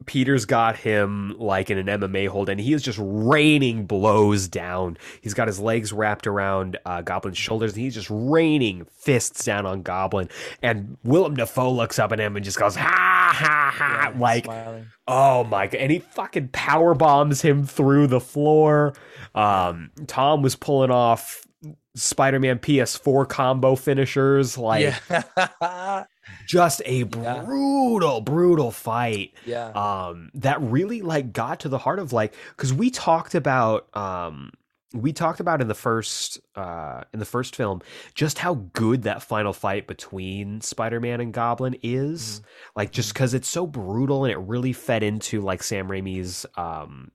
Peter's 0.06 0.46
got 0.46 0.76
him 0.78 1.34
like 1.40 1.70
in 1.70 1.78
an 1.78 1.88
MMA 1.88 2.28
hold, 2.28 2.50
and 2.50 2.60
he 2.60 2.74
is 2.74 2.82
just 2.84 3.00
raining 3.02 3.86
blows 3.86 4.48
down. 4.48 4.98
He's 5.22 5.34
got 5.34 5.48
his 5.48 5.60
legs 5.60 5.94
wrapped 5.94 6.28
around 6.28 6.78
uh, 6.86 7.02
Goblin's 7.02 7.38
shoulders, 7.38 7.74
and 7.74 7.82
he's 7.82 7.94
just 7.96 8.10
raining 8.12 8.86
fists 8.92 9.46
down 9.46 9.66
on 9.66 9.84
Goblin. 9.84 10.30
And 10.62 10.98
Willem 11.04 11.36
Dafoe 11.36 11.72
looks 11.72 11.98
up 11.98 12.12
at 12.12 12.20
him 12.20 12.36
and 12.36 12.44
just 12.44 12.60
goes, 12.60 12.76
ha 12.76 13.15
ha 13.36 13.72
ha, 13.76 14.12
Yeah, 14.14 14.20
like 14.20 14.46
smiling. 14.46 14.88
Oh 15.08 15.44
my 15.44 15.68
god! 15.68 15.76
And 15.80 15.92
he 15.92 16.00
fucking 16.00 16.50
power 16.50 16.94
bombs 16.96 17.42
him 17.42 17.66
through 17.66 18.08
the 18.08 18.20
floor. 18.22 18.94
Um, 19.34 19.92
Tom 20.08 20.42
was 20.42 20.56
pulling 20.56 20.92
off 20.92 21.42
Spider-Man 21.96 22.60
PS4 22.60 23.28
combo 23.30 23.76
finishers, 23.76 24.58
like 24.58 24.96
yeah. 25.10 26.04
just 26.48 26.82
a 26.86 27.00
Yeah. 27.04 27.44
brutal, 27.44 28.22
brutal 28.22 28.72
fight. 28.72 29.34
yeah. 29.46 29.68
Um, 29.70 30.30
that 30.36 30.62
really 30.62 31.02
like 31.02 31.32
got 31.34 31.60
to 31.62 31.70
the 31.70 31.78
heart 31.78 32.00
of 32.00 32.12
like 32.14 32.34
because 32.56 32.74
we 32.74 32.90
talked 32.90 33.36
about 33.36 33.88
um 33.96 34.52
we 34.96 35.14
talked 35.14 35.40
about 35.40 35.62
in 35.62 35.68
the 35.68 35.76
first 35.76 36.40
uh 36.56 37.04
in 37.14 37.20
the 37.20 37.26
first 37.26 37.56
film 37.56 37.82
just 38.14 38.40
how 38.40 38.56
good 38.74 39.04
that 39.04 39.22
final 39.22 39.54
fight 39.54 39.88
between 39.88 40.62
Spider-Man 40.62 41.22
and 41.22 41.34
Goblin 41.34 41.76
is. 41.84 42.42
Like 42.76 42.92
just 42.92 43.14
because 43.14 43.34
it's 43.34 43.50
so 43.50 43.68
brutal 43.68 44.26
and 44.26 44.32
it 44.32 44.38
really 44.38 44.74
fed 44.74 45.04
into 45.04 45.42
like 45.42 45.64
Sam 45.64 45.88
Raimi's 45.88 46.46
um 46.56 47.12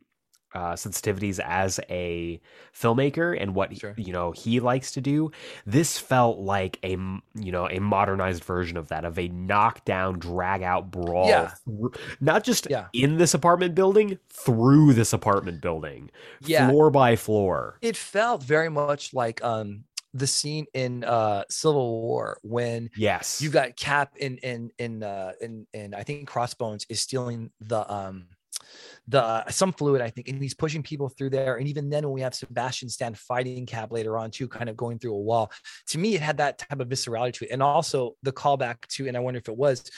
uh 0.55 0.73
sensitivities 0.73 1.39
as 1.45 1.79
a 1.91 2.41
filmmaker 2.75 3.41
and 3.41 3.55
what 3.55 3.77
Sure. 3.77 3.95
you 3.97 4.13
know 4.13 4.33
he 4.33 4.59
likes 4.61 4.91
to 4.93 5.01
do 5.01 5.31
this 5.67 5.99
felt 5.99 6.39
like 6.39 6.79
a 6.83 6.91
you 7.35 7.53
know 7.53 7.69
a 7.69 7.79
modernized 7.79 8.43
version 8.45 8.77
of 8.77 8.89
that 8.89 9.05
of 9.05 9.19
a 9.19 9.29
knockdown 9.29 10.19
drag 10.19 10.63
out 10.63 10.91
brawl 10.91 11.29
Yeah. 11.29 11.53
through- 11.65 11.93
not 12.21 12.43
just 12.45 12.67
Yeah. 12.69 12.87
in 12.93 13.17
this 13.19 13.35
apartment 13.35 13.75
building 13.75 14.19
through 14.29 14.95
this 14.95 15.13
apartment 15.13 15.61
building 15.61 16.11
Yeah. 16.41 16.69
floor 16.69 16.91
by 16.91 17.17
floor 17.17 17.79
it 17.81 17.97
felt 17.97 18.43
very 18.43 18.69
much 18.69 19.15
like 19.15 19.43
um 19.45 19.85
the 20.13 20.27
scene 20.27 20.67
in 20.75 21.05
uh 21.05 21.45
Civil 21.49 22.03
War 22.03 22.39
when 22.43 22.91
yes 22.97 23.41
you 23.41 23.49
got 23.49 23.77
Cap 23.77 24.17
in 24.17 24.39
in 24.39 24.73
in 24.79 25.05
uh 25.05 25.31
in 25.41 25.69
in 25.73 25.95
I 25.95 26.03
think 26.03 26.27
Crossbones 26.27 26.85
is 26.89 27.01
stealing 27.01 27.53
the 27.61 27.89
um 27.89 28.27
the 29.11 29.23
uh, 29.23 29.51
some 29.51 29.73
fluid 29.73 30.01
I 30.01 30.09
think 30.09 30.29
and 30.29 30.41
he's 30.41 30.55
pushing 30.55 30.83
people 30.83 31.09
through 31.09 31.31
there. 31.31 31.57
And 31.57 31.69
even 31.69 31.91
then 31.91 32.05
when 32.05 32.15
we 32.15 32.21
have 32.21 32.35
Sebastian 32.35 32.89
Stan 32.89 33.15
fighting 33.15 33.67
Cap 33.67 33.91
later 33.91 34.17
on 34.17 34.31
too 34.31 34.49
kind 34.49 34.71
of 34.71 34.77
going 34.77 34.99
through 34.99 35.15
a 35.15 35.21
wall 35.21 35.51
to 35.89 35.99
me 35.99 36.15
it 36.15 36.21
had 36.21 36.39
that 36.39 36.59
type 36.59 36.81
of 36.81 36.89
viscerality 36.89 37.33
to 37.35 37.45
it. 37.47 37.51
And 37.51 37.63
also 37.63 38.15
the 38.23 38.33
callback 38.33 38.87
to 38.89 39.09
and 39.09 39.17
I 39.17 39.21
wonder 39.21 39.39
if 39.39 39.49
it 39.49 39.57
was 39.57 39.91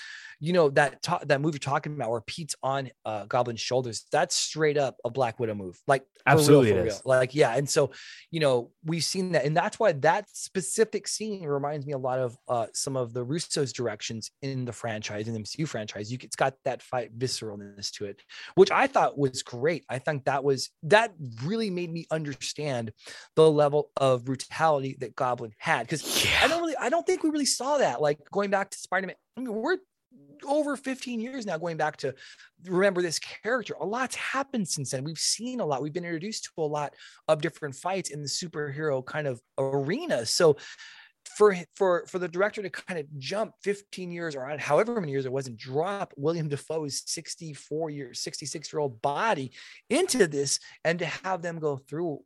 you 0.43 0.53
know 0.53 0.69
that 0.71 1.01
ta- 1.03 1.21
that 1.25 1.41
movie 1.41 1.55
you're 1.55 1.61
talking 1.61 1.95
about 1.95 2.11
where 2.11 2.21
Pete's 2.21 2.57
on 2.65 2.91
uh, 3.05 3.25
Goblin's 3.27 3.61
shoulders 3.61 4.05
that's 4.11 4.35
straight 4.35 4.77
up 4.77 4.97
a 5.05 5.11
Black 5.11 5.39
Widow 5.39 5.55
move 5.55 5.79
like 5.87 6.03
for 6.03 6.07
real, 6.35 6.39
Absolutely 6.39 6.73
for 6.73 6.83
real. 6.83 7.01
like 7.05 7.35
yeah 7.35 7.55
and 7.55 7.71
so 7.71 7.93
you 8.33 8.41
know 8.41 8.71
we've 8.85 9.05
seen 9.05 9.33
that 9.33 9.45
and 9.45 9.57
that's 9.57 9.79
why 9.79 9.93
that 9.93 10.27
specific 10.33 11.07
scene 11.07 11.45
reminds 11.45 11.87
me 11.87 11.93
a 11.93 11.99
lot 11.99 12.19
of 12.19 12.37
uh 12.49 12.67
some 12.75 12.97
of 12.97 13.13
the 13.13 13.23
russo's 13.23 13.73
directions 13.73 14.33
in 14.43 14.65
the 14.65 14.73
franchise 14.73 15.29
in 15.29 15.35
the 15.35 15.41
mcu 15.41 15.67
franchise 15.67 16.11
you, 16.11 16.19
it's 16.21 16.37
got 16.37 16.55
that 16.65 16.83
fight 16.83 17.17
visceralness 17.17 17.91
to 17.93 18.05
it 18.05 18.21
which 18.57 18.71
i 18.71 18.87
thought 18.87 19.17
was 19.19 19.43
great 19.43 19.85
i 19.89 19.99
think 19.99 20.25
that 20.25 20.43
was 20.43 20.71
that 20.83 21.13
really 21.45 21.71
made 21.71 21.93
me 21.93 22.07
understand 22.11 22.93
the 23.37 23.49
level 23.49 23.91
of 23.97 24.25
brutality 24.25 24.97
that 24.99 25.15
goblin 25.15 25.53
had 25.59 25.83
because 25.83 26.27
i 26.43 26.49
don't 26.49 26.61
really 26.61 26.77
i 26.77 26.89
don't 26.89 27.07
think 27.07 27.23
we 27.23 27.31
really 27.31 27.47
saw 27.47 27.79
that 27.79 28.01
like 28.01 28.19
going 28.33 28.51
back 28.51 28.71
to 28.71 28.79
spider-man 28.79 29.17
i 29.37 29.41
mean 29.41 29.53
we're 29.53 29.79
over 30.45 30.77
15 30.77 31.21
years 31.21 31.47
now 31.47 31.57
going 31.57 31.77
back 31.77 31.97
to 31.99 32.13
remember 32.65 33.01
this 33.01 33.21
character 33.21 33.75
a 33.81 33.87
lot's 33.87 34.17
happened 34.17 34.67
since 34.69 34.91
then. 34.91 35.05
We've 35.05 35.19
seen 35.19 35.61
a 35.61 35.65
lot. 35.67 35.83
We've 35.83 35.93
been 35.93 36.05
introduced 36.05 36.45
to 36.57 36.63
a 36.63 36.67
lot 36.67 36.95
of 37.29 37.41
different 37.41 37.77
fights 37.77 38.11
in 38.11 38.23
the 38.23 38.29
superhero 38.29 39.05
kind 39.05 39.27
of 39.29 39.41
arena. 39.59 40.27
So 40.27 40.57
for 41.37 41.57
for 41.77 42.05
for 42.09 42.19
the 42.19 42.27
director 42.27 42.61
to 42.63 42.71
kind 42.71 42.99
of 42.99 43.07
jump 43.19 43.53
15 43.63 44.11
years 44.11 44.35
or 44.35 44.45
however 44.59 45.01
many 45.01 45.13
years 45.13 45.25
it 45.25 45.33
was 45.33 45.47
and 45.47 45.57
drop 45.57 46.13
Willem 46.17 46.49
Dafoe's 46.49 47.05
64 47.07 47.91
year 47.91 48.13
66 48.13 48.73
year 48.73 48.81
old 48.81 49.01
body 49.01 49.53
into 49.89 50.27
this 50.27 50.59
and 50.85 50.99
to 50.99 51.07
have 51.07 51.41
them 51.41 51.61
go 51.61 51.77
through 51.89 52.25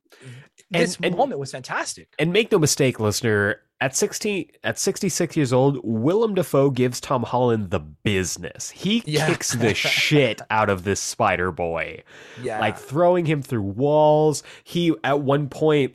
this 0.70 0.96
And- 0.96 1.04
and- 1.06 1.16
moment 1.16 1.38
was 1.38 1.52
fantastic. 1.52 2.08
And 2.18 2.32
make 2.32 2.50
no 2.50 2.58
mistake, 2.58 2.98
listener, 2.98 3.65
at 3.80 3.94
16 3.94 4.50
at 4.64 4.78
66 4.78 5.36
years 5.36 5.52
old, 5.52 5.78
Willem 5.84 6.34
Dafoe 6.34 6.70
gives 6.70 7.00
Tom 7.00 7.22
Holland 7.24 7.70
the 7.70 7.80
business. 7.80 8.70
He 8.70 9.02
Yeah. 9.06 9.26
kicks 9.26 9.52
the 9.52 9.74
shit 9.74 10.40
out 10.50 10.70
of 10.70 10.84
this 10.84 11.00
spider 11.00 11.52
boy. 11.52 12.02
Yeah. 12.42 12.58
Like 12.60 12.78
throwing 12.78 13.26
him 13.26 13.42
through 13.42 13.62
walls. 13.62 14.42
He 14.64 14.94
at 15.04 15.20
one 15.20 15.48
point 15.48 15.94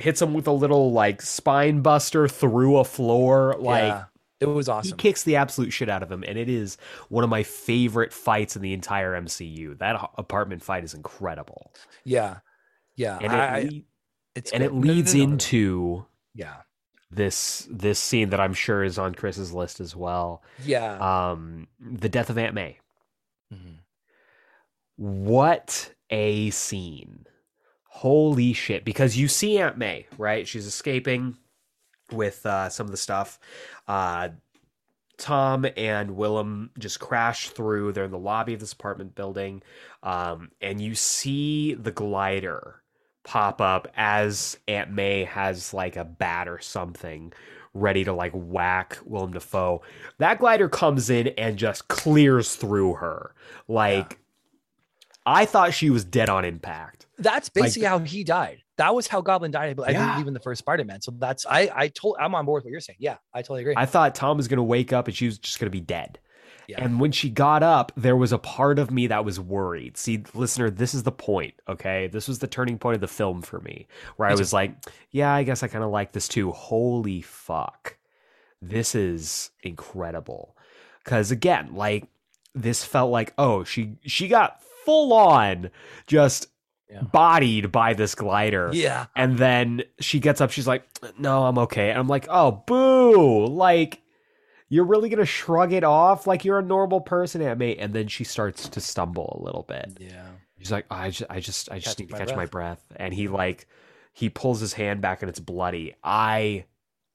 hits 0.00 0.20
him 0.20 0.34
with 0.34 0.46
a 0.46 0.52
little 0.52 0.92
like 0.92 1.22
spine 1.22 1.82
buster 1.82 2.26
through 2.26 2.78
a 2.78 2.84
floor. 2.84 3.54
Like 3.58 3.84
yeah. 3.84 4.04
it 4.40 4.46
was 4.46 4.68
awesome. 4.68 4.96
he 4.96 4.96
kicks 4.96 5.22
the 5.22 5.36
absolute 5.36 5.70
shit 5.72 5.88
out 5.88 6.02
of 6.02 6.10
him, 6.10 6.24
and 6.26 6.36
it 6.38 6.48
is 6.48 6.78
one 7.10 7.22
of 7.22 7.30
my 7.30 7.42
favorite 7.44 8.12
fights 8.12 8.56
in 8.56 8.62
the 8.62 8.72
entire 8.72 9.12
MCU. 9.20 9.78
That 9.78 10.00
apartment 10.18 10.62
fight 10.64 10.82
is 10.84 10.94
incredible, 10.94 11.72
yeah. 12.04 12.38
Yeah. 12.96 13.18
and 13.20 13.32
it 13.32 13.36
I- 13.38 13.84
it's 14.34 14.50
and 14.52 14.62
it 14.64 14.70
great. 14.70 14.80
No, 14.80 14.86
no, 14.88 14.92
leads 14.94 15.14
into 15.14 16.06
yeah. 16.34 16.56
This 17.10 17.66
this 17.70 17.98
scene 17.98 18.30
that 18.30 18.40
I'm 18.40 18.54
sure 18.54 18.84
is 18.84 18.98
on 18.98 19.14
Chris's 19.14 19.52
list 19.52 19.80
as 19.80 19.96
well. 19.96 20.42
Yeah. 20.64 21.30
Um, 21.30 21.66
the 21.80 22.08
death 22.08 22.30
of 22.30 22.38
Aunt 22.38 22.54
May. 22.54 22.78
Mhm. 23.52 23.78
What 24.96 25.92
a 26.10 26.50
scene! 26.50 27.26
Holy 27.88 28.52
shit! 28.52 28.84
Because 28.84 29.16
you 29.16 29.28
see 29.28 29.58
Aunt 29.58 29.76
May, 29.78 30.06
right? 30.18 30.46
She's 30.46 30.66
escaping 30.66 31.36
with 32.12 32.44
uh, 32.46 32.68
some 32.68 32.86
of 32.86 32.90
the 32.90 32.96
stuff. 32.96 33.38
Uh, 33.88 34.30
Tom 35.16 35.66
and 35.76 36.12
Willem 36.12 36.70
just 36.78 36.98
crash 36.98 37.50
through. 37.50 37.92
They're 37.92 38.04
in 38.04 38.10
the 38.10 38.18
lobby 38.18 38.54
of 38.54 38.60
this 38.60 38.72
apartment 38.72 39.14
building, 39.14 39.62
um, 40.02 40.50
and 40.60 40.80
you 40.80 40.94
see 40.94 41.74
the 41.74 41.90
glider 41.90 42.79
pop 43.24 43.60
up 43.60 43.88
as 43.96 44.58
Aunt 44.68 44.90
May 44.90 45.24
has 45.24 45.74
like 45.74 45.96
a 45.96 46.04
bat 46.04 46.48
or 46.48 46.58
something 46.58 47.32
ready 47.74 48.02
to 48.04 48.12
like 48.12 48.32
whack 48.34 48.98
Willem 49.04 49.32
Dafoe. 49.32 49.82
That 50.18 50.38
glider 50.38 50.68
comes 50.68 51.10
in 51.10 51.28
and 51.28 51.56
just 51.56 51.88
clears 51.88 52.56
through 52.56 52.94
her. 52.94 53.34
Like 53.68 54.18
I 55.26 55.44
thought 55.44 55.74
she 55.74 55.90
was 55.90 56.04
dead 56.04 56.28
on 56.28 56.44
impact. 56.44 57.06
That's 57.18 57.48
basically 57.48 57.86
how 57.86 57.98
he 58.00 58.24
died. 58.24 58.62
That 58.76 58.94
was 58.94 59.06
how 59.06 59.20
Goblin 59.20 59.50
died. 59.50 59.78
I 59.78 59.90
Yeah. 59.90 60.12
believe 60.14 60.26
in 60.26 60.32
the 60.34 60.40
first 60.40 60.60
Spider-Man. 60.60 61.02
So 61.02 61.12
that's 61.18 61.44
I 61.46 61.70
I 61.74 61.88
told 61.88 62.16
I'm 62.18 62.34
on 62.34 62.46
board 62.46 62.60
with 62.60 62.64
what 62.64 62.70
you're 62.72 62.80
saying. 62.80 62.96
Yeah, 62.98 63.18
I 63.34 63.42
totally 63.42 63.60
agree. 63.60 63.74
I 63.76 63.84
thought 63.86 64.14
Tom 64.14 64.38
was 64.38 64.48
going 64.48 64.56
to 64.56 64.62
wake 64.62 64.92
up 64.92 65.06
and 65.06 65.14
she 65.14 65.26
was 65.26 65.38
just 65.38 65.60
going 65.60 65.66
to 65.66 65.70
be 65.70 65.80
dead. 65.82 66.18
Yeah. 66.70 66.84
And 66.84 67.00
when 67.00 67.12
she 67.12 67.30
got 67.30 67.62
up, 67.62 67.92
there 67.96 68.16
was 68.16 68.32
a 68.32 68.38
part 68.38 68.78
of 68.78 68.90
me 68.90 69.06
that 69.08 69.24
was 69.24 69.38
worried. 69.40 69.96
See, 69.96 70.22
listener, 70.34 70.70
this 70.70 70.94
is 70.94 71.02
the 71.04 71.12
point, 71.12 71.54
okay? 71.68 72.06
This 72.08 72.28
was 72.28 72.38
the 72.38 72.46
turning 72.46 72.78
point 72.78 72.94
of 72.96 73.00
the 73.00 73.08
film 73.08 73.42
for 73.42 73.60
me, 73.60 73.86
where 74.16 74.28
I 74.28 74.34
was 74.34 74.52
like, 74.52 74.72
yeah, 75.10 75.32
I 75.32 75.42
guess 75.42 75.62
I 75.62 75.68
kind 75.68 75.84
of 75.84 75.90
like 75.90 76.12
this 76.12 76.28
too. 76.28 76.50
Holy 76.52 77.22
fuck. 77.22 77.96
This 78.62 78.94
is 78.94 79.50
incredible. 79.62 80.56
Cuz 81.04 81.30
again, 81.30 81.74
like 81.74 82.04
this 82.54 82.84
felt 82.84 83.10
like, 83.10 83.32
oh, 83.38 83.64
she 83.64 83.96
she 84.04 84.28
got 84.28 84.62
full 84.84 85.12
on 85.12 85.70
just 86.06 86.46
Yeah. 86.90 87.02
bodied 87.02 87.70
by 87.72 87.94
this 87.94 88.14
glider. 88.14 88.70
yeah. 88.72 89.06
And 89.16 89.38
then 89.38 89.82
she 90.00 90.20
gets 90.20 90.40
up, 90.40 90.50
she's 90.50 90.66
like, 90.66 90.84
No, 91.18 91.44
I'm 91.46 91.56
okay. 91.58 91.90
And 91.90 91.98
I'm 91.98 92.08
like, 92.08 92.26
Oh, 92.28 92.62
boo. 92.66 93.46
Like, 93.46 94.02
you're 94.70 94.84
really 94.84 95.08
gonna 95.10 95.26
shrug 95.26 95.72
it 95.72 95.84
off 95.84 96.26
like 96.26 96.44
you're 96.44 96.60
a 96.60 96.62
normal 96.62 97.00
person, 97.00 97.42
Aunt 97.42 97.58
May. 97.58 97.76
And 97.76 97.92
then 97.92 98.08
she 98.08 98.24
starts 98.24 98.68
to 98.70 98.80
stumble 98.80 99.38
a 99.38 99.44
little 99.44 99.64
bit. 99.64 99.98
Yeah. 100.00 100.28
She's 100.58 100.72
like, 100.72 100.86
I 100.90 101.10
just 101.10 101.30
I 101.30 101.40
just 101.40 101.70
I 101.70 101.78
just 101.78 101.98
need 101.98 102.08
to 102.08 102.12
my 102.12 102.18
catch 102.18 102.34
my 102.34 102.46
breath. 102.46 102.82
And 102.96 103.12
he 103.12 103.28
like 103.28 103.66
he 104.14 104.30
pulls 104.30 104.60
his 104.60 104.72
hand 104.72 105.00
back 105.02 105.22
and 105.22 105.28
it's 105.28 105.40
bloody. 105.40 105.94
I 106.02 106.64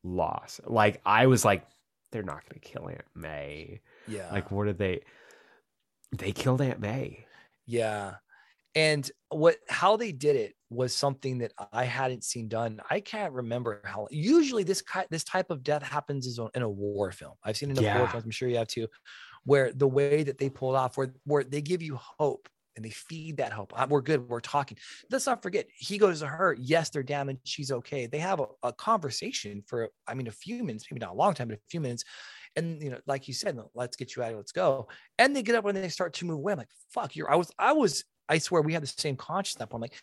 lost. 0.03 0.61
Like 0.67 1.01
I 1.05 1.27
was 1.27 1.45
like, 1.45 1.65
they're 2.11 2.23
not 2.23 2.43
gonna 2.47 2.59
kill 2.59 2.89
Aunt 2.89 3.05
May. 3.15 3.79
Yeah. 4.07 4.29
Like, 4.31 4.51
what 4.51 4.65
did 4.65 4.77
they 4.77 5.01
they 6.11 6.31
killed 6.31 6.61
Aunt 6.61 6.79
May. 6.79 7.25
Yeah. 7.65 8.15
And 8.75 9.09
what 9.29 9.57
how 9.69 9.95
they 9.97 10.11
did 10.11 10.35
it 10.35 10.53
was 10.69 10.93
something 10.93 11.37
that 11.37 11.53
I 11.71 11.85
hadn't 11.85 12.23
seen 12.25 12.49
done. 12.49 12.81
I 12.89 12.99
can't 12.99 13.31
remember 13.33 13.81
how. 13.85 14.07
Usually, 14.11 14.63
this 14.63 14.83
this 15.09 15.23
type 15.23 15.49
of 15.49 15.63
death 15.63 15.83
happens 15.83 16.27
is 16.27 16.39
in 16.53 16.61
a 16.61 16.69
war 16.69 17.11
film. 17.11 17.33
I've 17.43 17.55
seen 17.57 17.71
enough 17.71 17.83
Yeah. 17.83 17.99
war 17.99 18.07
films. 18.09 18.25
I'm 18.25 18.31
sure 18.31 18.49
you 18.49 18.57
have 18.57 18.67
too, 18.67 18.87
where 19.45 19.71
the 19.71 19.87
way 19.87 20.23
that 20.23 20.37
they 20.37 20.49
pull 20.49 20.75
it 20.75 20.77
off, 20.77 20.97
where 20.97 21.13
where 21.23 21.43
they 21.43 21.61
give 21.61 21.81
you 21.81 21.97
hope 22.19 22.49
and 22.75 22.83
they 22.83 22.89
feed 22.89 23.37
that 23.37 23.53
hope. 23.53 23.71
"Ah, 23.73 23.87
We're 23.89 24.01
good. 24.01 24.27
We're 24.27 24.41
talking. 24.41 24.77
Let's 25.09 25.25
not 25.25 25.41
forget. 25.41 25.67
He 25.73 25.97
goes 25.97 26.19
to 26.19 26.27
her. 26.27 26.57
Yes, 26.59 26.89
they're 26.89 27.03
damaged. 27.03 27.39
She's 27.45 27.71
okay. 27.71 28.05
They 28.07 28.17
have 28.19 28.41
a, 28.41 28.47
a 28.63 28.73
conversation 28.73 29.63
for, 29.65 29.89
I 30.05 30.13
mean, 30.13 30.27
a 30.27 30.31
few 30.31 30.61
minutes, 30.61 30.85
maybe 30.91 30.99
not 30.99 31.11
a 31.13 31.17
long 31.17 31.33
time, 31.35 31.47
but 31.47 31.57
a 31.57 31.61
few 31.69 31.79
minutes. 31.79 32.03
And 32.57 32.81
you 32.83 32.89
know, 32.89 32.99
like 33.07 33.29
you 33.29 33.33
said, 33.33 33.57
let's 33.75 33.95
get 33.95 34.15
you 34.17 34.23
out. 34.23 34.25
of 34.25 34.31
here, 34.31 34.37
Let's 34.39 34.51
go. 34.51 34.89
And 35.17 35.33
they 35.33 35.41
get 35.43 35.55
up 35.55 35.65
and 35.65 35.77
they 35.77 35.87
start 35.87 36.13
to 36.15 36.25
move 36.25 36.39
away. 36.39 36.51
I'm 36.53 36.59
like, 36.59 36.67
fuck. 36.89 37.15
You're. 37.15 37.31
I 37.31 37.35
was. 37.35 37.49
I 37.57 37.71
was. 37.71 38.03
I 38.29 38.37
swear 38.37 38.61
we 38.61 38.73
had 38.73 38.83
the 38.83 38.87
same 38.87 39.15
conscience 39.15 39.55
at 39.55 39.59
that 39.59 39.69
point. 39.69 39.81
Like, 39.81 39.95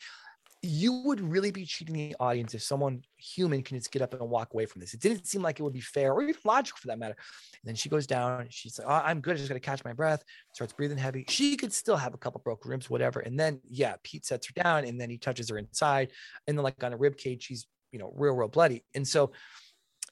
you 0.64 1.02
would 1.04 1.20
really 1.20 1.50
be 1.50 1.64
cheating 1.64 1.94
the 1.94 2.14
audience 2.20 2.54
if 2.54 2.62
someone 2.62 3.02
human 3.16 3.62
can 3.62 3.76
just 3.76 3.90
get 3.90 4.00
up 4.00 4.14
and 4.14 4.30
walk 4.30 4.54
away 4.54 4.64
from 4.64 4.80
this. 4.80 4.94
It 4.94 5.00
didn't 5.00 5.26
seem 5.26 5.42
like 5.42 5.58
it 5.58 5.64
would 5.64 5.72
be 5.72 5.80
fair 5.80 6.12
or 6.12 6.22
even 6.22 6.36
logical 6.44 6.78
for 6.80 6.86
that 6.86 7.00
matter. 7.00 7.16
And 7.16 7.68
then 7.68 7.74
she 7.74 7.88
goes 7.88 8.06
down. 8.06 8.46
She's 8.48 8.78
like, 8.78 8.86
oh, 8.88 9.04
I'm 9.04 9.20
good. 9.20 9.34
I 9.34 9.38
just 9.38 9.48
got 9.48 9.54
to 9.54 9.60
catch 9.60 9.84
my 9.84 9.92
breath. 9.92 10.22
Starts 10.54 10.72
breathing 10.72 10.98
heavy. 10.98 11.24
She 11.28 11.56
could 11.56 11.72
still 11.72 11.96
have 11.96 12.14
a 12.14 12.18
couple 12.18 12.40
broken 12.44 12.70
ribs, 12.70 12.88
whatever. 12.88 13.18
And 13.18 13.38
then, 13.38 13.60
yeah, 13.68 13.96
Pete 14.04 14.24
sets 14.24 14.46
her 14.46 14.62
down 14.62 14.84
and 14.84 15.00
then 15.00 15.10
he 15.10 15.18
touches 15.18 15.48
her 15.50 15.58
inside. 15.58 16.12
And 16.46 16.56
then, 16.56 16.62
like 16.62 16.82
on 16.84 16.92
a 16.92 16.96
rib 16.96 17.16
cage, 17.16 17.42
she's, 17.42 17.66
you 17.90 17.98
know, 17.98 18.12
real, 18.14 18.34
real 18.34 18.46
bloody. 18.46 18.84
And 18.94 19.06
so, 19.06 19.32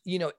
you 0.05 0.19
know, 0.19 0.33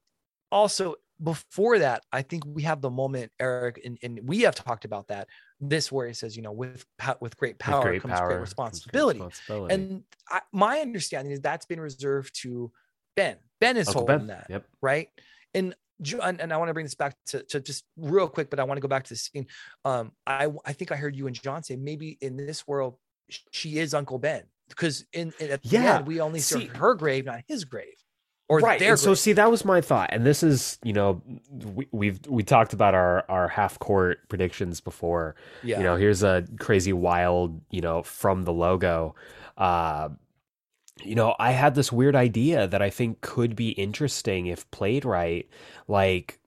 also 0.52 0.96
before 1.24 1.80
that, 1.80 2.04
I 2.12 2.22
think 2.24 2.44
we 2.46 2.64
have 2.64 2.82
the 2.82 2.90
moment, 2.90 3.32
Eric, 3.40 3.80
and, 3.86 3.98
and 4.04 4.20
we 4.24 4.42
have 4.42 4.56
talked 4.56 4.84
about 4.84 5.08
that. 5.08 5.30
This 5.64 5.92
where 5.92 6.08
he 6.08 6.14
says, 6.14 6.36
you 6.36 6.42
know, 6.42 6.52
with 6.52 6.84
with 7.20 7.38
great 7.38 7.54
With 7.54 7.60
power 7.60 7.84
great 7.84 8.02
comes 8.02 8.14
power 8.16 8.30
great 8.30 8.40
responsibility. 8.42 9.20
responsibility. 9.20 9.74
And 9.76 10.04
I, 10.28 10.42
my 10.52 10.80
understanding 10.80 11.32
is 11.32 11.40
that's 11.40 11.68
been 11.68 11.80
reserved 11.80 12.34
to 12.42 12.72
Ben. 13.16 13.38
Ben 13.60 13.78
is 13.78 13.88
Uncle 13.88 14.02
holding 14.08 14.28
Ben. 14.28 14.28
that, 14.28 14.48
Yep. 14.50 14.66
right? 14.82 15.10
And 15.54 15.76
and, 16.24 16.52
I 16.52 16.58
want 16.58 16.70
to 16.70 16.74
bring 16.74 16.86
this 16.88 16.96
back 16.96 17.16
to, 17.28 17.44
to 17.44 17.60
just 17.60 17.84
real 17.96 18.28
quick, 18.28 18.50
but 18.50 18.60
I 18.60 18.64
want 18.64 18.78
to 18.78 18.82
go 18.82 18.88
back 18.88 19.04
to 19.04 19.10
the 19.14 19.18
scene. 19.18 19.46
Um, 19.86 20.14
I 20.26 20.48
I 20.66 20.74
think 20.74 20.92
I 20.92 20.96
heard 20.96 21.16
you 21.16 21.28
and 21.28 21.36
John 21.40 21.62
say 21.62 21.76
maybe 21.76 22.18
in 22.22 22.38
this 22.38 22.66
world 22.68 22.96
she 23.52 23.78
is 23.78 23.94
Uncle 23.94 24.18
Ben 24.18 24.44
because 24.68 25.06
in, 25.14 25.32
in 25.40 25.52
at 25.52 25.62
the 25.62 25.70
Yeah, 25.70 25.98
end 25.98 26.08
we 26.08 26.20
only 26.20 26.40
see- 26.40 26.66
her 26.66 26.96
grave, 26.96 27.26
not 27.26 27.42
his 27.48 27.66
grave, 27.66 27.94
or 28.52 28.60
right 28.60 29.00
so 29.00 29.14
see 29.14 29.34
that 29.34 29.50
was 29.50 29.64
my 29.64 29.80
thought 29.80 30.10
and 30.12 30.26
this 30.26 30.44
is 30.44 30.78
you 30.84 30.94
know 30.94 31.22
we, 31.52 31.88
we've 31.92 32.20
we 32.28 32.44
talked 32.44 32.74
about 32.74 32.94
our 32.94 33.26
our 33.30 33.48
half 33.48 33.80
court 33.80 34.28
predictions 34.28 34.82
before. 34.82 35.36
Yeah, 35.64 35.78
you 35.78 35.84
know 35.84 35.96
here's 35.96 36.22
a 36.22 36.46
crazy 36.60 36.94
wild 36.94 37.62
you 37.72 37.82
know 37.82 38.04
from 38.04 38.44
the 38.44 38.54
logo. 38.54 39.16
Uh 39.58 40.10
you 41.04 41.16
know 41.16 41.36
i 41.40 41.52
had 41.52 41.74
this 41.74 41.92
weird 41.92 42.16
idea 42.16 42.68
that 42.68 42.82
i 42.82 42.90
think 42.90 43.22
could 43.22 43.56
be 43.56 43.70
interesting 43.70 44.46
if 44.46 44.70
played 44.70 45.04
right 45.04 45.50
like 45.88 46.42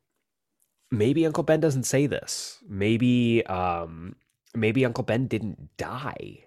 maybe 0.90 1.26
uncle 1.26 1.43
ben 1.43 1.60
doesn't 1.60 1.85
say 1.85 2.06
this. 2.06 2.59
Maybe 2.68 3.44
um 3.47 4.16
maybe 4.55 4.85
uncle 4.85 5.05
ben 5.05 5.26
didn't 5.26 5.76
die 5.76 6.43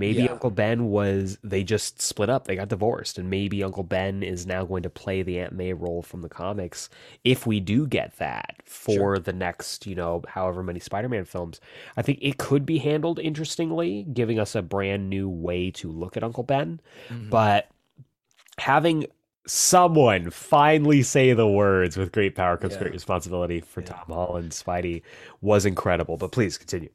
maybe 0.00 0.22
Yeah. 0.22 0.32
uncle 0.32 0.50
ben 0.50 0.86
was 0.90 1.38
they 1.44 1.62
just 1.62 2.00
split 2.02 2.28
up 2.28 2.46
they 2.46 2.56
got 2.56 2.68
divorced 2.68 3.18
and 3.18 3.30
maybe 3.30 3.62
uncle 3.62 3.84
ben 3.84 4.22
is 4.24 4.46
now 4.46 4.64
going 4.64 4.82
to 4.82 4.90
play 4.90 5.22
the 5.22 5.38
aunt 5.38 5.52
may 5.52 5.72
role 5.72 6.02
from 6.02 6.22
the 6.22 6.28
comics 6.28 6.88
if 7.22 7.46
we 7.46 7.60
do 7.60 7.86
get 7.86 8.16
that 8.18 8.56
for 8.64 8.94
Sure. 8.94 9.18
the 9.18 9.32
next 9.32 9.86
you 9.86 9.94
know 9.94 10.22
however 10.26 10.62
many 10.64 10.80
spider-man 10.80 11.24
films 11.26 11.60
i 11.96 12.02
think 12.02 12.18
it 12.22 12.38
could 12.38 12.66
be 12.66 12.78
handled 12.78 13.18
interestingly 13.20 14.04
giving 14.12 14.38
us 14.40 14.54
a 14.56 14.62
brand 14.62 15.08
new 15.10 15.28
way 15.28 15.70
to 15.72 15.88
look 15.92 16.16
at 16.16 16.24
uncle 16.24 16.42
ben 16.42 16.80
Mhm. 17.10 17.30
but 17.30 17.68
having 18.58 19.06
someone 19.46 20.30
finally 20.30 21.02
say 21.02 21.32
the 21.32 21.48
words 21.48 21.96
with 21.96 22.12
great 22.12 22.34
power 22.34 22.56
comes 22.56 22.74
Yeah. 22.74 22.80
great 22.80 22.92
responsibility 22.92 23.60
for 23.60 23.80
Yeah. 23.80 23.86
Tom 23.88 24.04
Holland, 24.08 24.52
Spidey 24.52 25.02
was 25.40 25.64
incredible. 25.66 26.16
But 26.18 26.30
please 26.30 26.58
continue. 26.58 26.90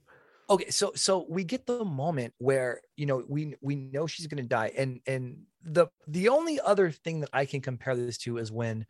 Okay 0.50 0.70
so 0.70 0.92
so 0.96 1.26
we 1.30 1.44
get 1.44 1.66
the 1.66 1.84
moment 1.86 2.34
where 2.38 2.82
you 2.96 3.06
know 3.06 3.24
we 3.28 3.56
we 3.62 3.76
know 3.76 4.08
she's 4.08 4.28
going 4.28 4.42
to 4.42 4.48
die 4.48 4.72
and 4.78 5.02
and 5.08 5.44
the 5.64 5.88
the 6.08 6.30
only 6.30 6.60
other 6.62 6.92
thing 6.92 7.20
that 7.22 7.30
i 7.34 7.46
can 7.46 7.62
compare 7.62 7.96
this 7.96 8.18
to 8.18 8.38
is 8.38 8.52
when 8.52 8.86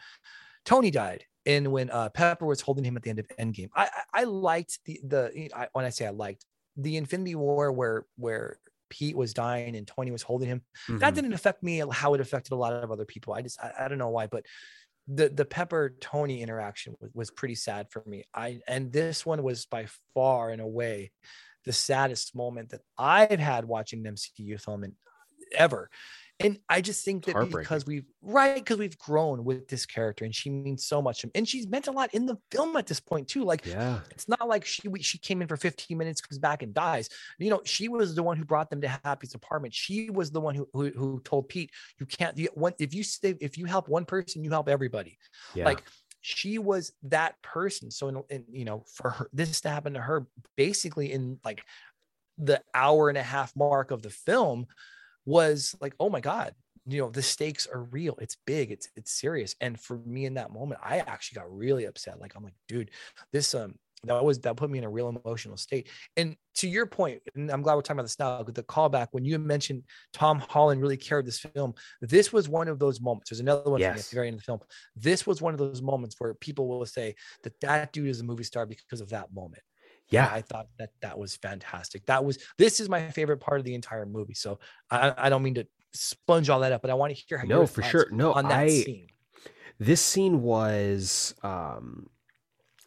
tony 0.65 0.91
died 0.91 1.25
and 1.45 1.71
when 1.71 1.89
uh 1.91 2.09
pepper 2.09 2.45
was 2.45 2.61
holding 2.61 2.83
him 2.85 2.97
at 2.97 3.03
the 3.03 3.09
end 3.09 3.19
of 3.19 3.27
endgame 3.39 3.69
i 3.75 3.85
i, 4.13 4.21
I 4.21 4.23
liked 4.25 4.79
the 4.85 4.99
the 5.03 5.49
I, 5.55 5.67
when 5.73 5.85
i 5.85 5.89
say 5.89 6.07
i 6.07 6.11
liked 6.11 6.45
the 6.77 6.97
infinity 6.97 7.35
war 7.35 7.71
where 7.71 8.05
where 8.17 8.59
pete 8.89 9.15
was 9.17 9.33
dying 9.33 9.75
and 9.75 9.87
tony 9.87 10.11
was 10.11 10.23
holding 10.23 10.47
him 10.49 10.63
that 10.99 11.13
Mhm. 11.13 11.15
didn't 11.15 11.33
affect 11.33 11.63
me 11.63 11.83
how 11.91 12.13
it 12.13 12.21
affected 12.21 12.53
a 12.53 12.57
lot 12.57 12.73
of 12.73 12.91
other 12.91 13.05
people 13.05 13.33
i 13.33 13.41
just 13.41 13.59
i, 13.61 13.73
I 13.79 13.87
don't 13.87 13.97
know 13.99 14.09
why 14.09 14.27
but 14.27 14.45
the 15.07 15.29
the 15.29 15.45
Pepper 15.45 15.95
Tony 16.01 16.41
interaction 16.41 16.95
was, 16.99 17.11
was 17.13 17.31
pretty 17.31 17.55
sad 17.55 17.91
for 17.91 18.03
me. 18.07 18.23
I 18.33 18.61
and 18.67 18.91
this 18.91 19.25
one 19.25 19.43
was 19.43 19.65
by 19.65 19.87
far 20.13 20.49
and 20.49 20.61
away 20.61 21.11
the 21.65 21.73
saddest 21.73 22.35
moment 22.35 22.69
that 22.69 22.81
I've 22.97 23.39
had 23.39 23.65
watching 23.65 24.05
an 24.05 24.15
MCU 24.15 24.59
film 24.61 24.83
in, 24.83 24.93
ever. 25.53 25.89
And 26.41 26.59
I 26.67 26.81
just 26.81 27.05
think 27.05 27.23
that 27.25 27.49
because 27.49 27.85
we've 27.85 28.03
right 28.21 28.55
because 28.55 28.77
we've 28.77 28.97
grown 28.97 29.45
with 29.45 29.69
this 29.69 29.85
character 29.85 30.25
and 30.25 30.35
she 30.35 30.49
means 30.49 30.85
so 30.85 31.01
much 31.01 31.25
and 31.33 31.47
she's 31.47 31.65
meant 31.65 31.87
a 31.87 31.91
lot 31.91 32.13
in 32.13 32.25
the 32.25 32.35
film 32.51 32.75
at 32.75 32.87
this 32.87 32.99
point 32.99 33.29
too. 33.29 33.45
Like 33.45 33.65
Yeah. 33.65 34.01
it's 34.11 34.27
not 34.27 34.45
like 34.45 34.65
she 34.65 34.89
we- 34.89 35.01
she 35.01 35.17
came 35.17 35.41
in 35.41 35.47
for 35.47 35.55
15 35.55 35.97
minutes, 35.97 36.19
comes 36.19 36.37
back 36.37 36.61
and 36.61 36.73
dies. 36.73 37.07
You 37.39 37.51
know, 37.51 37.61
she 37.63 37.87
was 37.87 38.15
the 38.15 38.23
one 38.23 38.35
who 38.35 38.43
brought 38.43 38.69
them 38.69 38.81
to 38.81 38.99
Happy's 39.05 39.33
apartment. 39.33 39.73
She 39.73 40.09
was 40.09 40.29
the 40.29 40.41
one 40.41 40.55
who 40.55 40.67
who, 40.73 40.89
who 40.89 41.21
told 41.23 41.47
Pete, 41.47 41.71
"You 42.01 42.05
can't. 42.05 42.37
You, 42.37 42.49
one, 42.53 42.73
if 42.79 42.93
you 42.93 43.03
stay, 43.03 43.35
if 43.39 43.57
you 43.57 43.63
help 43.63 43.87
one 43.87 44.03
person, 44.03 44.43
you 44.43 44.49
help 44.51 44.67
everybody." 44.67 45.17
Yeah. 45.53 45.63
Like 45.63 45.83
she 46.25 46.57
was 46.57 46.91
that 47.03 47.39
person. 47.43 47.91
So, 47.91 48.07
in, 48.07 48.23
in, 48.31 48.45
you 48.51 48.65
know, 48.65 48.83
for 48.91 49.11
her, 49.11 49.29
this 49.31 49.61
to 49.61 49.69
happen 49.69 49.93
to 49.93 50.01
her, 50.01 50.25
basically 50.57 51.11
in 51.11 51.39
like 51.45 51.63
the 52.39 52.63
hour 52.73 53.09
and 53.09 53.17
a 53.17 53.23
half 53.23 53.55
mark 53.55 53.91
of 53.91 54.01
the 54.01 54.09
film, 54.09 54.65
was 55.23 55.75
like, 55.79 55.93
oh 55.99 56.09
my 56.09 56.21
god. 56.21 56.55
You 56.87 57.01
know 57.01 57.09
the 57.09 57.23
stakes 57.23 57.65
are 57.65 57.83
real. 57.83 58.15
It's 58.21 58.37
big. 58.45 58.71
It's 58.71 58.87
it's 58.95 59.11
serious. 59.11 59.55
And 59.59 59.79
for 59.79 59.97
me 60.05 60.25
in 60.25 60.35
that 60.35 60.53
moment, 60.53 60.81
I 60.83 60.99
actually 60.99 61.37
got 61.37 61.55
really 61.55 61.85
upset. 61.85 62.19
Like 62.19 62.35
I'm 62.35 62.43
like, 62.43 62.53
dude, 62.67 62.91
this 63.31 63.55
um 63.55 63.75
that 64.07 64.23
was 64.23 64.39
that 64.41 64.55
put 64.55 64.69
me 64.69 64.77
in 64.77 64.83
a 64.83 64.89
real 64.89 65.09
emotional 65.09 65.57
state. 65.57 65.89
And 66.17 66.35
to 66.55 66.67
your 66.67 66.85
point, 66.85 67.21
and 67.35 67.51
I'm 67.51 67.61
glad 67.61 67.75
we're 67.75 67.81
talking 67.81 67.99
about 67.99 68.03
this 68.03 68.19
now. 68.19 68.43
The 68.43 68.63
callback 68.63 69.07
when 69.11 69.25
you 69.25 69.37
mentioned 69.39 69.83
Tom 70.13 70.39
Holland 70.39 70.81
really 70.81 70.97
carried 70.97 71.25
this 71.25 71.39
film. 71.39 71.73
This 72.01 72.31
was 72.31 72.47
one 72.47 72.67
of 72.67 72.79
those 72.79 73.01
moments. 73.01 73.29
There's 73.29 73.39
another 73.39 73.69
one 73.69 73.81
me 73.81 73.85
at 73.85 73.97
the 73.97 74.15
very 74.15 74.27
end 74.27 74.35
of 74.35 74.41
the 74.41 74.45
film. 74.45 74.59
This 74.95 75.27
was 75.27 75.41
one 75.41 75.53
of 75.53 75.57
those 75.59 75.81
moments 75.81 76.15
where 76.19 76.33
people 76.33 76.67
will 76.67 76.85
say 76.85 77.15
that 77.43 77.59
that 77.61 77.91
dude 77.91 78.07
is 78.07 78.21
a 78.21 78.23
movie 78.23 78.43
star 78.43 78.65
because 78.65 79.01
of 79.01 79.09
that 79.09 79.33
moment. 79.33 79.63
yeah. 80.09 80.29
I 80.31 80.41
thought 80.41 80.67
that 80.77 80.91
that 81.01 81.17
was 81.17 81.35
fantastic. 81.35 82.05
That 82.05 82.23
was 82.23 82.37
this 82.57 82.79
is 82.79 82.89
my 82.89 83.09
favorite 83.09 83.37
part 83.39 83.59
of 83.59 83.65
the 83.65 83.75
entire 83.75 84.05
movie. 84.05 84.35
So 84.35 84.59
I, 84.89 85.13
I 85.17 85.29
don't 85.29 85.43
mean 85.43 85.55
to 85.55 85.67
sponge 85.93 86.49
all 86.49 86.59
that 86.61 86.71
up, 86.71 86.81
but 86.81 86.91
I 86.91 86.93
want 86.93 87.15
to 87.15 87.21
hear 87.27 87.37
how 87.37 87.45
No, 87.47 87.65
for 87.65 87.81
sure. 87.81 88.07
No, 88.11 88.33
on 88.33 88.47
that 88.49 88.59
I 88.59 88.67
scene. 88.69 89.07
this 89.79 90.01
scene 90.01 90.41
was 90.41 91.35
um 91.43 92.07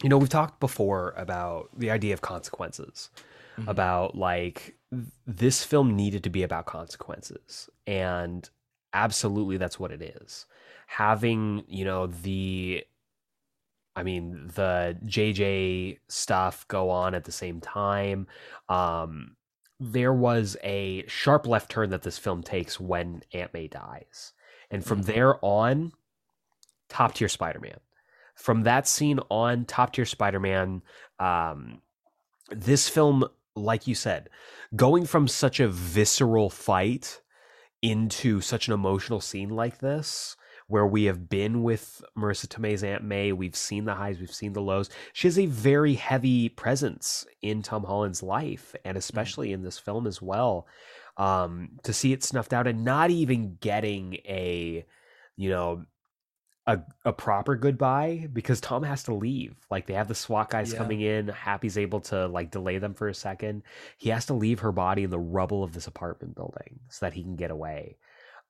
you 0.02 0.08
know 0.08 0.18
we've 0.18 0.28
talked 0.28 0.60
before 0.60 1.12
about 1.16 1.68
the 1.76 1.90
idea 1.90 2.14
of 2.14 2.20
consequences 2.20 3.10
Mhm. 3.58 3.68
about 3.68 4.14
like 4.16 4.76
th- 4.92 5.04
this 5.26 5.64
film 5.64 5.96
needed 5.96 6.22
to 6.24 6.30
be 6.30 6.42
about 6.44 6.66
consequences 6.66 7.68
and 7.86 8.48
absolutely 8.92 9.56
that's 9.56 9.78
what 9.80 9.90
it 9.90 10.00
is 10.00 10.46
having 10.86 11.64
you 11.68 11.84
know 11.84 12.06
the 12.06 12.84
i 13.96 14.02
mean 14.02 14.46
the 14.54 14.96
jj 15.04 15.98
stuff 16.08 16.66
go 16.68 16.88
on 16.90 17.14
at 17.14 17.24
the 17.24 17.32
same 17.32 17.60
time 17.60 18.26
um 18.68 19.36
there 19.80 20.12
was 20.12 20.56
a 20.62 21.04
sharp 21.06 21.46
left 21.46 21.70
turn 21.70 21.90
that 21.90 22.02
this 22.02 22.18
film 22.18 22.42
takes 22.42 22.80
when 22.80 23.22
aunt 23.32 23.52
may 23.52 23.66
dies 23.68 24.32
and 24.70 24.84
from 24.84 25.02
Mhm. 25.02 25.06
there 25.06 25.44
on 25.44 25.92
top 26.88 27.14
tier 27.14 27.28
spider-man 27.28 27.78
from 28.38 28.62
that 28.62 28.86
scene 28.86 29.20
on 29.30 29.64
top 29.64 29.92
tier 29.92 30.04
spider-man 30.04 30.80
um 31.18 31.80
this 32.50 32.88
film 32.88 33.24
like 33.54 33.86
you 33.86 33.94
said 33.94 34.30
going 34.74 35.04
from 35.04 35.26
such 35.26 35.60
a 35.60 35.68
visceral 35.68 36.48
fight 36.48 37.20
into 37.82 38.40
such 38.40 38.68
an 38.68 38.74
emotional 38.74 39.20
scene 39.20 39.50
like 39.50 39.78
this 39.78 40.36
where 40.68 40.86
we 40.86 41.04
have 41.04 41.28
been 41.30 41.62
with 41.62 42.02
Marisa 42.16 42.46
Tomei's 42.46 42.84
Aunt 42.84 43.02
May, 43.02 43.32
we've 43.32 43.56
seen 43.56 43.86
the 43.86 43.94
highs, 43.94 44.20
we've 44.20 44.30
seen 44.30 44.52
the 44.52 44.60
lows. 44.60 44.90
She 45.14 45.26
has 45.26 45.38
a 45.38 45.46
very 45.46 45.94
heavy 45.94 46.50
presence 46.50 47.26
in 47.40 47.62
Tom 47.62 47.84
Holland's 47.84 48.22
life, 48.22 48.76
and 48.84 48.96
especially 48.96 49.52
in 49.52 49.62
this 49.62 49.78
film 49.78 50.06
as 50.06 50.20
well. 50.20 50.66
Um, 51.16 51.70
to 51.82 51.92
see 51.92 52.12
it 52.12 52.22
snuffed 52.22 52.52
out 52.52 52.66
and 52.66 52.84
not 52.84 53.10
even 53.10 53.56
getting 53.60 54.14
a, 54.26 54.84
you 55.36 55.50
know, 55.50 55.86
a, 56.68 56.78
a 57.06 57.12
proper 57.14 57.56
goodbye 57.56 58.28
because 58.32 58.60
Tom 58.60 58.82
has 58.82 59.02
to 59.04 59.14
leave. 59.14 59.56
Like 59.70 59.86
they 59.86 59.94
have 59.94 60.06
the 60.06 60.14
SWAT 60.14 60.50
guys 60.50 60.70
Yeah. 60.72 60.78
coming 60.78 61.00
in. 61.00 61.28
Happy's 61.28 61.78
able 61.78 62.00
to 62.02 62.28
like 62.28 62.50
delay 62.50 62.76
them 62.78 62.92
for 62.94 63.08
a 63.08 63.14
second. 63.14 63.62
He 63.96 64.10
has 64.10 64.26
to 64.26 64.34
leave 64.34 64.60
her 64.60 64.70
body 64.70 65.02
in 65.04 65.10
the 65.10 65.18
rubble 65.18 65.64
of 65.64 65.72
this 65.72 65.86
apartment 65.86 66.36
building 66.36 66.80
so 66.90 67.06
that 67.06 67.14
he 67.14 67.22
can 67.22 67.36
get 67.36 67.50
away. 67.50 67.96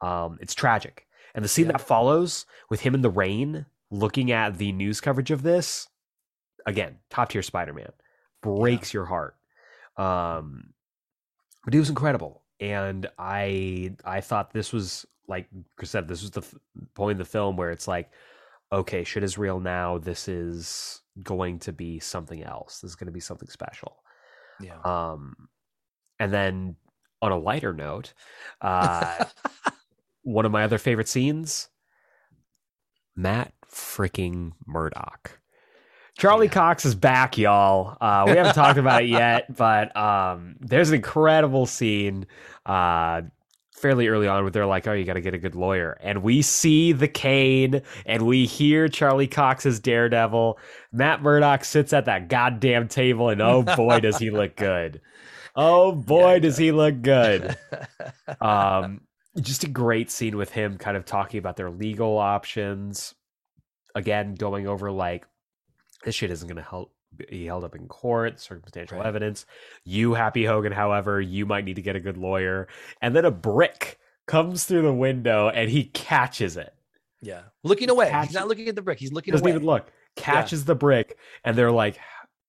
Um, 0.01 0.37
it's 0.41 0.55
tragic. 0.55 1.07
And 1.35 1.45
the 1.45 1.49
scene 1.49 1.67
Yeah. 1.67 1.73
that 1.73 1.81
follows 1.81 2.45
with 2.69 2.81
him 2.81 2.95
in 2.95 3.03
the 3.03 3.11
rain, 3.11 3.67
looking 3.91 4.33
at 4.33 4.59
the 4.59 4.73
news 4.73 5.01
coverage 5.01 5.31
of 5.31 5.43
this, 5.43 5.87
again, 6.67 6.99
top 7.11 7.29
tier 7.29 7.43
Spider 7.43 7.73
Man, 7.73 7.93
breaks 8.43 8.93
your 8.93 9.05
heart. 9.07 9.37
Um, 9.97 10.75
but 11.65 11.73
he 11.73 11.79
was 11.79 11.89
incredible, 11.89 12.43
and 12.61 13.09
I 13.19 13.95
I 14.05 14.21
thought 14.23 14.53
this 14.53 14.73
was 14.73 15.07
like 15.29 15.47
Chris 15.77 15.91
said, 15.91 16.09
this 16.09 16.23
was 16.23 16.31
the 16.33 16.41
f- 16.41 16.55
point 16.95 17.13
in 17.13 17.19
the 17.19 17.25
film 17.25 17.57
where 17.57 17.71
it's 17.71 17.87
like, 17.87 18.11
okay, 18.73 19.05
shit 19.05 19.23
is 19.23 19.39
real 19.39 19.61
now. 19.61 19.99
This 19.99 20.27
is 20.29 21.01
going 21.23 21.59
to 21.61 21.73
be 21.73 22.01
something 22.01 22.43
else. 22.43 22.81
This 22.81 22.91
is 22.91 22.97
going 22.97 23.07
to 23.07 23.13
be 23.13 23.21
something 23.21 23.49
special. 23.49 23.97
Yeah. 24.61 24.81
Um, 24.85 25.49
and 26.19 26.33
then 26.33 26.77
on 27.23 27.33
a 27.33 27.39
lighter 27.39 27.73
note, 27.73 28.15
uh, 28.61 29.25
one 30.23 30.45
of 30.47 30.53
my 30.53 30.65
other 30.65 30.79
favorite 30.79 31.09
scenes, 31.09 31.69
Matt 33.17 33.53
freaking 33.71 34.53
Murdock. 34.67 35.41
Charlie 36.19 36.47
Yeah. 36.47 36.53
Cox 36.53 36.85
is 36.85 36.95
back, 36.97 37.39
y'all. 37.39 37.97
Uh, 38.01 38.25
we 38.27 38.37
haven't 38.37 38.55
talked 38.55 38.79
about 38.79 39.05
it 39.05 39.09
yet, 39.09 39.55
but 39.57 39.97
um, 39.97 40.57
there's 40.61 40.89
an 40.89 40.97
incredible 40.97 41.67
scene 41.67 42.27
uh, 42.67 43.23
fairly 43.79 44.09
early 44.09 44.27
on 44.27 44.43
where 44.43 44.51
they're 44.51 44.67
like, 44.67 44.87
"Oh, 44.87 44.93
you 44.93 45.05
got 45.05 45.15
to 45.15 45.21
get 45.21 45.35
a 45.35 45.39
good 45.39 45.55
lawyer," 45.55 45.97
and 46.01 46.23
we 46.23 46.43
see 46.43 46.93
the 46.93 47.09
cane 47.09 47.83
and 48.07 48.23
we 48.23 48.47
hear 48.47 48.89
Charlie 48.89 49.27
Cox's 49.27 49.81
Daredevil. 49.81 50.59
Matt 50.93 51.23
Murdock 51.23 51.65
sits 51.65 51.93
at 51.93 52.05
that 52.07 52.29
goddamn 52.29 52.89
table, 52.89 53.29
and 53.29 53.41
oh 53.41 53.63
boy, 53.63 54.01
does 54.01 54.19
he 54.19 54.31
look 54.31 54.57
good! 54.57 55.01
Oh 55.57 55.93
boy, 55.93 56.35
he 56.35 56.41
does 56.41 56.57
he 56.57 56.73
look 56.73 57.01
good! 57.03 57.57
um 58.41 59.01
just 59.41 59.65
a 59.65 59.69
great 59.69 60.11
scene 60.11 60.37
with 60.37 60.51
him 60.51 60.79
kind 60.79 60.97
of 60.97 61.05
talking 61.05 61.39
about 61.39 61.57
their 61.57 61.71
legal 61.71 62.19
options 62.19 63.15
again 63.95 64.35
going 64.35 64.67
over 64.67 64.91
like 64.91 65.27
this 66.05 66.15
shit 66.15 66.31
isn't 66.31 66.49
going 66.49 66.57
to 66.57 66.69
help 66.69 66.93
be 67.19 67.47
held 67.47 67.65
up 67.65 67.75
in 67.75 67.87
court 67.89 68.41
circumstantial 68.41 68.99
Right. 68.99 69.07
evidence 69.07 69.47
you 69.85 70.15
happy 70.15 70.45
hogan 70.45 70.73
however 70.73 71.21
you 71.21 71.45
might 71.47 71.65
need 71.65 71.77
to 71.77 71.83
get 71.83 71.97
a 71.97 72.01
good 72.01 72.17
lawyer 72.17 72.69
and 73.03 73.15
then 73.17 73.25
a 73.25 73.31
brick 73.31 73.99
comes 74.27 74.65
through 74.65 74.83
the 74.83 74.93
window 74.95 75.49
and 75.49 75.71
he 75.71 75.85
catches 75.85 76.57
it 76.57 76.75
yeah. 77.21 77.41
Looking 77.65 77.91
away. 77.91 78.11
Catch- 78.11 78.27
He's 78.29 78.35
not 78.37 78.47
looking 78.47 78.69
at 78.69 78.77
the 78.77 78.83
brick. 78.83 79.01
He's 79.01 79.11
looking 79.13 79.33
doesn't 79.33 79.45
away. 79.45 79.51
even 79.57 79.67
look 79.67 79.91
catches 80.15 80.65
the 80.67 80.77
brick 80.77 81.17
and 81.45 81.59
they're 81.59 81.73
like 81.73 81.99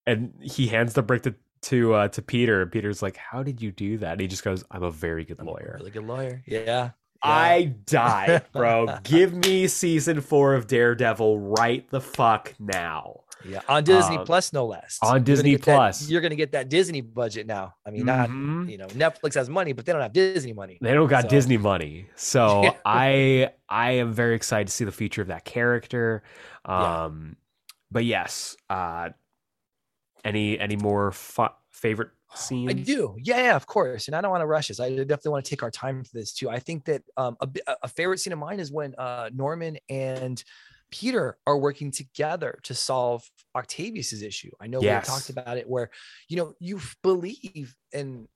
and 0.05 0.31
he 0.41 0.67
hands 0.67 0.93
the 0.93 1.01
brick 1.01 1.23
to 1.23 1.33
to 1.63 1.93
uh, 1.95 2.07
to 2.09 2.21
Peter 2.21 2.65
Peter's 2.67 3.01
like 3.01 3.17
how 3.17 3.41
did 3.41 3.63
you 3.63 3.71
do 3.71 3.97
that 3.97 4.11
and 4.11 4.21
he 4.21 4.27
just 4.27 4.43
goes 4.43 4.63
I'm 4.69 4.83
a 4.83 4.91
very 4.91 5.25
good 5.25 5.37
I'm 5.39 5.47
lawyer 5.47 5.75
Really 5.79 5.89
good 5.89 6.05
lawyer. 6.05 6.43
Yeah. 6.45 6.91
I 7.23 7.73
die, 7.85 8.41
bro. 8.53 8.99
Give 9.03 9.33
me 9.33 9.67
season 9.67 10.21
four 10.21 10.53
of 10.53 10.67
Daredevil 10.67 11.39
right 11.39 11.89
the 11.89 11.99
fuck 11.99 12.53
now. 12.59 13.21
Yeah. 13.45 13.61
On 13.69 13.83
Disney 13.83 14.17
Um, 14.17 14.25
Plus, 14.25 14.51
no 14.51 14.65
less. 14.65 14.99
on 15.01 15.15
You're 15.15 15.19
Disney 15.23 15.55
that- 15.55 15.63
Plus. 15.63 16.09
you're 16.09 16.21
going 16.21 16.31
to 16.31 16.35
get 16.35 16.51
that 16.51 16.67
Disney 16.69 17.01
budget 17.01 17.47
now. 17.47 17.75
I 17.85 17.91
mean, 17.91 18.05
not, 18.05 18.29
Mhm. 18.29 18.69
you 18.69 18.77
know, 18.77 18.87
Netflix 18.87 19.35
has 19.35 19.49
money, 19.49 19.71
but 19.73 19.85
they 19.85 19.93
don't 19.93 20.01
have 20.01 20.11
Disney 20.13 20.51
money. 20.53 20.77
They 20.81 20.93
don't 20.93 21.07
got 21.07 21.23
So- 21.23 21.29
Disney 21.29 21.57
money, 21.57 22.07
so 22.15 22.63
Yeah. 22.63 22.73
I 22.85 23.51
I 23.69 23.91
am 23.91 24.11
very 24.13 24.35
excited 24.35 24.67
to 24.67 24.73
see 24.73 24.83
the 24.85 24.91
future 24.91 25.21
of 25.21 25.29
that 25.29 25.45
character. 25.45 26.23
Yeah. 26.67 27.03
Um, 27.05 27.37
but 27.91 28.03
yes, 28.05 28.57
uh, 28.69 29.09
any 30.25 30.59
any 30.59 30.75
more 30.75 31.11
fu- 31.11 31.47
favorite 31.69 32.09
scenes? 32.35 32.69
I 32.69 32.73
do. 32.73 33.15
Yeah, 33.19 33.37
yeah, 33.37 33.55
of 33.55 33.65
course. 33.65 34.07
And 34.07 34.15
I 34.15 34.21
don't 34.21 34.31
want 34.31 34.41
to 34.41 34.47
rush 34.47 34.67
this. 34.67 34.79
I 34.79 34.89
definitely 34.89 35.31
want 35.31 35.45
to 35.45 35.49
take 35.49 35.63
our 35.63 35.71
time 35.71 36.03
for 36.03 36.11
this 36.13 36.33
too. 36.33 36.49
I 36.49 36.59
think 36.59 36.85
that 36.85 37.03
um, 37.17 37.37
a, 37.41 37.47
a 37.83 37.87
favorite 37.87 38.19
scene 38.19 38.33
of 38.33 38.39
mine 38.39 38.59
is 38.59 38.71
when 38.71 38.93
uh, 38.97 39.29
Norman 39.33 39.77
and 39.89 40.43
Peter 40.91 41.37
are 41.45 41.57
working 41.57 41.91
together 41.91 42.59
to 42.63 42.73
solve 42.73 43.29
Octavius's 43.55 44.21
issue. 44.21 44.51
I 44.59 44.67
know 44.67 44.81
Yes. 44.81 45.07
we 45.07 45.13
talked 45.13 45.29
about 45.29 45.57
it 45.57 45.69
where, 45.69 45.89
you 46.27 46.37
know, 46.37 46.53
you 46.59 46.79
believe 47.03 47.75
and 47.93 48.27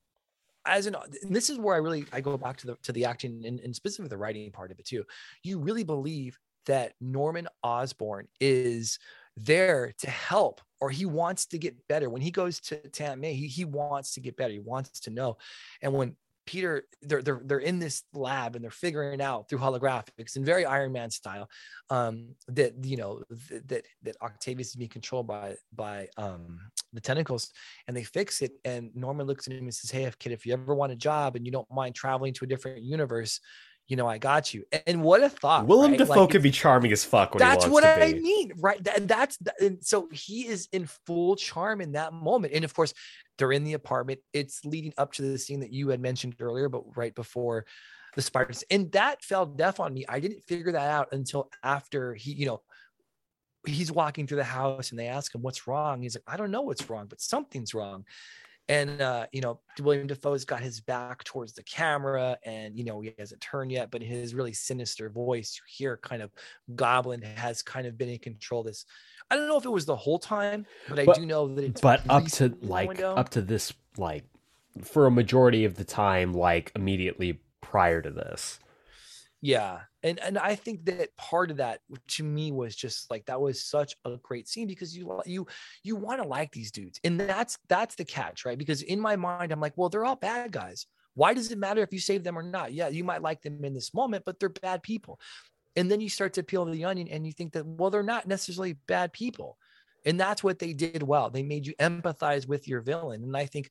as 0.66 0.86
an 0.86 0.94
and 1.22 1.34
this 1.34 1.50
is 1.50 1.58
where 1.58 1.74
I 1.74 1.78
really 1.78 2.06
I 2.12 2.20
go 2.20 2.36
back 2.38 2.56
to 2.58 2.66
the 2.68 2.76
to 2.82 2.92
the 2.92 3.04
acting 3.04 3.44
and, 3.44 3.60
and 3.60 3.74
specifically 3.76 4.08
the 4.08 4.16
writing 4.18 4.50
part 4.50 4.70
of 4.70 4.78
it 4.78 4.86
too. 4.86 5.04
You 5.42 5.58
really 5.58 5.84
believe 5.84 6.38
that 6.66 6.94
Norman 7.00 7.48
Osborn 7.62 8.28
is 8.40 8.98
there 9.36 9.92
to 9.98 10.08
help 10.10 10.60
or 10.80 10.90
he 10.90 11.04
wants 11.06 11.46
to 11.46 11.58
get 11.58 11.86
better 11.88 12.08
when 12.08 12.22
he 12.22 12.30
goes 12.30 12.60
to, 12.60 12.80
Aunt 13.02 13.20
May 13.20 13.34
he, 13.34 13.48
he 13.48 13.64
wants 13.64 14.14
to 14.14 14.20
get 14.20 14.36
better 14.36 14.52
he 14.52 14.60
wants 14.60 15.00
to 15.00 15.10
know 15.10 15.36
and 15.82 15.92
when 15.92 16.16
Peter, 16.46 16.84
they're 17.02 17.22
they're 17.22 17.40
they're 17.44 17.58
in 17.58 17.78
this 17.78 18.02
lab 18.12 18.54
and 18.54 18.62
they're 18.64 18.70
figuring 18.70 19.20
out 19.20 19.48
through 19.48 19.58
holographics 19.58 20.36
and 20.36 20.44
very 20.44 20.64
Iron 20.64 20.92
Man 20.92 21.10
style, 21.10 21.48
um, 21.90 22.34
that 22.48 22.84
you 22.84 22.96
know 22.96 23.22
th- 23.48 23.62
that 23.66 23.84
that 24.02 24.16
Octavius 24.20 24.68
is 24.68 24.76
being 24.76 24.90
controlled 24.90 25.26
by 25.26 25.56
by 25.74 26.08
um 26.16 26.60
the 26.92 27.00
tentacles, 27.00 27.50
and 27.88 27.96
they 27.96 28.04
fix 28.04 28.42
it. 28.42 28.52
And 28.64 28.94
Norman 28.94 29.26
looks 29.26 29.46
at 29.46 29.54
him 29.54 29.64
and 29.64 29.74
says, 29.74 29.90
"Hey, 29.90 30.04
if 30.04 30.18
kid, 30.18 30.32
if 30.32 30.46
you 30.46 30.52
ever 30.52 30.74
want 30.74 30.92
a 30.92 30.96
job 30.96 31.36
and 31.36 31.46
you 31.46 31.52
don't 31.52 31.70
mind 31.70 31.94
traveling 31.94 32.32
to 32.34 32.44
a 32.44 32.48
different 32.48 32.82
universe, 32.82 33.40
you 33.88 33.96
know, 33.96 34.06
I 34.06 34.18
got 34.18 34.54
you." 34.54 34.64
And 34.86 35.02
what 35.02 35.22
a 35.22 35.28
thought! 35.28 35.66
Willem 35.66 35.92
right? 35.92 35.98
Dafoe 35.98 36.22
Like, 36.22 36.30
could 36.30 36.42
be 36.42 36.50
charming 36.50 36.92
as 36.92 37.04
fuck 37.04 37.34
when 37.34 37.38
that's 37.38 37.66
what 37.66 37.84
I 37.84 38.12
be. 38.12 38.20
mean, 38.20 38.52
right? 38.58 38.82
That, 38.84 39.08
that's 39.08 39.38
and 39.60 39.84
so 39.84 40.08
he 40.12 40.46
is 40.46 40.68
in 40.72 40.86
full 41.06 41.36
charm 41.36 41.80
in 41.80 41.92
that 41.92 42.12
moment, 42.12 42.52
and 42.54 42.64
of 42.64 42.74
course, 42.74 42.94
they're 43.38 43.52
in 43.52 43.64
the 43.64 43.74
apartment. 43.74 44.20
It's 44.32 44.64
leading 44.64 44.92
up 44.98 45.12
to 45.14 45.22
the 45.22 45.38
scene 45.38 45.60
that 45.60 45.72
you 45.72 45.88
had 45.88 46.00
mentioned 46.00 46.36
earlier, 46.40 46.68
but 46.68 46.96
right 46.96 47.14
before 47.14 47.66
the 48.14 48.22
spiders, 48.22 48.62
and 48.70 48.92
that 48.92 49.24
fell 49.24 49.44
deaf 49.44 49.80
on 49.80 49.92
me. 49.92 50.04
I 50.08 50.20
didn't 50.20 50.44
figure 50.44 50.72
that 50.72 50.90
out 50.90 51.08
until 51.12 51.50
after 51.62 52.14
he, 52.14 52.32
you 52.32 52.46
know, 52.46 52.62
he's 53.66 53.90
walking 53.90 54.26
through 54.26 54.36
the 54.36 54.44
house, 54.44 54.90
and 54.90 54.98
they 54.98 55.08
ask 55.08 55.34
him 55.34 55.42
what's 55.42 55.66
wrong. 55.66 56.02
He's 56.02 56.14
like, 56.14 56.22
I 56.26 56.36
don't 56.36 56.50
know 56.50 56.62
what's 56.62 56.88
wrong, 56.88 57.06
but 57.08 57.20
something's 57.20 57.74
wrong. 57.74 58.04
And 58.68 59.02
uh, 59.02 59.26
you 59.30 59.42
know, 59.42 59.60
Willem 59.80 60.06
Dafoe's 60.06 60.46
got 60.46 60.62
his 60.62 60.80
back 60.80 61.22
towards 61.24 61.52
the 61.52 61.62
camera, 61.64 62.38
and 62.44 62.76
you 62.78 62.84
know, 62.84 63.00
he 63.02 63.12
hasn't 63.18 63.42
turned 63.42 63.70
yet, 63.70 63.90
but 63.90 64.02
his 64.02 64.34
really 64.34 64.54
sinister 64.54 65.10
voice, 65.10 65.60
you 65.60 65.62
hear 65.86 65.98
kind 65.98 66.22
of 66.22 66.30
Goblin 66.74 67.20
has 67.20 67.62
kind 67.62 67.86
of 67.86 67.98
been 67.98 68.08
in 68.08 68.18
control 68.18 68.62
this. 68.62 68.86
I 69.30 69.36
don't 69.36 69.48
know 69.48 69.58
if 69.58 69.66
it 69.66 69.70
was 69.70 69.84
the 69.84 69.96
whole 69.96 70.18
time, 70.18 70.64
but 70.88 70.98
I 70.98 71.04
But- 71.04 71.16
do 71.16 71.26
know 71.26 71.46
that 71.54 71.62
it's 71.64 71.80
but 71.80 72.00
up 72.08 72.20
to 72.20 72.24
recent 72.24 72.54
in 72.54 72.60
the 72.62 72.66
like 72.72 72.88
window. 72.88 73.14
up 73.14 73.28
to 73.30 73.42
this 73.42 73.72
like 73.98 74.24
for 74.82 75.06
a 75.06 75.10
majority 75.10 75.64
of 75.66 75.74
the 75.76 75.84
time 75.84 76.32
like 76.32 76.72
immediately 76.74 77.40
prior 77.60 78.00
to 78.02 78.10
this 78.10 78.58
yeah 79.44 79.80
and 80.02 80.18
and 80.20 80.38
i 80.38 80.54
think 80.54 80.82
that 80.86 81.14
part 81.18 81.50
of 81.50 81.58
that 81.58 81.80
to 82.08 82.24
me 82.24 82.50
was 82.50 82.74
just 82.74 83.10
like 83.10 83.26
that 83.26 83.38
was 83.38 83.62
such 83.62 83.94
a 84.06 84.16
great 84.22 84.48
scene 84.48 84.66
because 84.66 84.96
you 84.96 85.20
you 85.26 85.46
you 85.82 85.96
want 85.96 86.18
to 86.22 86.26
like 86.26 86.50
these 86.50 86.70
dudes 86.70 86.98
and 87.04 87.20
that's 87.20 87.58
that's 87.68 87.94
the 87.94 88.06
catch 88.06 88.46
right? 88.46 88.56
Because 88.56 88.80
in 88.80 88.98
my 88.98 89.16
mind 89.16 89.52
i'm 89.52 89.60
like 89.60 89.74
well 89.76 89.90
they're 89.90 90.06
all 90.06 90.16
bad 90.16 90.50
guys. 90.50 90.86
Why 91.12 91.34
does 91.34 91.52
it 91.52 91.58
matter 91.58 91.82
if 91.82 91.92
you 91.92 92.00
save 92.00 92.24
them 92.24 92.38
or 92.38 92.42
not? 92.42 92.72
Yeah 92.72 92.88
you 92.88 93.04
might 93.04 93.20
like 93.20 93.42
them 93.42 93.62
in 93.62 93.74
this 93.74 93.92
moment 93.92 94.24
but 94.24 94.40
they're 94.40 94.48
bad 94.48 94.82
people. 94.82 95.20
And 95.76 95.90
then 95.90 96.00
you 96.00 96.08
start 96.08 96.32
to 96.34 96.42
peel 96.42 96.64
the 96.64 96.86
onion 96.86 97.08
and 97.08 97.26
you 97.26 97.32
think 97.32 97.52
that 97.52 97.66
well 97.66 97.90
they're 97.90 98.02
not 98.02 98.26
necessarily 98.26 98.78
bad 98.86 99.12
people. 99.12 99.58
And 100.06 100.18
that's 100.18 100.42
what 100.42 100.58
they 100.58 100.72
did 100.72 101.02
well. 101.02 101.28
They 101.28 101.42
made 101.42 101.66
you 101.66 101.74
empathize 101.78 102.48
with 102.48 102.66
your 102.66 102.80
villain 102.80 103.22
and 103.22 103.36
i 103.36 103.44
think 103.44 103.68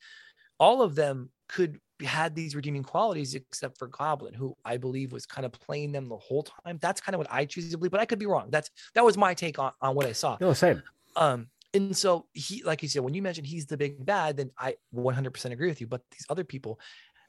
all 0.60 0.84
of 0.84 0.94
them 0.94 1.32
could 1.50 1.80
had 2.04 2.36
these 2.36 2.56
redeeming 2.56 2.84
qualities 2.84 3.36
except 3.36 3.78
for 3.78 3.88
goblin 3.88 4.34
who 4.34 4.56
i 4.66 4.78
believe 4.78 5.12
was 5.12 5.26
kind 5.26 5.46
of 5.46 5.52
playing 5.52 5.92
them 5.92 6.08
the 6.08 6.18
whole 6.18 6.44
time. 6.44 6.78
That's 6.82 7.02
kind 7.02 7.16
of 7.16 7.20
what 7.20 7.28
i 7.32 7.46
choose 7.46 7.72
to 7.72 7.78
believe 7.78 7.92
but 7.92 8.00
i 8.00 8.06
could 8.06 8.20
be 8.20 8.26
wrong. 8.26 8.48
That's 8.50 8.70
that 8.94 9.04
was 9.04 9.18
my 9.18 9.34
take 9.34 9.60
on, 9.60 9.72
on 9.82 9.96
what 9.96 10.06
i 10.06 10.12
saw. 10.12 10.38
No 10.40 10.54
same. 10.54 10.82
Um 11.16 11.48
and 11.74 11.96
so 11.96 12.28
he 12.34 12.64
like 12.64 12.84
you 12.84 12.90
said 12.90 13.04
when 13.04 13.14
you 13.14 13.22
mentioned 13.22 13.48
he's 13.48 13.66
the 13.66 13.78
big 13.78 14.06
bad 14.06 14.38
then 14.38 14.52
i 14.58 14.76
100% 14.96 15.52
agree 15.52 15.68
with 15.68 15.82
you 15.82 15.88
but 15.88 16.02
these 16.12 16.26
other 16.30 16.44
people 16.44 16.80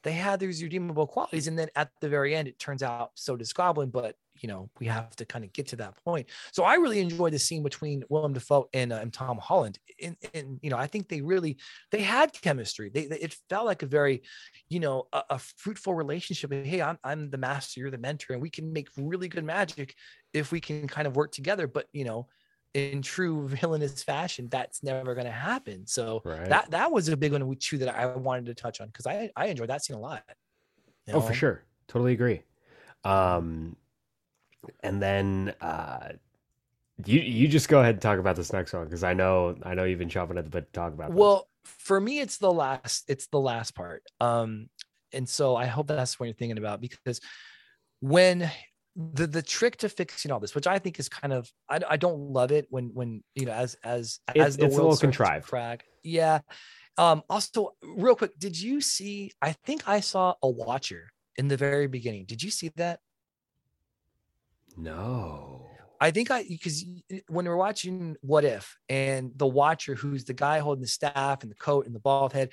they 0.04 0.12
had 0.12 0.38
these 0.38 0.62
redeemable 0.62 1.06
qualities 1.06 1.48
and 1.48 1.58
then 1.58 1.68
at 1.76 1.90
the 2.00 2.08
very 2.08 2.34
end 2.36 2.46
it 2.46 2.58
turns 2.58 2.82
out 2.82 3.10
so 3.14 3.36
does 3.36 3.52
goblin 3.52 3.90
but 3.90 4.14
you 4.40 4.48
know 4.48 4.68
we 4.80 4.86
have 4.86 5.14
to 5.16 5.24
kind 5.24 5.44
of 5.44 5.52
get 5.52 5.68
to 5.68 5.76
that 5.76 5.94
point. 6.04 6.28
So 6.52 6.64
i 6.64 6.74
really 6.74 7.00
enjoyed 7.00 7.32
the 7.32 7.38
scene 7.38 7.62
between 7.62 8.04
willem 8.08 8.32
dafoe 8.32 8.68
and, 8.74 8.92
uh, 8.92 8.96
and 8.96 9.12
tom 9.12 9.38
holland 9.38 9.78
and, 10.02 10.16
and 10.34 10.58
you 10.62 10.70
know 10.70 10.76
i 10.76 10.86
think 10.86 11.08
they 11.08 11.20
really 11.22 11.56
they 11.90 12.02
had 12.02 12.32
chemistry. 12.32 12.90
They, 12.92 13.06
they- 13.06 13.18
it 13.20 13.36
felt 13.48 13.66
like 13.66 13.82
a 13.82 13.86
very 13.86 14.22
you 14.68 14.80
know 14.80 15.06
a, 15.12 15.22
a 15.30 15.38
fruitful 15.38 15.94
relationship 15.94 16.52
hey 16.52 16.82
I'm, 16.82 16.98
I'm 17.04 17.30
the 17.30 17.38
master 17.38 17.80
you're 17.80 17.90
the 17.90 17.98
mentor 17.98 18.34
and 18.34 18.42
we 18.42 18.50
can 18.50 18.72
make 18.72 18.88
really 18.96 19.28
good 19.28 19.44
magic 19.44 19.94
if 20.32 20.50
we 20.52 20.60
can 20.60 20.88
kind 20.88 21.06
of 21.06 21.16
work 21.16 21.30
together. 21.32 21.66
But 21.68 21.86
you 21.92 22.04
know 22.04 22.28
in 22.74 23.02
true 23.02 23.48
villainous 23.60 24.02
fashion 24.02 24.48
that's 24.50 24.82
never 24.82 25.14
going 25.14 25.26
to 25.26 25.32
happen 25.32 25.86
so 25.86 26.20
right 26.24 26.48
that 26.48 26.70
that 26.70 26.90
was 26.90 27.08
a 27.08 27.16
big 27.16 27.32
one 27.32 27.46
we 27.46 27.56
too 27.56 27.78
that 27.78 27.94
I 27.94 28.06
wanted 28.06 28.46
to 28.46 28.54
touch 28.54 28.80
on 28.80 28.88
because 28.88 29.06
I 29.06 29.30
I 29.36 29.46
enjoyed 29.46 29.70
that 29.70 29.84
scene 29.84 29.96
a 29.96 30.00
lot. 30.00 30.22
you 31.06 31.14
oh 31.14 31.20
for 31.20 31.34
sure 31.34 31.62
totally 31.88 32.12
agree 32.12 32.42
um 33.04 33.76
and 34.82 35.00
then 35.00 35.54
uh 35.60 36.08
you 37.04 37.20
you 37.20 37.48
just 37.48 37.68
go 37.68 37.80
ahead 37.80 37.94
and 37.94 38.02
talk 38.02 38.18
about 38.18 38.36
this 38.36 38.52
next 38.52 38.72
one 38.72 38.84
because 38.84 39.02
i 39.02 39.12
know 39.12 39.56
i 39.64 39.74
know 39.74 39.84
you've 39.84 39.98
been 39.98 40.08
chopping 40.08 40.38
at 40.38 40.44
the 40.44 40.50
bit 40.50 40.72
to 40.72 40.72
talk 40.72 40.92
about 40.92 41.10
this. 41.10 41.18
Well, 41.18 41.48
for 41.64 42.00
me, 42.00 42.20
it's 42.20 42.38
the 42.38 42.52
last. 42.52 43.04
It's 43.08 43.26
the 43.28 43.40
last 43.40 43.74
part. 43.74 44.02
Um, 44.20 44.68
and 45.12 45.28
so 45.28 45.56
I 45.56 45.66
hope 45.66 45.86
that's 45.86 46.18
what 46.18 46.26
you're 46.26 46.34
thinking 46.34 46.58
about 46.58 46.80
because 46.80 47.20
when 48.00 48.50
the 48.96 49.26
the 49.26 49.42
trick 49.42 49.76
to 49.78 49.88
fixing 49.88 50.30
all 50.30 50.38
this, 50.40 50.54
which 50.54 50.66
I 50.66 50.78
think 50.78 51.00
is 51.00 51.08
kind 51.08 51.32
of 51.32 51.50
I, 51.68 51.80
I 51.90 51.96
don't 51.96 52.18
love 52.32 52.52
it 52.52 52.66
when 52.70 52.90
when 52.94 53.22
you 53.34 53.46
know 53.46 53.52
as 53.52 53.76
as 53.82 54.20
It's- 54.34 54.46
as 54.46 54.56
the 54.56 54.66
it's 54.66 54.74
a 54.74 54.76
world 54.76 54.84
little 54.92 54.96
starts 54.96 55.00
to 55.00 55.06
contrived. 55.06 55.46
Crack. 55.48 55.84
Yeah. 56.02 56.40
Um. 56.96 57.22
Also, 57.28 57.74
real 57.82 58.14
quick, 58.14 58.38
did 58.38 58.60
you 58.60 58.80
see? 58.80 59.32
I 59.42 59.52
think 59.52 59.88
I 59.88 59.98
saw 60.00 60.34
a 60.42 60.48
Watcher 60.48 61.12
in 61.36 61.48
the 61.48 61.56
very 61.56 61.88
beginning. 61.88 62.24
Did 62.26 62.42
you 62.42 62.50
see 62.50 62.70
that? 62.76 63.00
no 64.76 65.66
I 66.00 66.10
think 66.10 66.30
I 66.30 66.42
because 66.48 66.84
when 67.28 67.46
we're 67.46 67.56
watching 67.56 68.16
What 68.20 68.44
If 68.44 68.76
and 68.88 69.30
the 69.36 69.46
Watcher, 69.46 69.94
who's 69.94 70.24
the 70.24 70.34
guy 70.34 70.58
holding 70.58 70.82
the 70.82 70.88
staff 70.88 71.42
and 71.42 71.50
the 71.50 71.56
coat 71.56 71.86
and 71.86 71.94
the 71.94 72.00
bald 72.00 72.32
head, 72.32 72.50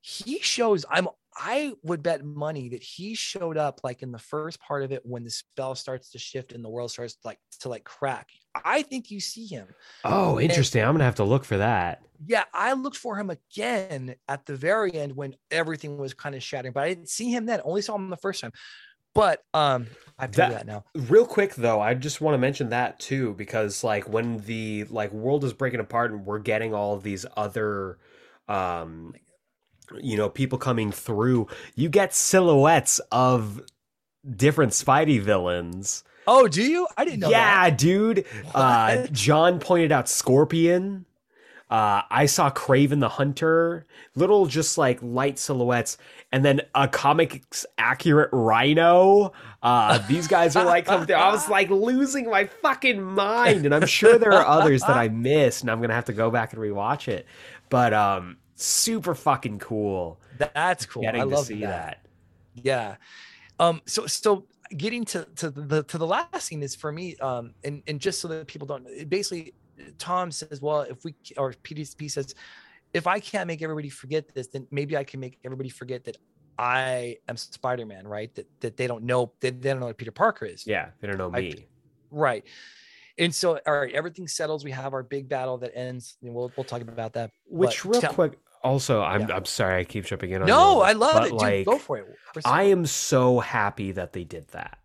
he 0.00 0.38
shows. 0.40 0.86
I'm. 0.88 1.08
I 1.36 1.72
would 1.82 2.02
bet 2.02 2.24
money 2.24 2.68
that 2.70 2.82
he 2.82 3.14
showed 3.14 3.56
up 3.56 3.80
like 3.82 4.02
in 4.02 4.12
the 4.12 4.18
first 4.18 4.60
part 4.60 4.82
of 4.84 4.92
it 4.92 5.02
when 5.04 5.24
the 5.24 5.30
spell 5.30 5.74
starts 5.74 6.10
to 6.10 6.18
shift 6.18 6.52
and 6.52 6.64
the 6.64 6.68
world 6.68 6.90
starts 6.92 7.16
like 7.24 7.38
to 7.60 7.68
like 7.68 7.84
crack. 7.84 8.28
I 8.64 8.82
think 8.82 9.10
you 9.10 9.18
see 9.20 9.46
him. 9.46 9.66
oh 10.04 10.38
interesting 10.38 10.82
i'm 10.82 10.94
gonna 10.94 11.02
have 11.04 11.16
to 11.16 11.24
look 11.24 11.44
for 11.44 11.56
that 11.56 12.02
Yeah, 12.26 12.44
I 12.54 12.72
looked 12.74 12.96
for 12.96 13.16
him 13.18 13.30
again 13.30 14.14
at 14.28 14.46
the 14.46 14.54
very 14.56 14.94
end 14.94 15.16
when 15.16 15.34
everything 15.50 15.98
was 15.98 16.14
kind 16.14 16.34
of 16.36 16.42
shattering, 16.42 16.72
but 16.72 16.84
I 16.84 16.88
didn't 16.90 17.08
see 17.08 17.30
him 17.34 17.46
then. 17.46 17.60
Only 17.64 17.82
saw 17.82 17.96
him 17.96 18.08
the 18.10 18.16
first 18.16 18.40
time. 18.40 18.52
But 19.14 19.42
um, 19.52 19.86
I 20.18 20.26
feel 20.28 20.48
That- 20.48 20.50
that 20.52 20.66
now. 20.66 20.84
real 20.94 21.26
quick 21.26 21.54
though 21.56 21.80
i 21.80 21.94
just 21.94 22.20
want 22.20 22.34
to 22.34 22.38
mention 22.38 22.68
that 22.70 22.98
too 23.00 23.34
because 23.34 23.82
like 23.84 24.08
when 24.08 24.38
the 24.38 24.84
like 24.84 25.12
world 25.12 25.42
is 25.44 25.52
breaking 25.52 25.80
apart 25.80 26.12
and 26.12 26.24
we're 26.24 26.38
getting 26.38 26.72
all 26.74 26.96
these 26.96 27.26
other 27.36 27.98
um 28.48 29.14
you 30.00 30.16
know 30.16 30.28
people 30.28 30.58
coming 30.58 30.90
through 30.90 31.46
you 31.74 31.88
get 31.88 32.14
silhouettes 32.14 33.00
of 33.12 33.60
different 34.36 34.72
spidey 34.72 35.20
villains. 35.20 36.04
Oh, 36.26 36.48
do 36.48 36.62
you? 36.62 36.86
I 36.96 37.04
didn't 37.04 37.20
know. 37.20 37.28
yeah 37.28 37.68
that. 37.68 37.78
dude. 37.78 38.24
Uh 38.54 39.06
john 39.12 39.58
pointed 39.60 39.92
out 39.92 40.08
scorpion. 40.08 41.04
Uh 41.70 42.02
i 42.10 42.24
saw 42.26 42.50
kraven 42.50 43.00
the 43.00 43.08
hunter. 43.10 43.86
Little 44.14 44.46
just 44.46 44.78
like 44.78 44.98
light 45.02 45.38
silhouettes. 45.38 45.98
And 46.32 46.44
then 46.44 46.62
a 46.74 46.88
comics 46.88 47.66
accurate 47.76 48.30
rhino. 48.32 49.32
Uh 49.62 49.98
these 50.08 50.26
guys 50.26 50.56
are 50.56 50.64
like 50.64 50.88
i 50.88 51.30
was 51.30 51.48
like 51.50 51.68
losing 51.68 52.30
my 52.30 52.46
fucking 52.46 53.02
mind. 53.02 53.66
And 53.66 53.74
i'm 53.74 53.86
sure 53.86 54.18
there 54.18 54.32
are 54.32 54.46
others 54.46 54.80
that 54.82 54.96
i 54.96 55.08
missed 55.08 55.60
and 55.60 55.70
i'm 55.70 55.82
gonna 55.82 55.94
have 55.94 56.06
to 56.06 56.14
go 56.14 56.30
back 56.30 56.54
and 56.54 56.62
rewatch 56.62 57.08
it. 57.08 57.26
But 57.68 57.92
um 57.92 58.38
super 58.54 59.14
fucking 59.14 59.58
cool 59.58 60.20
That's 60.38 60.86
cool. 60.86 61.02
getting 61.02 61.20
I 61.22 61.24
to 61.24 61.30
love 61.30 61.46
see 61.46 61.60
that. 61.60 62.02
that. 62.02 62.06
Yeah. 62.62 62.96
Um. 63.58 63.80
So 63.86 64.06
so 64.06 64.46
getting 64.76 65.04
to 65.06 65.26
to 65.36 65.50
the 65.50 65.82
to 65.84 65.98
the 65.98 66.06
last 66.06 66.42
scene 66.46 66.62
is 66.62 66.74
for 66.74 66.92
me. 66.92 67.16
Um. 67.16 67.54
And 67.64 67.82
and 67.86 68.00
just 68.00 68.20
so 68.20 68.28
that 68.28 68.46
people 68.46 68.66
don't 68.66 69.08
basically, 69.08 69.54
Tom 69.98 70.30
says, 70.30 70.60
well, 70.60 70.82
if 70.82 71.04
we 71.04 71.14
or 71.36 71.52
PDP 71.52 72.10
says, 72.10 72.34
if 72.92 73.06
I 73.06 73.18
can't 73.20 73.46
make 73.46 73.62
everybody 73.62 73.88
forget 73.88 74.32
this, 74.34 74.46
then 74.48 74.66
maybe 74.70 74.96
I 74.96 75.04
can 75.04 75.20
make 75.20 75.38
everybody 75.44 75.68
forget 75.68 76.04
that 76.04 76.16
I 76.58 77.16
am 77.28 77.36
Spider 77.36 77.84
Man, 77.86 78.06
right? 78.06 78.32
That 78.36 78.46
that 78.60 78.76
they 78.76 78.86
don't 78.86 79.02
know 79.04 79.32
that 79.40 79.60
they 79.60 79.70
don't 79.70 79.80
know 79.80 79.86
what 79.86 79.98
Peter 79.98 80.12
Parker 80.12 80.46
is. 80.46 80.66
yeah 80.66 80.90
they 81.00 81.08
don't 81.08 81.18
know 81.18 81.30
I- 81.34 81.40
me 81.40 81.66
Right. 82.10 82.44
And 83.18 83.34
so, 83.34 83.58
all 83.66 83.78
right, 83.78 83.92
everything 83.94 84.26
settles. 84.26 84.64
We 84.64 84.72
have 84.72 84.92
our 84.92 85.02
big 85.02 85.28
battle 85.28 85.58
that 85.58 85.76
ends. 85.76 86.16
And 86.22 86.34
we'll 86.34 86.50
we'll 86.56 86.64
talk 86.64 86.80
about 86.82 87.12
that. 87.14 87.30
which 87.46 87.82
But 87.84 87.90
real 87.92 88.00
tell- 88.00 88.12
quick 88.14 88.38
also 88.62 89.02
i'm 89.02 89.28
Yeah. 89.28 89.36
i'm 89.36 89.44
sorry 89.44 89.80
i 89.80 89.84
keep 89.84 90.06
jumping 90.06 90.30
in 90.30 90.40
on 90.40 90.48
No, 90.48 90.76
you, 90.76 90.80
I 90.80 90.92
love 90.92 91.22
it, 91.26 91.30
dude. 91.32 91.38
like, 91.38 91.66
Go 91.66 91.76
for 91.76 91.98
it. 91.98 92.06
I 92.46 92.62
am 92.64 92.86
so 92.86 93.38
happy 93.40 93.92
that 93.92 94.14
they 94.14 94.24
did 94.24 94.48
that. 94.48 94.78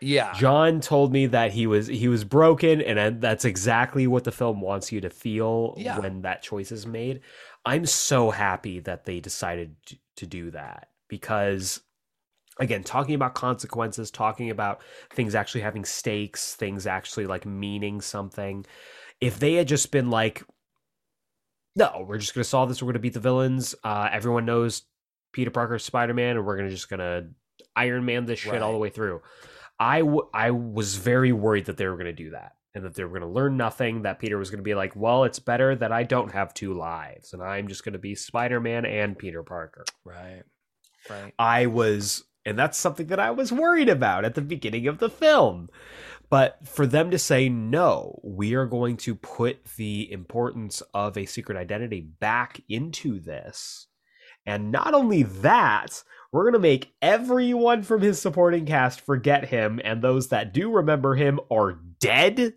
Yeah. 0.00 0.32
John 0.34 0.80
told 0.80 1.12
me 1.12 1.26
that 1.26 1.50
he 1.52 1.66
was 1.66 1.86
he 1.88 2.06
was 2.08 2.22
broken, 2.24 2.80
and 2.80 3.20
that's 3.20 3.44
exactly 3.44 4.06
what 4.06 4.22
the 4.24 4.30
film 4.32 4.60
wants 4.60 4.90
you 4.92 5.00
to 5.00 5.10
feel 5.10 5.74
Yeah. 5.76 5.98
when 5.98 6.22
that 6.22 6.42
choice 6.42 6.70
is 6.72 6.86
made. 6.86 7.20
I'm 7.64 7.86
so 7.86 8.30
happy 8.30 8.78
that 8.80 9.04
they 9.04 9.18
decided 9.20 9.74
to 10.16 10.26
do 10.26 10.50
that 10.52 10.88
because, 11.08 11.80
again, 12.58 12.82
talking 12.84 13.14
about 13.14 13.34
consequences, 13.34 14.10
talking 14.10 14.50
about 14.50 14.82
things 15.10 15.34
actually 15.34 15.62
having 15.62 15.84
stakes, 15.84 16.54
things 16.54 16.86
actually 16.86 17.26
like 17.26 17.46
meaning 17.46 18.00
something. 18.00 18.64
If 19.20 19.38
they 19.38 19.54
had 19.54 19.68
just 19.68 19.90
been 19.90 20.10
like, 20.10 20.42
no, 21.76 22.04
we're 22.06 22.18
just 22.18 22.34
going 22.34 22.42
to 22.42 22.48
solve 22.48 22.68
this. 22.68 22.82
We're 22.82 22.86
going 22.86 22.94
to 22.94 22.98
beat 23.00 23.14
the 23.14 23.20
villains. 23.20 23.74
Uh, 23.82 24.08
everyone 24.12 24.44
knows 24.44 24.82
Peter 25.32 25.50
Parker 25.50 25.78
Spider 25.78 26.12
Man, 26.12 26.36
and 26.36 26.44
we're 26.44 26.56
gonna 26.58 26.68
just 26.68 26.90
gonna 26.90 27.28
Iron 27.74 28.04
Man 28.04 28.26
this 28.26 28.38
shit 28.40 28.60
all 28.60 28.68
Right. 28.68 28.72
the 28.72 28.78
way 28.78 28.90
through. 28.90 29.22
I 29.80 30.00
w- 30.00 30.28
I 30.34 30.50
was 30.50 30.96
very 30.96 31.32
worried 31.32 31.64
that 31.66 31.78
they 31.78 31.86
were 31.86 31.96
gonna 31.96 32.12
do 32.12 32.30
that, 32.32 32.52
and 32.74 32.84
that 32.84 32.94
they 32.94 33.02
were 33.04 33.18
gonna 33.18 33.32
learn 33.32 33.56
nothing. 33.56 34.02
That 34.02 34.18
Peter 34.18 34.36
was 34.36 34.50
gonna 34.50 34.62
be 34.62 34.74
like, 34.74 34.94
well, 34.94 35.24
it's 35.24 35.38
better 35.38 35.74
that 35.76 35.90
I 35.90 36.02
don't 36.02 36.30
have 36.32 36.52
two 36.52 36.74
lives, 36.74 37.32
and 37.32 37.42
I'm 37.42 37.66
just 37.68 37.82
gonna 37.82 37.96
be 37.98 38.14
Spider 38.14 38.60
Man 38.60 38.84
and 38.84 39.18
Peter 39.18 39.42
Parker. 39.42 39.86
Right. 40.04 40.42
Right. 41.08 41.32
I 41.38 41.64
was, 41.66 42.24
and 42.44 42.58
that's 42.58 42.78
something 42.78 43.06
that 43.08 43.20
I 43.20 43.30
was 43.30 43.52
worried 43.52 43.88
about 43.88 44.24
at 44.24 44.34
the 44.34 44.40
beginning 44.40 44.86
of 44.86 44.98
the 44.98 45.10
film. 45.10 45.68
But 46.30 46.66
for 46.66 46.86
them 46.86 47.10
to 47.10 47.18
say, 47.18 47.48
no, 47.48 48.18
we 48.24 48.54
are 48.54 48.64
going 48.66 48.96
to 48.98 49.14
put 49.14 49.64
the 49.76 50.10
importance 50.10 50.82
of 50.94 51.18
a 51.18 51.26
secret 51.26 51.58
identity 51.58 52.00
back 52.00 52.62
into 52.68 53.20
this. 53.20 53.86
And 54.46 54.72
not 54.72 54.94
only 54.94 55.22
that, 55.24 56.02
we're 56.32 56.44
going 56.44 56.54
to 56.54 56.58
make 56.58 56.94
everyone 57.02 57.82
from 57.82 58.00
his 58.00 58.18
supporting 58.18 58.64
cast 58.64 59.02
forget 59.02 59.46
him, 59.48 59.80
and 59.84 60.00
those 60.02 60.28
that 60.28 60.52
do 60.54 60.70
remember 60.72 61.14
him 61.14 61.38
are 61.50 61.78
dead. 62.00 62.54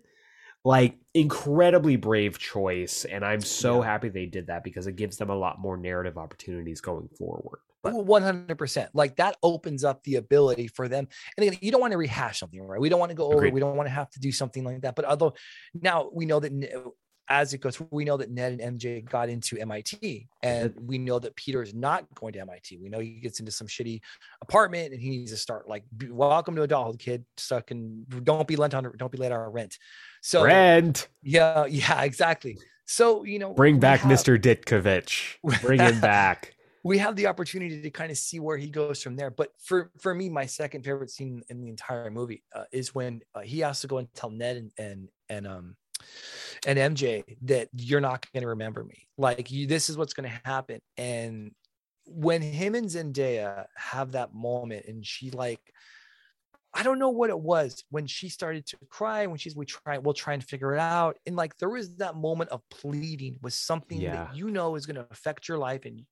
Like, 0.64 0.96
incredibly 1.14 1.94
brave 1.94 2.38
choice. 2.38 3.04
And 3.04 3.24
I'm 3.24 3.40
so 3.40 3.80
Yeah. 3.80 3.86
happy 3.86 4.08
they 4.08 4.26
did 4.26 4.48
that 4.48 4.64
because 4.64 4.86
it 4.88 4.96
gives 4.96 5.16
them 5.16 5.30
a 5.30 5.36
lot 5.36 5.60
more 5.60 5.76
narrative 5.76 6.18
opportunities 6.18 6.80
going 6.80 7.08
forward. 7.16 7.60
But 7.92 8.04
One 8.06 8.22
hundred 8.22 8.56
percent. 8.58 8.90
Like 8.94 9.16
that 9.16 9.36
opens 9.42 9.84
up 9.84 10.02
the 10.04 10.16
ability 10.16 10.68
for 10.68 10.88
them. 10.88 11.08
And 11.36 11.46
again, 11.46 11.58
you 11.62 11.70
don't 11.70 11.80
want 11.80 11.92
to 11.92 11.98
rehash 11.98 12.38
something, 12.40 12.60
right? 12.62 12.80
We 12.80 12.88
don't 12.88 13.00
want 13.00 13.10
to 13.10 13.16
go 13.16 13.26
over. 13.26 13.36
Agreed. 13.38 13.54
We 13.54 13.60
don't 13.60 13.76
want 13.76 13.86
to 13.88 13.92
have 13.94 14.10
to 14.10 14.20
do 14.20 14.32
something 14.32 14.64
like 14.64 14.82
that. 14.82 14.94
But 14.96 15.04
although 15.04 15.34
now 15.74 16.08
we 16.12 16.26
know 16.26 16.40
that 16.40 16.52
uh, 16.52 16.90
as 17.28 17.52
it 17.54 17.58
goes, 17.58 17.80
we 17.90 18.04
know 18.04 18.16
that 18.16 18.30
Ned 18.30 18.60
and 18.60 18.78
MJ 18.80 19.04
got 19.04 19.28
into 19.28 19.58
MIT, 19.58 20.28
and 20.42 20.72
we 20.80 20.96
know 20.96 21.18
that 21.18 21.34
Peter 21.34 21.60
is 21.60 21.74
not 21.74 22.06
going 22.14 22.32
to 22.34 22.40
MIT. 22.40 22.78
We 22.78 22.88
know 22.88 23.00
he 23.00 23.18
gets 23.20 23.40
into 23.40 23.50
some 23.50 23.66
shitty 23.66 24.00
apartment, 24.42 24.92
and 24.92 25.02
he 25.02 25.10
needs 25.10 25.32
to 25.32 25.36
start 25.36 25.68
like, 25.68 25.82
"Welcome 26.08 26.54
to 26.56 26.62
adulthood, 26.62 27.00
kid. 27.00 27.24
Stuck 27.36 27.70
and 27.72 28.06
don't 28.24 28.46
be 28.46 28.56
lent 28.56 28.74
on, 28.74 28.92
don't 28.96 29.10
be 29.10 29.18
late 29.18 29.32
on 29.32 29.40
rent." 29.52 29.76
So 30.22 30.44
Rent. 30.44 31.08
yeah, 31.22 31.66
yeah, 31.68 32.02
exactly. 32.02 32.58
So 32.86 33.24
you 33.24 33.38
know, 33.40 33.52
Bring 33.52 33.80
back 33.80 34.00
have- 34.00 34.12
Mr. 34.12 34.38
Ditkovich. 34.40 35.36
Bring 35.62 35.80
him 35.80 36.00
back. 36.00 36.54
We 36.86 36.98
have 36.98 37.16
the 37.16 37.26
opportunity 37.26 37.82
to 37.82 37.90
kind 37.90 38.10
of 38.10 38.18
see 38.18 38.38
where 38.40 38.56
he 38.56 38.68
goes 38.70 39.02
from 39.02 39.16
there. 39.16 39.30
But 39.30 39.50
for 39.62 39.90
for 40.00 40.14
me, 40.14 40.28
my 40.28 40.46
second 40.46 40.84
favorite 40.84 41.10
scene 41.10 41.42
in 41.48 41.60
the 41.60 41.68
entire 41.68 42.10
movie 42.10 42.42
uh, 42.54 42.64
is 42.72 42.94
when 42.94 43.22
uh, 43.34 43.40
he 43.40 43.60
has 43.60 43.80
to 43.80 43.86
go 43.86 43.98
and 43.98 44.08
tell 44.14 44.30
Ned 44.30 44.56
and 44.56 44.70
and 44.78 45.08
and 45.28 45.46
um 45.46 45.76
and 46.66 46.78
MJ 46.78 47.24
that 47.42 47.68
you're 47.72 48.00
not 48.00 48.30
going 48.32 48.42
to 48.42 48.48
remember 48.48 48.84
me. 48.84 49.08
Like 49.18 49.50
you, 49.50 49.66
this 49.66 49.88
is 49.90 49.96
what's 49.98 50.14
going 50.14 50.28
to 50.30 50.40
happen. 50.44 50.80
And 50.96 51.52
when 52.04 52.40
him 52.42 52.74
and 52.74 52.86
Zendaya 52.88 53.66
have 53.76 54.12
that 54.12 54.34
moment, 54.34 54.86
and 54.86 55.04
she 55.04 55.30
like. 55.30 55.60
I 56.78 56.82
don't 56.82 56.98
know 56.98 57.08
what 57.08 57.30
it 57.30 57.38
was 57.38 57.82
when 57.88 58.06
she 58.06 58.28
started 58.28 58.66
to 58.66 58.76
cry. 58.90 59.26
When 59.26 59.38
she's, 59.38 59.56
we 59.56 59.64
try, 59.64 59.96
we'll 59.96 60.12
try 60.12 60.34
and 60.34 60.44
figure 60.44 60.74
it 60.74 60.78
out. 60.78 61.16
And 61.24 61.34
like 61.34 61.56
there 61.56 61.70
was 61.70 61.94
that 61.96 62.16
moment 62.16 62.50
of 62.50 62.60
pleading 62.68 63.38
with 63.40 63.54
something 63.54 63.98
Yeah. 63.98 64.12
that 64.26 64.36
you 64.36 64.50
know 64.50 64.74
is 64.74 64.84
going 64.84 64.96
to 64.96 65.06
affect 65.10 65.48
your 65.48 65.56
life, 65.56 65.86
and 65.86 66.04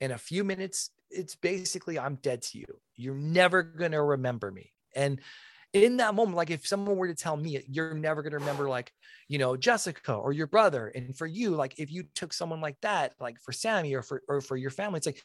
in 0.00 0.10
a 0.10 0.18
few 0.18 0.44
minutes 0.44 0.90
it's 1.10 1.36
basically 1.36 1.98
i'm 1.98 2.16
dead 2.16 2.42
to 2.42 2.58
you. 2.58 2.66
You're 2.96 3.14
never 3.14 3.62
going 3.62 3.92
to 3.92 4.02
remember 4.02 4.50
me. 4.50 4.72
And 4.94 5.20
in 5.72 5.96
that 5.96 6.14
moment 6.14 6.36
like 6.36 6.50
if 6.50 6.66
someone 6.66 6.96
were 6.96 7.08
to 7.08 7.14
tell 7.14 7.36
me 7.36 7.60
you're 7.68 7.94
never 7.94 8.22
going 8.22 8.30
to 8.30 8.38
remember 8.38 8.68
like 8.68 8.92
you 9.28 9.38
know 9.38 9.56
jessica 9.56 10.14
or 10.14 10.32
your 10.32 10.46
brother 10.46 10.86
and 10.94 11.16
for 11.18 11.26
you 11.26 11.50
like 11.50 11.80
if 11.80 11.90
you 11.90 12.04
took 12.14 12.32
someone 12.32 12.60
like 12.60 12.76
that 12.80 13.12
like 13.18 13.40
for 13.40 13.50
sammy 13.50 13.92
or 13.92 14.00
for 14.00 14.22
or 14.28 14.40
for 14.40 14.56
your 14.56 14.70
family 14.70 14.98
it's 14.98 15.06
like 15.06 15.20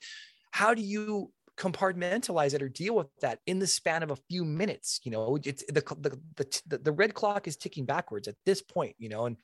how 0.49 0.73
do 0.73 0.81
you 0.81 1.31
compartmentalize 1.55 2.53
it 2.53 2.63
or 2.63 2.69
deal 2.69 2.95
with 2.95 3.07
that 3.19 3.39
in 3.45 3.59
the 3.59 3.67
span 3.67 4.01
of 4.01 4.11
a 4.11 4.15
few 4.15 4.43
minutes 4.45 5.01
you 5.03 5.11
know? 5.11 5.37
It's 5.43 5.63
the 5.67 5.83
the 5.99 6.61
the, 6.67 6.77
the, 6.77 6.91
red 6.91 7.13
clock 7.13 7.47
is 7.47 7.57
ticking 7.57 7.85
backwards 7.85 8.27
at 8.27 8.35
this 8.45 8.61
point 8.61 8.95
you 8.97 9.09
know? 9.09 9.25
And 9.25 9.37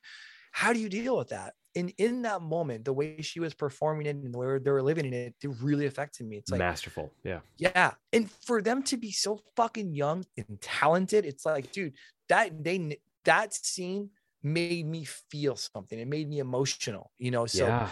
how 0.56 0.72
do 0.72 0.80
you 0.80 0.88
deal 0.88 1.18
with 1.18 1.28
that 1.30 1.54
and 1.76 1.92
in 1.98 2.22
that 2.22 2.42
moment 2.42 2.86
the 2.86 2.94
way 2.94 3.22
she 3.22 3.42
was 3.42 3.54
performing 3.54 4.08
it 4.08 4.16
and 4.16 4.34
the 4.34 4.38
way 4.38 4.58
they 4.58 4.72
were 4.72 4.82
living 4.82 5.06
in 5.06 5.14
it 5.14 5.36
it 5.44 5.50
really 5.62 5.86
affected 5.86 6.26
me 6.26 6.38
it's 6.38 6.50
like 6.50 6.60
Masterful. 6.60 7.12
Yeah. 7.26 7.40
yeah 7.58 7.92
and 8.14 8.32
for 8.32 8.62
them 8.62 8.82
to 8.84 8.96
be 8.96 9.12
so 9.12 9.42
fucking 9.58 9.94
young 9.94 10.26
and 10.38 10.60
talented 10.62 11.26
it's 11.26 11.46
like 11.46 11.74
dude 11.74 11.94
that 12.30 12.64
they 12.64 12.98
that 13.26 13.54
scene 13.54 14.12
made 14.44 14.88
me 14.88 15.04
feel 15.30 15.58
something 15.58 16.00
it 16.00 16.08
made 16.08 16.30
me 16.30 16.40
emotional 16.40 17.12
you 17.18 17.32
know 17.32 17.46
so 17.46 17.68
yeah. 17.68 17.90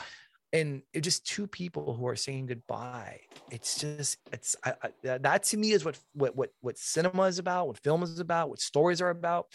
And 0.54 0.84
it 0.94 1.02
just 1.02 1.26
two 1.26 1.48
people 1.48 1.94
who 1.96 2.08
are 2.08 2.16
saying 2.16 2.46
goodbye 2.46 3.20
it's 3.52 3.80
just 3.80 4.18
it's 4.32 4.56
I, 4.64 4.74
I, 4.84 4.90
that- 5.04 5.24
that 5.24 5.44
to 5.46 5.58
me 5.58 5.72
is 5.72 5.84
what 5.84 5.98
what 6.14 6.36
what 6.36 6.52
what 6.62 6.78
cinema 6.78 7.24
is 7.24 7.40
about 7.40 7.68
what 7.68 7.80
film 7.80 8.04
is 8.04 8.20
about 8.20 8.50
what 8.50 8.62
stories 8.62 9.02
are 9.02 9.10
about 9.10 9.48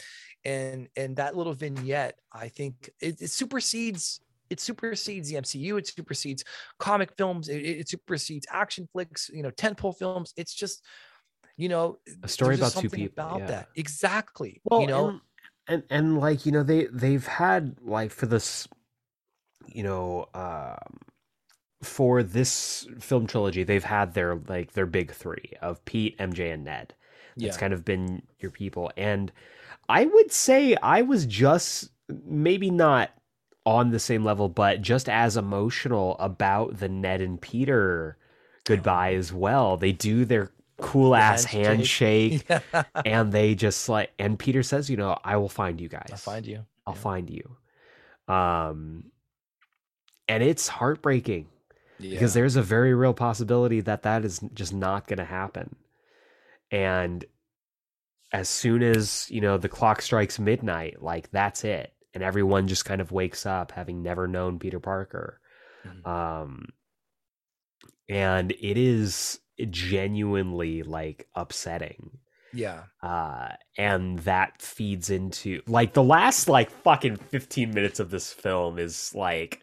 and 0.44 0.88
and 0.96 1.16
that 1.16 1.36
little 1.36 1.54
vignette 1.54 2.18
i 2.32 2.48
think 2.48 2.90
it, 3.00 3.22
it 3.22 3.30
supersedes 3.30 4.20
it 4.50 4.60
supersedes 4.60 5.28
the 5.28 5.36
mcu 5.36 5.78
it 5.78 5.86
supersedes 5.86 6.44
comic 6.78 7.12
films 7.16 7.48
it, 7.48 7.58
it 7.62 7.88
supersedes 7.88 8.46
action 8.50 8.88
flicks 8.92 9.30
you 9.32 9.42
know 9.42 9.50
tentpole 9.50 9.96
films 9.96 10.32
it's 10.36 10.54
just 10.54 10.84
you 11.56 11.68
know 11.68 11.98
A 12.22 12.28
story 12.28 12.54
about 12.56 12.72
two 12.72 12.88
people. 12.90 13.12
about 13.24 13.40
yeah. 13.40 13.46
that 13.46 13.68
exactly 13.76 14.60
Well, 14.64 14.80
you 14.80 14.86
know 14.88 15.08
and, 15.08 15.20
and 15.68 15.82
and 15.90 16.18
like 16.18 16.46
you 16.46 16.52
know 16.52 16.62
they 16.62 16.86
they've 16.86 17.26
had 17.26 17.76
like 17.82 18.10
for 18.10 18.26
this, 18.26 18.66
you 19.72 19.82
know, 19.82 20.28
um, 20.34 20.98
for 21.82 22.22
this 22.24 22.86
film 22.98 23.26
trilogy 23.26 23.62
they've 23.62 23.84
had 23.84 24.14
their 24.14 24.34
like 24.48 24.72
their 24.72 24.86
big 24.86 25.12
three 25.12 25.52
of 25.62 25.84
Pete, 25.84 26.16
MJ, 26.18 26.52
and 26.52 26.64
Ned. 26.64 26.94
That's 27.40 27.56
Yeah. 27.56 27.60
kind 27.60 27.72
of 27.72 27.84
been 27.84 28.22
your 28.40 28.50
people, 28.50 28.90
and 28.96 29.30
I 29.88 30.06
would 30.06 30.32
say 30.32 30.74
I 30.82 31.02
was 31.02 31.24
just 31.26 31.90
maybe 32.26 32.70
not 32.70 33.10
on 33.64 33.90
the 33.90 33.98
same 34.00 34.24
level, 34.24 34.48
but 34.48 34.82
just 34.82 35.08
as 35.08 35.36
emotional 35.36 36.16
about 36.18 36.78
the 36.78 36.88
Ned 36.88 37.20
and 37.20 37.40
Peter 37.40 38.16
goodbye 38.64 39.14
as 39.14 39.32
well. 39.32 39.76
They 39.76 39.92
do 39.92 40.24
their 40.24 40.50
cool 40.80 41.14
ass 41.14 41.44
handshake 41.44 42.44
handshake. 42.44 42.62
and 43.04 43.32
they 43.32 43.54
just 43.54 43.88
like 43.88 44.10
and 44.18 44.38
peter 44.38 44.62
says 44.62 44.88
you 44.88 44.96
know 44.96 45.18
i 45.24 45.36
will 45.36 45.48
find 45.48 45.80
you 45.80 45.88
guys 45.88 46.04
i'll 46.12 46.16
find 46.18 46.46
you 46.46 46.64
i'll 46.86 46.94
Yeah. 46.94 47.00
find 47.00 47.30
you 47.30 47.56
um 48.32 49.04
and 50.28 50.42
it's 50.42 50.68
heartbreaking 50.68 51.46
because 52.10 52.34
there's 52.34 52.56
a 52.56 52.62
very 52.62 52.94
real 52.94 53.14
possibility 53.14 53.80
that 53.80 54.02
that 54.02 54.24
is 54.24 54.40
just 54.54 54.72
not 54.72 55.06
going 55.08 55.18
to 55.18 55.24
happen. 55.24 55.74
And 56.70 57.24
as 58.32 58.48
soon 58.48 58.82
as 58.82 59.26
you 59.30 59.40
know 59.40 59.56
the 59.56 59.68
clock 59.70 60.02
strikes 60.02 60.38
midnight 60.38 61.02
like 61.02 61.30
that's 61.30 61.64
it. 61.64 61.92
And 62.14 62.22
everyone 62.22 62.68
just 62.68 62.84
kind 62.84 63.00
of 63.00 63.10
wakes 63.12 63.46
up 63.46 63.72
having 63.72 64.02
never 64.02 64.28
known 64.28 64.58
peter 64.58 64.80
parker. 64.80 65.40
Mhm. 65.86 66.06
um 66.06 66.66
and 68.08 68.52
it 68.52 68.76
is 68.78 69.40
genuinely 69.70 70.82
like 70.82 71.26
upsetting. 71.34 72.18
Yeah. 72.52 72.84
Uh 73.02 73.48
and 73.76 74.18
that 74.20 74.60
feeds 74.62 75.10
into 75.10 75.62
like 75.66 75.94
the 75.94 76.02
last 76.02 76.48
like 76.48 76.70
fucking 76.70 77.16
15 77.16 77.72
minutes 77.74 77.98
of 78.00 78.10
this 78.10 78.32
film 78.32 78.78
is 78.78 79.14
like 79.14 79.62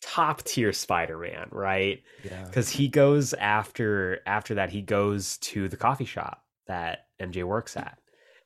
top 0.00 0.42
tier 0.42 0.72
spider-man 0.72 1.48
right? 1.50 2.02
Yeah. 2.24 2.44
Because 2.44 2.68
he 2.70 2.88
goes 2.88 3.34
after 3.34 4.20
after 4.26 4.54
that 4.54 4.70
he 4.70 4.82
goes 4.82 5.36
to 5.38 5.68
the 5.68 5.76
coffee 5.76 6.04
shop 6.04 6.44
that 6.66 7.06
mj 7.20 7.42
works 7.44 7.76
at. 7.76 7.98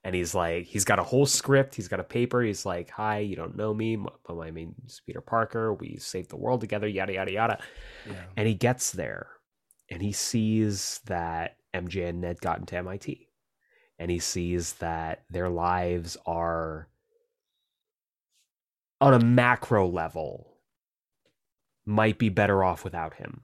And 0.03 0.15
he's 0.15 0.35
like 0.35 0.67
he's 0.67 0.85
got 0.85 0.99
a 0.99 1.03
whole 1.03 1.27
script 1.27 1.75
he's 1.75 1.89
got 1.89 2.01
a 2.01 2.05
paper 2.05 2.43
he's 2.43 2.67
like 2.67 2.91
hi 2.91 3.21
you 3.21 3.37
don't 3.37 3.57
know 3.57 3.73
me 3.73 3.97
but 3.97 4.37
my 4.37 4.51
name's 4.51 5.01
peter 5.07 5.21
parker 5.23 5.73
we 5.73 5.97
saved 5.97 6.31
the 6.31 6.37
world 6.37 6.61
together 6.61 6.87
yada 6.87 7.15
yada 7.15 7.33
yada. 7.33 7.59
Yeah. 8.07 8.25
And 8.37 8.47
he 8.47 8.55
gets 8.55 8.93
there 8.93 9.29
and 9.91 10.03
he 10.03 10.13
sees 10.13 11.01
that 11.07 11.57
MJ 11.75 12.09
and 12.09 12.21
Ned 12.21 12.41
got 12.41 12.59
into 12.59 12.77
MIT. 12.77 13.29
And 13.99 14.11
he 14.11 14.19
sees 14.19 14.75
that 14.75 15.25
their 15.31 15.49
lives 15.49 16.17
are 16.27 16.89
on 19.01 19.15
a 19.15 19.21
macro 19.21 19.87
level 19.87 20.54
might 21.87 22.19
be 22.19 22.29
better 22.29 22.65
off 22.65 22.85
without 22.85 23.15
him. 23.15 23.43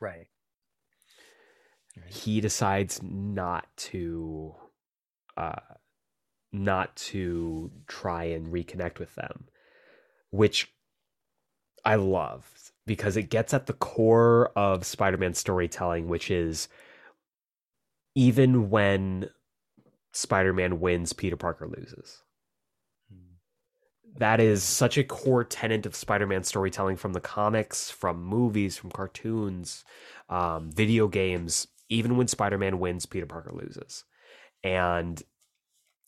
right 0.00 0.26
He 2.06 2.40
decides 2.40 3.02
not 3.02 3.66
to 3.76 4.54
uh 5.36 5.60
not 6.52 6.96
to 6.96 7.70
try 7.86 8.24
and 8.24 8.52
reconnect 8.52 8.98
with 8.98 9.14
them, 9.14 9.48
which 10.30 10.72
I 11.84 11.96
love 11.96 12.72
because 12.86 13.16
it 13.16 13.24
gets 13.24 13.52
at 13.52 13.66
the 13.66 13.74
core 13.74 14.50
of 14.56 14.84
Spider-Man 14.86 15.34
storytelling, 15.34 16.08
which 16.08 16.30
is 16.30 16.68
even 18.14 18.70
when 18.70 19.28
Spider-Man 20.12 20.80
wins, 20.80 21.12
Peter 21.12 21.36
Parker 21.36 21.68
loses. 21.68 22.22
That 24.18 24.40
is 24.40 24.62
such 24.62 24.98
a 24.98 25.04
core 25.04 25.44
tenet 25.44 25.86
of 25.86 25.94
Spider-Man 25.94 26.44
storytelling 26.44 26.96
from 26.96 27.12
the 27.12 27.20
comics, 27.20 27.90
from 27.90 28.22
movies, 28.22 28.76
from 28.76 28.90
cartoons, 28.90 29.84
um, 30.28 30.70
video 30.70 31.08
games. 31.08 31.68
Even 31.88 32.16
when 32.16 32.28
Spider-Man 32.28 32.80
wins, 32.80 33.06
Peter 33.06 33.26
Parker 33.26 33.52
loses, 33.52 34.04
and 34.62 35.22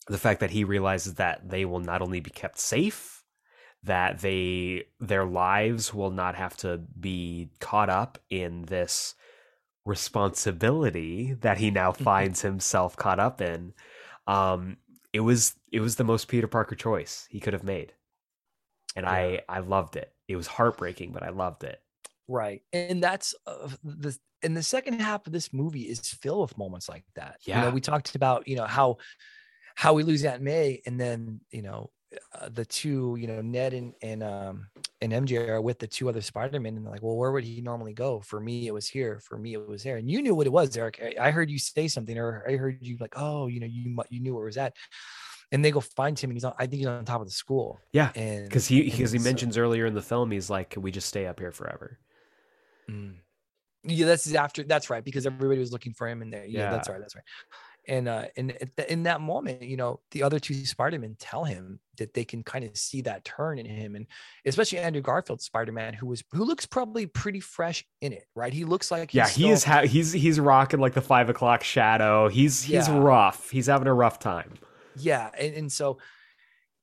the 0.07 0.17
fact 0.17 0.41
that 0.41 0.51
he 0.51 0.63
realizes 0.63 1.15
that 1.15 1.49
they 1.49 1.65
will 1.65 1.79
not 1.79 2.01
only 2.01 2.19
be 2.19 2.29
kept 2.29 2.59
safe, 2.59 3.23
that 3.83 4.19
they 4.19 4.83
their 4.99 5.25
lives 5.25 5.93
will 5.93 6.11
not 6.11 6.35
have 6.35 6.55
to 6.57 6.77
be 6.99 7.49
caught 7.59 7.89
up 7.89 8.19
in 8.29 8.63
this 8.63 9.15
responsibility 9.85 11.33
that 11.41 11.57
he 11.57 11.71
now 11.71 11.91
finds 11.91 12.41
himself 12.41 12.95
caught 12.95 13.19
up 13.19 13.41
in. 13.41 13.73
Um, 14.27 14.77
it 15.13 15.21
was 15.21 15.55
it 15.71 15.79
was 15.79 15.95
the 15.95 16.03
most 16.03 16.27
Peter 16.27 16.47
Parker 16.47 16.75
choice 16.75 17.27
he 17.29 17.39
could 17.39 17.53
have 17.53 17.63
made, 17.63 17.93
and 18.95 19.05
I 19.05 19.41
I 19.47 19.59
loved 19.59 19.95
it. 19.95 20.13
It 20.27 20.35
was 20.35 20.47
heartbreaking, 20.47 21.11
but 21.11 21.23
I 21.23 21.29
loved 21.29 21.63
it. 21.63 21.81
Right. 22.27 22.61
And 22.71 23.01
that's 23.03 23.35
uh, 23.45 23.69
the 23.83 24.17
and 24.43 24.55
the 24.55 24.63
second 24.63 24.99
half 25.01 25.27
of 25.27 25.33
this 25.33 25.53
movie 25.53 25.81
is 25.83 25.99
filled 25.99 26.41
with 26.41 26.57
moments 26.57 26.89
like 26.89 27.03
that. 27.15 27.37
You 27.45 27.53
Yeah. 27.53 27.61
know, 27.61 27.69
we 27.71 27.81
talked 27.81 28.15
about, 28.15 28.47
you 28.47 28.55
know, 28.55 28.65
how 28.65 28.97
how 29.75 29.93
we 29.93 30.03
lose 30.03 30.23
Aunt 30.25 30.41
May 30.41 30.81
and 30.85 30.99
then, 30.99 31.41
you 31.51 31.61
know, 31.61 31.91
uh, 32.33 32.49
the 32.49 32.65
two, 32.65 33.15
you 33.19 33.27
know, 33.27 33.41
Ned 33.41 33.73
and 33.73 33.93
and 34.01 34.21
um 34.23 34.67
and 35.01 35.13
MJ 35.13 35.47
are 35.47 35.61
with 35.61 35.79
the 35.79 35.87
two 35.87 36.09
other 36.09 36.21
Spider-Men 36.21 36.75
and 36.77 36.85
they're 36.85 36.91
like, 36.93 37.01
well, 37.03 37.15
where 37.17 37.31
would 37.31 37.43
he 37.43 37.61
normally 37.61 37.93
go? 37.93 38.19
For 38.19 38.39
me, 38.39 38.67
it 38.67 38.73
was 38.73 38.87
here. 38.87 39.19
For 39.19 39.37
me, 39.37 39.53
it 39.53 39.65
was 39.67 39.83
there. 39.83 39.97
And 39.97 40.09
you 40.09 40.21
knew 40.21 40.35
what 40.35 40.47
it 40.47 40.51
was, 40.51 40.75
Eric. 40.75 41.01
I- 41.19 41.31
heard 41.31 41.49
you 41.49 41.57
say 41.59 41.87
something, 41.87 42.17
or 42.17 42.43
I 42.47 42.55
heard 42.57 42.79
you 42.81 42.97
like, 42.99 43.13
oh, 43.15 43.47
you 43.47 43.59
know, 43.61 43.65
you 43.65 43.97
you 44.09 44.19
knew 44.19 44.33
where 44.35 44.43
it 44.43 44.47
was 44.47 44.57
at. 44.57 44.75
And 45.53 45.65
they 45.65 45.71
go 45.71 45.81
find 45.81 46.17
him, 46.17 46.29
and 46.29 46.35
he's 46.37 46.45
on. 46.45 46.53
I 46.57 46.65
think 46.67 46.79
he's 46.79 46.87
on 46.87 47.03
top 47.03 47.19
of 47.21 47.27
the 47.27 47.33
school. 47.33 47.79
Yeah, 47.91 48.11
And 48.15 48.45
because 48.47 48.67
he 48.67 48.83
because 48.83 49.11
he 49.11 49.19
so- 49.19 49.23
mentions 49.23 49.57
earlier 49.57 49.85
in 49.85 49.93
the 49.93 50.01
film, 50.01 50.31
he's 50.31 50.49
like, 50.49 50.69
"Can 50.69 50.81
we 50.81 50.91
just 50.91 51.07
stay 51.07 51.25
up 51.27 51.39
here 51.39 51.51
forever?" 51.51 51.99
Mm. 52.89 53.15
Yeah, 53.83 54.05
that's 54.05 54.33
after. 54.33 54.63
That's 54.63 54.89
right, 54.89 55.03
because 55.03 55.25
everybody 55.25 55.59
was 55.59 55.71
looking 55.71 55.93
for 55.93 56.07
him 56.07 56.21
in 56.21 56.29
there. 56.29 56.45
Yeah, 56.45 56.69
that's 56.71 56.87
right. 56.87 56.99
That's 56.99 57.15
right. 57.15 57.23
And 57.87 58.07
uh, 58.07 58.25
and 58.37 58.51
in 58.87 59.03
that 59.03 59.21
moment, 59.21 59.63
you 59.63 59.75
know, 59.75 59.99
the 60.11 60.21
other 60.21 60.39
two 60.39 60.53
Spider-Men 60.53 61.15
tell 61.19 61.43
him 61.43 61.79
that 61.97 62.13
they 62.13 62.23
can 62.23 62.43
kind 62.43 62.63
of 62.63 62.77
see 62.77 63.01
that 63.01 63.25
turn 63.25 63.57
in 63.57 63.65
him, 63.65 63.95
and 63.95 64.05
especially 64.45 64.77
Andrew 64.77 65.01
Garfield's 65.01 65.45
Spider-Man, 65.45 65.95
who 65.95 66.05
was 66.05 66.23
who 66.31 66.43
looks 66.45 66.67
probably 66.67 67.07
pretty 67.07 67.39
fresh 67.39 67.83
in 68.01 68.13
it, 68.13 68.25
right? 68.35 68.53
He 68.53 68.65
looks 68.65 68.91
like 68.91 69.15
Yeah, 69.15 69.25
he's 69.27 69.35
he 69.35 69.49
is. 69.49 69.63
Ha- 69.63 69.81
he's 69.87 70.11
he's 70.13 70.39
rocking 70.39 70.79
like 70.79 70.93
the 70.93 71.01
five 71.01 71.29
o'clock 71.29 71.63
shadow. 71.63 72.29
He's 72.29 72.61
he's 72.61 72.87
Yeah. 72.87 72.99
rough. 72.99 73.49
He's 73.49 73.65
having 73.65 73.87
a 73.87 73.93
rough 73.93 74.19
time. 74.19 74.53
Yeah 74.95 75.29
and, 75.37 75.53
and 75.55 75.71
so 75.71 75.99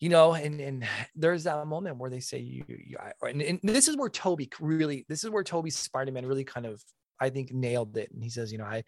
you 0.00 0.08
know 0.08 0.34
and 0.34 0.60
and 0.60 0.86
there's 1.16 1.44
that 1.44 1.66
moment 1.66 1.98
where 1.98 2.10
they 2.10 2.20
say 2.20 2.38
you, 2.38 2.64
you 2.68 2.96
I- 2.98 3.28
and, 3.28 3.42
and 3.42 3.60
this 3.62 3.88
is 3.88 3.96
where 3.96 4.08
tobey 4.08 4.48
really 4.60 5.04
this 5.08 5.24
is 5.24 5.30
where 5.30 5.42
tobey 5.44 5.70
spider-man 5.70 6.26
really 6.26 6.44
kind 6.44 6.66
of 6.66 6.82
i 7.20 7.30
think 7.30 7.52
nailed 7.52 7.96
it. 7.96 8.10
And 8.12 8.22
he 8.22 8.30
says 8.30 8.52
you 8.52 8.58
know 8.58 8.64
i 8.64 8.84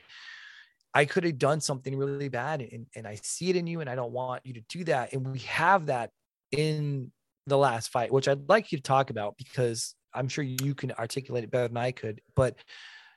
i 0.94 1.04
could 1.04 1.24
have 1.24 1.38
done 1.38 1.60
something 1.60 1.96
really 1.96 2.28
bad 2.28 2.60
and, 2.60 2.86
and 2.94 3.06
i 3.06 3.16
see 3.22 3.50
it 3.50 3.56
in 3.56 3.66
you 3.66 3.80
and 3.80 3.90
i 3.90 3.94
don't 3.94 4.12
want 4.12 4.46
you 4.46 4.54
to 4.54 4.62
do 4.68 4.84
that. 4.84 5.12
And 5.12 5.26
we 5.26 5.40
have 5.40 5.86
that 5.86 6.10
in 6.52 7.12
the 7.46 7.58
last 7.58 7.88
fight 7.90 8.12
which 8.12 8.28
i'd 8.28 8.48
like 8.48 8.70
you 8.70 8.78
to 8.78 8.82
talk 8.82 9.10
about 9.10 9.36
because 9.36 9.94
i'm 10.14 10.28
sure 10.28 10.44
you 10.44 10.74
can 10.74 10.92
articulate 10.92 11.44
it 11.44 11.50
better 11.50 11.68
than 11.68 11.76
i 11.76 11.90
could. 11.92 12.20
But 12.36 12.56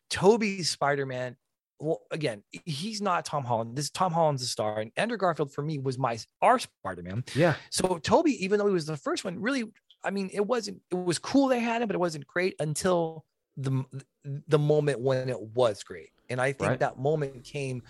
tobey's 0.10 0.70
spider-man 0.70 1.36
well, 1.80 2.02
again, 2.12 2.44
he's 2.66 3.02
not 3.02 3.26
Tom 3.26 3.44
Holland. 3.44 3.76
This 3.78 3.90
Tom 3.90 4.12
Holland's 4.14 4.42
a 4.44 4.48
star, 4.48 4.80
and 4.80 4.92
Andrew 4.96 5.18
Garfield 5.18 5.54
for 5.54 5.62
me 5.62 5.80
was 5.80 5.98
my 5.98 6.18
our 6.42 6.60
Spider-Man. 6.60 7.24
Yeah, 7.36 7.56
So 7.72 7.98
Tobey, 8.00 8.44
even 8.44 8.60
though 8.60 8.68
he 8.68 8.74
was 8.74 8.86
the 8.86 8.98
first 8.98 9.24
one, 9.26 9.40
really, 9.40 9.66
I 10.04 10.12
mean, 10.12 10.30
it 10.34 10.46
wasn't. 10.46 10.82
It 10.92 10.96
was 10.96 11.20
cool 11.20 11.48
they 11.48 11.60
had 11.60 11.82
him, 11.82 11.88
but 11.88 11.96
it 11.96 12.00
wasn't 12.00 12.26
great 12.28 12.56
until 12.60 13.26
the 13.58 13.84
the 14.24 14.60
moment 14.60 15.00
when 15.00 15.30
it 15.30 15.40
was 15.40 15.84
great. 15.84 16.10
And 16.30 16.40
I 16.42 16.54
think 16.54 16.70
Right. 16.70 16.80
that 16.80 16.98
moment 16.98 17.44
came 17.44 17.84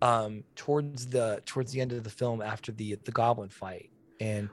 um 0.00 0.44
towards 0.56 1.06
the 1.08 1.42
towards 1.46 1.72
the 1.72 1.80
end 1.80 1.92
of 1.92 2.04
the 2.04 2.10
film 2.10 2.42
after 2.42 2.72
the 2.72 2.96
the 3.04 3.12
Goblin 3.12 3.48
fight, 3.48 3.90
and 4.20 4.48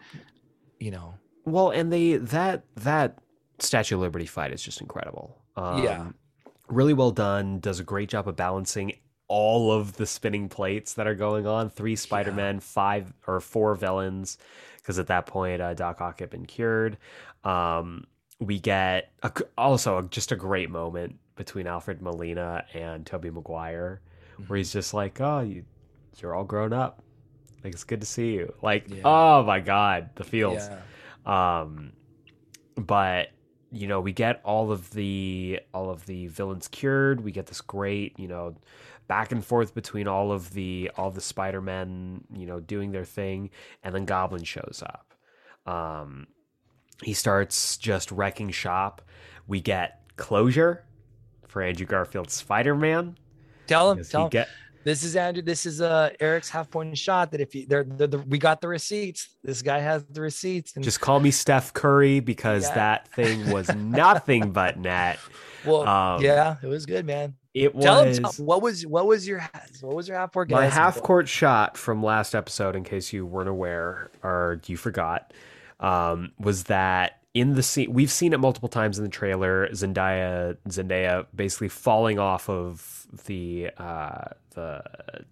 you 0.79 0.91
know, 0.91 1.15
Well, 1.45 1.71
and 1.71 1.91
they 1.91 2.17
that 2.17 2.63
that 2.75 3.19
Statue 3.59 3.95
of 3.95 4.01
Liberty 4.01 4.25
fight 4.25 4.53
is 4.53 4.61
just 4.63 4.79
incredible. 4.81 5.43
Um, 5.55 5.83
Yeah. 5.83 6.11
Really 6.69 6.93
well 6.93 7.11
done. 7.11 7.59
Does 7.59 7.79
a 7.79 7.83
great 7.83 8.09
job 8.09 8.27
of 8.27 8.35
balancing 8.35 8.93
all 9.27 9.71
of 9.71 9.95
the 9.97 10.05
spinning 10.05 10.49
plates 10.49 10.93
that 10.95 11.07
are 11.07 11.15
going 11.15 11.45
on. 11.45 11.69
Three 11.69 11.95
Spider 11.95 12.31
Men, 12.31 12.59
five 12.59 13.13
or 13.27 13.39
four 13.39 13.75
villains, 13.75 14.37
because 14.77 14.97
at 14.99 15.07
that 15.07 15.25
point 15.27 15.61
uh, 15.61 15.73
Doc 15.73 16.01
Ock 16.01 16.19
had 16.19 16.29
been 16.29 16.45
cured. 16.45 16.97
Um, 17.43 18.05
we 18.39 18.59
get 18.59 19.11
a, 19.23 19.31
also 19.57 20.01
just 20.03 20.31
a 20.31 20.35
great 20.35 20.69
moment 20.69 21.17
between 21.35 21.67
Alfred 21.67 22.01
Molina 22.01 22.65
and 22.73 23.05
Tobey 23.05 23.29
Maguire, 23.29 24.01
where 24.47 24.57
he's 24.57 24.73
just 24.73 24.93
like, 24.93 25.19
"Oh, 25.21 25.41
you, 25.41 25.63
you're 26.17 26.33
all 26.35 26.43
grown 26.43 26.73
up. 26.73 27.03
Like 27.63 27.73
it's 27.73 27.83
good 27.83 28.01
to 28.01 28.07
see 28.07 28.33
you." 28.33 28.53
Like, 28.61 28.89
Yeah. 28.89 29.01
oh 29.05 29.43
my 29.43 29.59
god, 29.59 30.09
the 30.15 30.23
feels. 30.23 30.67
yeah, 31.25 31.61
Um, 31.61 31.93
but 32.75 33.29
you 33.71 33.87
know, 33.87 34.01
we 34.01 34.11
get 34.11 34.41
all 34.43 34.71
of 34.71 34.91
the 34.91 35.59
all 35.73 35.89
of 35.89 36.05
the 36.05 36.27
villains 36.27 36.67
cured. 36.67 37.21
We 37.21 37.31
get 37.31 37.47
this 37.47 37.61
great, 37.61 38.17
you 38.19 38.27
know, 38.27 38.55
back 39.07 39.31
and 39.31 39.43
forth 39.43 39.73
between 39.73 40.07
all 40.07 40.31
of 40.31 40.51
the 40.53 40.91
all 40.97 41.09
of 41.09 41.15
the 41.15 41.21
Spider 41.21 41.61
Men, 41.61 42.23
you 42.33 42.45
know, 42.45 42.59
doing 42.59 42.91
their 42.91 43.05
thing, 43.05 43.49
and 43.83 43.93
then 43.93 44.05
Goblin 44.05 44.43
shows 44.43 44.83
up. 44.85 45.13
Um, 45.71 46.27
he 47.03 47.13
starts 47.13 47.77
just 47.77 48.11
wrecking 48.11 48.49
shop. 48.49 49.01
We 49.47 49.61
get 49.61 50.01
closure 50.15 50.85
for 51.47 51.61
Andrew 51.61 51.85
Garfield's 51.85 52.33
Spider 52.33 52.75
Man. 52.75 53.17
tell 53.67 53.91
him, 53.91 53.97
He 53.99 54.03
tell 54.03 54.25
him. 54.25 54.29
get 54.29 54.49
This 54.83 55.03
is 55.03 55.15
Andrew. 55.15 55.41
This 55.43 55.65
is 55.65 55.81
uh 55.81 56.09
Eric's 56.19 56.49
half 56.49 56.69
point 56.69 56.97
shot. 56.97 57.31
That 57.31 57.41
if 57.41 57.53
you, 57.53 57.65
they're, 57.67 57.83
the 57.83 58.23
we 58.27 58.37
got 58.37 58.61
the 58.61 58.67
receipts. 58.67 59.29
This 59.43 59.61
guy 59.61 59.79
has 59.79 60.05
the 60.05 60.21
receipts. 60.21 60.75
And 60.75 60.83
just 60.83 61.01
call 61.01 61.19
me 61.19 61.31
Steph 61.31 61.73
Curry 61.73 62.19
because 62.21 62.63
Yeah. 62.63 62.75
that 62.75 63.07
thing 63.13 63.49
was 63.51 63.73
nothing 63.75 64.51
but 64.51 64.77
net. 64.77 65.19
well, 65.65 65.87
um, 65.87 66.21
yeah, 66.21 66.55
it 66.63 66.67
was 66.67 66.85
good, 66.85 67.05
man. 67.05 67.35
It 67.53 67.75
was 67.75 67.83
Tell 67.83 68.03
him 68.03 68.13
tell- 68.23 68.31
what 68.45 68.61
was 68.61 68.85
what 68.85 69.05
was 69.05 69.27
your 69.27 69.41
what 69.81 69.95
was 69.95 70.07
your 70.07 70.17
half 70.17 70.31
court? 70.31 70.49
My 70.49 70.67
half 70.67 71.01
court 71.01 71.27
shot 71.27 71.77
from 71.77 72.01
last 72.01 72.33
episode, 72.33 72.75
in 72.75 72.83
case 72.83 73.11
you 73.11 73.25
weren't 73.25 73.49
aware 73.49 74.11
or 74.23 74.61
you 74.67 74.77
forgot, 74.77 75.33
um, 75.79 76.31
was 76.39 76.65
that 76.65 77.18
in 77.33 77.53
the 77.53 77.63
scene 77.63 77.93
we've 77.93 78.11
seen 78.11 78.33
it 78.33 78.39
multiple 78.39 78.69
times 78.69 78.97
in 78.97 79.03
the 79.03 79.09
trailer. 79.09 79.67
Zendaya, 79.69 80.57
Zendaya, 80.67 81.25
basically 81.35 81.69
falling 81.69 82.19
off 82.19 82.49
of 82.49 83.07
the 83.25 83.69
uh, 83.77 84.29
the 84.55 84.81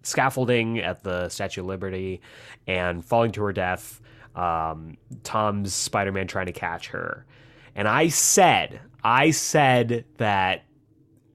scaffolding 0.02 0.78
at 0.78 1.02
the 1.02 1.28
Statue 1.28 1.62
of 1.62 1.66
Liberty 1.66 2.20
and 2.66 3.04
falling 3.04 3.32
to 3.32 3.42
her 3.42 3.52
death. 3.52 4.00
Um, 4.36 4.96
Tom's 5.24 5.74
Spider 5.74 6.12
Man 6.12 6.28
trying 6.28 6.46
to 6.46 6.52
catch 6.52 6.88
her, 6.88 7.26
and 7.74 7.88
I 7.88 8.08
said, 8.08 8.80
I 9.02 9.32
said 9.32 10.04
that 10.18 10.64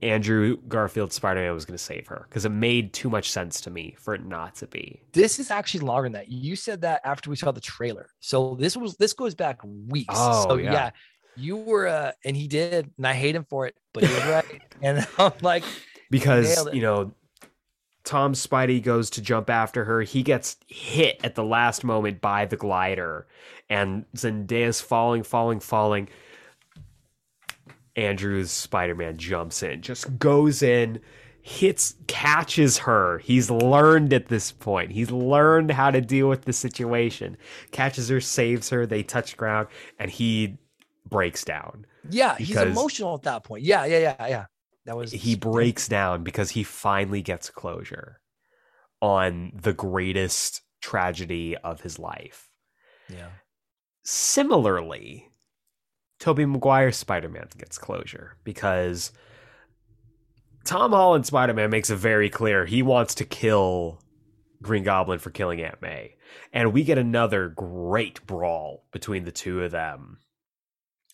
Andrew 0.04 0.58
Garfield's 0.68 1.14
Spider 1.14 1.40
Man 1.40 1.54
was 1.54 1.64
going 1.64 1.78
to 1.78 1.82
save 1.82 2.06
her 2.08 2.26
because 2.28 2.44
it 2.44 2.50
made 2.50 2.92
too 2.92 3.08
much 3.08 3.30
sense 3.30 3.60
to 3.62 3.70
me 3.70 3.96
for 3.98 4.14
it 4.14 4.24
not 4.24 4.54
to 4.56 4.66
be. 4.66 5.02
This 5.12 5.38
is 5.38 5.50
actually 5.50 5.80
longer 5.80 6.04
than 6.04 6.12
that. 6.12 6.28
You 6.28 6.56
said 6.56 6.82
that 6.82 7.00
after 7.04 7.30
we 7.30 7.36
saw 7.36 7.52
the 7.52 7.60
trailer. 7.60 8.10
So 8.20 8.56
this 8.60 8.76
was 8.76 8.96
this 8.96 9.14
goes 9.14 9.34
back 9.34 9.60
weeks. 9.64 10.14
Oh, 10.16 10.46
so 10.48 10.56
yeah. 10.56 10.72
yeah. 10.72 10.90
you 11.36 11.56
were 11.56 11.88
uh 11.88 12.12
and 12.22 12.36
he 12.36 12.46
did, 12.48 12.90
and 12.98 13.06
I 13.06 13.14
hate 13.14 13.34
him 13.34 13.46
for 13.48 13.66
it, 13.66 13.74
but 13.94 14.04
he 14.04 14.12
was 14.12 14.24
right. 14.26 14.62
and 14.82 15.06
I'm 15.18 15.32
like, 15.40 15.64
Because, 16.10 16.68
you 16.74 16.82
know, 16.82 17.14
Tom 18.04 18.34
Spidey 18.34 18.82
goes 18.82 19.08
to 19.10 19.22
jump 19.22 19.48
after 19.48 19.84
her. 19.84 20.02
He 20.02 20.22
gets 20.22 20.58
hit 20.66 21.18
at 21.24 21.34
the 21.34 21.44
last 21.44 21.82
moment 21.82 22.20
by 22.20 22.44
the 22.44 22.56
glider, 22.56 23.26
and 23.70 24.04
Zendaya's 24.14 24.82
falling, 24.82 25.22
falling, 25.22 25.60
falling. 25.60 26.08
Andrew's 27.96 28.50
Spider 28.50 28.94
Man 28.94 29.16
jumps 29.16 29.62
in, 29.62 29.82
just 29.82 30.18
goes 30.18 30.62
in, 30.62 31.00
hits, 31.42 31.94
catches 32.06 32.78
her. 32.78 33.18
He's 33.18 33.50
learned 33.50 34.12
at 34.12 34.28
this 34.28 34.50
point. 34.50 34.92
He's 34.92 35.10
learned 35.10 35.70
how 35.70 35.90
to 35.90 36.00
deal 36.00 36.28
with 36.28 36.42
the 36.42 36.52
situation. 36.52 37.36
Catches 37.70 38.08
her, 38.08 38.20
saves 38.20 38.70
her. 38.70 38.86
They 38.86 39.02
touch 39.02 39.36
ground, 39.36 39.68
and 39.98 40.10
he 40.10 40.58
breaks 41.08 41.44
down. 41.44 41.86
yeah, 42.08 42.36
he's 42.36 42.56
emotional 42.56 43.14
at 43.14 43.22
that 43.22 43.44
point. 43.44 43.62
Yeah, 43.62 43.84
yeah, 43.84 43.98
yeah, 44.18 44.26
yeah. 44.26 44.46
That 44.86 44.96
was 44.96 45.12
He 45.12 45.34
breaks 45.34 45.88
down 45.88 46.24
because 46.24 46.50
he 46.50 46.62
finally 46.62 47.22
gets 47.22 47.48
closure 47.50 48.20
on 49.00 49.52
the 49.54 49.72
greatest 49.72 50.62
tragedy 50.82 51.56
of 51.56 51.80
his 51.80 51.98
life. 51.98 52.50
Yeah. 53.08 53.28
Similarly, 54.02 55.30
Tobey 56.24 56.46
Maguire's 56.46 56.96
Spider-Man 56.96 57.48
gets 57.58 57.76
closure 57.76 58.38
because 58.44 59.12
Tom 60.64 60.92
Holland 60.92 61.26
Spider-Man 61.26 61.68
makes 61.68 61.90
it 61.90 61.96
very 61.96 62.30
clear 62.30 62.64
he 62.64 62.82
wants 62.82 63.16
to 63.16 63.26
kill 63.26 64.00
Green 64.62 64.84
Goblin 64.84 65.18
for 65.18 65.28
killing 65.28 65.60
Aunt 65.60 65.82
May. 65.82 66.16
And 66.50 66.72
we 66.72 66.82
get 66.82 66.96
another 66.96 67.50
great 67.50 68.26
brawl 68.26 68.86
between 68.90 69.24
the 69.24 69.32
two 69.32 69.62
of 69.64 69.72
them 69.72 70.16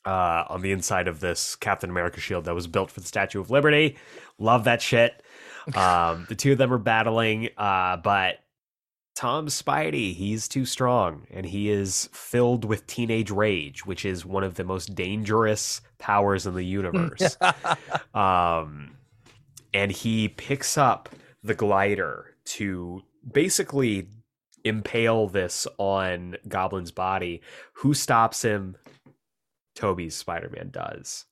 uh, 0.07 0.45
on 0.49 0.62
the 0.62 0.70
inside 0.70 1.09
of 1.09 1.19
this 1.19 1.57
Captain 1.57 1.91
America 1.91 2.20
shield 2.20 2.45
that 2.45 2.55
was 2.55 2.69
built 2.69 2.93
for 2.93 3.01
the 3.01 3.09
Statue 3.09 3.41
of 3.41 3.51
Liberty. 3.51 3.97
Love 4.39 4.62
that 4.65 4.81
shit. 4.81 5.24
Um, 5.74 6.27
the 6.28 6.35
two 6.35 6.53
of 6.53 6.59
them 6.59 6.73
are 6.73 6.78
battling, 6.78 7.51
uh, 7.57 7.99
but 7.99 8.37
Tom 9.20 9.48
Spidey, 9.48 10.14
he's 10.14 10.48
too 10.48 10.64
strong 10.64 11.26
and 11.30 11.44
he 11.44 11.68
is 11.68 12.09
filled 12.10 12.64
with 12.64 12.86
teenage 12.86 13.30
rage, 13.30 13.84
which 13.84 14.06
is 14.06 14.24
one 14.24 14.42
of 14.42 14.55
the 14.55 14.64
most 14.64 14.94
dangerous 14.94 15.82
powers 15.98 16.47
in 16.47 16.55
the 16.55 16.64
universe. 16.64 17.36
um, 18.14 18.97
and 19.74 19.92
he 19.92 20.28
picks 20.28 20.78
up 20.78 21.10
the 21.42 21.55
glider 21.55 22.34
to 22.47 23.02
basically 23.30 24.09
impale 24.64 25.26
this 25.26 25.66
on 25.76 26.38
Goblin's 26.48 26.90
body. 26.90 27.42
Who 27.74 27.92
stops 27.92 28.40
him? 28.40 28.74
Tobey's 29.74 30.16
Spider 30.16 30.48
Man 30.48 30.70
does. 30.70 31.26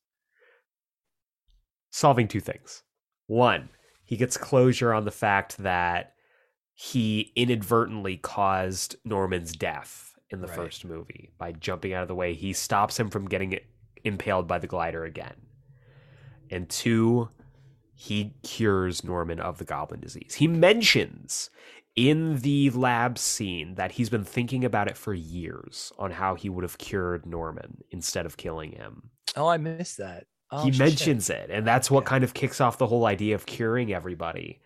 Solving 1.90 2.28
two 2.28 2.40
things. 2.40 2.82
One, 3.28 3.70
he 4.04 4.18
gets 4.18 4.36
closure 4.36 4.92
on 4.92 5.06
the 5.06 5.10
fact 5.10 5.56
that 5.56 6.12
he 6.80 7.32
inadvertently 7.34 8.16
caused 8.16 8.94
Norman's 9.04 9.50
death 9.52 10.14
in 10.30 10.40
the 10.40 10.46
Right. 10.46 10.54
first 10.56 10.84
movie 10.84 11.32
by 11.36 11.50
jumping 11.50 11.92
out 11.92 12.02
of 12.02 12.08
the 12.08 12.14
way. 12.14 12.34
He 12.34 12.52
stops 12.52 13.00
him 13.00 13.10
from 13.10 13.28
getting 13.28 13.58
impaled 14.04 14.46
by 14.46 14.58
the 14.60 14.68
glider 14.68 15.02
again. 15.04 15.34
And 16.52 16.68
two, 16.70 17.30
he 17.96 18.34
cures 18.44 19.02
Norman 19.02 19.40
of 19.40 19.58
the 19.58 19.64
goblin 19.64 19.98
disease. 19.98 20.34
He 20.36 20.46
mentions 20.46 21.50
in 21.96 22.36
the 22.38 22.70
lab 22.70 23.18
scene 23.18 23.74
that 23.74 23.90
he's 23.92 24.08
been 24.08 24.22
thinking 24.22 24.64
about 24.64 24.86
it 24.86 24.96
for 24.96 25.12
years 25.12 25.92
on 25.98 26.12
how 26.12 26.36
he 26.36 26.48
would 26.48 26.62
have 26.62 26.78
cured 26.78 27.26
Norman 27.26 27.82
instead 27.90 28.24
of 28.24 28.36
killing 28.36 28.70
him. 28.70 29.10
Oh, 29.34 29.48
I 29.48 29.56
missed 29.56 29.96
that. 29.98 30.28
Oh, 30.52 30.62
he 30.64 30.70
shit. 30.70 30.78
mentions 30.78 31.28
it, 31.28 31.50
and 31.50 31.66
that's 31.66 31.90
what 31.90 32.04
Yeah. 32.04 32.08
kind 32.10 32.22
of 32.22 32.34
kicks 32.34 32.60
off 32.60 32.78
the 32.78 32.86
whole 32.86 33.04
idea 33.06 33.34
of 33.34 33.46
curing 33.46 33.92
everybody. 33.92 34.60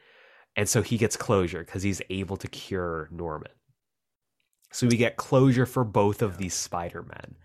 And 0.56 0.68
so 0.68 0.82
he 0.82 0.98
gets 0.98 1.16
closure 1.16 1.64
because 1.64 1.82
he's 1.82 2.02
able 2.10 2.36
to 2.36 2.48
cure 2.48 3.08
Norman. 3.10 3.52
So 4.70 4.86
we 4.86 4.96
get 4.96 5.16
closure 5.16 5.66
for 5.66 5.84
both 5.84 6.22
of 6.22 6.38
these 6.38 6.54
Spider-Men. 6.54 7.36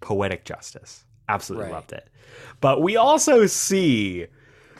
Poetic 0.00 0.44
justice. 0.44 1.04
Absolutely 1.28 1.66
Right. 1.66 1.74
loved 1.74 1.92
it. 1.92 2.08
But 2.60 2.80
we 2.82 2.96
also 2.96 3.46
see 3.46 4.26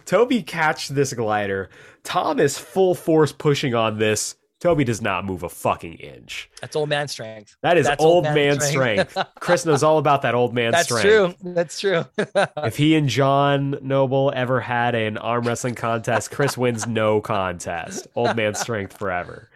Tobey 0.04 0.42
catch 0.42 0.88
this 0.88 1.12
glider. 1.12 1.68
Tom 2.04 2.40
is 2.40 2.58
full 2.58 2.94
force 2.94 3.32
pushing 3.32 3.74
on 3.74 3.98
this. 3.98 4.36
Tobey 4.60 4.82
does 4.82 5.00
not 5.00 5.24
move 5.24 5.44
a 5.44 5.48
fucking 5.48 5.94
inch. 5.94 6.50
That's 6.60 6.74
old 6.74 6.88
man 6.88 7.06
strength. 7.06 7.56
That 7.62 7.78
is 7.78 7.86
That's 7.86 8.02
old, 8.02 8.24
man, 8.24 8.60
strength. 8.60 9.16
Chris 9.40 9.64
knows 9.64 9.84
all 9.84 9.98
about 9.98 10.22
that 10.22 10.34
old 10.34 10.52
man 10.52 10.72
That's 10.72 10.86
strength. 10.86 11.38
That's 11.42 11.80
true. 11.80 12.04
That's 12.24 12.44
true. 12.44 12.44
If 12.66 12.76
he 12.76 12.96
and 12.96 13.08
John 13.08 13.78
Noble 13.82 14.32
ever 14.34 14.60
had 14.60 14.94
an 14.94 15.16
arm 15.16 15.46
wrestling 15.46 15.74
contest, 15.74 16.30
Chris 16.30 16.58
wins 16.58 16.86
no 16.86 17.20
contest. 17.20 18.08
Old 18.14 18.36
man 18.36 18.54
strength 18.54 18.98
forever. 18.98 19.50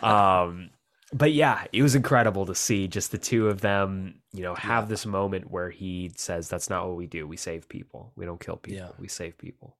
Um, 0.00 0.70
but 1.12 1.32
yeah, 1.32 1.64
it 1.72 1.82
was 1.82 1.94
incredible 1.94 2.46
to 2.46 2.54
see 2.54 2.86
just 2.86 3.10
the 3.10 3.18
two 3.18 3.48
of 3.48 3.60
them, 3.60 4.20
you 4.32 4.42
know, 4.42 4.54
have 4.54 4.88
this 4.88 5.04
moment 5.06 5.50
where 5.50 5.70
he 5.70 6.12
says, 6.14 6.48
That's 6.48 6.70
not 6.70 6.86
what 6.86 6.96
we 6.96 7.06
do. 7.06 7.26
We 7.26 7.36
save 7.36 7.68
people. 7.68 8.12
We 8.14 8.26
don't 8.26 8.40
kill 8.40 8.56
people. 8.56 8.86
Yeah. 8.86 8.92
We 8.98 9.08
save 9.08 9.36
people. 9.38 9.76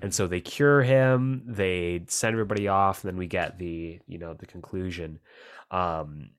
And 0.00 0.14
so 0.14 0.26
they 0.26 0.40
cure 0.40 0.82
him, 0.82 1.42
they 1.46 2.02
send 2.08 2.34
everybody 2.34 2.68
off, 2.68 3.02
and 3.02 3.12
then 3.12 3.18
we 3.18 3.26
get 3.26 3.58
the, 3.58 4.00
you 4.06 4.18
know, 4.18 4.34
the 4.34 4.46
conclusion. 4.46 5.18
Um 5.70 6.30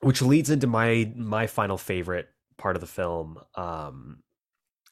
which 0.00 0.22
leads 0.22 0.50
into 0.50 0.66
my 0.66 1.12
my 1.16 1.46
final 1.46 1.76
favorite 1.76 2.28
part 2.56 2.76
of 2.76 2.80
the 2.80 2.86
film. 2.86 3.38
Um 3.54 4.22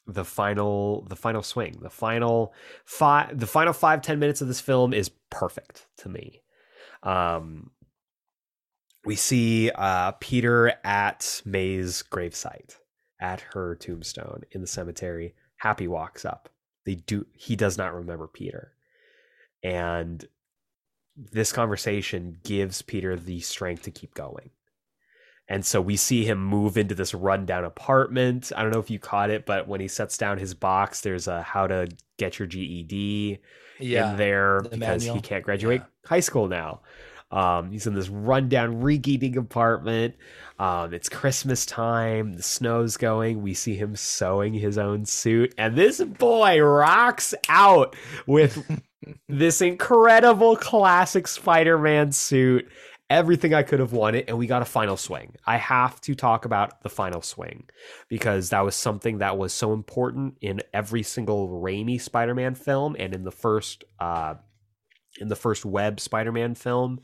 the 0.05 0.25
final 0.25 1.05
the 1.09 1.15
final 1.15 1.43
swing. 1.43 1.79
The 1.81 1.89
final 1.89 2.53
five 2.85 3.39
the 3.39 3.47
final 3.47 3.73
five, 3.73 4.01
ten 4.01 4.19
minutes 4.19 4.41
of 4.41 4.47
this 4.47 4.61
film 4.61 4.93
is 4.93 5.11
perfect 5.29 5.87
to 5.97 6.09
me. 6.09 6.41
Um 7.03 7.71
we 9.05 9.15
see 9.15 9.71
uh 9.71 10.11
Peter 10.19 10.73
at 10.83 11.41
May's 11.45 12.03
gravesite, 12.03 12.75
at 13.21 13.41
her 13.53 13.75
tombstone 13.75 14.43
in 14.51 14.61
the 14.61 14.67
cemetery. 14.67 15.33
Happy 15.57 15.87
walks 15.87 16.25
up. 16.25 16.49
They 16.87 16.95
do 16.95 17.25
he 17.33 17.57
does 17.57 17.77
not 17.77 17.93
remember 17.93 18.27
Peter. 18.27 18.71
And 19.61 20.25
this 21.17 21.51
conversation 21.51 22.37
gives 22.45 22.81
Peter 22.81 23.17
the 23.17 23.41
strength 23.41 23.83
to 23.83 23.91
keep 23.91 24.13
going. 24.13 24.51
And 25.49 25.65
so 25.65 25.81
we 25.81 25.97
see 25.97 26.23
him 26.23 26.41
move 26.41 26.77
into 26.77 26.95
this 26.95 27.13
rundown 27.13 27.65
apartment. 27.65 28.53
I 28.55 28.61
don't 28.63 28.71
know 28.71 28.79
if 28.79 28.89
you 28.89 28.99
caught 28.99 29.29
it, 29.29 29.45
but 29.45 29.67
when 29.67 29.81
he 29.81 29.89
sets 29.89 30.17
down 30.17 30.37
his 30.37 30.53
box, 30.53 31.01
there's 31.01 31.27
a 31.27 31.41
how 31.41 31.67
to 31.67 31.89
get 32.17 32.39
your 32.39 32.47
GED 32.47 33.39
yeah. 33.79 34.11
in 34.11 34.17
there 34.17 34.61
the 34.61 34.77
because 34.77 35.03
he 35.03 35.19
can't 35.19 35.43
graduate 35.43 35.81
Yeah. 35.81 36.09
high 36.09 36.21
school 36.21 36.47
now. 36.47 36.81
Um, 37.31 37.71
he's 37.71 37.87
in 37.87 37.93
this 37.93 38.09
rundown, 38.09 38.81
reeking 38.81 39.37
apartment. 39.37 40.15
Um, 40.59 40.93
it's 40.93 41.09
Christmas 41.09 41.65
time. 41.65 42.33
The 42.33 42.43
snow's 42.43 42.97
going. 42.97 43.41
We 43.41 43.53
see 43.53 43.75
him 43.75 43.95
sewing 43.95 44.53
his 44.53 44.77
own 44.77 45.05
suit, 45.05 45.53
and 45.57 45.75
this 45.75 46.01
boy 46.01 46.59
rocks 46.61 47.35
out 47.49 47.95
with 48.25 48.81
this 49.29 49.61
incredible 49.61 50.55
classic 50.55 51.27
Spider-Man 51.27 52.11
suit. 52.11 52.69
Everything 53.09 53.53
I 53.53 53.63
could 53.63 53.79
have 53.79 53.93
wanted, 53.93 54.25
and 54.27 54.37
we 54.37 54.47
got 54.47 54.61
a 54.61 54.65
final 54.65 54.97
swing. 54.97 55.35
I 55.45 55.55
have 55.55 56.01
to 56.01 56.15
talk 56.15 56.43
about 56.43 56.81
the 56.83 56.89
final 56.89 57.21
swing 57.21 57.69
because 58.09 58.49
that 58.49 58.65
was 58.65 58.75
something 58.75 59.19
that 59.19 59.37
was 59.37 59.53
so 59.53 59.71
important 59.71 60.37
in 60.41 60.61
every 60.73 61.03
single 61.03 61.47
Raimi 61.47 62.01
Spider-Man 62.01 62.55
film, 62.55 62.97
and 62.99 63.13
in 63.13 63.23
the 63.23 63.31
first 63.31 63.85
uh, 63.99 64.35
in 65.19 65.27
the 65.27 65.35
first 65.35 65.65
web 65.65 65.99
Spider-Man 65.99 66.55
film. 66.55 66.99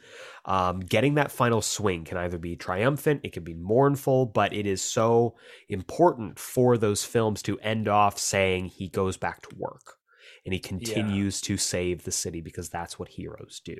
Um, 0.45 0.79
getting 0.79 1.15
that 1.15 1.31
final 1.31 1.61
swing 1.61 2.03
can 2.03 2.17
either 2.17 2.37
be 2.37 2.55
triumphant, 2.55 3.21
it 3.23 3.33
can 3.33 3.43
be 3.43 3.53
mournful, 3.53 4.25
but 4.27 4.53
it 4.53 4.65
is 4.65 4.81
so 4.81 5.35
important 5.69 6.39
for 6.39 6.77
those 6.77 7.03
films 7.03 7.41
to 7.43 7.59
end 7.59 7.87
off 7.87 8.17
saying 8.17 8.65
he 8.65 8.87
goes 8.89 9.17
back 9.17 9.41
to 9.43 9.55
work 9.57 9.97
and 10.45 10.53
he 10.53 10.59
continues 10.59 11.41
to 11.41 11.57
save 11.57 12.03
the 12.03 12.11
city 12.11 12.41
because 12.41 12.69
that's 12.69 12.99
what 12.99 13.09
heroes 13.09 13.61
do. 13.63 13.77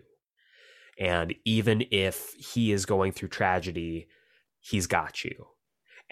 And 1.00 1.34
even 1.46 1.86
if 1.92 2.34
he 2.34 2.72
is 2.72 2.86
going 2.86 3.12
through 3.12 3.30
tragedy, 3.30 4.08
he's 4.60 4.88
got 4.88 5.24
you. 5.24 5.48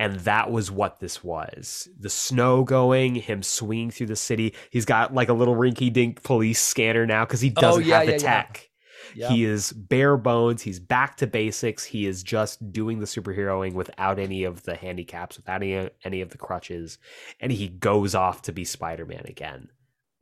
And 0.01 0.15
that 0.21 0.49
was 0.49 0.71
what 0.71 0.99
this 0.99 1.23
was. 1.23 1.87
The 1.99 2.09
snow 2.09 2.63
going, 2.63 3.13
him 3.13 3.43
swinging 3.43 3.91
through 3.91 4.07
the 4.07 4.15
city. 4.15 4.55
He's 4.71 4.83
got 4.85 5.13
like 5.13 5.29
a 5.29 5.33
little 5.33 5.55
rinky 5.55 5.93
dink 5.93 6.23
police 6.23 6.59
scanner 6.59 7.05
now 7.05 7.23
because 7.23 7.39
he 7.39 7.53
Oh, 7.55 7.61
doesn't 7.61 7.85
yeah, 7.85 7.97
have 7.99 8.07
the 8.07 8.13
yeah, 8.13 8.17
tech. 8.17 8.69
Yeah. 9.13 9.29
He 9.29 9.45
is 9.45 9.71
bare 9.73 10.17
bones. 10.17 10.63
He's 10.63 10.79
back 10.79 11.17
to 11.17 11.27
basics. 11.27 11.83
He 11.83 12.07
is 12.07 12.23
just 12.23 12.71
doing 12.71 12.99
the 12.99 13.05
superheroing 13.05 13.73
without 13.73 14.17
any 14.17 14.43
of 14.43 14.63
the 14.63 14.75
handicaps, 14.75 15.37
without 15.37 15.61
any, 15.61 15.89
any 16.03 16.21
of 16.21 16.29
the 16.29 16.37
crutches. 16.39 16.97
And 17.39 17.51
he 17.51 17.67
goes 17.67 18.15
off 18.15 18.41
to 18.43 18.51
be 18.51 18.65
Spider 18.65 19.05
Man 19.05 19.25
again. 19.25 19.69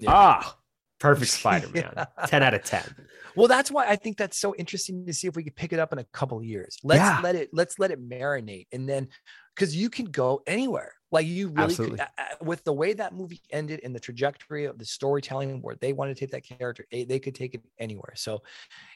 Ah, 0.06 0.58
perfect 1.00 1.32
Spider 1.40 1.70
Man. 1.70 2.06
10 2.28 2.44
out 2.44 2.54
of 2.54 2.64
10. 2.64 2.84
Well, 3.36 3.48
that's 3.48 3.72
why 3.72 3.88
I 3.88 3.96
think 3.96 4.18
that's 4.18 4.38
so 4.38 4.54
interesting 4.56 5.06
to 5.06 5.14
see 5.14 5.28
if 5.28 5.36
we 5.36 5.44
could 5.44 5.56
pick 5.56 5.72
it 5.72 5.80
up 5.80 5.94
in 5.94 6.00
a 6.00 6.04
couple 6.06 6.38
of 6.38 6.44
years. 6.44 6.78
Let's 6.84 7.00
Yeah. 7.00 7.20
let 7.24 7.36
it 7.36 7.50
let's 7.54 7.80
let 7.80 7.92
it 7.92 8.02
marinate, 8.02 8.68
and 8.72 8.88
then 8.90 9.08
because 9.56 9.76
you 9.76 9.90
can 9.90 10.06
go 10.06 10.42
anywhere. 10.48 10.94
Like 11.12 11.26
you 11.26 11.50
really 11.50 11.76
could, 11.76 12.02
with 12.42 12.64
the 12.64 12.74
way 12.74 12.94
that 12.94 13.14
movie 13.16 13.42
ended 13.50 13.82
and 13.84 13.96
the 13.96 14.00
trajectory 14.00 14.66
of 14.66 14.78
the 14.78 14.86
storytelling, 14.86 15.62
where 15.62 15.76
they 15.76 15.92
wanted 15.92 16.16
to 16.16 16.20
take 16.20 16.32
that 16.32 16.44
character, 16.44 16.86
they, 16.92 17.04
they 17.04 17.20
could 17.20 17.34
take 17.34 17.56
it 17.56 17.62
anywhere. 17.80 18.14
So, 18.16 18.44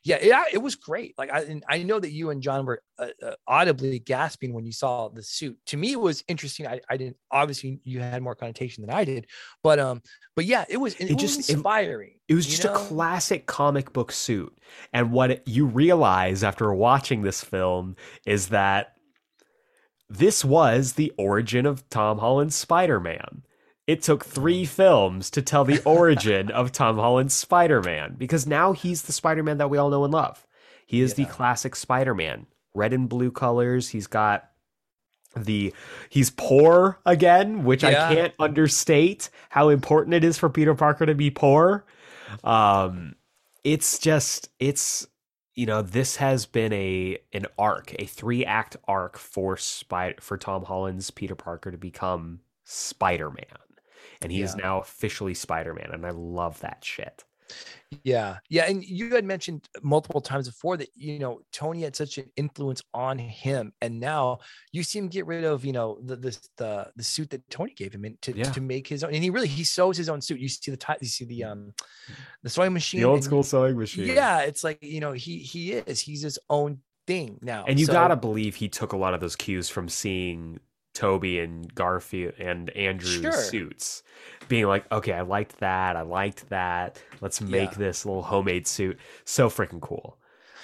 yeah, 0.04 0.20
yeah, 0.22 0.44
it 0.52 0.60
was 0.60 0.76
great. 0.76 1.18
Like 1.18 1.32
I, 1.32 1.60
I 1.68 1.82
know 1.84 2.00
that 2.00 2.12
you 2.12 2.30
and 2.30 2.42
John 2.42 2.66
were 2.66 2.82
uh, 3.00 3.08
uh, 3.26 3.34
audibly 3.48 3.98
gasping 4.00 4.54
when 4.54 4.66
you 4.66 4.72
saw 4.72 5.10
the 5.10 5.24
suit. 5.24 5.58
To 5.68 5.78
me, 5.78 5.94
it 5.94 6.00
was 6.00 6.24
interesting. 6.28 6.68
I, 6.68 6.82
I 6.90 6.98
didn't 6.98 7.18
obviously 7.32 7.80
you 7.84 8.00
had 8.00 8.22
more 8.22 8.36
connotation 8.36 8.86
than 8.86 8.94
I 8.94 9.04
did, 9.06 9.28
but 9.64 9.80
um, 9.80 10.02
but 10.36 10.46
yeah, 10.46 10.66
it 10.70 10.78
was 10.78 10.94
it, 10.96 11.12
It 11.12 11.18
just- 11.18 11.50
it- 11.50 11.54
inspiring. 11.54 12.12
It 12.30 12.36
was 12.36 12.46
just 12.48 12.64
know? 12.64 12.74
a 12.74 12.78
classic 12.78 13.48
comic 13.48 13.92
book 13.92 14.12
suit. 14.12 14.58
And 14.94 15.12
what 15.12 15.46
you 15.48 15.66
realize 15.66 16.44
after 16.44 16.74
watching 16.74 17.22
this 17.22 17.44
film 17.44 17.98
is 18.26 18.48
that 18.50 18.94
this 20.10 20.44
was 20.46 20.94
the 20.94 21.12
origin 21.18 21.66
of 21.66 21.88
Tom 21.90 22.20
Holland's 22.20 22.56
Spider 22.56 23.00
Man. 23.00 23.44
It 23.86 24.02
took 24.02 24.24
three 24.24 24.66
films 24.66 25.30
to 25.32 25.42
tell 25.42 25.66
the 25.66 25.82
origin 25.86 26.50
of 26.52 26.72
Tom 26.72 26.98
Holland's 26.98 27.34
Spider 27.34 27.82
Man 27.82 28.16
because 28.18 28.48
now 28.48 28.72
he's 28.74 29.04
the 29.04 29.12
Spider 29.12 29.44
Man 29.44 29.58
that 29.58 29.70
we 29.70 29.78
all 29.78 29.90
know 29.90 30.04
and 30.04 30.14
love. 30.14 30.46
He 30.86 31.02
is 31.02 31.16
the 31.16 31.26
classic 31.26 31.76
Spider 31.76 32.14
Man, 32.14 32.46
red 32.74 32.94
and 32.94 33.10
blue 33.10 33.32
colors. 33.32 33.90
He's 33.90 34.08
got 34.08 34.50
the 35.36 35.74
he's 36.10 36.30
poor 36.30 37.00
again, 37.06 37.64
which 37.64 37.84
Yeah. 37.84 38.08
I 38.10 38.16
can't 38.16 38.34
understate 38.40 39.30
how 39.50 39.70
important 39.70 40.14
it 40.14 40.24
is 40.24 40.38
for 40.38 40.50
Peter 40.50 40.76
Parker 40.76 41.06
to 41.06 41.16
be 41.16 41.32
poor. 41.32 41.86
Um, 42.44 43.16
it's 43.64 43.98
just 43.98 44.50
it's 44.60 45.08
you 45.56 45.66
know 45.66 45.82
this 45.82 46.18
has 46.18 46.46
been 46.46 46.74
a 46.74 47.18
an 47.32 47.46
arc, 47.58 47.94
a 48.00 48.06
three 48.06 48.46
act 48.46 48.78
arc 48.88 49.18
for 49.18 49.58
Spider 49.58 50.16
for 50.20 50.38
Tom 50.38 50.66
Holland's 50.66 51.12
Peter 51.12 51.36
Parker 51.36 51.72
to 51.72 51.78
become 51.78 52.40
Spider 52.64 53.30
Man, 53.30 53.46
and 54.22 54.32
he 54.32 54.42
is 54.42 54.56
now 54.56 54.80
officially 54.80 55.34
Spider 55.34 55.74
Man, 55.74 55.90
and 55.92 56.06
I 56.06 56.12
love 56.12 56.60
that 56.62 56.84
shit. 56.84 57.24
Yeah, 58.04 58.38
yeah, 58.50 58.66
and 58.66 58.84
you 58.84 59.14
had 59.14 59.24
mentioned 59.24 59.68
multiple 59.84 60.20
times 60.22 60.48
before 60.48 60.78
that 60.78 60.90
you 60.96 61.20
know 61.20 61.42
Tony 61.52 61.84
had 61.84 61.96
such 61.96 62.18
an 62.18 62.26
influence 62.38 62.82
on 62.94 63.20
him, 63.20 63.72
and 63.82 64.00
now 64.00 64.40
you 64.72 64.82
see 64.84 64.98
him 65.00 65.08
get 65.10 65.26
rid 65.28 65.44
of 65.44 65.64
you 65.64 65.74
know 65.74 66.00
the 66.04 66.16
the 66.16 66.40
the, 66.58 66.92
the 66.96 67.04
suit 67.04 67.30
that 67.30 67.48
Tony 67.50 67.74
gave 67.74 67.94
him 67.94 68.04
to, 68.22 68.36
Yeah. 68.36 68.46
to 68.52 68.62
make 68.62 68.88
his 68.88 69.04
own, 69.04 69.14
and 69.14 69.24
he 69.24 69.30
really 69.30 69.48
he 69.48 69.64
sews 69.64 69.96
his 69.98 70.10
own 70.10 70.22
suit. 70.22 70.40
You 70.40 70.50
see 70.50 70.72
the 70.72 70.78
ti- 70.78 70.94
you 71.02 71.08
see 71.08 71.26
the 71.26 71.44
um 71.44 71.74
the 72.42 72.50
sewing 72.50 72.74
machine, 72.74 73.02
The 73.02 73.08
old 73.08 73.24
school 73.24 73.44
sewing 73.44 73.78
machine. 73.78 74.08
Yeah, 74.08 74.40
it's 74.42 74.64
like 74.64 74.80
you 74.82 75.00
know 75.00 75.12
he 75.12 75.38
he 75.38 75.74
is 75.74 76.00
he's 76.00 76.24
his 76.24 76.40
own 76.50 76.80
thing 77.06 77.38
now, 77.42 77.66
And 77.68 77.80
you 77.80 77.86
So- 77.86 77.92
gotta 77.94 78.16
believe 78.16 78.56
he 78.56 78.70
took 78.70 78.94
a 78.94 78.98
lot 78.98 79.14
of 79.14 79.20
those 79.20 79.36
cues 79.36 79.70
from 79.70 79.88
seeing 79.90 80.60
Tobey 80.94 81.40
and 81.40 81.74
Garfield 81.74 82.34
and 82.40 82.70
Andrew's 82.72 83.22
Sure. 83.22 83.32
suits, 83.32 84.04
being 84.48 84.66
like, 84.68 84.90
okay, 84.92 85.14
I 85.14 85.22
liked 85.22 85.60
that, 85.60 85.96
I 85.96 86.02
liked 86.02 86.50
that. 86.50 87.02
Let's 87.22 87.42
make 87.42 87.72
Yeah. 87.72 87.78
this 87.78 88.06
little 88.06 88.24
homemade 88.24 88.68
suit. 88.68 89.00
So 89.26 89.50
freaking 89.50 89.82
cool. 89.82 90.18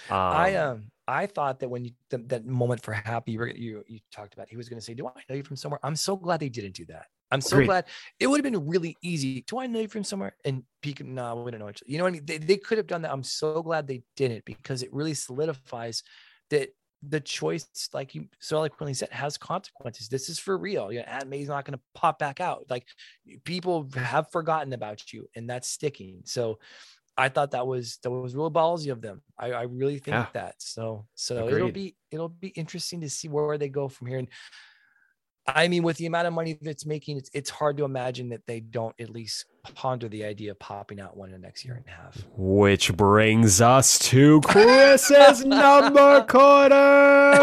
Um, 0.09 0.17
I 0.17 0.55
um 0.55 0.91
I 1.07 1.25
thought 1.25 1.59
that 1.59 1.69
when 1.69 1.85
you 1.85 1.91
th- 2.11 2.27
that 2.27 2.45
moment 2.45 2.83
for 2.83 2.93
Happy 2.93 3.31
you 3.31 3.39
were, 3.39 3.47
you 3.49 3.83
you 3.87 3.99
talked 4.11 4.33
about 4.35 4.47
he 4.49 4.57
was 4.57 4.69
going 4.69 4.79
to 4.79 4.85
say, 4.85 4.93
"Do 4.93 5.07
I 5.07 5.11
know 5.27 5.35
you 5.35 5.43
from 5.43 5.55
somewhere?" 5.55 5.79
I'm 5.83 5.95
so 5.95 6.15
glad 6.15 6.39
they 6.39 6.49
didn't 6.49 6.75
do 6.75 6.85
that. 6.85 7.07
I'm 7.31 7.41
so 7.41 7.57
Agreed. 7.57 7.65
glad 7.67 7.85
it 8.19 8.27
would 8.27 8.43
have 8.43 8.51
been 8.51 8.67
really 8.67 8.95
easy. 9.03 9.41
Do 9.41 9.59
I 9.59 9.67
know 9.67 9.79
you 9.81 9.87
from 9.87 10.03
somewhere? 10.03 10.35
And 10.45 10.63
Peek, 10.81 11.03
no, 11.03 11.35
we 11.43 11.51
don't 11.51 11.59
know 11.59 11.69
each 11.69 11.81
other. 11.83 11.91
You 11.91 11.97
know 11.99 12.03
what 12.05 12.09
I 12.09 12.13
mean? 12.13 12.25
They, 12.25 12.37
they 12.39 12.57
could 12.57 12.77
have 12.79 12.87
done 12.87 13.03
that. 13.03 13.11
I'm 13.11 13.23
so 13.23 13.61
glad 13.61 13.87
they 13.87 14.01
didn't 14.15 14.45
because 14.45 14.81
it 14.83 14.91
really 14.93 15.13
solidifies 15.13 16.01
that 16.49 16.69
the 17.01 17.19
choice, 17.19 17.67
like 17.93 18.13
you 18.13 18.27
so 18.39 18.57
eloquently 18.57 18.93
said, 18.93 19.09
has 19.11 19.37
consequences. 19.37 20.09
This 20.09 20.27
is 20.29 20.37
for 20.39 20.57
real. 20.57 20.91
You 20.91 20.99
know, 20.99 21.05
Aunt 21.05 21.29
May's 21.29 21.47
not 21.47 21.65
going 21.65 21.77
to 21.77 21.83
pop 21.95 22.19
back 22.19 22.41
out. 22.41 22.65
Like 22.69 22.85
people 23.45 23.87
have 23.95 24.31
forgotten 24.31 24.73
about 24.73 25.13
you, 25.13 25.27
and 25.35 25.49
that's 25.49 25.69
sticking. 25.69 26.21
So 26.25 26.59
I 27.17 27.29
thought 27.29 27.51
that 27.51 27.65
was 27.67 27.99
that 28.03 28.09
was 28.11 28.35
real 28.35 28.51
ballsy 28.51 28.91
of 28.91 29.01
them. 29.01 29.21
I, 29.37 29.51
I 29.51 29.61
really 29.63 29.99
think 29.99 30.15
Yeah. 30.15 30.27
that. 30.33 30.55
So 30.59 31.05
so 31.15 31.47
it'll 31.47 31.71
be 31.71 31.95
it'll 32.11 32.29
be 32.29 32.49
interesting 32.49 33.01
to 33.01 33.09
see 33.09 33.29
where 33.29 33.57
they 33.57 33.69
go 33.69 33.87
from 33.87 34.07
here. 34.07 34.19
And 34.19 34.27
I 35.47 35.67
mean, 35.67 35.83
with 35.83 35.97
the 35.97 36.05
amount 36.05 36.27
of 36.27 36.33
money 36.33 36.57
that's 36.61 36.85
making, 36.85 37.17
it's 37.17 37.29
it's 37.33 37.49
hard 37.49 37.77
to 37.77 37.85
imagine 37.85 38.29
that 38.29 38.45
they 38.45 38.59
don't 38.59 38.95
at 38.99 39.09
least 39.09 39.45
ponder 39.75 40.07
the 40.09 40.23
idea 40.23 40.51
of 40.51 40.59
popping 40.59 40.99
out 40.99 41.15
one 41.17 41.29
in 41.29 41.33
the 41.33 41.39
next 41.47 41.63
year 41.65 41.75
and 41.75 41.85
a 41.87 41.91
half. 41.91 42.17
Which 42.37 42.93
brings 42.95 43.61
us 43.61 43.97
to 44.09 44.41
Chris's 44.41 45.45
number 45.45 46.23
corner. 46.25 47.39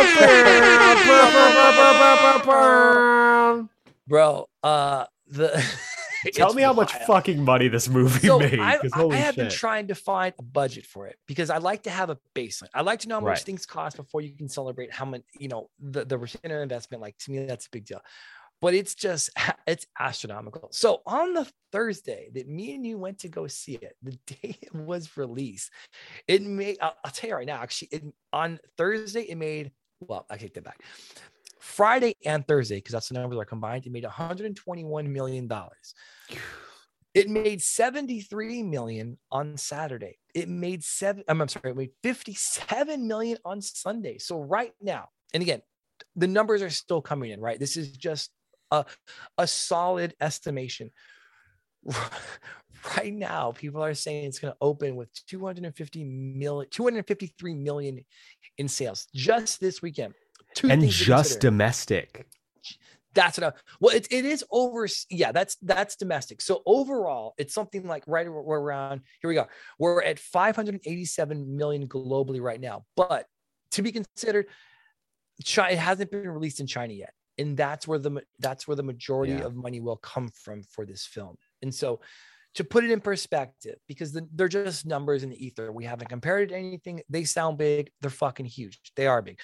Bro, 4.08 4.48
uh 4.62 5.06
the 5.28 5.64
Tell 6.32 6.54
me 6.54 6.62
how 6.62 6.72
much 6.72 6.92
wild. 6.94 7.06
fucking 7.06 7.44
money 7.44 7.68
this 7.68 7.88
movie 7.88 8.26
so 8.26 8.38
made. 8.40 8.58
I, 8.58 8.78
'cause 8.78 8.90
I 8.94 8.98
holy 8.98 9.16
have 9.18 9.36
been 9.36 9.50
trying 9.50 9.86
to 9.88 9.94
find 9.94 10.34
a 10.38 10.42
budget 10.42 10.84
for 10.86 11.06
it 11.06 11.16
because 11.26 11.50
I 11.50 11.58
like 11.58 11.84
to 11.84 11.90
have 11.90 12.10
a 12.10 12.18
baseline. 12.34 12.68
I 12.74 12.80
like 12.82 13.00
to 13.00 13.08
know 13.08 13.16
how 13.16 13.20
much 13.20 13.28
Right. 13.28 13.38
things 13.40 13.64
cost 13.66 13.96
before 13.96 14.22
you 14.22 14.32
can 14.32 14.48
celebrate 14.48 14.92
how 14.92 15.04
much, 15.04 15.22
you 15.38 15.46
know, 15.48 15.70
the, 15.78 16.04
the 16.04 16.18
return 16.18 16.50
on 16.50 16.62
investment. 16.62 17.00
Like 17.00 17.16
to 17.18 17.30
me, 17.30 17.44
that's 17.46 17.66
a 17.66 17.70
big 17.70 17.84
deal. 17.84 18.00
But 18.60 18.74
it's 18.74 18.94
just 18.94 19.30
it's 19.66 19.86
astronomical. 19.98 20.68
So 20.72 21.02
on 21.06 21.34
the 21.34 21.50
Thursday 21.72 22.30
that 22.34 22.48
me 22.48 22.74
and 22.74 22.86
you 22.86 22.98
went 22.98 23.20
to 23.20 23.28
go 23.28 23.46
see 23.46 23.74
it, 23.74 23.96
the 24.02 24.12
day 24.26 24.56
it 24.60 24.74
was 24.74 25.16
released, 25.16 25.70
it 26.26 26.42
made 26.42 26.78
I'll, 26.80 26.96
I'll 27.04 27.10
tell 27.10 27.30
you 27.30 27.36
right 27.36 27.46
now, 27.46 27.60
actually, 27.62 27.88
it, 27.92 28.04
on 28.32 28.58
Thursday, 28.76 29.22
it 29.22 29.36
made 29.36 29.72
well, 30.00 30.26
I 30.30 30.36
take 30.36 30.54
that 30.54 30.64
back. 30.64 30.80
Friday 31.58 32.14
and 32.24 32.46
Thursday, 32.46 32.76
because 32.76 32.92
that's 32.92 33.08
the 33.08 33.14
numbers 33.14 33.38
are 33.38 33.44
combined, 33.44 33.86
it 33.86 33.92
made 33.92 34.04
121 34.04 35.12
million 35.12 35.46
dollars. 35.46 35.94
It 37.14 37.30
made 37.30 37.62
73 37.62 38.62
million 38.62 39.16
on 39.32 39.56
Saturday. 39.56 40.18
It 40.34 40.50
made 40.50 40.84
seven, 40.84 41.24
I'm, 41.28 41.40
I'm 41.40 41.48
sorry, 41.48 41.70
it 41.70 41.76
made 41.78 41.92
57 42.02 43.08
million 43.08 43.38
on 43.42 43.62
Sunday. 43.62 44.18
So 44.18 44.38
right 44.42 44.74
now, 44.82 45.08
and 45.32 45.42
again, 45.42 45.62
the 46.14 46.26
numbers 46.26 46.60
are 46.60 46.68
still 46.68 47.00
coming 47.00 47.30
in, 47.30 47.40
right? 47.40 47.58
This 47.58 47.78
is 47.78 47.92
just 47.92 48.32
a, 48.70 48.84
a 49.38 49.46
solid 49.46 50.14
estimation. 50.20 50.90
Right 52.96 53.12
now, 53.12 53.52
people 53.52 53.82
are 53.82 53.94
saying 53.94 54.26
it's 54.26 54.38
going 54.38 54.52
to 54.52 54.58
open 54.60 54.96
with 54.96 55.08
250 55.26 56.04
million, 56.04 56.68
253 56.70 57.54
million 57.54 58.04
in 58.58 58.68
sales 58.68 59.08
just 59.14 59.60
this 59.60 59.82
weekend. 59.82 60.14
Two 60.54 60.70
and 60.70 60.88
just 60.88 61.40
domestic. 61.40 62.26
That's 63.16 63.38
what 63.38 63.54
I, 63.54 63.58
well, 63.80 63.96
it, 63.96 64.06
it 64.10 64.24
is 64.24 64.44
over. 64.50 64.86
Yeah, 65.08 65.32
that's 65.32 65.56
that's 65.62 65.96
domestic. 65.96 66.42
So 66.42 66.62
overall, 66.66 67.34
it's 67.38 67.54
something 67.54 67.86
like 67.86 68.04
right 68.06 68.30
we're 68.30 68.60
around 68.60 69.00
here 69.22 69.28
we 69.28 69.34
go. 69.34 69.46
We're 69.78 70.02
at 70.02 70.18
587 70.18 71.56
million 71.56 71.88
globally 71.88 72.42
right 72.42 72.60
now. 72.60 72.84
But 72.94 73.26
to 73.72 73.82
be 73.82 73.90
considered, 73.90 74.46
China 75.42 75.72
it 75.72 75.78
hasn't 75.78 76.10
been 76.10 76.28
released 76.28 76.60
in 76.60 76.66
China 76.66 76.92
yet, 76.92 77.14
and 77.38 77.56
that's 77.56 77.86
where 77.86 77.98
the 77.98 78.22
that's 78.38 78.66
where 78.66 78.76
the 78.76 78.82
majority 78.82 79.32
Yeah. 79.34 79.44
of 79.44 79.54
money 79.54 79.80
will 79.80 79.96
come 79.96 80.30
from 80.34 80.62
for 80.62 80.84
this 80.86 81.04
film. 81.06 81.36
And 81.62 81.74
so, 81.74 82.00
to 82.54 82.64
put 82.64 82.84
it 82.84 82.90
in 82.90 83.00
perspective, 83.00 83.76
because 83.86 84.12
the, 84.12 84.26
they're 84.34 84.48
just 84.48 84.86
numbers 84.86 85.22
in 85.22 85.30
the 85.30 85.44
ether, 85.46 85.70
we 85.70 85.84
haven't 85.84 86.08
compared 86.08 86.44
it 86.44 86.54
to 86.54 86.56
anything. 86.58 87.02
They 87.08 87.24
sound 87.24 87.58
big. 87.58 87.90
They're 88.00 88.10
fucking 88.10 88.46
huge. 88.46 88.80
They 88.96 89.06
are 89.06 89.20
big. 89.22 89.38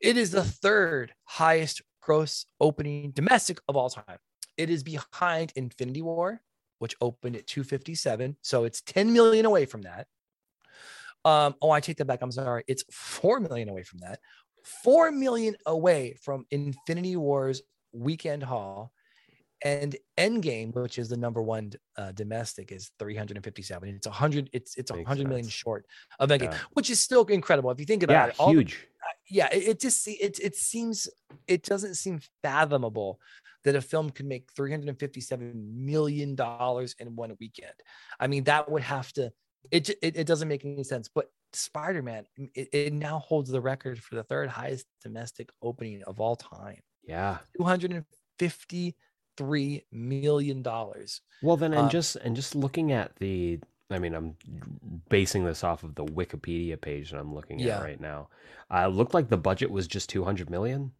It 0.00 0.16
is 0.16 0.30
the 0.30 0.44
third 0.44 1.12
highest 1.24 1.82
gross 2.00 2.46
opening 2.60 3.10
domestic 3.10 3.58
of 3.68 3.76
all 3.76 3.90
time. 3.90 4.18
It 4.56 4.70
is 4.70 4.82
behind 4.82 5.52
Infinity 5.56 6.02
War, 6.02 6.40
which 6.78 6.94
opened 7.00 7.36
at 7.36 7.46
257. 7.46 8.36
So 8.42 8.64
it's 8.64 8.80
10 8.82 9.12
million 9.12 9.44
away 9.44 9.66
from 9.66 9.82
that. 9.82 10.06
Um, 11.24 11.56
oh, 11.60 11.70
I 11.70 11.80
take 11.80 11.96
that 11.96 12.04
back. 12.06 12.22
I'm 12.22 12.30
sorry. 12.30 12.62
It's 12.68 12.84
4 12.90 13.40
million 13.40 13.68
away 13.68 13.82
from 13.82 13.98
that. 13.98 14.20
4 14.82 15.12
million 15.12 15.56
away 15.66 16.16
from 16.22 16.44
Infinity 16.50 17.16
War's 17.16 17.62
weekend 17.92 18.42
haul. 18.42 18.92
And 19.64 19.96
Endgame, 20.18 20.74
which 20.74 20.98
is 20.98 21.08
the 21.08 21.16
number 21.16 21.40
one 21.40 21.72
uh, 21.96 22.12
domestic, 22.12 22.72
is 22.72 22.90
357. 22.98 23.88
It's 23.88 24.06
100. 24.06 24.50
It's 24.52 24.76
it's 24.76 24.92
Makes 24.92 25.08
100 25.08 25.28
million 25.28 25.48
short 25.48 25.86
of 26.20 26.28
Endgame, 26.28 26.52
Yeah. 26.52 26.58
which 26.74 26.90
is 26.90 27.00
still 27.00 27.24
incredible 27.24 27.70
if 27.70 27.80
you 27.80 27.86
think 27.86 28.02
about 28.02 28.12
Yeah, 28.14 28.26
it. 28.26 28.34
all 28.38 28.50
huge. 28.52 28.86
yeah 29.30 29.48
it, 29.50 29.68
it 29.68 29.80
just 29.80 30.06
it, 30.08 30.38
it 30.40 30.56
seems 30.56 31.08
it 31.46 31.62
doesn't 31.62 31.94
seem 31.94 32.20
fathomable 32.42 33.18
that 33.64 33.74
a 33.74 33.80
film 33.80 34.10
could 34.10 34.26
make 34.26 34.48
357 34.54 35.52
million 35.74 36.34
dollars 36.34 36.94
in 36.98 37.16
one 37.16 37.34
weekend 37.40 37.74
i 38.20 38.26
mean 38.26 38.44
that 38.44 38.70
would 38.70 38.82
have 38.82 39.12
to 39.12 39.32
it 39.70 39.88
it, 40.02 40.16
it 40.16 40.26
doesn't 40.26 40.48
make 40.48 40.64
any 40.64 40.84
sense 40.84 41.08
but 41.12 41.30
spider-man 41.56 42.24
it, 42.54 42.68
it 42.72 42.92
now 42.92 43.18
holds 43.18 43.50
the 43.50 43.60
record 43.60 44.02
for 44.02 44.14
the 44.14 44.22
third 44.24 44.48
highest 44.48 44.86
domestic 45.02 45.50
opening 45.62 46.02
of 46.04 46.20
all 46.20 46.36
time 46.36 46.80
Yeah. 47.06 47.38
253 47.56 49.84
million 49.92 50.62
dollars 50.62 51.20
Well, 51.40 51.56
then, 51.56 51.72
and 51.74 51.86
Uh, 51.86 51.90
just 51.90 52.16
and 52.16 52.36
just 52.36 52.54
looking 52.54 52.92
at 52.92 53.16
the, 53.16 53.60
I 53.90 53.98
mean, 53.98 54.14
I'm 54.14 54.36
basing 55.08 55.44
this 55.44 55.64
off 55.64 55.84
of 55.84 55.94
the 55.94 56.04
Wikipedia 56.04 56.80
page 56.80 57.10
that 57.10 57.18
I'm 57.18 57.34
looking 57.34 57.60
Yeah. 57.60 57.62
at 57.62 57.82
right 57.82 58.00
now. 58.00 58.28
Uh, 58.70 58.88
it 58.88 58.94
looked 58.94 59.14
like 59.14 59.28
the 59.28 59.36
budget 59.36 59.70
was 59.70 59.86
just 59.86 60.08
200 60.08 60.50
million. 60.50 60.92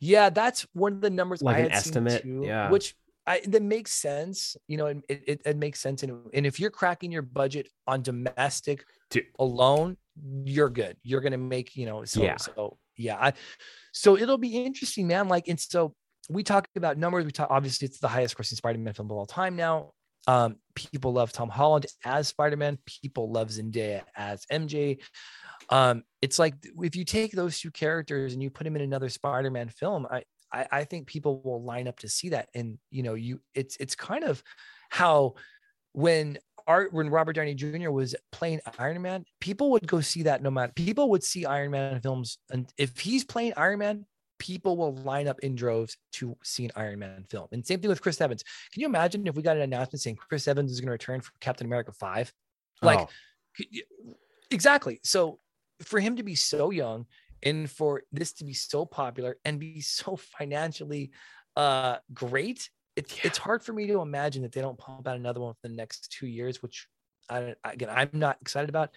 Yeah, 0.00 0.30
that's 0.30 0.62
one 0.74 0.92
of 0.94 1.00
the 1.00 1.10
numbers 1.10 1.42
Like 1.42 1.56
I 1.56 1.58
an 1.58 1.60
had 1.60 1.72
seen 1.76 1.80
estimate, 1.80 2.06
too, 2.06 2.42
yeah. 2.44 2.70
which 2.70 2.96
I 3.28 3.40
that 3.48 3.62
makes 3.62 3.92
sense. 3.92 4.56
You 4.66 4.78
know, 4.78 4.86
it, 4.86 5.02
it, 5.08 5.42
it 5.44 5.56
makes 5.56 5.80
sense. 5.80 6.02
And, 6.02 6.26
and 6.32 6.46
if 6.46 6.58
you're 6.58 6.70
cracking 6.70 7.12
your 7.12 7.22
budget 7.22 7.68
on 7.86 8.02
domestic 8.02 8.84
Dude. 9.10 9.26
alone, 9.38 9.96
you're 10.44 10.70
good. 10.70 10.96
You're 11.02 11.20
gonna 11.20 11.36
make, 11.38 11.76
you 11.76 11.86
know, 11.86 12.04
so 12.04 12.22
Yeah. 12.22 12.36
so 12.36 12.78
yeah. 12.96 13.16
I, 13.20 13.32
so 13.92 14.16
it'll 14.16 14.38
be 14.38 14.56
interesting, 14.64 15.06
man. 15.06 15.28
Like, 15.28 15.46
and 15.48 15.60
so 15.60 15.94
we 16.30 16.42
talk 16.42 16.68
about 16.74 16.98
numbers. 16.98 17.24
We 17.24 17.30
talk 17.32 17.48
obviously 17.50 17.86
it's 17.86 18.00
the 18.00 18.08
highest 18.08 18.36
grossing 18.36 18.56
Spider-Man 18.56 18.94
film 18.94 19.10
of 19.10 19.16
all 19.16 19.26
time 19.26 19.56
now. 19.56 19.92
Um, 20.26 20.56
people 20.74 21.12
love 21.12 21.32
Tom 21.32 21.48
Holland 21.48 21.86
as 22.04 22.28
Spider-Man. 22.28 22.78
People 22.86 23.30
love 23.30 23.48
Zendaya 23.48 24.02
as 24.16 24.44
MJ. 24.52 25.00
Um, 25.70 26.02
it's 26.20 26.38
like 26.38 26.54
if 26.82 26.96
you 26.96 27.04
take 27.04 27.32
those 27.32 27.58
two 27.60 27.70
characters 27.70 28.32
and 28.32 28.42
you 28.42 28.50
put 28.50 28.64
them 28.64 28.76
in 28.76 28.82
another 28.82 29.08
Spider-Man 29.08 29.68
film, 29.68 30.06
I, 30.10 30.24
I 30.52 30.66
I 30.70 30.84
think 30.84 31.06
people 31.06 31.40
will 31.42 31.62
line 31.62 31.88
up 31.88 31.98
to 32.00 32.08
see 32.08 32.30
that. 32.30 32.48
And 32.54 32.78
you 32.90 33.02
know, 33.02 33.14
you 33.14 33.40
it's 33.54 33.76
it's 33.76 33.94
kind 33.94 34.24
of 34.24 34.42
how 34.90 35.34
when 35.92 36.38
art 36.66 36.92
when 36.92 37.08
Robert 37.10 37.34
Downey 37.34 37.54
Jr. 37.54 37.90
was 37.90 38.14
playing 38.32 38.60
Iron 38.78 39.00
Man, 39.02 39.24
people 39.40 39.70
would 39.72 39.86
go 39.86 40.00
see 40.00 40.24
that 40.24 40.42
no 40.42 40.50
matter 40.50 40.72
people 40.74 41.10
would 41.10 41.24
see 41.24 41.44
Iron 41.44 41.70
Man 41.70 42.00
films, 42.00 42.38
and 42.50 42.70
if 42.76 42.98
he's 42.98 43.24
playing 43.24 43.54
Iron 43.56 43.78
Man, 43.78 44.06
people 44.38 44.76
will 44.76 44.94
line 44.94 45.28
up 45.28 45.40
in 45.40 45.54
droves 45.54 45.96
to 46.12 46.36
see 46.42 46.64
an 46.64 46.70
Iron 46.76 47.00
Man 47.00 47.24
film. 47.28 47.48
And 47.52 47.66
same 47.66 47.80
thing 47.80 47.88
with 47.88 48.02
Chris 48.02 48.20
Evans. 48.20 48.44
Can 48.72 48.80
you 48.80 48.86
imagine 48.86 49.26
if 49.26 49.34
we 49.34 49.42
got 49.42 49.56
an 49.56 49.62
announcement 49.62 50.00
saying 50.00 50.16
Chris 50.16 50.46
Evans 50.46 50.70
is 50.72 50.80
going 50.80 50.88
to 50.88 50.92
return 50.92 51.20
for 51.20 51.32
Captain 51.40 51.66
America 51.66 51.92
5? 51.92 52.32
Like 52.82 53.00
Oh, 53.00 53.08
exactly. 54.50 55.00
So 55.02 55.38
for 55.82 56.00
him 56.00 56.16
to 56.16 56.22
be 56.22 56.34
so 56.34 56.70
young 56.70 57.06
and 57.42 57.70
for 57.70 58.02
this 58.12 58.32
to 58.34 58.44
be 58.44 58.52
so 58.54 58.84
popular 58.84 59.36
and 59.44 59.58
be 59.60 59.80
so 59.80 60.16
financially 60.16 61.10
uh 61.56 61.96
great, 62.12 62.70
it, 62.96 63.10
Yeah. 63.16 63.22
it's 63.24 63.38
hard 63.38 63.62
for 63.62 63.72
me 63.72 63.86
to 63.88 64.00
imagine 64.00 64.42
that 64.42 64.52
they 64.52 64.60
don't 64.60 64.78
pump 64.78 65.06
out 65.08 65.16
another 65.16 65.40
one 65.40 65.54
for 65.54 65.68
the 65.68 65.74
next 65.74 66.10
two 66.12 66.26
years, 66.26 66.62
which 66.62 66.86
I 67.30 67.54
again 67.64 67.88
I'm 67.90 68.10
not 68.12 68.38
excited 68.40 68.68
about. 68.68 68.90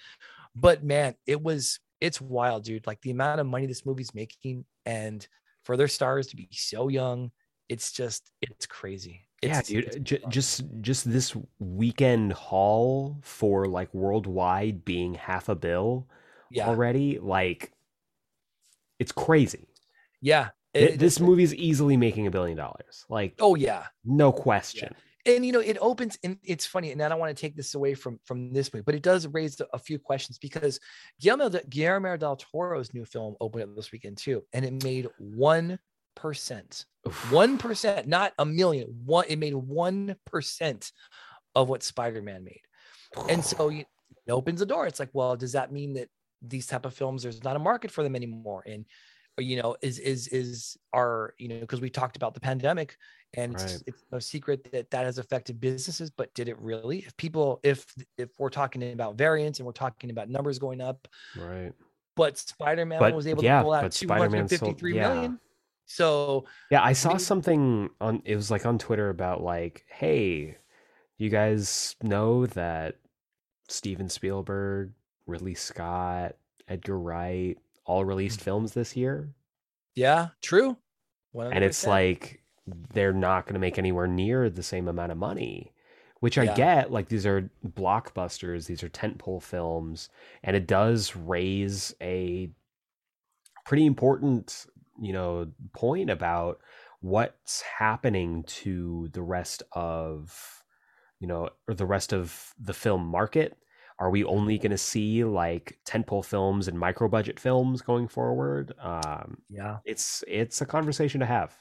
But 0.55 0.83
man, 0.83 1.15
it 1.25 1.41
was 1.41 1.79
it's 1.99 2.19
wild, 2.21 2.63
dude. 2.63 2.87
Like 2.87 3.01
the 3.01 3.11
amount 3.11 3.39
of 3.39 3.47
money 3.47 3.65
this 3.67 3.85
movie's 3.85 4.13
making 4.13 4.65
and 4.85 5.25
for 5.63 5.77
their 5.77 5.87
stars 5.87 6.27
to 6.27 6.35
be 6.35 6.49
so 6.51 6.87
young, 6.87 7.31
it's 7.69 7.91
just 7.91 8.31
it's 8.41 8.65
crazy. 8.65 9.21
yeah, 9.43 9.61
dude. 9.61 9.85
it's 9.85 9.95
j- 9.97 10.23
just 10.29 10.63
just 10.81 11.09
this 11.11 11.35
weekend 11.59 12.33
haul 12.33 13.17
for 13.21 13.65
like 13.67 13.93
worldwide 13.93 14.83
being 14.85 15.13
half 15.15 15.49
a 15.49 15.55
bill 15.55 16.07
yeah, 16.49 16.67
already, 16.67 17.17
like 17.19 17.71
it's 19.01 19.11
crazy. 19.11 19.67
yeah. 20.21 20.49
It- 20.73 20.99
this 20.99 21.17
it- 21.17 21.23
movie's 21.23 21.53
easily 21.55 21.97
making 21.97 22.27
a 22.27 22.31
billion 22.31 22.57
dollars. 22.57 23.05
Like 23.09 23.33
Oh 23.39 23.55
yeah, 23.55 23.83
no 24.05 24.31
question. 24.31 24.95
and 25.25 25.45
you 25.45 25.51
know 25.51 25.59
it 25.59 25.77
opens 25.81 26.17
and 26.23 26.37
it's 26.43 26.65
funny 26.65 26.91
and 26.91 26.99
i 27.03 27.07
don't 27.07 27.19
want 27.19 27.29
to 27.35 27.39
take 27.39 27.55
this 27.55 27.75
away 27.75 27.93
from 27.93 28.19
from 28.25 28.51
this 28.53 28.73
movie 28.73 28.83
but 28.83 28.95
it 28.95 29.03
does 29.03 29.27
raise 29.27 29.61
a 29.71 29.77
few 29.77 29.99
questions 29.99 30.39
because 30.39 30.79
guillermo, 31.21 31.47
guillermo 31.69 32.17
del 32.17 32.35
toro's 32.37 32.91
new 32.95 33.05
film 33.05 33.35
opened 33.39 33.63
up 33.63 33.75
this 33.75 33.91
weekend 33.91 34.17
too 34.17 34.41
and 34.53 34.65
it 34.65 34.83
made 34.83 35.07
1% 35.21 35.77
1% 36.17 38.07
not 38.07 38.33
a 38.39 38.45
million 38.45 38.87
one 39.05 39.25
it 39.29 39.37
made 39.39 39.53
1% 39.53 40.91
of 41.55 41.69
what 41.69 41.83
spider-man 41.83 42.43
made 42.43 42.61
and 43.29 43.43
so 43.45 43.69
it 43.69 43.85
opens 44.29 44.59
the 44.59 44.65
door 44.65 44.87
it's 44.87 44.99
like 44.99 45.09
well 45.13 45.35
does 45.35 45.51
that 45.51 45.71
mean 45.71 45.93
that 45.93 46.07
these 46.41 46.67
type 46.67 46.85
of 46.85 46.93
films 46.93 47.23
there's 47.23 47.43
not 47.43 47.55
a 47.55 47.59
market 47.59 47.91
for 47.91 48.03
them 48.03 48.15
anymore 48.15 48.63
and 48.65 48.85
uh, 49.37 49.41
you 49.41 49.61
know 49.61 49.75
is 49.81 49.99
is 49.99 50.27
is 50.29 50.77
our 50.93 51.33
you 51.37 51.47
know 51.47 51.59
because 51.59 51.81
we 51.81 51.89
talked 51.89 52.15
about 52.17 52.33
the 52.33 52.39
pandemic 52.39 52.97
and 53.33 53.53
it's, 53.53 53.63
Right. 53.75 53.83
it's 53.87 54.03
no 54.11 54.19
secret 54.19 54.69
that 54.71 54.89
that 54.91 55.05
has 55.05 55.17
affected 55.17 55.59
businesses 55.61 56.09
but 56.09 56.33
did 56.33 56.49
it 56.49 56.59
really 56.59 56.99
if 56.99 57.15
people 57.17 57.59
if 57.63 57.85
if 58.17 58.29
we're 58.39 58.49
talking 58.49 58.91
about 58.91 59.15
variants 59.17 59.59
and 59.59 59.65
we're 59.65 59.71
talking 59.71 60.09
about 60.09 60.29
numbers 60.29 60.59
going 60.59 60.81
up 60.81 61.07
right. 61.37 61.71
but 62.15 62.37
spider-man 62.37 62.99
But, 62.99 63.13
was 63.15 63.27
able 63.27 63.43
yeah, 63.43 63.59
to 63.59 63.63
pull 63.63 63.73
out 63.73 63.83
but 63.83 63.93
Spider-Man 63.93 64.47
sold- 64.49 64.59
253 64.79 64.95
yeah. 64.95 65.13
million. 65.13 65.39
so 65.85 66.45
Yeah, 66.71 66.83
I 66.83 66.93
saw 66.93 67.17
something 67.17 67.89
on 68.01 68.21
it 68.25 68.35
was 68.35 68.49
like 68.51 68.65
on 68.65 68.77
Twitter 68.79 69.09
about 69.09 69.41
like, 69.43 69.85
hey, 69.87 70.57
you 71.17 71.29
guys 71.29 71.95
know 72.01 72.45
that 72.47 72.95
Steven 73.69 74.09
Spielberg, 74.09 74.91
Ridley 75.27 75.55
Scott, 75.55 76.35
Edgar 76.67 76.99
Wright 76.99 77.57
all 77.85 78.05
released 78.05 78.39
Mm. 78.39 78.43
films 78.43 78.73
this 78.73 78.95
year? 78.95 79.33
yeah 79.95 80.29
true 80.41 80.77
100%. 81.33 81.55
And 81.55 81.63
it's 81.63 81.85
like 81.87 82.43
they're 82.93 83.13
not 83.13 83.45
going 83.45 83.53
to 83.55 83.59
make 83.59 83.77
anywhere 83.77 84.07
near 84.07 84.49
the 84.49 84.63
same 84.63 84.87
amount 84.87 85.11
of 85.11 85.17
money, 85.17 85.73
which 86.19 86.37
I 86.37 86.45
Yeah. 86.45 86.53
get. 86.55 86.91
Like 86.91 87.09
these 87.09 87.25
are 87.25 87.49
blockbusters, 87.65 88.67
these 88.67 88.83
are 88.83 88.89
tentpole 88.89 89.41
films, 89.41 90.09
and 90.43 90.55
it 90.55 90.67
does 90.67 91.15
raise 91.15 91.93
a 92.01 92.49
pretty 93.65 93.85
important, 93.85 94.65
you 94.99 95.13
know, 95.13 95.51
point 95.73 96.09
about 96.09 96.59
what's 97.01 97.61
happening 97.61 98.43
to 98.43 99.09
the 99.13 99.21
rest 99.21 99.63
of, 99.71 100.63
you 101.19 101.27
know, 101.27 101.49
or 101.67 101.73
the 101.73 101.85
rest 101.85 102.13
of 102.13 102.53
the 102.59 102.73
film 102.73 103.05
market. 103.05 103.57
Are 104.01 104.09
we 104.09 104.23
only 104.23 104.57
going 104.57 104.71
to 104.71 104.77
see 104.79 105.23
like 105.23 105.79
tentpole 105.85 106.25
films 106.25 106.67
and 106.67 106.77
micro 106.79 107.07
budget 107.07 107.39
films 107.39 107.81
going 107.81 108.07
forward? 108.07 108.73
Um, 108.79 109.43
yeah 109.49 109.79
it's 109.85 110.23
it's 110.27 110.61
a 110.61 110.65
conversation 110.65 111.19
to 111.19 111.25
have. 111.25 111.57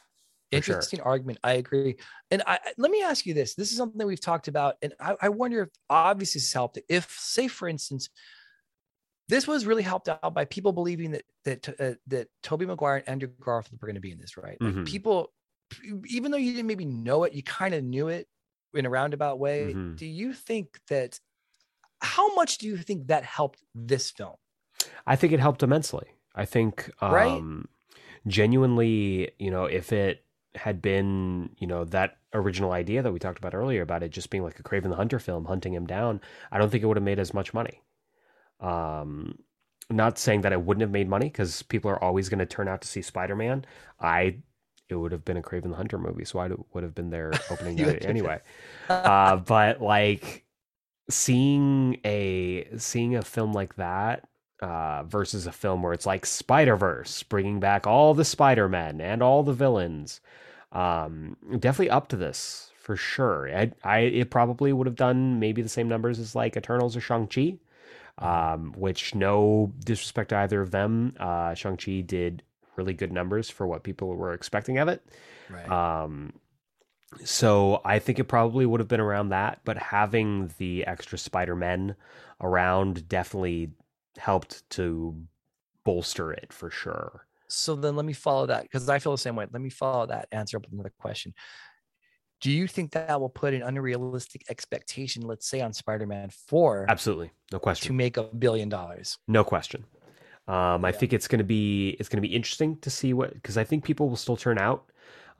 For 0.52 0.60
sure. 0.62 0.90
interesting 0.90 1.00
argument 1.02 1.38
i 1.44 1.52
agree 1.52 1.96
and 2.32 2.42
I, 2.44 2.58
let 2.76 2.90
me 2.90 3.02
ask 3.02 3.24
you 3.24 3.34
this 3.34 3.54
this 3.54 3.70
is 3.70 3.76
something 3.76 4.04
we've 4.04 4.20
talked 4.20 4.48
about 4.48 4.74
and 4.82 4.92
i, 4.98 5.16
I 5.22 5.28
wonder 5.28 5.62
if 5.62 5.68
obviously 5.88 6.40
this 6.40 6.52
helped 6.52 6.76
if 6.88 7.08
say 7.12 7.46
for 7.46 7.68
instance 7.68 8.10
this 9.28 9.46
was 9.46 9.66
really 9.66 9.82
helped 9.82 10.08
out 10.08 10.34
by 10.34 10.44
people 10.44 10.72
believing 10.72 11.12
that 11.12 11.24
that 11.44 11.68
uh, 11.80 11.94
that 12.06 12.28
tobey 12.42 12.66
maguire 12.66 12.96
and 12.98 13.08
andrew 13.08 13.28
garfield 13.28 13.80
were 13.80 13.86
going 13.86 13.94
to 13.94 14.00
be 14.00 14.10
in 14.12 14.18
this 14.18 14.36
right 14.36 14.60
like 14.64 14.76
Mhm. 14.80 14.84
people 14.84 15.32
even 16.06 16.30
though 16.30 16.36
you 16.38 16.52
didn't 16.52 16.66
maybe 16.66 16.84
know 16.84 17.24
it 17.24 17.32
you 17.32 17.42
kind 17.42 17.74
of 17.74 17.84
knew 17.84 18.08
it 18.08 18.28
in 18.74 18.86
a 18.86 18.90
roundabout 18.90 19.38
way 19.38 19.78
Mhm. 19.78 19.96
do 19.96 20.06
you 20.06 20.32
think 20.32 20.80
that 20.88 21.18
how 22.02 22.34
much 22.34 22.58
do 22.58 22.66
you 22.66 22.76
think 22.76 23.06
that 23.08 23.24
helped 23.24 23.62
this 23.74 24.10
film 24.10 24.36
I 25.06 25.16
think 25.16 25.32
it 25.32 25.40
helped 25.40 25.62
immensely. 25.62 26.06
I 26.34 26.44
think 26.44 26.90
Right? 27.02 27.30
um 27.30 27.68
genuinely, 28.26 29.30
you 29.38 29.50
know, 29.50 29.64
if 29.64 29.92
it 29.92 30.24
had 30.54 30.80
been, 30.82 31.50
you 31.58 31.66
know, 31.66 31.84
that 31.84 32.16
original 32.34 32.72
idea 32.72 33.02
that 33.02 33.12
we 33.12 33.18
talked 33.18 33.38
about 33.38 33.54
earlier 33.54 33.82
about 33.82 34.02
it 34.02 34.10
just 34.10 34.30
being 34.30 34.42
like 34.44 34.58
a 34.58 34.62
Kraven 34.62 34.90
the 34.90 34.96
Hunter 34.96 35.18
film, 35.18 35.44
hunting 35.46 35.74
him 35.74 35.86
down, 35.86 36.20
I 36.50 36.58
don't 36.58 36.70
think 36.70 36.82
it 36.82 36.86
would 36.86 36.96
have 36.96 37.04
made 37.04 37.18
as 37.18 37.34
much 37.34 37.52
money. 37.54 37.82
Um 38.60 39.38
not 39.90 40.18
saying 40.18 40.42
that 40.42 40.52
it 40.52 40.62
wouldn't 40.62 40.82
have 40.82 40.90
made 40.90 41.08
money 41.08 41.26
because 41.26 41.62
people 41.64 41.90
are 41.90 42.02
always 42.02 42.28
going 42.28 42.38
to 42.38 42.46
turn 42.46 42.68
out 42.68 42.80
to 42.82 42.88
see 42.88 43.02
Spider-Man. 43.02 43.64
I 44.00 44.36
it 44.88 44.94
would 44.94 45.12
have 45.12 45.24
been 45.24 45.36
a 45.36 45.42
Kraven 45.42 45.70
the 45.70 45.76
Hunter 45.76 45.98
movie, 45.98 46.24
so 46.24 46.38
I 46.38 46.48
would 46.72 46.82
have 46.84 46.94
been 46.94 47.10
there 47.10 47.32
opening 47.50 47.76
night 47.86 48.04
anyway. 48.04 48.40
uh, 48.88 49.36
but 49.36 49.80
like 49.80 50.44
seeing 51.10 51.98
a 52.04 52.66
seeing 52.78 53.16
a 53.16 53.22
film 53.22 53.52
like 53.52 53.76
that 53.76 54.28
uh, 54.62 55.02
versus 55.04 55.46
a 55.46 55.52
film 55.52 55.82
where 55.82 55.92
it's 55.92 56.06
like 56.06 56.26
Spider 56.26 56.76
Verse, 56.76 57.22
bringing 57.22 57.60
back 57.60 57.86
all 57.86 58.14
the 58.14 58.24
Spider 58.24 58.68
Men 58.68 59.00
and 59.00 59.22
all 59.22 59.42
the 59.42 59.52
villains, 59.52 60.20
um, 60.72 61.36
definitely 61.58 61.90
up 61.90 62.08
to 62.08 62.16
this 62.16 62.70
for 62.78 62.96
sure. 62.96 63.48
I, 63.54 63.72
I 63.84 63.98
it 64.00 64.30
probably 64.30 64.72
would 64.72 64.86
have 64.86 64.96
done 64.96 65.38
maybe 65.38 65.62
the 65.62 65.68
same 65.68 65.88
numbers 65.88 66.18
as 66.18 66.34
like 66.34 66.56
Eternals 66.56 66.96
or 66.96 67.00
Shang 67.00 67.26
Chi, 67.26 67.58
um, 68.18 68.72
which 68.76 69.14
no 69.14 69.72
disrespect 69.84 70.30
to 70.30 70.36
either 70.38 70.60
of 70.60 70.70
them, 70.70 71.14
uh, 71.18 71.54
Shang 71.54 71.76
Chi 71.76 72.00
did 72.00 72.42
really 72.76 72.94
good 72.94 73.12
numbers 73.12 73.50
for 73.50 73.66
what 73.66 73.82
people 73.82 74.08
were 74.08 74.32
expecting 74.32 74.78
of 74.78 74.88
it. 74.88 75.02
right 75.48 75.70
Um, 75.70 76.32
so 77.24 77.80
I 77.84 77.98
think 77.98 78.18
it 78.18 78.24
probably 78.24 78.66
would 78.66 78.80
have 78.80 78.88
been 78.88 79.00
around 79.00 79.30
that, 79.30 79.60
but 79.64 79.76
having 79.76 80.48
the 80.58 80.86
extra 80.86 81.18
Spider 81.18 81.56
Men 81.56 81.96
around 82.40 83.08
definitely 83.08 83.72
helped 84.16 84.68
to 84.70 85.26
bolster 85.84 86.32
it 86.32 86.52
for 86.52 86.70
sure. 86.70 87.26
So 87.48 87.74
then 87.74 87.96
let 87.96 88.06
me 88.06 88.12
follow 88.12 88.46
that 88.46 88.62
because 88.62 88.88
I 88.88 88.98
feel 89.00 89.12
the 89.12 89.18
same 89.18 89.34
way. 89.36 89.46
Let 89.50 89.60
me 89.60 89.70
follow 89.70 90.06
that 90.06 90.28
answer 90.30 90.56
up 90.56 90.64
with 90.64 90.72
another 90.72 90.92
question. 90.98 91.34
Do 92.40 92.50
you 92.50 92.66
think 92.66 92.92
that 92.92 93.20
will 93.20 93.28
put 93.28 93.52
an 93.52 93.62
unrealistic 93.62 94.44
expectation, 94.48 95.22
let's 95.22 95.46
say 95.46 95.60
on 95.60 95.72
Spider 95.74 96.06
Man 96.06 96.30
4 96.30 96.88
Absolutely, 96.88 97.30
no 97.52 97.58
question. 97.58 97.88
to 97.88 97.92
make 97.92 98.16
a 98.16 98.24
billion 98.24 98.68
dollars? 98.68 99.18
no 99.28 99.44
question. 99.44 99.86
Um, 100.48 100.84
I 100.84 100.92
Yeah. 100.92 100.92
think 100.92 101.12
it's 101.12 101.28
gonna 101.28 101.44
be 101.44 101.90
it's 102.00 102.08
gonna 102.08 102.22
be 102.22 102.34
interesting 102.34 102.78
to 102.80 102.90
see 102.90 103.14
what 103.14 103.34
because 103.34 103.58
I 103.58 103.64
think 103.64 103.84
people 103.84 104.08
will 104.08 104.16
still 104.16 104.36
turn 104.36 104.58
out. 104.58 104.90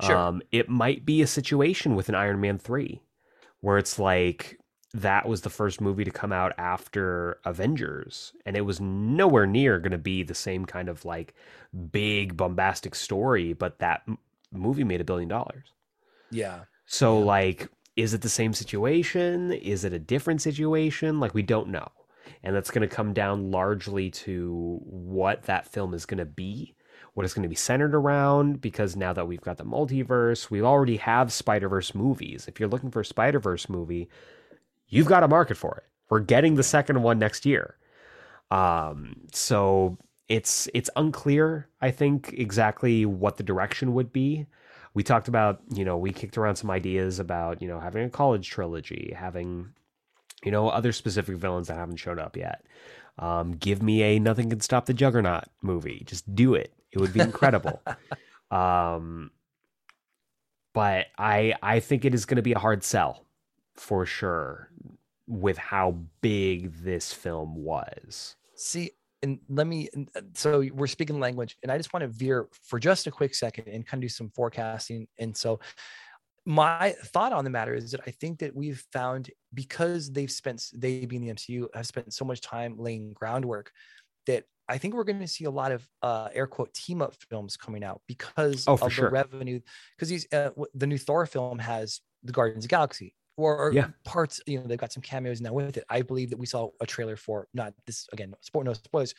Sure. 0.03 0.17
Um, 0.17 0.43
it 0.53 0.69
might 0.69 1.05
be 1.07 1.23
a 1.23 1.27
situation 1.27 1.95
with 1.97 2.09
an 2.09 2.15
Iron 2.15 2.41
Man 2.41 2.59
three 2.59 3.03
where 3.61 3.79
it's 3.79 3.99
like 3.99 4.59
that 4.95 5.29
was 5.29 5.43
the 5.43 5.51
first 5.51 5.81
movie 5.81 6.05
to 6.05 6.11
come 6.11 6.33
out 6.33 6.53
after 6.59 7.39
Avengers, 7.45 8.33
and 8.47 8.57
it 8.57 8.63
was 8.63 8.81
nowhere 8.81 9.47
near 9.47 9.79
going 9.79 9.93
to 9.93 9.99
be 9.99 10.23
the 10.23 10.35
same 10.35 10.65
kind 10.65 10.89
of 10.89 11.05
like 11.05 11.35
big 11.93 12.37
bombastic 12.37 12.95
story, 12.95 13.53
but 13.53 13.79
that 13.79 14.03
m- 14.09 14.19
movie 14.53 14.85
made 14.85 15.01
a 15.01 15.05
billion 15.05 15.29
dollars. 15.29 15.73
Yeah. 16.31 16.65
So 16.87 17.19
Yeah. 17.19 17.25
like, 17.25 17.69
is 17.97 18.15
it 18.15 18.23
the 18.23 18.29
same 18.29 18.53
situation? 18.53 19.53
Is 19.53 19.85
it 19.85 19.93
a 19.93 19.99
different 19.99 20.43
situation? 20.43 21.21
Like 21.21 21.35
we 21.35 21.43
don't 21.43 21.69
know. 21.69 21.89
And 22.43 22.55
that's 22.55 22.71
going 22.71 22.89
to 22.89 22.95
come 22.95 23.13
down 23.13 23.51
largely 23.51 24.11
to 24.11 24.81
what 24.85 25.43
that 25.45 25.67
film 25.67 25.95
is 25.95 26.07
going 26.07 26.19
to 26.19 26.25
be, 26.25 26.75
what 27.15 27.25
it's 27.25 27.35
going 27.35 27.43
to 27.43 27.49
be 27.49 27.55
centered 27.55 27.95
around. 27.95 28.61
Because 28.61 28.97
now 28.97 29.13
that 29.13 29.27
we've 29.27 29.41
got 29.41 29.57
the 29.57 29.65
multiverse, 29.65 30.51
we 30.51 30.63
already 30.63 30.97
have 30.99 31.33
Spider 31.33 31.69
Verse 31.69 31.95
movies. 31.95 32.47
If 32.49 32.59
you're 32.59 32.69
looking 32.69 32.91
for 32.91 33.01
a 33.01 33.05
Spider 33.05 33.41
Verse 33.41 33.69
movie, 33.69 34.09
you've 34.89 35.07
got 35.07 35.23
a 35.23 35.29
market 35.29 35.57
for 35.57 35.77
it. 35.77 35.85
We're 36.09 36.21
getting 36.21 36.57
the 36.57 36.63
second 36.63 37.03
one 37.03 37.19
next 37.19 37.47
year. 37.47 37.77
Um, 38.51 39.15
so 39.33 39.97
it's 40.29 40.69
it's 40.75 40.91
unclear, 40.97 41.69
I 41.81 41.91
think, 41.91 42.33
exactly 42.37 43.07
what 43.07 43.37
the 43.37 43.43
direction 43.43 43.95
would 43.95 44.13
be. 44.13 44.47
We 44.93 45.05
talked 45.05 45.29
about, 45.29 45.61
you 45.73 45.85
know, 45.85 45.97
we 45.97 46.13
kicked 46.13 46.37
around 46.37 46.57
some 46.57 46.71
ideas 46.71 47.21
about, 47.21 47.63
you 47.63 47.69
know, 47.69 47.79
having 47.79 48.05
a 48.05 48.11
college 48.11 48.49
trilogy, 48.49 49.13
having, 49.17 49.73
you 50.43 50.51
know, 50.51 50.69
other 50.69 50.91
specific 50.91 51.37
villains 51.37 51.69
that 51.69 51.77
haven't 51.77 51.99
shown 51.99 52.19
up 52.19 52.37
yet. 52.37 52.65
Um, 53.19 53.53
give 53.53 53.83
me 53.83 54.03
a 54.03 54.19
Nothing 54.19 54.51
Can 54.51 54.61
Stop 54.61 54.87
the 54.87 54.95
Juggernaut 54.95 55.45
movie. 55.63 56.03
Just 56.07 56.35
do 56.35 56.55
it. 56.55 56.73
It 56.93 57.01
would 57.01 57.13
be 57.13 57.21
incredible. 57.21 57.83
um, 58.51 59.31
but 60.75 61.07
I 61.19 61.55
I 61.63 61.81
think 61.81 62.05
it 62.05 62.15
is 62.15 62.25
going 62.25 62.37
to 62.37 62.43
be 62.43 62.53
a 62.53 62.59
hard 62.59 62.83
sell 62.85 63.27
for 63.77 64.07
sure. 64.07 64.71
with 65.27 65.57
how 65.59 65.97
big 66.21 66.75
this 66.83 67.13
film 67.13 67.55
was. 67.57 68.37
See, 68.57 68.91
and 69.23 69.39
let 69.49 69.67
me. 69.67 69.89
uh, 70.17 70.21
So 70.35 70.65
we're 70.75 70.87
speaking 70.87 71.21
language, 71.21 71.57
and 71.63 71.71
I 71.73 71.77
just 71.77 71.93
want 71.93 72.03
to 72.03 72.09
veer 72.09 72.49
for 72.65 72.79
just 72.79 73.07
a 73.07 73.11
quick 73.11 73.35
second 73.35 73.69
and 73.69 73.87
kind 73.87 74.01
of 74.03 74.03
do 74.03 74.09
some 74.09 74.31
forecasting. 74.31 75.07
And 75.19 75.37
so, 75.37 75.61
my 76.45 76.95
thought 77.07 77.33
on 77.33 77.45
the 77.45 77.51
matter 77.51 77.75
is 77.75 77.91
that 77.93 78.01
I 78.07 78.11
think 78.11 78.39
that 78.41 78.55
we've 78.55 78.85
found 78.93 79.31
because 79.55 80.11
they've 80.11 80.31
spent 80.31 80.65
they 80.75 81.07
being 81.07 81.23
the 81.23 81.33
MCU 81.35 81.69
have 81.75 81.87
spent 81.87 82.13
so 82.13 82.25
much 82.25 82.41
time 82.41 82.77
laying 82.79 83.13
groundwork 83.13 83.71
that 84.27 84.45
I 84.71 84.79
think 84.79 84.95
we're 84.95 85.05
going 85.05 85.21
to 85.21 85.27
see 85.29 85.45
a 85.45 85.51
lot 85.51 85.73
of 85.73 85.87
uh, 86.03 86.29
air 86.33 86.47
quote 86.47 86.73
team 86.73 87.03
up 87.03 87.15
films 87.29 87.57
coming 87.57 87.83
out 87.85 88.01
because 88.07 88.65
Oh, 88.67 88.79
of 88.81 88.93
sure. 88.93 89.07
the 89.07 89.13
revenue. 89.13 89.61
Because 89.97 90.09
these 90.09 90.27
uh, 90.33 90.51
the 90.75 90.87
new 90.87 90.99
Thor 90.99 91.27
film 91.27 91.59
has 91.59 92.01
the 92.23 92.33
Guardians 92.33 92.65
of 92.65 92.69
the 92.69 92.75
Galaxy 92.77 93.15
or, 93.37 93.73
Yeah. 93.75 93.89
parts. 94.05 94.41
You 94.47 94.59
know, 94.61 94.67
they've 94.67 94.79
got 94.79 94.93
some 94.93 95.03
cameos 95.03 95.41
now 95.41 95.53
with 95.53 95.77
it. 95.77 95.85
I 95.89 96.03
believe 96.03 96.31
that 96.31 96.39
we 96.39 96.47
saw 96.47 96.71
a 96.81 96.87
trailer 96.87 97.17
for 97.17 97.49
not 97.55 97.75
this 97.87 98.07
again. 98.13 98.35
Spoil 98.41 98.65
no 98.65 98.73
spoilers. 98.75 99.15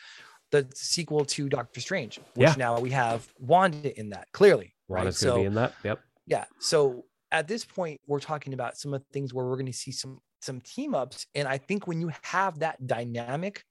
The 0.51 0.67
sequel 0.75 1.23
to 1.25 1.47
Doctor 1.49 1.79
Strange, 1.81 2.19
which 2.35 2.49
Yeah. 2.49 2.55
now 2.57 2.79
we 2.79 2.91
have 2.91 3.27
Wanda 3.39 3.97
in 3.99 4.09
that 4.09 4.27
clearly. 4.33 4.73
Right. 4.89 4.99
Wanda's 4.99 5.21
going 5.23 5.31
to 5.33 5.37
So 5.37 5.41
be 5.41 5.45
in 5.47 5.53
that. 5.55 5.73
Yep. 5.83 5.99
yeah 6.27 6.45
so 6.59 7.05
at 7.31 7.47
this 7.47 7.63
point 7.65 7.99
we're 8.05 8.19
talking 8.19 8.53
about 8.53 8.77
some 8.77 8.93
of 8.93 9.01
the 9.01 9.07
things 9.13 9.33
where 9.33 9.45
we're 9.45 9.55
going 9.55 9.65
to 9.65 9.73
see 9.85 9.91
some 9.91 10.19
some 10.41 10.59
team 10.61 10.93
ups 10.93 11.25
and 11.33 11.47
i 11.47 11.57
think 11.57 11.87
when 11.87 11.99
you 12.01 12.11
have 12.23 12.59
that 12.59 12.85
dynamic 12.85 13.63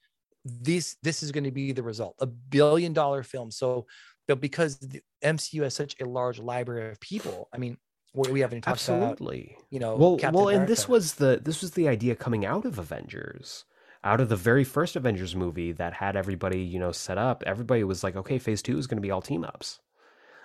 this 0.44 0.96
this 1.02 1.22
is 1.22 1.32
going 1.32 1.44
to 1.44 1.50
be 1.50 1.72
the 1.72 1.82
result 1.82 2.14
a 2.20 2.26
billion 2.26 2.92
dollar 2.92 3.22
film 3.22 3.50
so 3.50 3.86
but 4.26 4.40
because 4.40 4.78
the 4.78 5.00
mcu 5.22 5.62
has 5.62 5.74
such 5.74 5.94
a 6.00 6.04
large 6.04 6.38
library 6.38 6.90
of 6.90 7.00
people 7.00 7.48
i 7.52 7.58
mean 7.58 7.76
we 8.14 8.32
we 8.32 8.40
haven't 8.40 8.62
talked 8.62 8.86
about 8.88 9.12
Absolutely. 9.12 9.56
you 9.70 9.78
know 9.78 9.96
well, 9.96 10.16
Captain 10.16 10.34
well, 10.34 10.48
and 10.48 10.66
this 10.66 10.88
was 10.88 11.14
the 11.14 11.40
this 11.42 11.60
was 11.60 11.72
the 11.72 11.88
idea 11.88 12.14
coming 12.16 12.44
out 12.44 12.64
of 12.64 12.78
Avengers, 12.78 13.64
out 14.02 14.20
of 14.20 14.28
the 14.28 14.36
very 14.36 14.64
first 14.64 14.96
Avengers 14.96 15.36
movie 15.36 15.72
that 15.72 15.94
had 15.94 16.16
everybody 16.16 16.60
you 16.60 16.78
know 16.78 16.92
set 16.92 17.18
up. 17.18 17.42
Everybody 17.46 17.84
was 17.84 18.02
like, 18.02 18.16
okay, 18.16 18.38
Phase 18.38 18.62
Two 18.62 18.78
is 18.78 18.86
going 18.86 18.96
to 18.96 19.02
be 19.02 19.10
all 19.10 19.22
team 19.22 19.44
ups. 19.44 19.80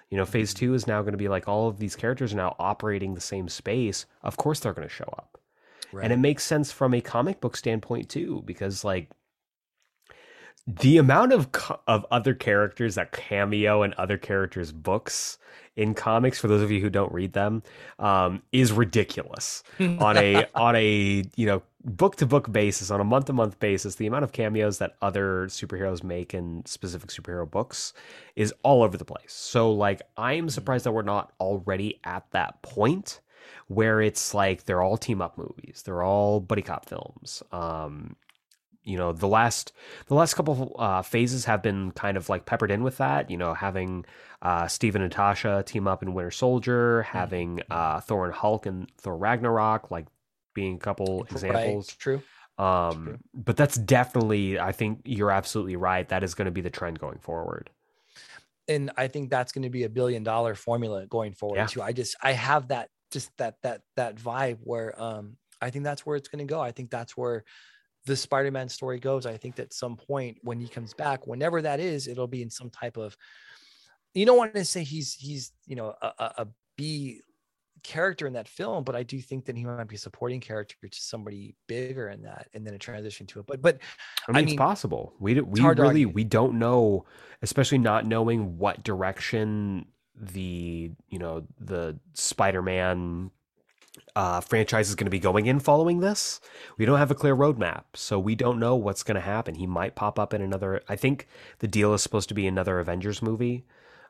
You 0.09 0.17
know, 0.17 0.25
Phase 0.25 0.53
Mm-hmm. 0.53 0.65
Two 0.65 0.73
is 0.75 0.87
now 0.87 1.01
going 1.01 1.13
to 1.13 1.17
be 1.17 1.27
like 1.27 1.47
all 1.47 1.67
of 1.67 1.79
these 1.79 1.95
characters 1.95 2.33
are 2.33 2.37
now 2.37 2.55
operating 2.59 3.13
the 3.15 3.21
same 3.21 3.49
space. 3.49 4.05
Of 4.21 4.37
course, 4.37 4.59
they're 4.59 4.73
going 4.73 4.87
to 4.87 4.93
show 4.93 5.11
up, 5.17 5.39
and 6.01 6.13
it 6.13 6.19
makes 6.19 6.43
sense 6.43 6.71
from 6.71 6.93
a 6.93 7.01
comic 7.01 7.41
book 7.41 7.57
standpoint 7.57 8.09
too, 8.09 8.43
because 8.45 8.83
like 8.83 9.09
the 10.67 10.97
amount 10.97 11.31
of 11.31 11.49
of 11.87 12.05
other 12.11 12.33
characters 12.33 12.95
that 12.95 13.11
cameo 13.11 13.83
in 13.83 13.93
other 13.97 14.17
characters' 14.17 14.71
books 14.71 15.37
in 15.75 15.93
comics, 15.93 16.39
for 16.39 16.47
those 16.47 16.61
of 16.61 16.71
you 16.71 16.79
who 16.81 16.89
don't 16.89 17.11
read 17.11 17.33
them, 17.33 17.61
um, 17.99 18.41
is 18.51 18.71
ridiculous 18.71 19.63
on 19.79 20.17
a 20.17 20.45
on 20.55 20.75
a 20.75 21.23
you 21.35 21.45
know 21.45 21.61
book 21.83 22.15
to 22.15 22.25
book 22.25 22.51
basis, 22.51 22.89
on 22.89 22.99
a 22.99 23.03
month 23.03 23.25
to 23.25 23.33
month 23.33 23.59
basis. 23.59 23.95
The 23.95 24.07
amount 24.07 24.23
of 24.23 24.31
cameos 24.31 24.79
that 24.79 24.95
other 25.01 25.45
superheroes 25.47 26.03
make 26.03 26.33
in 26.33 26.65
specific 26.65 27.09
superhero 27.09 27.49
books 27.49 27.93
is 28.35 28.53
all 28.63 28.83
over 28.83 28.97
the 28.97 29.05
place. 29.05 29.33
So 29.33 29.71
like, 29.71 30.01
I'm 30.17 30.49
surprised 30.49 30.85
that 30.85 30.93
we're 30.93 31.03
not 31.03 31.33
already 31.39 31.99
at 32.03 32.25
that 32.31 32.61
point 32.63 33.21
where 33.67 34.01
it's 34.01 34.33
like 34.33 34.65
they're 34.65 34.81
all 34.81 34.97
team 34.97 35.21
up 35.21 35.37
movies, 35.37 35.83
they're 35.85 36.03
all 36.03 36.39
buddy 36.39 36.61
cop 36.61 36.87
films. 36.87 37.43
Um, 37.51 38.15
you 38.85 38.97
know 38.97 39.11
the 39.11 39.27
last 39.27 39.73
the 40.07 40.15
last 40.15 40.33
couple 40.35 40.75
uh, 40.79 41.01
phases 41.01 41.45
have 41.45 41.61
been 41.61 41.91
kind 41.91 42.15
of 42.17 42.29
like 42.29 42.45
peppered 42.45 42.71
in 42.71 42.83
with 42.83 42.97
that 42.97 43.29
you 43.29 43.37
know 43.37 43.53
having 43.53 44.05
uh, 44.41 44.67
Steve 44.67 44.95
and 44.95 45.03
Natasha 45.03 45.63
team 45.65 45.87
up 45.87 46.01
in 46.03 46.13
Winter 46.13 46.31
Soldier 46.31 47.01
having 47.03 47.61
uh, 47.69 47.99
Thor 47.99 48.25
and 48.25 48.33
Hulk 48.33 48.65
and 48.65 48.89
Thor 48.97 49.17
Ragnarok 49.17 49.91
like 49.91 50.05
being 50.53 50.75
a 50.75 50.79
couple 50.79 51.23
examples 51.23 51.89
right, 51.89 51.95
true 51.99 52.21
um 52.57 53.03
True. 53.03 53.17
but 53.33 53.57
that's 53.57 53.77
definitely 53.77 54.57
I 54.57 54.71
think 54.71 55.01
you're 55.03 55.31
absolutely 55.31 55.75
right 55.75 56.07
that 56.07 56.23
is 56.23 56.35
going 56.35 56.45
to 56.45 56.51
be 56.51 56.61
the 56.61 56.69
trend 56.69 56.99
going 56.99 57.17
forward 57.17 57.69
and 58.67 58.91
I 58.97 59.07
think 59.07 59.29
that's 59.29 59.51
going 59.51 59.63
to 59.63 59.69
be 59.69 59.83
a 59.83 59.89
billion 59.89 60.23
dollar 60.23 60.55
formula 60.55 61.05
going 61.05 61.33
forward 61.33 61.57
Yeah. 61.57 61.65
too. 61.67 61.81
I 61.81 61.91
just 61.91 62.15
I 62.21 62.31
have 62.31 62.69
that 62.69 62.89
just 63.11 63.29
that 63.37 63.55
that 63.63 63.81
that 63.95 64.15
vibe 64.15 64.57
where 64.61 64.99
um 65.01 65.37
I 65.61 65.69
think 65.69 65.83
that's 65.83 66.05
where 66.05 66.15
it's 66.15 66.27
going 66.27 66.45
to 66.45 66.51
go. 66.51 66.59
I 66.59 66.71
think 66.71 66.89
that's 66.91 67.15
where 67.15 67.43
the 68.05 68.15
Spider-Man 68.15 68.69
story 68.69 68.99
goes. 68.99 69.25
I 69.25 69.37
think 69.37 69.55
that 69.55 69.73
some 69.73 69.95
point 69.95 70.37
when 70.41 70.59
he 70.59 70.67
comes 70.67 70.93
back, 70.93 71.27
whenever 71.27 71.61
that 71.61 71.79
is, 71.79 72.07
it'll 72.07 72.27
be 72.27 72.41
in 72.41 72.49
some 72.49 72.69
type 72.69 72.97
of 72.97 73.17
you 74.13 74.25
don't 74.25 74.37
want 74.37 74.53
to 74.55 74.65
say 74.65 74.83
he's 74.83 75.13
he's 75.13 75.51
you 75.65 75.75
know 75.75 75.93
a, 76.01 76.07
a, 76.19 76.47
B 76.77 77.21
character 77.83 78.27
in 78.27 78.33
that 78.33 78.47
film, 78.47 78.83
but 78.83 78.95
I 78.95 79.03
do 79.03 79.21
think 79.21 79.45
that 79.45 79.55
he 79.55 79.63
might 79.63 79.87
be 79.87 79.95
a 79.95 79.99
supporting 79.99 80.41
character 80.41 80.75
to 80.81 81.01
somebody 81.01 81.55
bigger 81.67 82.09
in 82.09 82.21
that, 82.23 82.47
and 82.53 82.65
then 82.65 82.73
a 82.73 82.77
transition 82.77 83.25
to 83.27 83.39
it. 83.39 83.45
But 83.45 83.61
but 83.61 83.79
I 84.27 84.31
mean, 84.31 84.35
I 84.35 84.39
it's 84.41 84.49
mean, 84.51 84.57
possible. 84.57 85.13
We 85.19 85.39
we 85.39 85.61
really 85.61 86.05
we 86.05 86.23
don't 86.23 86.57
know, 86.59 87.05
especially 87.41 87.77
not 87.77 88.05
knowing 88.05 88.57
what 88.57 88.83
direction 88.83 89.85
the 90.19 90.91
you 91.09 91.19
know 91.19 91.45
the 91.59 91.97
Spider-Man 92.13 93.31
uh, 94.15 94.41
franchise 94.41 94.89
is 94.89 94.95
going 94.95 95.05
to 95.05 95.11
be 95.11 95.19
going 95.19 95.45
in 95.45 95.59
following 95.59 95.99
this. 95.99 96.39
We 96.77 96.85
don't 96.85 96.97
have 96.99 97.11
a 97.11 97.15
clear 97.15 97.35
roadmap, 97.35 97.83
so 97.93 98.19
we 98.19 98.35
don't 98.35 98.59
know 98.59 98.75
what's 98.75 99.03
going 99.03 99.15
to 99.15 99.21
happen. 99.21 99.55
He 99.55 99.67
might 99.67 99.95
pop 99.95 100.17
up 100.19 100.33
in 100.33 100.41
another. 100.41 100.81
I 100.87 100.95
think 100.95 101.27
the 101.59 101.67
deal 101.67 101.93
is 101.93 102.01
supposed 102.01 102.29
to 102.29 102.35
be 102.35 102.47
another 102.47 102.79
Avengers 102.79 103.21
movie. 103.21 103.65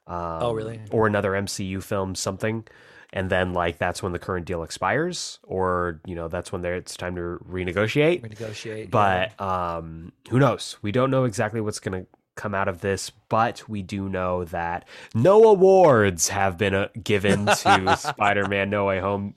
Um, 0.07 0.16
Oh, 0.41 0.53
really? 0.53 0.80
Or 0.91 1.07
another 1.07 1.32
MCU 1.32 1.82
film, 1.82 2.14
something. 2.16 2.66
And 3.14 3.30
then, 3.30 3.53
like, 3.53 3.78
that's 3.78 4.03
when 4.03 4.12
the 4.12 4.20
current 4.20 4.45
deal 4.45 4.62
expires, 4.64 5.40
or 5.44 6.02
you 6.06 6.16
know, 6.16 6.28
that's 6.28 6.52
when 6.52 6.62
there 6.62 6.76
it's 6.76 6.98
time 6.98 7.16
to 7.16 7.40
renegotiate 7.49 8.22
renegotiate. 8.22 8.84
yeah. 8.84 8.88
but 9.38 9.40
um 9.40 10.12
who 10.30 10.38
knows 10.40 10.78
we 10.82 10.91
don't 10.91 11.10
know 11.12 11.24
exactly 11.24 11.62
what's 11.62 11.80
going 11.80 12.02
to 12.03 12.07
come 12.36 12.53
out 12.53 12.68
of 12.68 12.82
this 12.82 13.12
but 13.30 13.70
we 13.70 13.82
do 13.82 14.10
know 14.10 14.44
that 14.44 14.86
no 15.14 15.44
awards 15.45 16.28
have 16.28 16.57
been 16.57 16.74
uh, 16.76 16.90
given 17.02 17.45
to 17.45 17.95
spider-man 17.98 18.70
no 18.70 18.84
way 18.86 18.99
home 18.99 19.34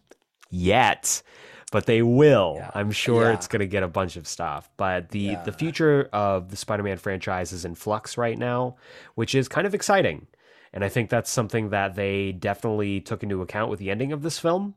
yet 0.51 1.23
but 1.71 1.85
they 1.87 2.01
will 2.03 2.55
Yeah. 2.59 2.71
i'm 2.75 2.91
sure 2.91 3.25
Yeah. 3.25 3.35
it's 3.35 3.47
going 3.47 3.61
to 3.61 3.67
get 3.67 3.83
a 3.83 3.89
bunch 3.89 4.17
of 4.17 4.27
stuff 4.27 4.71
but 4.77 5.11
the 5.11 5.19
Yeah. 5.21 5.43
the 5.45 5.53
future 5.53 6.09
of 6.13 6.51
the 6.51 6.57
spider-man 6.57 6.97
franchise 6.99 7.53
is 7.53 7.65
in 7.65 7.75
flux 7.75 8.17
right 8.17 8.39
now 8.39 8.77
which 9.15 9.35
is 9.35 9.49
kind 9.49 9.67
of 9.67 9.75
exciting 9.75 10.27
and 10.73 10.83
i 10.85 10.89
think 10.89 11.11
that's 11.11 11.31
something 11.31 11.71
that 11.71 11.95
they 11.95 12.33
definitely 12.33 13.01
took 13.01 13.23
into 13.23 13.43
account 13.43 13.71
with 13.71 13.79
the 13.81 13.91
ending 13.91 14.13
of 14.13 14.23
this 14.23 14.39
film 14.39 14.75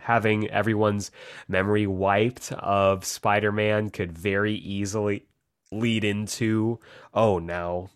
having 0.00 0.48
everyone's 0.48 1.10
memory 1.48 1.86
wiped 1.86 2.50
of 2.52 3.04
Spider-Man 3.04 3.90
could 3.90 4.16
very 4.16 4.54
easily 4.54 5.26
lead 5.70 6.02
into 6.04 6.78
oh 7.12 7.38
now 7.38 7.90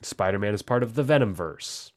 Spider-Man 0.00 0.52
is 0.52 0.62
part 0.62 0.82
of 0.82 0.96
the 0.96 1.04
Venomverse 1.04 1.92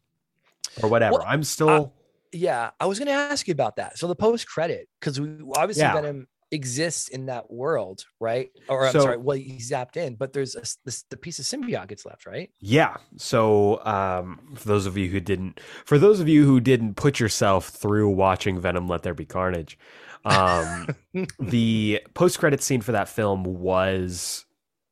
or 0.84 0.90
whatever. 0.90 1.14
Well, 1.14 1.26
I'm 1.26 1.44
still 1.44 1.94
Yeah, 2.36 2.72
I 2.80 2.86
was 2.86 2.99
going 2.99 3.07
to 3.07 3.14
ask 3.14 3.48
you 3.48 3.52
about 3.53 3.78
that. 3.78 3.98
So 3.98 4.07
the 4.07 4.16
post 4.16 4.48
credit, 4.48 4.90
because 4.99 5.20
we 5.20 5.30
obviously 5.56 5.84
Yeah. 5.84 5.94
Venom 5.94 6.28
exists 6.52 7.07
in 7.07 7.26
that 7.26 7.49
world, 7.52 8.06
right? 8.20 8.52
Or 8.70 8.86
I'm 8.86 8.91
So- 8.94 8.99
sorry, 9.02 9.18
well, 9.18 9.38
he 9.38 9.57
zapped 9.57 9.98
in, 9.98 10.16
but 10.16 10.32
there's 10.34 10.56
a, 10.56 10.62
this, 10.86 11.03
the 11.10 11.18
piece 11.18 11.40
of 11.40 11.45
symbiote 11.45 11.88
gets 11.88 12.06
left, 12.06 12.26
right? 12.26 12.52
Yeah. 12.60 12.98
So, 13.18 13.84
um, 13.86 14.53
for 14.56 14.68
those 14.68 14.86
of 14.86 14.98
you 14.98 15.10
who 15.10 15.20
didn't, 15.20 15.60
for 15.86 15.98
those 15.98 16.20
of 16.20 16.28
you 16.30 16.45
who 16.45 16.60
didn't 16.60 16.95
put 16.95 17.20
yourself 17.20 17.70
through 17.70 18.10
watching 18.10 18.60
Venom: 18.60 18.88
Let 18.88 19.03
There 19.03 19.14
Be 19.16 19.26
Carnage, 19.26 19.78
um, 20.24 20.88
the 21.40 22.02
post-credit 22.14 22.62
scene 22.62 22.82
for 22.82 22.91
that 22.91 23.10
film 23.10 23.44
was 23.44 24.45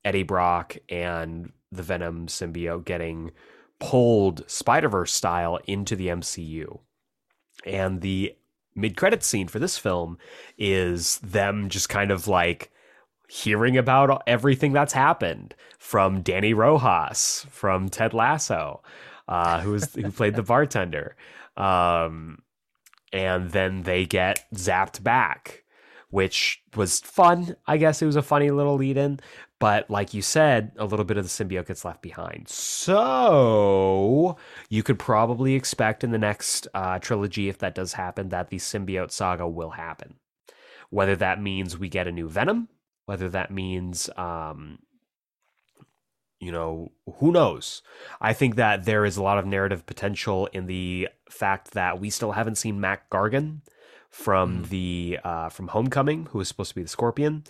Eddie 0.04 0.24
Brock 0.24 0.78
and 0.90 1.52
the 1.72 1.84
Venom 1.84 2.28
symbiote 2.28 2.86
getting 2.86 3.32
pulled 3.80 4.50
Spider-Verse 4.50 5.12
style 5.14 5.60
into 5.68 5.96
the 5.96 6.08
MCU, 6.08 6.80
and 7.66 8.02
the 8.02 8.36
mid-credit 8.76 9.24
scene 9.24 9.48
for 9.48 9.60
this 9.60 9.78
film 9.78 10.18
is 10.58 11.20
them 11.20 11.70
just 11.70 11.90
kind 11.90 12.12
of 12.12 12.28
like 12.28 12.72
hearing 13.28 13.78
about 13.78 14.22
everything 14.28 14.74
that's 14.74 14.94
happened 14.94 15.56
from 15.80 16.24
Dani 16.24 16.56
Rojas 16.56 17.46
from 17.50 17.90
Ted 17.90 18.14
Lasso, 18.14 18.82
uh, 19.28 19.62
who 19.62 19.72
was 19.72 19.94
who 19.96 20.12
played 20.12 20.36
the 20.36 20.44
bartender, 20.44 21.16
um, 21.58 22.40
and 23.12 23.52
then 23.52 23.84
they 23.84 24.06
get 24.06 24.46
zapped 24.56 25.04
back, 25.04 25.64
which 26.10 26.62
was 26.76 27.00
fun. 27.00 27.56
I 27.68 27.78
guess 27.78 28.02
it 28.02 28.06
was 28.06 28.16
a 28.16 28.22
funny 28.22 28.52
little 28.52 28.76
lead-in, 28.76 29.20
but 29.64 29.90
like 29.90 30.14
you 30.14 30.22
said, 30.22 30.74
a 30.76 30.84
little 30.84 31.06
bit 31.06 31.16
of 31.16 31.24
the 31.24 31.30
symbiote 31.30 31.68
gets 31.68 31.86
left 31.86 32.02
behind. 32.02 32.50
So 32.50 34.36
you 34.68 34.84
could 34.84 35.00
probably 35.00 35.56
expect 35.56 36.04
in 36.04 36.12
the 36.12 36.18
next 36.18 36.68
uh, 36.74 37.00
trilogy, 37.00 37.48
if 37.48 37.60
that 37.60 37.74
does 37.74 37.94
happen, 37.94 38.28
that 38.28 38.50
the 38.50 38.58
symbiote 38.58 39.12
saga 39.12 39.48
will 39.48 39.70
happen. 39.70 40.16
Whether 40.90 41.16
that 41.16 41.42
means 41.42 41.78
we 41.78 41.88
get 41.88 42.10
a 42.10 42.12
new 42.12 42.28
Venom, 42.28 42.68
whether 43.06 43.30
that 43.30 43.52
means 43.52 44.10
um 44.18 44.80
you 46.40 46.52
know 46.52 46.92
who 47.20 47.32
knows 47.32 47.82
i 48.20 48.34
think 48.34 48.56
that 48.56 48.84
there 48.84 49.06
is 49.06 49.16
a 49.16 49.24
lot 49.24 49.38
of 49.38 49.46
narrative 49.46 49.86
potential 49.86 50.48
in 50.48 50.66
the 50.66 51.08
fact 51.30 51.72
that 51.72 52.02
we 52.02 52.10
still 52.10 52.34
haven't 52.34 52.58
seen 52.58 52.82
mac 52.82 53.10
gargan 53.10 53.62
from 54.14 54.66
the 54.66 55.18
uh, 55.24 55.50
from 55.50 55.70
Homecoming, 55.70 56.28
who 56.28 56.38
was 56.38 56.48
supposed 56.48 56.70
to 56.70 56.76
be 56.76 56.84
the 56.84 56.88
Scorpion. 56.88 57.44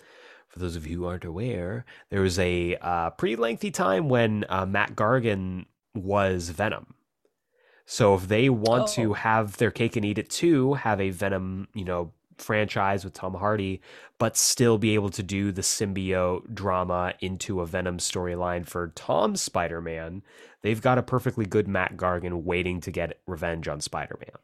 For 0.54 0.60
those 0.60 0.76
of 0.76 0.86
you 0.86 0.98
who 0.98 1.04
aren't 1.06 1.24
aware, 1.24 1.84
there 2.10 2.20
was 2.20 2.38
a 2.38 2.76
uh, 2.80 3.10
pretty 3.10 3.34
lengthy 3.34 3.72
time 3.72 4.08
when 4.08 4.44
uh, 4.48 4.64
Mac 4.64 4.94
Gargan 4.94 5.64
was 5.96 6.50
Venom. 6.50 6.94
So 7.86 8.14
if 8.14 8.28
they 8.28 8.48
want 8.48 8.86
to 8.92 9.10
Oh. 9.10 9.14
have 9.14 9.56
their 9.56 9.72
cake 9.72 9.96
and 9.96 10.04
eat 10.04 10.16
it 10.16 10.30
too, 10.30 10.74
have 10.74 11.00
a 11.00 11.10
Venom, 11.10 11.66
you 11.74 11.84
know, 11.84 12.12
franchise 12.38 13.04
with 13.04 13.14
Tom 13.14 13.34
Hardy, 13.34 13.80
but 14.16 14.36
still 14.36 14.78
be 14.78 14.94
able 14.94 15.10
to 15.10 15.24
do 15.24 15.50
the 15.50 15.62
symbiote 15.62 16.54
drama 16.54 17.14
into 17.20 17.60
a 17.60 17.66
Venom 17.66 17.98
storyline 17.98 18.64
for 18.64 18.92
Tom's 18.94 19.42
Spider-Man, 19.42 20.22
they've 20.62 20.80
got 20.80 20.98
a 20.98 21.02
perfectly 21.02 21.46
good 21.46 21.66
Mac 21.66 21.96
Gargan 21.96 22.44
waiting 22.44 22.80
to 22.82 22.92
get 22.92 23.18
revenge 23.26 23.66
on 23.66 23.80
Spider-Man. 23.80 24.38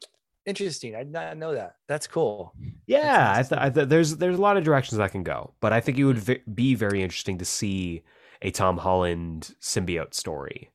Interesting. 0.45 0.95
I 0.95 1.03
did 1.03 1.11
not 1.11 1.37
know 1.37 1.53
that. 1.53 1.75
That's 1.87 2.07
cool. 2.07 2.53
Yeah, 2.87 3.31
I, 3.31 3.35
That's 3.37 3.49
th- 3.49 3.61
I 3.61 3.69
th- 3.69 3.87
there's 3.89 4.17
there's 4.17 4.37
a 4.37 4.41
lot 4.41 4.57
of 4.57 4.63
directions 4.63 4.97
that 4.97 5.11
can 5.11 5.23
go, 5.23 5.53
but 5.61 5.71
I 5.71 5.81
think 5.81 5.97
it 5.97 6.03
would 6.03 6.17
v- 6.17 6.41
be 6.53 6.73
very 6.75 7.03
interesting 7.03 7.37
to 7.37 7.45
see 7.45 8.03
a 8.41 8.49
Tom 8.51 8.77
Holland 8.77 9.53
symbiote 9.61 10.13
story. 10.13 10.71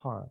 Huh. 0.00 0.22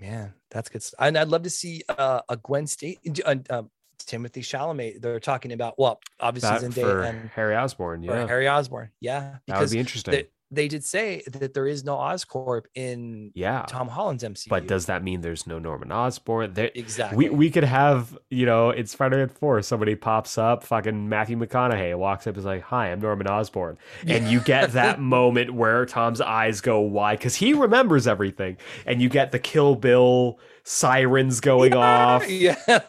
Man, 0.00 0.34
that's 0.50 0.68
good. 0.68 0.82
And 0.98 1.16
I'd 1.16 1.28
love 1.28 1.42
to 1.42 1.50
see 1.50 1.82
uh, 1.88 2.20
a 2.28 2.36
Gwen 2.36 2.66
Stacy, 2.66 2.98
uh, 3.24 3.36
uh, 3.48 3.62
Timothée 3.98 4.42
Chalamet. 4.42 5.00
They're 5.00 5.20
talking 5.20 5.52
about 5.52 5.78
well, 5.78 6.00
obviously 6.18 6.50
That 6.50 6.62
Zendaya 6.62 7.08
and 7.10 7.30
Harry 7.30 7.54
Osborn, 7.54 8.08
or 8.08 8.16
yeah, 8.16 8.26
Harry 8.26 8.48
Osborn. 8.48 8.90
Yeah, 9.00 9.36
that 9.46 9.60
would 9.60 9.70
be 9.70 9.78
interesting. 9.78 10.12
they, 10.12 10.28
they 10.54 10.68
did 10.68 10.84
say 10.84 11.22
that 11.26 11.54
there 11.54 11.66
is 11.66 11.84
no 11.84 11.96
Oscorp 11.96 12.64
in 12.74 13.32
yeah, 13.34 13.64
Tom 13.68 13.88
Holland's 13.88 14.24
MCU. 14.24 14.48
but 14.48 14.66
does 14.66 14.86
that 14.86 15.02
mean 15.02 15.20
there's 15.20 15.46
no 15.46 15.58
Norman 15.58 15.92
Osborn? 15.92 16.54
There, 16.54 16.70
exactly 16.74 17.28
we 17.28 17.34
we 17.34 17.50
could 17.50 17.64
have 17.64 18.16
you 18.30 18.46
know 18.46 18.70
in 18.70 18.86
Spider-Man 18.86 19.28
Four 19.28 19.62
somebody 19.62 19.94
pops 19.94 20.38
up, 20.38 20.64
fucking 20.64 21.08
Matthew 21.08 21.36
McConaughey 21.36 21.96
walks 21.96 22.26
up 22.26 22.36
is 22.36 22.44
like, 22.44 22.62
"Hi, 22.62 22.92
I'm 22.92 23.00
Norman 23.00 23.26
Osborn," 23.26 23.78
and 24.06 24.28
you 24.28 24.40
get 24.40 24.72
that 24.72 25.00
moment 25.14 25.54
where 25.54 25.86
Tom's 25.86 26.20
eyes 26.20 26.60
go 26.60 26.80
wide 26.80 27.18
because 27.18 27.36
he 27.36 27.54
remembers 27.54 28.06
everything, 28.06 28.56
and 28.86 29.00
you 29.00 29.08
get 29.08 29.32
the 29.32 29.38
Kill 29.38 29.74
Bill 29.74 30.38
sirens 30.64 31.40
going 31.40 31.74
off. 31.74 32.28
yeah. 32.30 32.56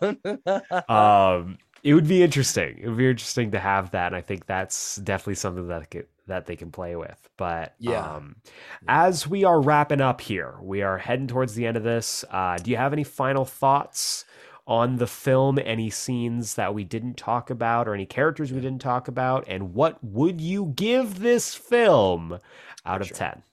um 0.90 1.58
it 1.84 1.94
would 1.94 2.08
be 2.08 2.24
interesting 2.24 2.80
it 2.82 2.88
would 2.88 2.98
be 2.98 3.10
interesting 3.10 3.52
to 3.52 3.60
have 3.60 3.92
that 3.92 4.08
and 4.08 4.16
i 4.16 4.22
think 4.22 4.46
that's 4.48 4.96
definitely 4.98 5.36
something 5.36 5.68
that 5.68 5.90
could, 5.92 6.08
that 6.28 6.46
they 6.46 6.56
can 6.56 6.72
play 6.72 6.96
with 6.96 7.30
but 7.38 7.76
Yeah. 7.78 8.20
um 8.26 8.36
as 8.88 9.28
we 9.28 9.44
are 9.44 9.62
wrapping 9.62 10.02
up 10.02 10.22
here 10.22 10.58
we 10.62 10.82
are 10.82 10.98
heading 10.98 11.28
towards 11.28 11.56
the 11.56 11.66
end 11.66 11.78
of 11.78 11.84
this 11.84 12.24
uh 12.30 12.58
do 12.62 12.72
you 12.72 12.78
have 12.78 12.94
any 12.94 13.04
final 13.04 13.46
thoughts 13.46 14.26
on 14.68 14.96
the 14.98 15.08
film 15.08 15.60
any 15.64 15.90
scenes 15.90 16.56
that 16.56 16.74
we 16.74 16.84
didn't 16.84 17.16
talk 17.16 17.50
about 17.50 17.88
or 17.88 17.94
any 17.94 18.06
characters 18.06 18.52
we 18.52 18.62
didn't 18.62 18.82
talk 18.82 19.08
about 19.08 19.44
and 19.48 19.74
what 19.74 20.04
would 20.04 20.42
you 20.42 20.68
give 20.76 21.20
this 21.20 21.54
film 21.56 22.40
out 22.86 23.02
of 23.02 23.12
Sure. 23.12 23.14
10 23.14 23.44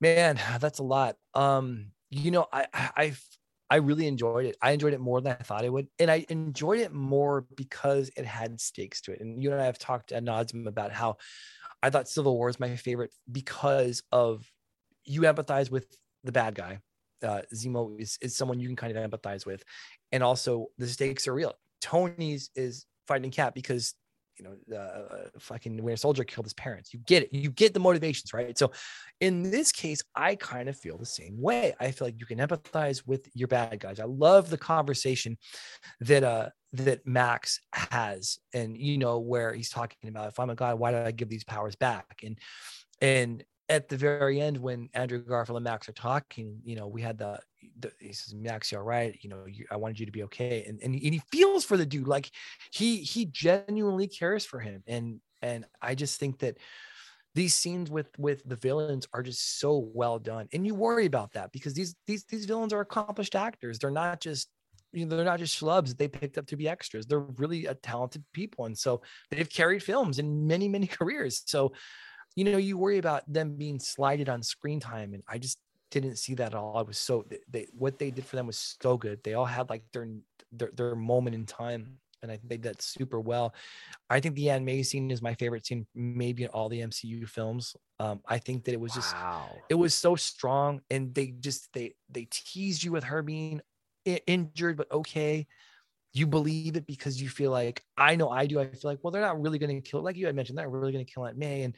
Man, 0.00 0.38
that's 0.60 0.78
a 0.78 0.82
lot. 0.82 1.16
Um, 1.34 1.92
you 2.10 2.30
know, 2.30 2.46
I, 2.52 2.66
I 2.72 2.90
I 2.96 3.16
I 3.70 3.76
really 3.76 4.06
enjoyed 4.06 4.46
it. 4.46 4.56
I 4.60 4.72
enjoyed 4.72 4.92
it 4.92 5.00
more 5.00 5.20
than 5.20 5.32
I 5.38 5.42
thought 5.42 5.64
I 5.64 5.68
would, 5.68 5.88
and 5.98 6.10
I 6.10 6.26
enjoyed 6.28 6.80
it 6.80 6.92
more 6.92 7.42
because 7.56 8.10
it 8.16 8.24
had 8.26 8.60
stakes 8.60 9.00
to 9.02 9.12
it. 9.12 9.20
And 9.20 9.42
you 9.42 9.52
and 9.52 9.60
I 9.60 9.64
have 9.64 9.78
talked 9.78 10.12
ad 10.12 10.24
nauseum 10.24 10.66
about 10.66 10.92
how 10.92 11.16
I 11.84 11.90
thought 11.90 12.08
Civil 12.08 12.34
War 12.34 12.48
is 12.48 12.58
my 12.58 12.76
favorite 12.76 13.12
because 13.30 14.02
of 14.10 14.50
you 15.04 15.20
empathize 15.22 15.70
with 15.70 15.86
the 16.24 16.32
bad 16.32 16.54
guy. 16.54 16.78
Uh, 17.22 17.42
Zemo 17.54 18.00
is, 18.00 18.18
is 18.22 18.34
someone 18.34 18.58
you 18.58 18.68
can 18.68 18.76
kind 18.76 18.96
of 18.96 19.10
empathize 19.10 19.44
with, 19.44 19.62
and 20.10 20.22
also 20.22 20.68
the 20.78 20.88
stakes 20.88 21.28
are 21.28 21.34
real. 21.34 21.52
Tony's 21.82 22.48
is 22.56 22.86
fighting 23.06 23.30
Cap 23.30 23.54
because 23.54 23.92
you 24.38 24.46
know 24.46 24.76
uh, 24.76 25.28
fucking 25.38 25.76
Winter 25.82 25.98
Soldier 25.98 26.24
killed 26.24 26.46
his 26.46 26.54
parents. 26.54 26.94
You 26.94 27.00
get 27.00 27.24
it. 27.24 27.34
You 27.34 27.50
get 27.50 27.74
the 27.74 27.80
motivations, 27.80 28.32
right? 28.32 28.56
So 28.56 28.72
in 29.20 29.50
this 29.50 29.70
case, 29.70 30.02
I 30.16 30.36
kind 30.36 30.70
of 30.70 30.78
feel 30.78 30.96
the 30.96 31.04
same 31.04 31.38
way. 31.38 31.74
I 31.78 31.90
feel 31.90 32.08
like 32.08 32.18
you 32.18 32.24
can 32.24 32.38
empathize 32.38 33.06
with 33.06 33.28
your 33.34 33.48
bad 33.48 33.78
guys. 33.78 34.00
I 34.00 34.04
love 34.04 34.48
the 34.48 34.58
conversation 34.58 35.36
that 36.00 36.24
uh 36.24 36.48
that 36.74 37.06
Max 37.06 37.60
has, 37.72 38.38
and 38.52 38.76
you 38.76 38.98
know 38.98 39.18
where 39.18 39.52
he's 39.52 39.70
talking 39.70 40.08
about 40.08 40.28
if 40.28 40.38
I'm 40.38 40.50
a 40.50 40.54
god, 40.54 40.78
why 40.78 40.90
did 40.90 41.06
I 41.06 41.10
give 41.10 41.28
these 41.28 41.44
powers 41.44 41.76
back? 41.76 42.20
And 42.24 42.38
and 43.00 43.44
at 43.68 43.88
the 43.88 43.96
very 43.96 44.40
end, 44.40 44.58
when 44.58 44.90
Andrew 44.92 45.18
Garfield 45.18 45.56
and 45.56 45.64
Max 45.64 45.88
are 45.88 45.92
talking, 45.92 46.60
you 46.64 46.76
know, 46.76 46.86
we 46.86 47.00
had 47.00 47.16
the, 47.16 47.40
the 47.80 47.90
he 47.98 48.12
says, 48.12 48.34
Max, 48.34 48.70
you 48.70 48.78
all 48.78 48.84
right? 48.84 49.18
You 49.22 49.30
know, 49.30 49.46
you, 49.46 49.64
I 49.70 49.76
wanted 49.76 49.98
you 49.98 50.06
to 50.06 50.12
be 50.12 50.22
okay. 50.24 50.64
And, 50.68 50.80
and, 50.82 50.94
and 50.94 51.14
he 51.14 51.22
feels 51.32 51.64
for 51.64 51.76
the 51.76 51.86
dude. 51.86 52.06
Like 52.06 52.30
he, 52.70 52.98
he 52.98 53.24
genuinely 53.24 54.06
cares 54.06 54.44
for 54.44 54.60
him. 54.60 54.82
And, 54.86 55.20
and 55.40 55.64
I 55.80 55.94
just 55.94 56.20
think 56.20 56.40
that 56.40 56.58
these 57.34 57.54
scenes 57.54 57.90
with, 57.90 58.10
with 58.18 58.46
the 58.46 58.56
villains 58.56 59.08
are 59.14 59.22
just 59.22 59.58
so 59.58 59.90
well 59.94 60.18
done. 60.18 60.46
And 60.52 60.66
you 60.66 60.74
worry 60.74 61.06
about 61.06 61.32
that 61.32 61.50
because 61.50 61.72
these, 61.72 61.94
these, 62.06 62.24
these 62.24 62.44
villains 62.44 62.72
are 62.74 62.80
accomplished 62.80 63.34
actors. 63.34 63.78
They're 63.78 63.90
not 63.90 64.20
just, 64.20 64.48
you 64.94 65.06
know, 65.06 65.16
they're 65.16 65.24
not 65.24 65.38
just 65.38 65.60
schlubs 65.60 65.88
that 65.88 65.98
they 65.98 66.08
picked 66.08 66.38
up 66.38 66.46
to 66.46 66.56
be 66.56 66.68
extras. 66.68 67.06
They're 67.06 67.20
really 67.20 67.66
a 67.66 67.74
talented 67.74 68.24
people. 68.32 68.66
And 68.66 68.76
so 68.76 69.02
they've 69.30 69.48
carried 69.48 69.82
films 69.82 70.18
in 70.18 70.46
many, 70.46 70.68
many 70.68 70.86
careers. 70.98 71.42
So, 71.46 71.72
you 72.36 72.44
know, 72.44 72.56
you 72.56 72.78
worry 72.78 72.98
about 72.98 73.30
them 73.32 73.56
being 73.56 73.78
slighted 73.78 74.28
on 74.28 74.42
screen 74.42 74.80
time, 74.80 75.14
and 75.14 75.22
I 75.28 75.38
just 75.38 75.58
didn't 75.90 76.16
see 76.16 76.34
that 76.34 76.48
at 76.48 76.54
all. 76.54 76.76
I 76.76 76.82
was 76.82 76.98
so 76.98 77.24
they, 77.48 77.66
what 77.72 77.98
they 77.98 78.10
did 78.10 78.26
for 78.26 78.36
them 78.36 78.46
was 78.46 78.76
so 78.80 78.96
good. 78.96 79.22
They 79.22 79.34
all 79.34 79.44
had 79.44 79.70
like 79.70 79.82
their 79.92 80.08
their, 80.50 80.70
their 80.74 80.96
moment 80.96 81.36
in 81.36 81.46
time, 81.46 81.98
and 82.22 82.32
I 82.32 82.36
think 82.36 82.48
they 82.48 82.56
did 82.56 82.74
that 82.74 82.82
super 82.82 83.20
well. 83.20 83.54
I 84.10 84.18
think 84.18 84.34
the 84.34 84.50
Aunt 84.50 84.64
May 84.64 84.82
scene 84.82 85.10
is 85.12 85.22
my 85.22 85.34
favorite 85.34 85.64
scene, 85.66 85.86
maybe 85.94 86.42
in 86.42 86.48
all 86.48 86.68
the 86.68 86.80
MCU 86.80 87.28
films. 87.28 87.76
Um, 88.00 88.20
I 88.26 88.38
think 88.38 88.64
that 88.64 88.72
it 88.72 88.80
was 88.80 88.92
just 88.92 89.14
it 89.68 89.74
was 89.74 89.94
so 89.94 90.16
strong, 90.16 90.80
and 90.90 91.14
they 91.14 91.28
just 91.38 91.72
they 91.72 91.94
they 92.10 92.26
teased 92.30 92.82
you 92.82 92.90
with 92.90 93.04
her 93.04 93.22
being 93.22 93.60
injured 94.04 94.76
but 94.76 94.90
okay. 94.90 95.46
You 96.12 96.28
believe 96.28 96.76
it 96.76 96.86
because 96.86 97.20
you 97.20 97.28
feel 97.28 97.50
like 97.50 97.82
I 97.98 98.14
know 98.14 98.30
I 98.30 98.46
do. 98.46 98.60
I 98.60 98.66
feel 98.66 98.90
like 98.90 99.00
well, 99.02 99.10
they're 99.10 99.20
not 99.20 99.40
really 99.40 99.58
going 99.58 99.82
to 99.82 99.90
kill 99.90 100.00
like 100.00 100.16
you 100.16 100.26
had 100.26 100.36
mentioned. 100.36 100.56
They're 100.56 100.68
really 100.68 100.92
going 100.92 101.04
to 101.04 101.12
kill 101.12 101.26
Aunt 101.26 101.36
May, 101.36 101.62
and 101.62 101.74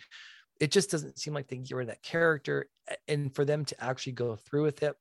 it 0.61 0.71
just 0.71 0.91
doesn't 0.91 1.19
seem 1.19 1.33
like 1.33 1.49
they 1.49 1.57
get 1.57 1.75
rid 1.75 1.89
of 1.89 1.95
that 1.95 2.03
character. 2.03 2.69
And 3.09 3.35
for 3.35 3.47
them 3.47 3.65
to 3.65 3.83
actually 3.83 4.13
go 4.13 4.37
through 4.37 4.65
with 4.65 4.83
it 4.83 4.95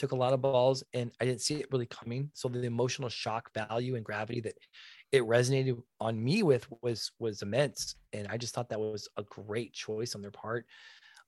took 0.00 0.12
a 0.12 0.16
lot 0.16 0.32
of 0.32 0.40
balls, 0.40 0.82
and 0.94 1.12
I 1.20 1.26
didn't 1.26 1.42
see 1.42 1.56
it 1.56 1.66
really 1.70 1.86
coming. 1.86 2.30
So 2.32 2.48
the 2.48 2.64
emotional 2.64 3.10
shock 3.10 3.52
value 3.52 3.96
and 3.96 4.04
gravity 4.04 4.40
that 4.40 4.54
it 5.12 5.22
resonated 5.22 5.80
on 6.00 6.22
me 6.22 6.42
with 6.42 6.66
was 6.82 7.12
was 7.18 7.42
immense, 7.42 7.96
and 8.12 8.26
I 8.28 8.38
just 8.38 8.54
thought 8.54 8.70
that 8.70 8.80
was 8.80 9.08
a 9.16 9.22
great 9.24 9.74
choice 9.74 10.14
on 10.14 10.22
their 10.22 10.30
part. 10.30 10.66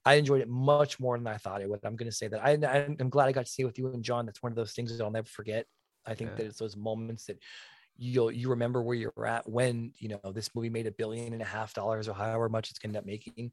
I 0.05 0.15
enjoyed 0.15 0.41
it 0.41 0.49
much 0.49 0.99
more 0.99 1.17
than 1.17 1.27
I 1.27 1.37
thought 1.37 1.63
I 1.63 1.67
would. 1.67 1.81
I'm 1.85 1.97
going 1.97 2.11
to 2.11 2.17
say 2.17 2.29
that 2.29 2.45
I, 2.45 2.53
I'm 2.99 3.09
glad 3.09 3.29
I 3.29 3.33
got 3.33 3.47
to 3.47 3.51
see 3.51 3.63
it 3.63 3.67
with 3.67 3.79
you 3.79 3.89
and 3.93 4.03
John. 4.03 4.27
That's 4.27 4.43
one 4.43 4.51
of 4.51 4.57
those 4.57 4.73
things 4.73 4.97
that 4.97 5.03
I'll 5.03 5.11
never 5.11 5.29
forget. 5.29 5.67
I 6.05 6.15
think 6.15 6.31
Yeah. 6.31 6.37
that 6.39 6.47
it's 6.47 6.59
those 6.59 6.77
moments 6.77 7.27
that 7.27 7.39
you'll 7.97 8.33
you 8.33 8.49
remember 8.51 8.83
where 8.83 8.97
you're 8.97 9.27
at 9.27 9.49
when 9.49 9.93
you 9.99 10.09
know 10.09 10.33
this 10.33 10.55
movie 10.55 10.71
made 10.71 10.87
a 10.87 10.93
billion 10.93 11.33
and 11.33 11.43
a 11.43 11.45
half 11.45 11.75
dollars 11.75 12.09
or 12.09 12.15
however 12.15 12.49
much 12.49 12.71
it's 12.71 12.79
going 12.79 12.93
to 12.93 12.99
end 12.99 13.03
up 13.03 13.07
making. 13.07 13.53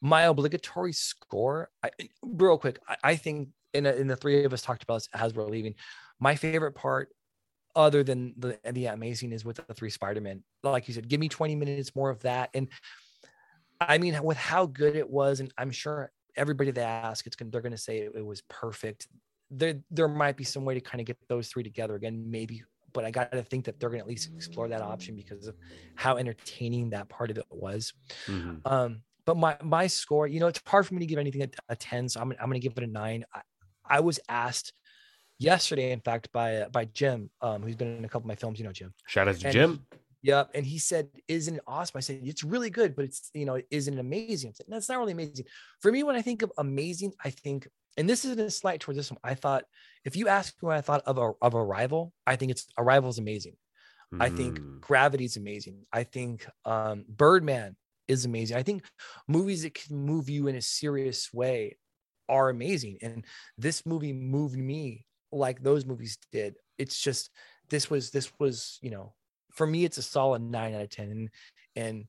My 0.00 0.22
obligatory 0.22 0.92
score, 0.92 1.70
I, 1.82 1.90
real 2.22 2.58
quick, 2.58 2.78
I, 2.88 2.96
I 3.02 3.16
think, 3.16 3.48
and, 3.72 3.86
and 3.86 4.08
the 4.08 4.16
three 4.16 4.44
of 4.44 4.52
us 4.52 4.62
talked 4.62 4.82
about 4.82 4.96
this 4.96 5.08
as 5.14 5.34
we're 5.34 5.44
leaving. 5.46 5.74
My 6.20 6.34
favorite 6.36 6.72
part, 6.72 7.08
other 7.76 8.02
than 8.04 8.34
the 8.38 8.58
the 8.72 8.86
amazing, 8.86 9.32
is 9.32 9.44
with 9.44 9.56
the 9.66 9.74
three 9.74 9.90
Spider-Man. 9.90 10.42
Like 10.62 10.88
you 10.88 10.94
said, 10.94 11.08
give 11.08 11.20
me 11.20 11.28
20 11.28 11.54
minutes 11.56 11.94
more 11.96 12.10
of 12.10 12.20
that. 12.20 12.50
And 12.54 12.68
I 13.88 13.98
mean, 13.98 14.20
with 14.22 14.36
how 14.36 14.66
good 14.66 14.96
it 14.96 15.08
was, 15.08 15.40
and 15.40 15.52
I'm 15.58 15.70
sure 15.70 16.10
everybody 16.36 16.70
they 16.70 16.82
ask, 16.82 17.26
it's 17.26 17.36
gonna 17.36 17.50
they're 17.50 17.60
gonna 17.60 17.76
say 17.76 17.98
it, 17.98 18.12
it 18.16 18.24
was 18.24 18.42
perfect. 18.48 19.08
There, 19.50 19.80
there 19.90 20.08
might 20.08 20.36
be 20.36 20.44
some 20.44 20.64
way 20.64 20.74
to 20.74 20.80
kind 20.80 21.00
of 21.00 21.06
get 21.06 21.16
those 21.28 21.48
three 21.48 21.62
together 21.62 21.94
again, 21.94 22.30
maybe. 22.30 22.62
But 22.92 23.04
I 23.04 23.10
got 23.10 23.32
to 23.32 23.42
think 23.42 23.64
that 23.64 23.80
they're 23.80 23.90
gonna 23.90 24.02
at 24.02 24.08
least 24.08 24.30
explore 24.34 24.68
that 24.68 24.80
option 24.80 25.16
because 25.16 25.46
of 25.46 25.56
how 25.96 26.16
entertaining 26.16 26.90
that 26.90 27.08
part 27.08 27.30
of 27.30 27.38
it 27.38 27.44
was. 27.50 27.92
Mhm. 28.26 28.60
Um, 28.64 29.02
but 29.26 29.36
my 29.36 29.56
my 29.62 29.86
score, 29.86 30.26
you 30.26 30.40
know, 30.40 30.46
it's 30.46 30.60
hard 30.66 30.86
for 30.86 30.94
me 30.94 31.00
to 31.00 31.06
give 31.06 31.18
anything 31.18 31.42
a, 31.42 31.48
a 31.70 31.76
ten, 31.76 32.08
so 32.08 32.20
I'm 32.20 32.30
I'm 32.32 32.48
gonna 32.48 32.58
give 32.58 32.74
it 32.76 32.82
a 32.82 32.86
nine. 32.86 33.24
I, 33.32 33.40
I 33.84 34.00
was 34.00 34.20
asked 34.28 34.72
yesterday, 35.38 35.92
in 35.92 36.00
fact, 36.00 36.30
by 36.32 36.56
uh, 36.58 36.68
by 36.68 36.84
Jim, 36.86 37.30
um, 37.40 37.62
who's 37.62 37.76
been 37.76 37.96
in 37.96 38.04
a 38.04 38.08
couple 38.08 38.26
of 38.26 38.28
my 38.28 38.36
films. 38.36 38.58
You 38.58 38.66
know, 38.66 38.72
Jim. 38.72 38.94
shout 39.06 39.28
out 39.28 39.36
to 39.36 39.46
And 39.46 39.52
jim 39.52 39.86
Yep. 40.24 40.52
And 40.54 40.66
he 40.66 40.78
said, 40.78 41.10
Isn't 41.28 41.56
it 41.56 41.62
awesome? 41.68 41.98
I 41.98 42.00
said, 42.00 42.22
It's 42.24 42.44
really 42.44 42.70
good, 42.70 42.96
but 42.96 43.06
it's, 43.06 43.30
you 43.34 43.46
know, 43.46 43.60
isn't 43.70 43.94
it 43.94 44.00
amazing? 44.00 44.50
I 44.50 44.54
said, 44.54 44.66
That's 44.68 44.90
not 44.90 44.98
really 44.98 45.12
amazing. 45.12 45.46
For 45.82 45.92
me, 45.92 46.02
when 46.04 46.16
I 46.16 46.22
think 46.22 46.42
of 46.42 46.52
amazing, 46.58 47.14
I 47.24 47.30
think, 47.30 47.68
and 47.98 48.08
this 48.10 48.24
is 48.24 48.36
a 48.38 48.50
slight 48.50 48.80
towards 48.80 48.98
this 48.98 49.12
one, 49.12 49.20
I 49.24 49.34
thought, 49.36 49.64
if 50.04 50.16
you 50.16 50.28
ask 50.28 50.54
me 50.62 50.68
what 50.68 50.78
I 50.78 50.82
thought 50.82 51.02
of 51.06 51.18
a, 51.18 51.32
of 51.42 51.54
Arrival, 51.54 52.14
I 52.26 52.36
think 52.36 52.52
it's 52.52 52.66
Arrival 52.78 53.10
is 53.10 53.18
amazing. 53.18 53.56
I 54.20 54.30
think 54.30 54.60
Mhm. 54.60 54.80
Gravity 54.80 55.24
is 55.26 55.36
amazing. 55.36 55.84
I 55.92 56.04
think 56.04 56.46
um, 56.64 57.04
Birdman 57.08 57.76
is 58.08 58.24
amazing. 58.26 58.56
I 58.56 58.62
think 58.64 58.84
movies 59.28 59.62
that 59.62 59.74
can 59.74 59.96
move 59.96 60.30
you 60.30 60.48
in 60.48 60.56
a 60.56 60.62
serious 60.62 61.32
way 61.32 61.78
are 62.28 62.50
amazing. 62.50 62.98
And 63.02 63.24
this 63.58 63.86
movie 63.86 64.12
moved 64.12 64.56
me 64.58 65.06
like 65.32 65.62
those 65.62 65.86
movies 65.86 66.18
did. 66.32 66.56
It's 66.78 67.00
just 67.00 67.30
this 67.70 67.90
was 67.90 68.10
this 68.12 68.32
was 68.38 68.78
you 68.82 68.90
know 68.90 69.14
for 69.54 69.66
me 69.66 69.84
it's 69.84 69.98
a 69.98 70.02
solid 70.02 70.42
nine 70.42 70.74
out 70.74 70.82
of 70.82 70.90
ten. 70.90 71.10
And 71.10 71.30
and 71.76 72.04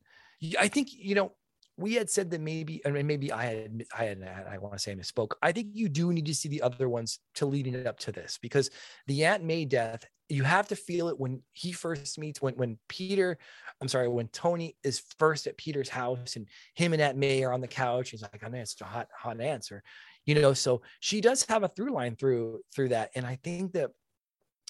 i 0.60 0.68
think 0.68 0.90
you 0.92 1.16
know 1.16 1.32
we 1.78 1.94
had 1.94 2.10
said 2.10 2.30
that 2.32 2.40
maybe 2.40 2.82
mean, 2.90 3.08
maybe 3.08 3.32
i 3.32 3.46
had 3.46 3.84
i 3.98 4.04
had 4.06 4.22
i 4.50 4.58
want 4.58 4.74
to 4.74 4.80
say 4.80 4.92
i 4.92 4.96
misspoke. 4.96 5.32
I 5.42 5.52
think 5.52 5.70
you 5.74 5.90
do 5.90 6.14
need 6.14 6.26
to 6.28 6.36
see 6.36 6.50
the 6.50 6.62
other 6.62 6.88
ones 6.90 7.20
to 7.36 7.46
leading 7.46 7.74
it 7.74 7.88
up 7.88 8.00
to 8.00 8.12
this 8.12 8.38
because 8.42 8.70
the 9.08 9.26
aunt 9.26 9.44
may 9.44 9.66
death 9.66 10.06
you 10.28 10.44
have 10.44 10.68
to 10.70 10.76
feel 10.76 11.10
it 11.10 11.20
when 11.20 11.42
he 11.54 11.72
first 11.72 12.18
meets 12.18 12.42
when 12.42 12.56
when 12.56 12.78
peter 12.88 13.38
i'm 13.82 13.88
sorry 13.88 14.08
when 14.08 14.28
tony 14.30 14.76
is 14.84 15.04
first 15.20 15.48
at 15.48 15.58
peter's 15.58 15.90
house 15.90 16.36
and 16.36 16.48
him 16.74 16.94
and 16.94 17.02
aunt 17.02 17.18
may 17.18 17.44
are 17.44 17.54
on 17.54 17.62
the 17.62 17.68
couch 17.68 18.10
he's 18.10 18.22
like 18.22 18.44
i 18.44 18.48
know 18.48 18.58
it's 18.58 18.80
a 18.82 18.86
hot 18.86 19.08
hot 19.16 19.40
answer 19.40 19.84
you 20.26 20.36
know? 20.36 20.54
So 20.54 20.82
she 21.00 21.22
does 21.22 21.46
have 21.46 21.64
a 21.64 21.68
through 21.68 21.92
line 21.92 22.16
through 22.16 22.62
through 22.74 22.90
that. 22.90 23.12
And 23.16 23.26
i 23.26 23.38
think 23.44 23.74
that 23.74 23.92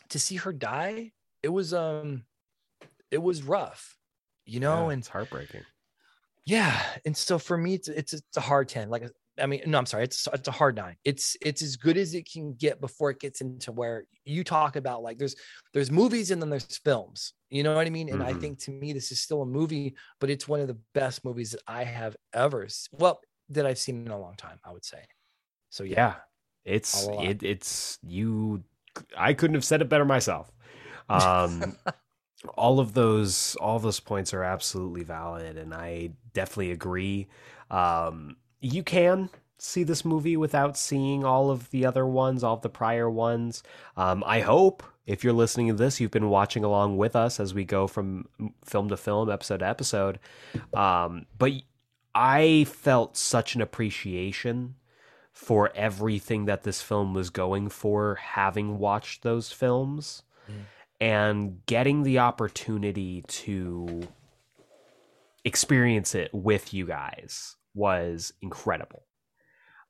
to 0.10 0.19
see 0.19 0.35
her 0.35 0.53
die 0.53 1.11
it 1.41 1.49
was 1.49 1.73
um 1.73 2.23
it 3.11 3.19
was 3.19 3.44
rough 3.44 3.98
you 4.45 4.60
know 4.60 4.90
Yeah, 4.90 4.90
and 4.90 4.99
it's 4.99 5.10
heartbreaking. 5.10 5.65
yeah 6.45 6.98
and 7.06 7.15
so 7.18 7.40
for 7.40 7.57
me 7.57 7.73
it's 7.73 7.88
it's 7.88 8.14
it's 8.14 8.38
a 8.38 8.41
hard 8.41 8.68
10 8.68 8.90
like 8.90 9.03
i 9.40 9.45
mean 9.45 9.61
no 9.65 9.77
i'm 9.77 9.86
sorry 9.86 10.03
it's 10.03 10.27
it's 10.34 10.48
a 10.48 10.52
hard 10.52 10.76
nine. 10.76 10.95
It's 11.03 11.36
it's 11.41 11.61
as 11.61 11.76
good 11.76 11.98
as 11.98 12.14
it 12.14 12.30
can 12.32 12.53
get 12.53 12.80
before 12.80 13.10
it 13.11 13.19
gets 13.19 13.41
into 13.41 13.72
where 13.72 14.06
you 14.26 14.44
talk 14.44 14.76
about 14.76 15.02
like 15.03 15.18
there's 15.18 15.36
there's 15.73 15.91
movies 15.91 16.32
and 16.32 16.41
then 16.41 16.49
there's 16.49 16.77
films 16.80 17.34
you 17.49 17.64
know 17.64 17.76
what 17.76 17.88
i 17.88 17.90
mean? 17.90 18.10
And 18.10 18.22
i 18.23 18.34
Mhm. 18.34 18.34
think 18.34 18.60
to 18.60 18.72
me 18.72 18.94
this 18.94 19.11
is 19.11 19.19
still 19.22 19.41
a 19.41 19.45
movie 19.45 19.95
but 20.19 20.30
it's 20.30 20.48
one 20.48 20.60
of 20.60 20.68
the 20.68 20.80
best 20.94 21.26
movies 21.26 21.52
that 21.52 21.61
i 21.68 21.84
have 21.84 22.15
ever 22.34 22.68
well 22.91 23.19
that 23.49 23.65
i've 23.65 23.77
seen 23.80 24.06
in 24.06 24.11
a 24.11 24.19
long 24.19 24.36
time 24.36 24.60
i 24.64 24.72
would 24.72 24.86
say. 24.86 25.06
So 25.72 25.84
yeah, 25.86 25.98
yeah 25.98 26.15
it's 26.64 27.10
it, 27.14 27.44
it's 27.44 27.99
you 28.03 28.64
i 29.18 29.34
couldn't 29.34 29.56
have 29.56 29.65
said 29.65 29.82
it 29.82 29.90
better 29.90 30.06
myself. 30.06 30.52
Um 31.10 31.77
all 32.57 32.79
of 32.79 32.93
those 32.93 33.55
all 33.59 33.79
those 33.79 33.99
points 33.99 34.33
are 34.33 34.43
absolutely 34.43 35.03
valid 35.03 35.57
and 35.57 35.73
i 35.73 36.09
definitely 36.33 36.71
agree. 36.71 37.27
Um 37.71 38.35
you 38.61 38.83
can 38.83 39.29
see 39.57 39.83
this 39.83 40.03
movie 40.03 40.37
without 40.37 40.77
seeing 40.77 41.23
all 41.23 41.49
of 41.49 41.69
the 41.71 41.85
other 41.85 42.05
ones 42.05 42.43
all 42.43 42.55
of 42.55 42.61
the 42.61 42.69
prior 42.69 43.09
ones. 43.09 43.63
Um 43.97 44.23
i 44.25 44.41
hope 44.41 44.83
if 45.07 45.23
you're 45.23 45.33
listening 45.33 45.67
to 45.67 45.73
this 45.73 45.99
you've 45.99 46.11
been 46.11 46.29
watching 46.29 46.63
along 46.63 46.97
with 46.97 47.15
us 47.15 47.39
as 47.39 47.53
we 47.53 47.63
go 47.63 47.87
from 47.87 48.27
film 48.63 48.89
to 48.89 48.97
film 48.97 49.29
episode 49.29 49.59
to 49.59 49.67
episode. 49.67 50.19
Um 50.73 51.25
but 51.37 51.53
i 52.13 52.65
felt 52.65 53.17
such 53.17 53.55
an 53.55 53.61
appreciation 53.61 54.75
for 55.31 55.71
everything 55.75 56.45
that 56.45 56.63
this 56.63 56.81
film 56.81 57.13
was 57.13 57.29
going 57.29 57.67
for 57.67 58.15
having 58.15 58.79
watched 58.79 59.21
those 59.21 59.51
films. 59.51 60.23
Mm. 60.49 60.63
And 61.06 61.64
getting 61.68 62.02
the 62.02 62.18
opportunity 62.18 63.23
to 63.27 64.07
experience 65.44 66.15
it 66.15 66.32
with 66.34 66.73
you 66.73 66.88
guys 66.88 67.56
was 67.76 68.34
incredible. 68.41 69.03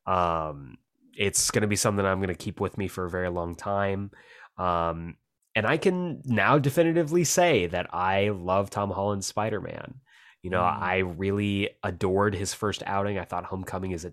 Um 0.06 0.76
it's 1.18 1.50
going 1.50 1.62
to 1.62 1.68
be 1.68 1.76
something 1.76 2.04
i'm 2.04 2.18
going 2.18 2.28
to 2.28 2.34
keep 2.34 2.60
with 2.60 2.76
me 2.76 2.86
for 2.88 3.06
a 3.06 3.10
very 3.10 3.30
long 3.30 3.54
time. 3.54 4.10
Um 4.58 5.16
and 5.54 5.66
i 5.66 5.78
can 5.78 6.20
now 6.26 6.58
definitively 6.58 7.24
say 7.24 7.66
that 7.66 7.86
i 7.94 8.28
love 8.28 8.68
tom 8.68 8.90
holland's 8.90 9.26
spider-man. 9.26 9.94
You 10.42 10.50
know 10.50 10.60
Mm. 10.60 10.82
i 10.82 10.96
really 10.98 11.70
adored 11.82 12.34
his 12.34 12.52
first 12.52 12.82
outing. 12.84 13.18
I 13.18 13.24
thought 13.24 13.44
homecoming 13.46 13.92
is 13.92 14.04
a 14.04 14.12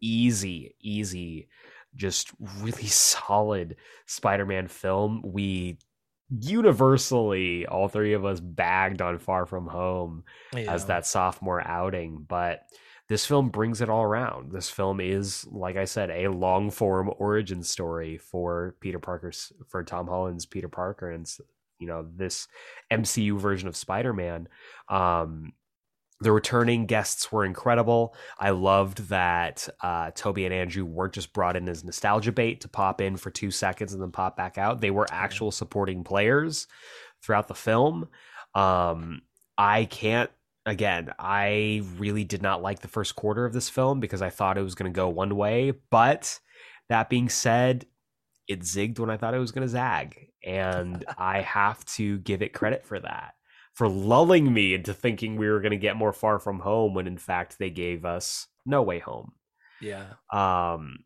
easy 0.00 0.76
easy 0.80 1.48
just 1.96 2.30
really 2.60 2.86
solid 3.16 3.76
spider-man 4.06 4.68
film. 4.68 5.22
We 5.24 5.78
universally 6.40 7.66
all 7.66 7.88
three 7.88 8.14
of 8.14 8.24
us 8.24 8.40
bagged 8.40 9.02
on 9.02 9.18
far 9.18 9.46
from 9.46 9.66
home 9.66 10.24
as 10.54 10.86
that 10.86 11.06
sophomore 11.06 11.66
outing 11.66 12.24
but 12.28 12.62
this 13.08 13.26
film 13.26 13.50
brings 13.50 13.82
it 13.82 13.90
all 13.90 14.02
around. 14.02 14.50
This 14.50 14.70
film 14.70 15.00
is 15.00 15.46
like 15.50 15.76
i 15.76 15.84
said 15.84 16.10
a 16.10 16.28
long 16.28 16.70
form 16.70 17.10
origin 17.18 17.62
story 17.62 18.18
for 18.18 18.76
peter 18.80 18.98
parker's 18.98 19.52
for 19.68 19.84
tom 19.84 20.06
holland's 20.06 20.46
peter 20.46 20.68
parker 20.68 21.10
and 21.10 21.30
you 21.78 21.86
know 21.86 22.06
this 22.16 22.48
mcu 22.90 23.38
version 23.38 23.68
of 23.68 23.76
spider-man. 23.76 24.48
Um 24.88 25.52
the 26.24 26.32
returning 26.32 26.86
guests 26.86 27.30
were 27.30 27.44
incredible. 27.44 28.14
I 28.38 28.48
loved 28.48 29.10
that 29.10 29.68
uh, 29.82 30.10
Tobey 30.14 30.46
and 30.46 30.54
Andrew 30.54 30.82
weren't 30.82 31.12
just 31.12 31.34
brought 31.34 31.54
in 31.54 31.68
as 31.68 31.84
nostalgia 31.84 32.32
bait 32.32 32.62
to 32.62 32.68
pop 32.68 33.02
in 33.02 33.18
for 33.18 33.30
two 33.30 33.50
seconds 33.50 33.92
and 33.92 34.02
then 34.02 34.10
pop 34.10 34.34
back 34.34 34.56
out. 34.56 34.80
They 34.80 34.90
were 34.90 35.06
actual 35.10 35.50
supporting 35.50 36.02
players 36.02 36.66
throughout 37.22 37.46
the 37.46 37.54
film. 37.54 38.08
Um, 38.54 39.20
I 39.58 39.84
can't, 39.84 40.30
again, 40.64 41.12
I 41.18 41.82
really 41.98 42.24
did 42.24 42.40
not 42.40 42.62
like 42.62 42.80
the 42.80 42.88
first 42.88 43.16
quarter 43.16 43.44
of 43.44 43.52
this 43.52 43.68
film 43.68 44.00
because 44.00 44.22
I 44.22 44.30
thought 44.30 44.56
it 44.56 44.62
was 44.62 44.74
going 44.74 44.90
to 44.90 44.96
go 44.96 45.10
one 45.10 45.36
way. 45.36 45.74
But 45.90 46.40
that 46.88 47.10
being 47.10 47.28
said, 47.28 47.84
it 48.48 48.60
zigged 48.60 48.98
when 48.98 49.10
I 49.10 49.18
thought 49.18 49.34
it 49.34 49.38
was 49.40 49.52
going 49.52 49.66
to 49.66 49.72
zag. 49.72 50.30
And 50.42 51.04
I 51.18 51.42
have 51.42 51.84
to 51.96 52.16
give 52.20 52.40
it 52.40 52.54
credit 52.54 52.86
for 52.86 52.98
that 52.98 53.34
for 53.74 53.88
lulling 53.88 54.52
me 54.52 54.74
into 54.74 54.94
thinking 54.94 55.36
we 55.36 55.48
were 55.48 55.60
going 55.60 55.72
to 55.72 55.76
get 55.76 55.96
more 55.96 56.12
far 56.12 56.38
from 56.38 56.60
home 56.60 56.94
when 56.94 57.06
in 57.06 57.18
fact 57.18 57.58
they 57.58 57.70
gave 57.70 58.04
us 58.04 58.46
no 58.64 58.82
way 58.82 58.98
home. 58.98 59.32
Yeah. 59.80 60.06
Um 60.32 61.04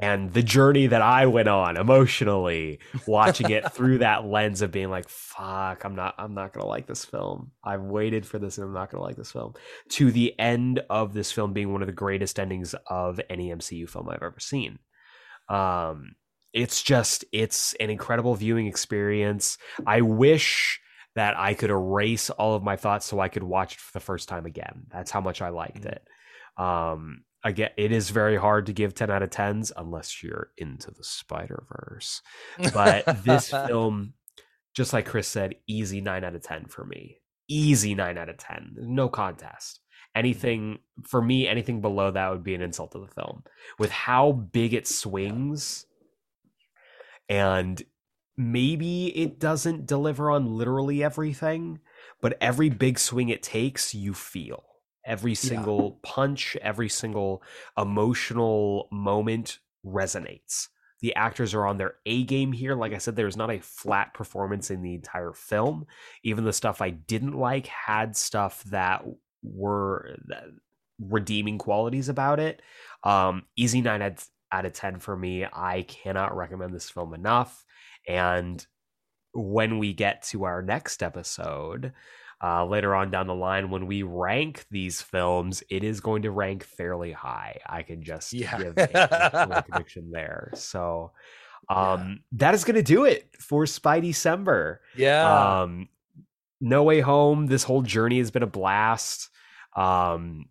and 0.00 0.32
the 0.32 0.42
journey 0.42 0.86
that 0.86 1.02
i 1.02 1.26
went 1.26 1.48
on 1.48 1.76
emotionally 1.76 2.78
watching 3.06 3.50
it 3.50 3.70
through 3.72 3.98
that 3.98 4.24
lens 4.24 4.62
of 4.62 4.70
being 4.70 4.88
like 4.88 5.08
fuck 5.08 5.84
i'm 5.84 5.94
not 5.94 6.14
i'm 6.16 6.32
not 6.32 6.52
going 6.52 6.62
to 6.62 6.68
like 6.68 6.86
this 6.86 7.04
film. 7.04 7.50
I've 7.62 7.82
waited 7.82 8.24
for 8.24 8.38
this 8.38 8.56
and 8.56 8.66
i'm 8.66 8.72
not 8.72 8.90
going 8.90 9.00
to 9.00 9.04
like 9.04 9.16
this 9.16 9.32
film. 9.32 9.54
To 9.90 10.10
the 10.10 10.38
end 10.38 10.80
of 10.88 11.12
this 11.12 11.32
film 11.32 11.52
being 11.52 11.72
one 11.72 11.82
of 11.82 11.86
the 11.86 11.92
greatest 11.92 12.38
endings 12.38 12.74
of 12.86 13.20
any 13.28 13.50
mcu 13.50 13.88
film 13.88 14.08
i've 14.08 14.22
ever 14.22 14.38
seen. 14.38 14.78
Um 15.48 16.14
it's 16.52 16.82
just 16.82 17.24
it's 17.32 17.74
an 17.74 17.90
incredible 17.90 18.34
viewing 18.34 18.66
experience. 18.66 19.58
I 19.86 20.00
wish 20.00 20.79
that 21.16 21.36
I 21.38 21.54
could 21.54 21.70
erase 21.70 22.30
all 22.30 22.54
of 22.54 22.62
my 22.62 22.76
thoughts 22.76 23.06
so 23.06 23.18
I 23.20 23.28
could 23.28 23.42
watch 23.42 23.74
it 23.74 23.80
for 23.80 23.92
the 23.92 24.00
first 24.04 24.28
time 24.28 24.46
again. 24.46 24.84
That's 24.90 25.10
how 25.10 25.20
much 25.20 25.42
I 25.42 25.48
liked 25.48 25.82
Mhm. 25.82 25.92
it. 25.92 26.08
Um, 26.56 27.24
again, 27.42 27.70
it 27.76 27.90
is 27.92 28.10
very 28.10 28.36
hard 28.36 28.66
to 28.66 28.72
give 28.72 28.94
10 28.94 29.10
out 29.10 29.22
of 29.22 29.30
10s 29.30 29.72
unless 29.76 30.22
you're 30.22 30.52
into 30.56 30.90
the 30.90 31.02
Spider 31.04 31.64
Verse. 31.68 32.22
But 32.72 33.24
this 33.24 33.50
film, 33.50 34.14
just 34.74 34.92
like 34.92 35.06
Chris 35.06 35.26
said, 35.26 35.56
easy 35.66 36.00
9 36.00 36.22
out 36.22 36.34
of 36.34 36.42
10 36.42 36.66
for 36.66 36.84
me. 36.84 37.16
Easy 37.48 37.94
9 37.96 38.16
out 38.16 38.28
of 38.28 38.36
10. 38.38 38.76
No 38.78 39.08
contest. 39.08 39.80
Anything 40.14 40.78
for 41.08 41.20
me, 41.22 41.48
anything 41.48 41.80
below 41.80 42.10
that 42.10 42.30
would 42.30 42.44
be 42.44 42.54
an 42.54 42.62
insult 42.62 42.92
to 42.92 42.98
the 43.00 43.06
film. 43.20 43.42
With 43.78 43.90
how 43.90 44.32
big 44.32 44.74
it 44.74 44.86
swings 44.86 45.86
and 47.28 47.82
maybe 48.40 49.06
it 49.16 49.38
doesn't 49.38 49.86
deliver 49.86 50.30
on 50.30 50.56
literally 50.56 51.04
everything, 51.04 51.80
but 52.20 52.38
every 52.40 52.70
big 52.70 52.98
swing 52.98 53.28
it 53.28 53.42
takes, 53.42 53.94
you 53.94 54.14
feel. 54.14 54.64
Every 55.04 55.34
single 55.34 55.98
punch, 56.02 56.56
every 56.60 56.88
single 56.88 57.42
emotional 57.76 58.88
moment 58.90 59.58
resonates. 59.84 60.68
The 61.00 61.14
actors 61.16 61.54
are 61.54 61.66
on 61.66 61.78
their 61.78 61.94
A 62.04 62.24
game 62.24 62.52
here. 62.52 62.74
Like 62.74 62.92
I 62.92 62.98
said, 62.98 63.16
there's 63.16 63.36
not 63.36 63.50
a 63.50 63.60
flat 63.60 64.12
performance 64.12 64.70
in 64.70 64.82
the 64.82 64.94
entire 64.94 65.32
film. 65.32 65.86
Even 66.22 66.44
the 66.44 66.52
stuff 66.52 66.82
I 66.82 66.90
didn't 66.90 67.32
like 67.32 67.66
had 67.66 68.16
stuff 68.16 68.62
that 68.64 69.04
were 69.42 70.16
redeeming 70.98 71.56
qualities 71.56 72.10
about 72.10 72.38
it. 72.38 72.60
Um, 73.04 73.44
easy 73.56 73.80
nine 73.80 74.02
out 74.02 74.22
out 74.52 74.66
of 74.66 74.72
10 74.72 74.98
for 74.98 75.16
me. 75.16 75.44
I 75.44 75.82
cannot 75.82 76.36
recommend 76.36 76.74
this 76.74 76.90
film 76.90 77.14
enough. 77.14 77.64
And 78.08 78.64
when 79.32 79.78
we 79.78 79.92
get 79.92 80.22
to 80.24 80.44
our 80.44 80.62
next 80.62 81.02
episode, 81.02 81.92
uh, 82.42 82.64
later 82.64 82.94
on 82.94 83.10
down 83.10 83.26
the 83.26 83.34
line, 83.34 83.70
when 83.70 83.86
we 83.86 84.02
rank 84.02 84.64
these 84.70 85.02
films, 85.02 85.62
it 85.70 85.84
is 85.84 86.00
going 86.00 86.22
to 86.22 86.30
rank 86.30 86.64
fairly 86.64 87.12
high. 87.12 87.60
I 87.66 87.82
can 87.82 88.02
just 88.02 88.32
Yeah. 88.32 88.56
give 88.58 88.74
a, 88.78 89.64
prediction 89.68 90.10
there. 90.10 90.50
So 90.54 91.12
um, 91.68 92.20
that 92.32 92.54
is 92.54 92.64
going 92.64 92.76
to 92.76 92.82
do 92.82 93.04
it 93.04 93.28
for 93.38 93.64
Spidey 93.64 94.02
December. 94.08 94.80
yeah 94.96 95.60
Um, 95.62 95.88
no 96.60 96.82
Way 96.82 97.00
Home. 97.00 97.46
This 97.46 97.62
whole 97.62 97.82
journey 97.82 98.18
has 98.18 98.30
been 98.30 98.42
a 98.42 98.46
blast. 98.46 99.28
Um, 99.76 100.46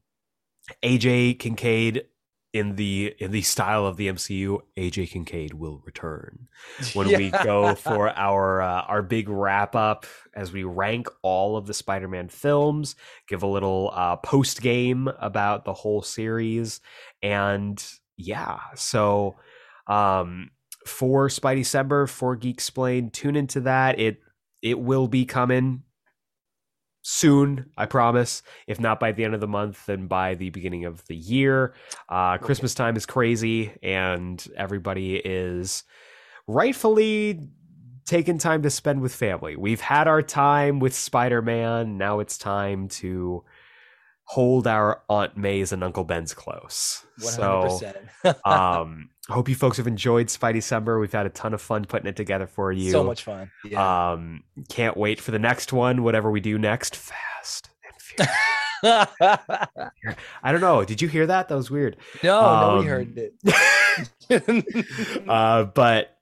AJ 0.84 1.40
Kincaid 1.40 2.06
in 2.52 2.76
the 2.76 3.14
in 3.20 3.32
the 3.32 3.42
style 3.42 3.86
of 3.86 3.98
the 3.98 4.08
MCU, 4.08 4.60
AJ 4.78 5.12
Kincaid 5.12 5.54
will 5.54 5.82
return 5.86 6.48
when 6.94 7.08
we 7.08 7.30
go 7.30 7.76
for 7.76 8.10
our 8.10 8.62
uh, 8.62 8.82
our 8.82 9.04
big 9.04 9.30
wrap 9.30 9.76
up 9.76 10.06
as 10.34 10.52
we 10.52 10.64
rank 10.64 11.08
all 11.22 11.58
of 11.58 11.68
the 11.68 11.74
Spider-Man 11.74 12.30
films, 12.30 12.96
give 13.28 13.44
a 13.44 13.48
little 13.48 13.92
uh, 13.94 14.16
post 14.16 14.62
game 14.62 15.10
about 15.20 15.66
the 15.66 15.74
whole 15.74 16.02
series, 16.02 16.82
and 17.22 17.84
yeah, 18.18 18.60
so 18.76 19.36
um, 19.88 20.50
for 20.86 21.28
Spidey 21.28 21.58
December 21.58 22.08
for 22.08 22.36
Geek 22.36 22.56
Explained. 22.56 23.14
Tune 23.14 23.36
into 23.36 23.62
that. 23.62 24.00
It 24.00 24.22
it 24.62 24.80
will 24.80 25.08
be 25.08 25.26
coming 25.26 25.84
soon, 27.02 27.70
I 27.78 27.86
promise. 27.86 28.42
If 28.68 28.80
not 28.80 29.00
by 29.00 29.12
the 29.12 29.24
end 29.24 29.34
of 29.34 29.42
the 29.42 29.48
month, 29.48 29.86
then 29.86 30.08
by 30.08 30.36
the 30.36 30.50
beginning 30.50 30.86
of 30.86 31.06
the 31.08 31.16
year. 31.16 31.74
Uh, 32.08 32.38
Christmas 32.38 32.74
time 32.74 32.96
is 32.96 33.06
crazy, 33.06 33.74
and 33.82 34.46
everybody 34.56 35.16
is 35.16 35.84
rightfully 36.48 37.50
taking 38.06 38.40
time 38.40 38.64
to 38.64 38.70
spend 38.70 39.02
with 39.02 39.14
family. 39.14 39.56
We've 39.56 39.82
had 39.82 40.08
our 40.08 40.24
time 40.24 40.80
with 40.80 40.96
Spider 40.96 41.42
Man. 41.42 41.98
Now 41.98 42.20
it's 42.20 42.38
time 42.38 42.88
to 42.90 43.44
hold 44.32 44.68
our 44.68 45.02
Aunt 45.10 45.36
May's 45.36 45.72
and 45.72 45.84
Uncle 45.84 46.04
Ben's 46.04 46.36
close. 46.36 47.04
So, 47.18 47.80
100%. 48.24 48.46
um, 48.48 49.10
hope 49.28 49.50
you 49.50 49.56
folks 49.56 49.78
have 49.78 49.88
enjoyed 49.88 50.28
Spidey 50.28 50.62
Summer. 50.62 51.00
We've 51.00 51.12
had 51.12 51.26
a 51.26 51.30
ton 51.30 51.56
of 51.56 51.62
fun 51.64 51.86
putting 51.86 52.08
it 52.08 52.16
together 52.16 52.46
for 52.46 52.72
you. 52.72 52.92
so 52.92 53.04
much 53.04 53.24
fun. 53.24 53.50
Yeah. 53.66 54.12
Um, 54.12 54.44
can't 54.70 54.96
wait 54.96 55.20
for 55.20 55.32
the 55.32 55.40
next 55.40 55.74
one, 55.74 56.04
whatever 56.04 56.30
we 56.30 56.42
do 56.42 56.60
next. 56.60 56.96
Fast 56.96 57.72
and 57.84 57.96
furious. 58.00 58.38
I 60.44 60.52
don't 60.52 60.62
know. 60.62 60.86
Did 60.86 61.02
you 61.02 61.08
hear 61.08 61.26
that? 61.26 61.48
That 61.50 61.56
was 61.56 61.72
weird. 61.72 61.98
no, 62.24 62.40
nobody 62.42 62.80
Um, 62.82 62.86
heard 62.88 63.18
it. 63.18 63.34
Uh, 65.28 65.64
but 65.64 66.16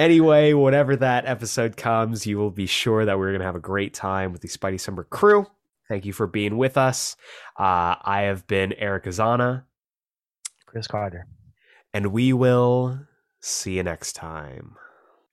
anyway, 0.00 0.52
whenever 0.52 0.96
that 0.96 1.26
episode 1.26 1.76
comes, 1.76 2.26
you 2.26 2.38
will 2.38 2.50
be 2.50 2.66
sure 2.66 3.04
that 3.04 3.18
we're 3.18 3.28
going 3.30 3.38
to 3.40 3.46
have 3.46 3.54
a 3.54 3.60
great 3.60 3.94
time 3.94 4.32
with 4.32 4.40
the 4.42 4.48
Spidey 4.48 4.80
Summer 4.80 5.04
crew. 5.04 5.46
Thank 5.88 6.04
you 6.04 6.12
for 6.12 6.26
being 6.26 6.56
with 6.56 6.76
us. 6.76 7.16
Uh, 7.58 7.94
I 8.02 8.22
have 8.22 8.46
been 8.46 8.72
Eric 8.74 9.04
Azana, 9.04 9.64
Chris 10.66 10.86
Carter. 10.86 11.26
and 11.94 12.08
we 12.12 12.32
will 12.32 13.00
see 13.40 13.76
you 13.76 13.82
next 13.82 14.14
time. 14.14 14.76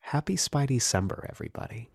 Happy 0.01 0.35
Spidey 0.35 0.67
December, 0.67 1.25
everybody. 1.30 1.89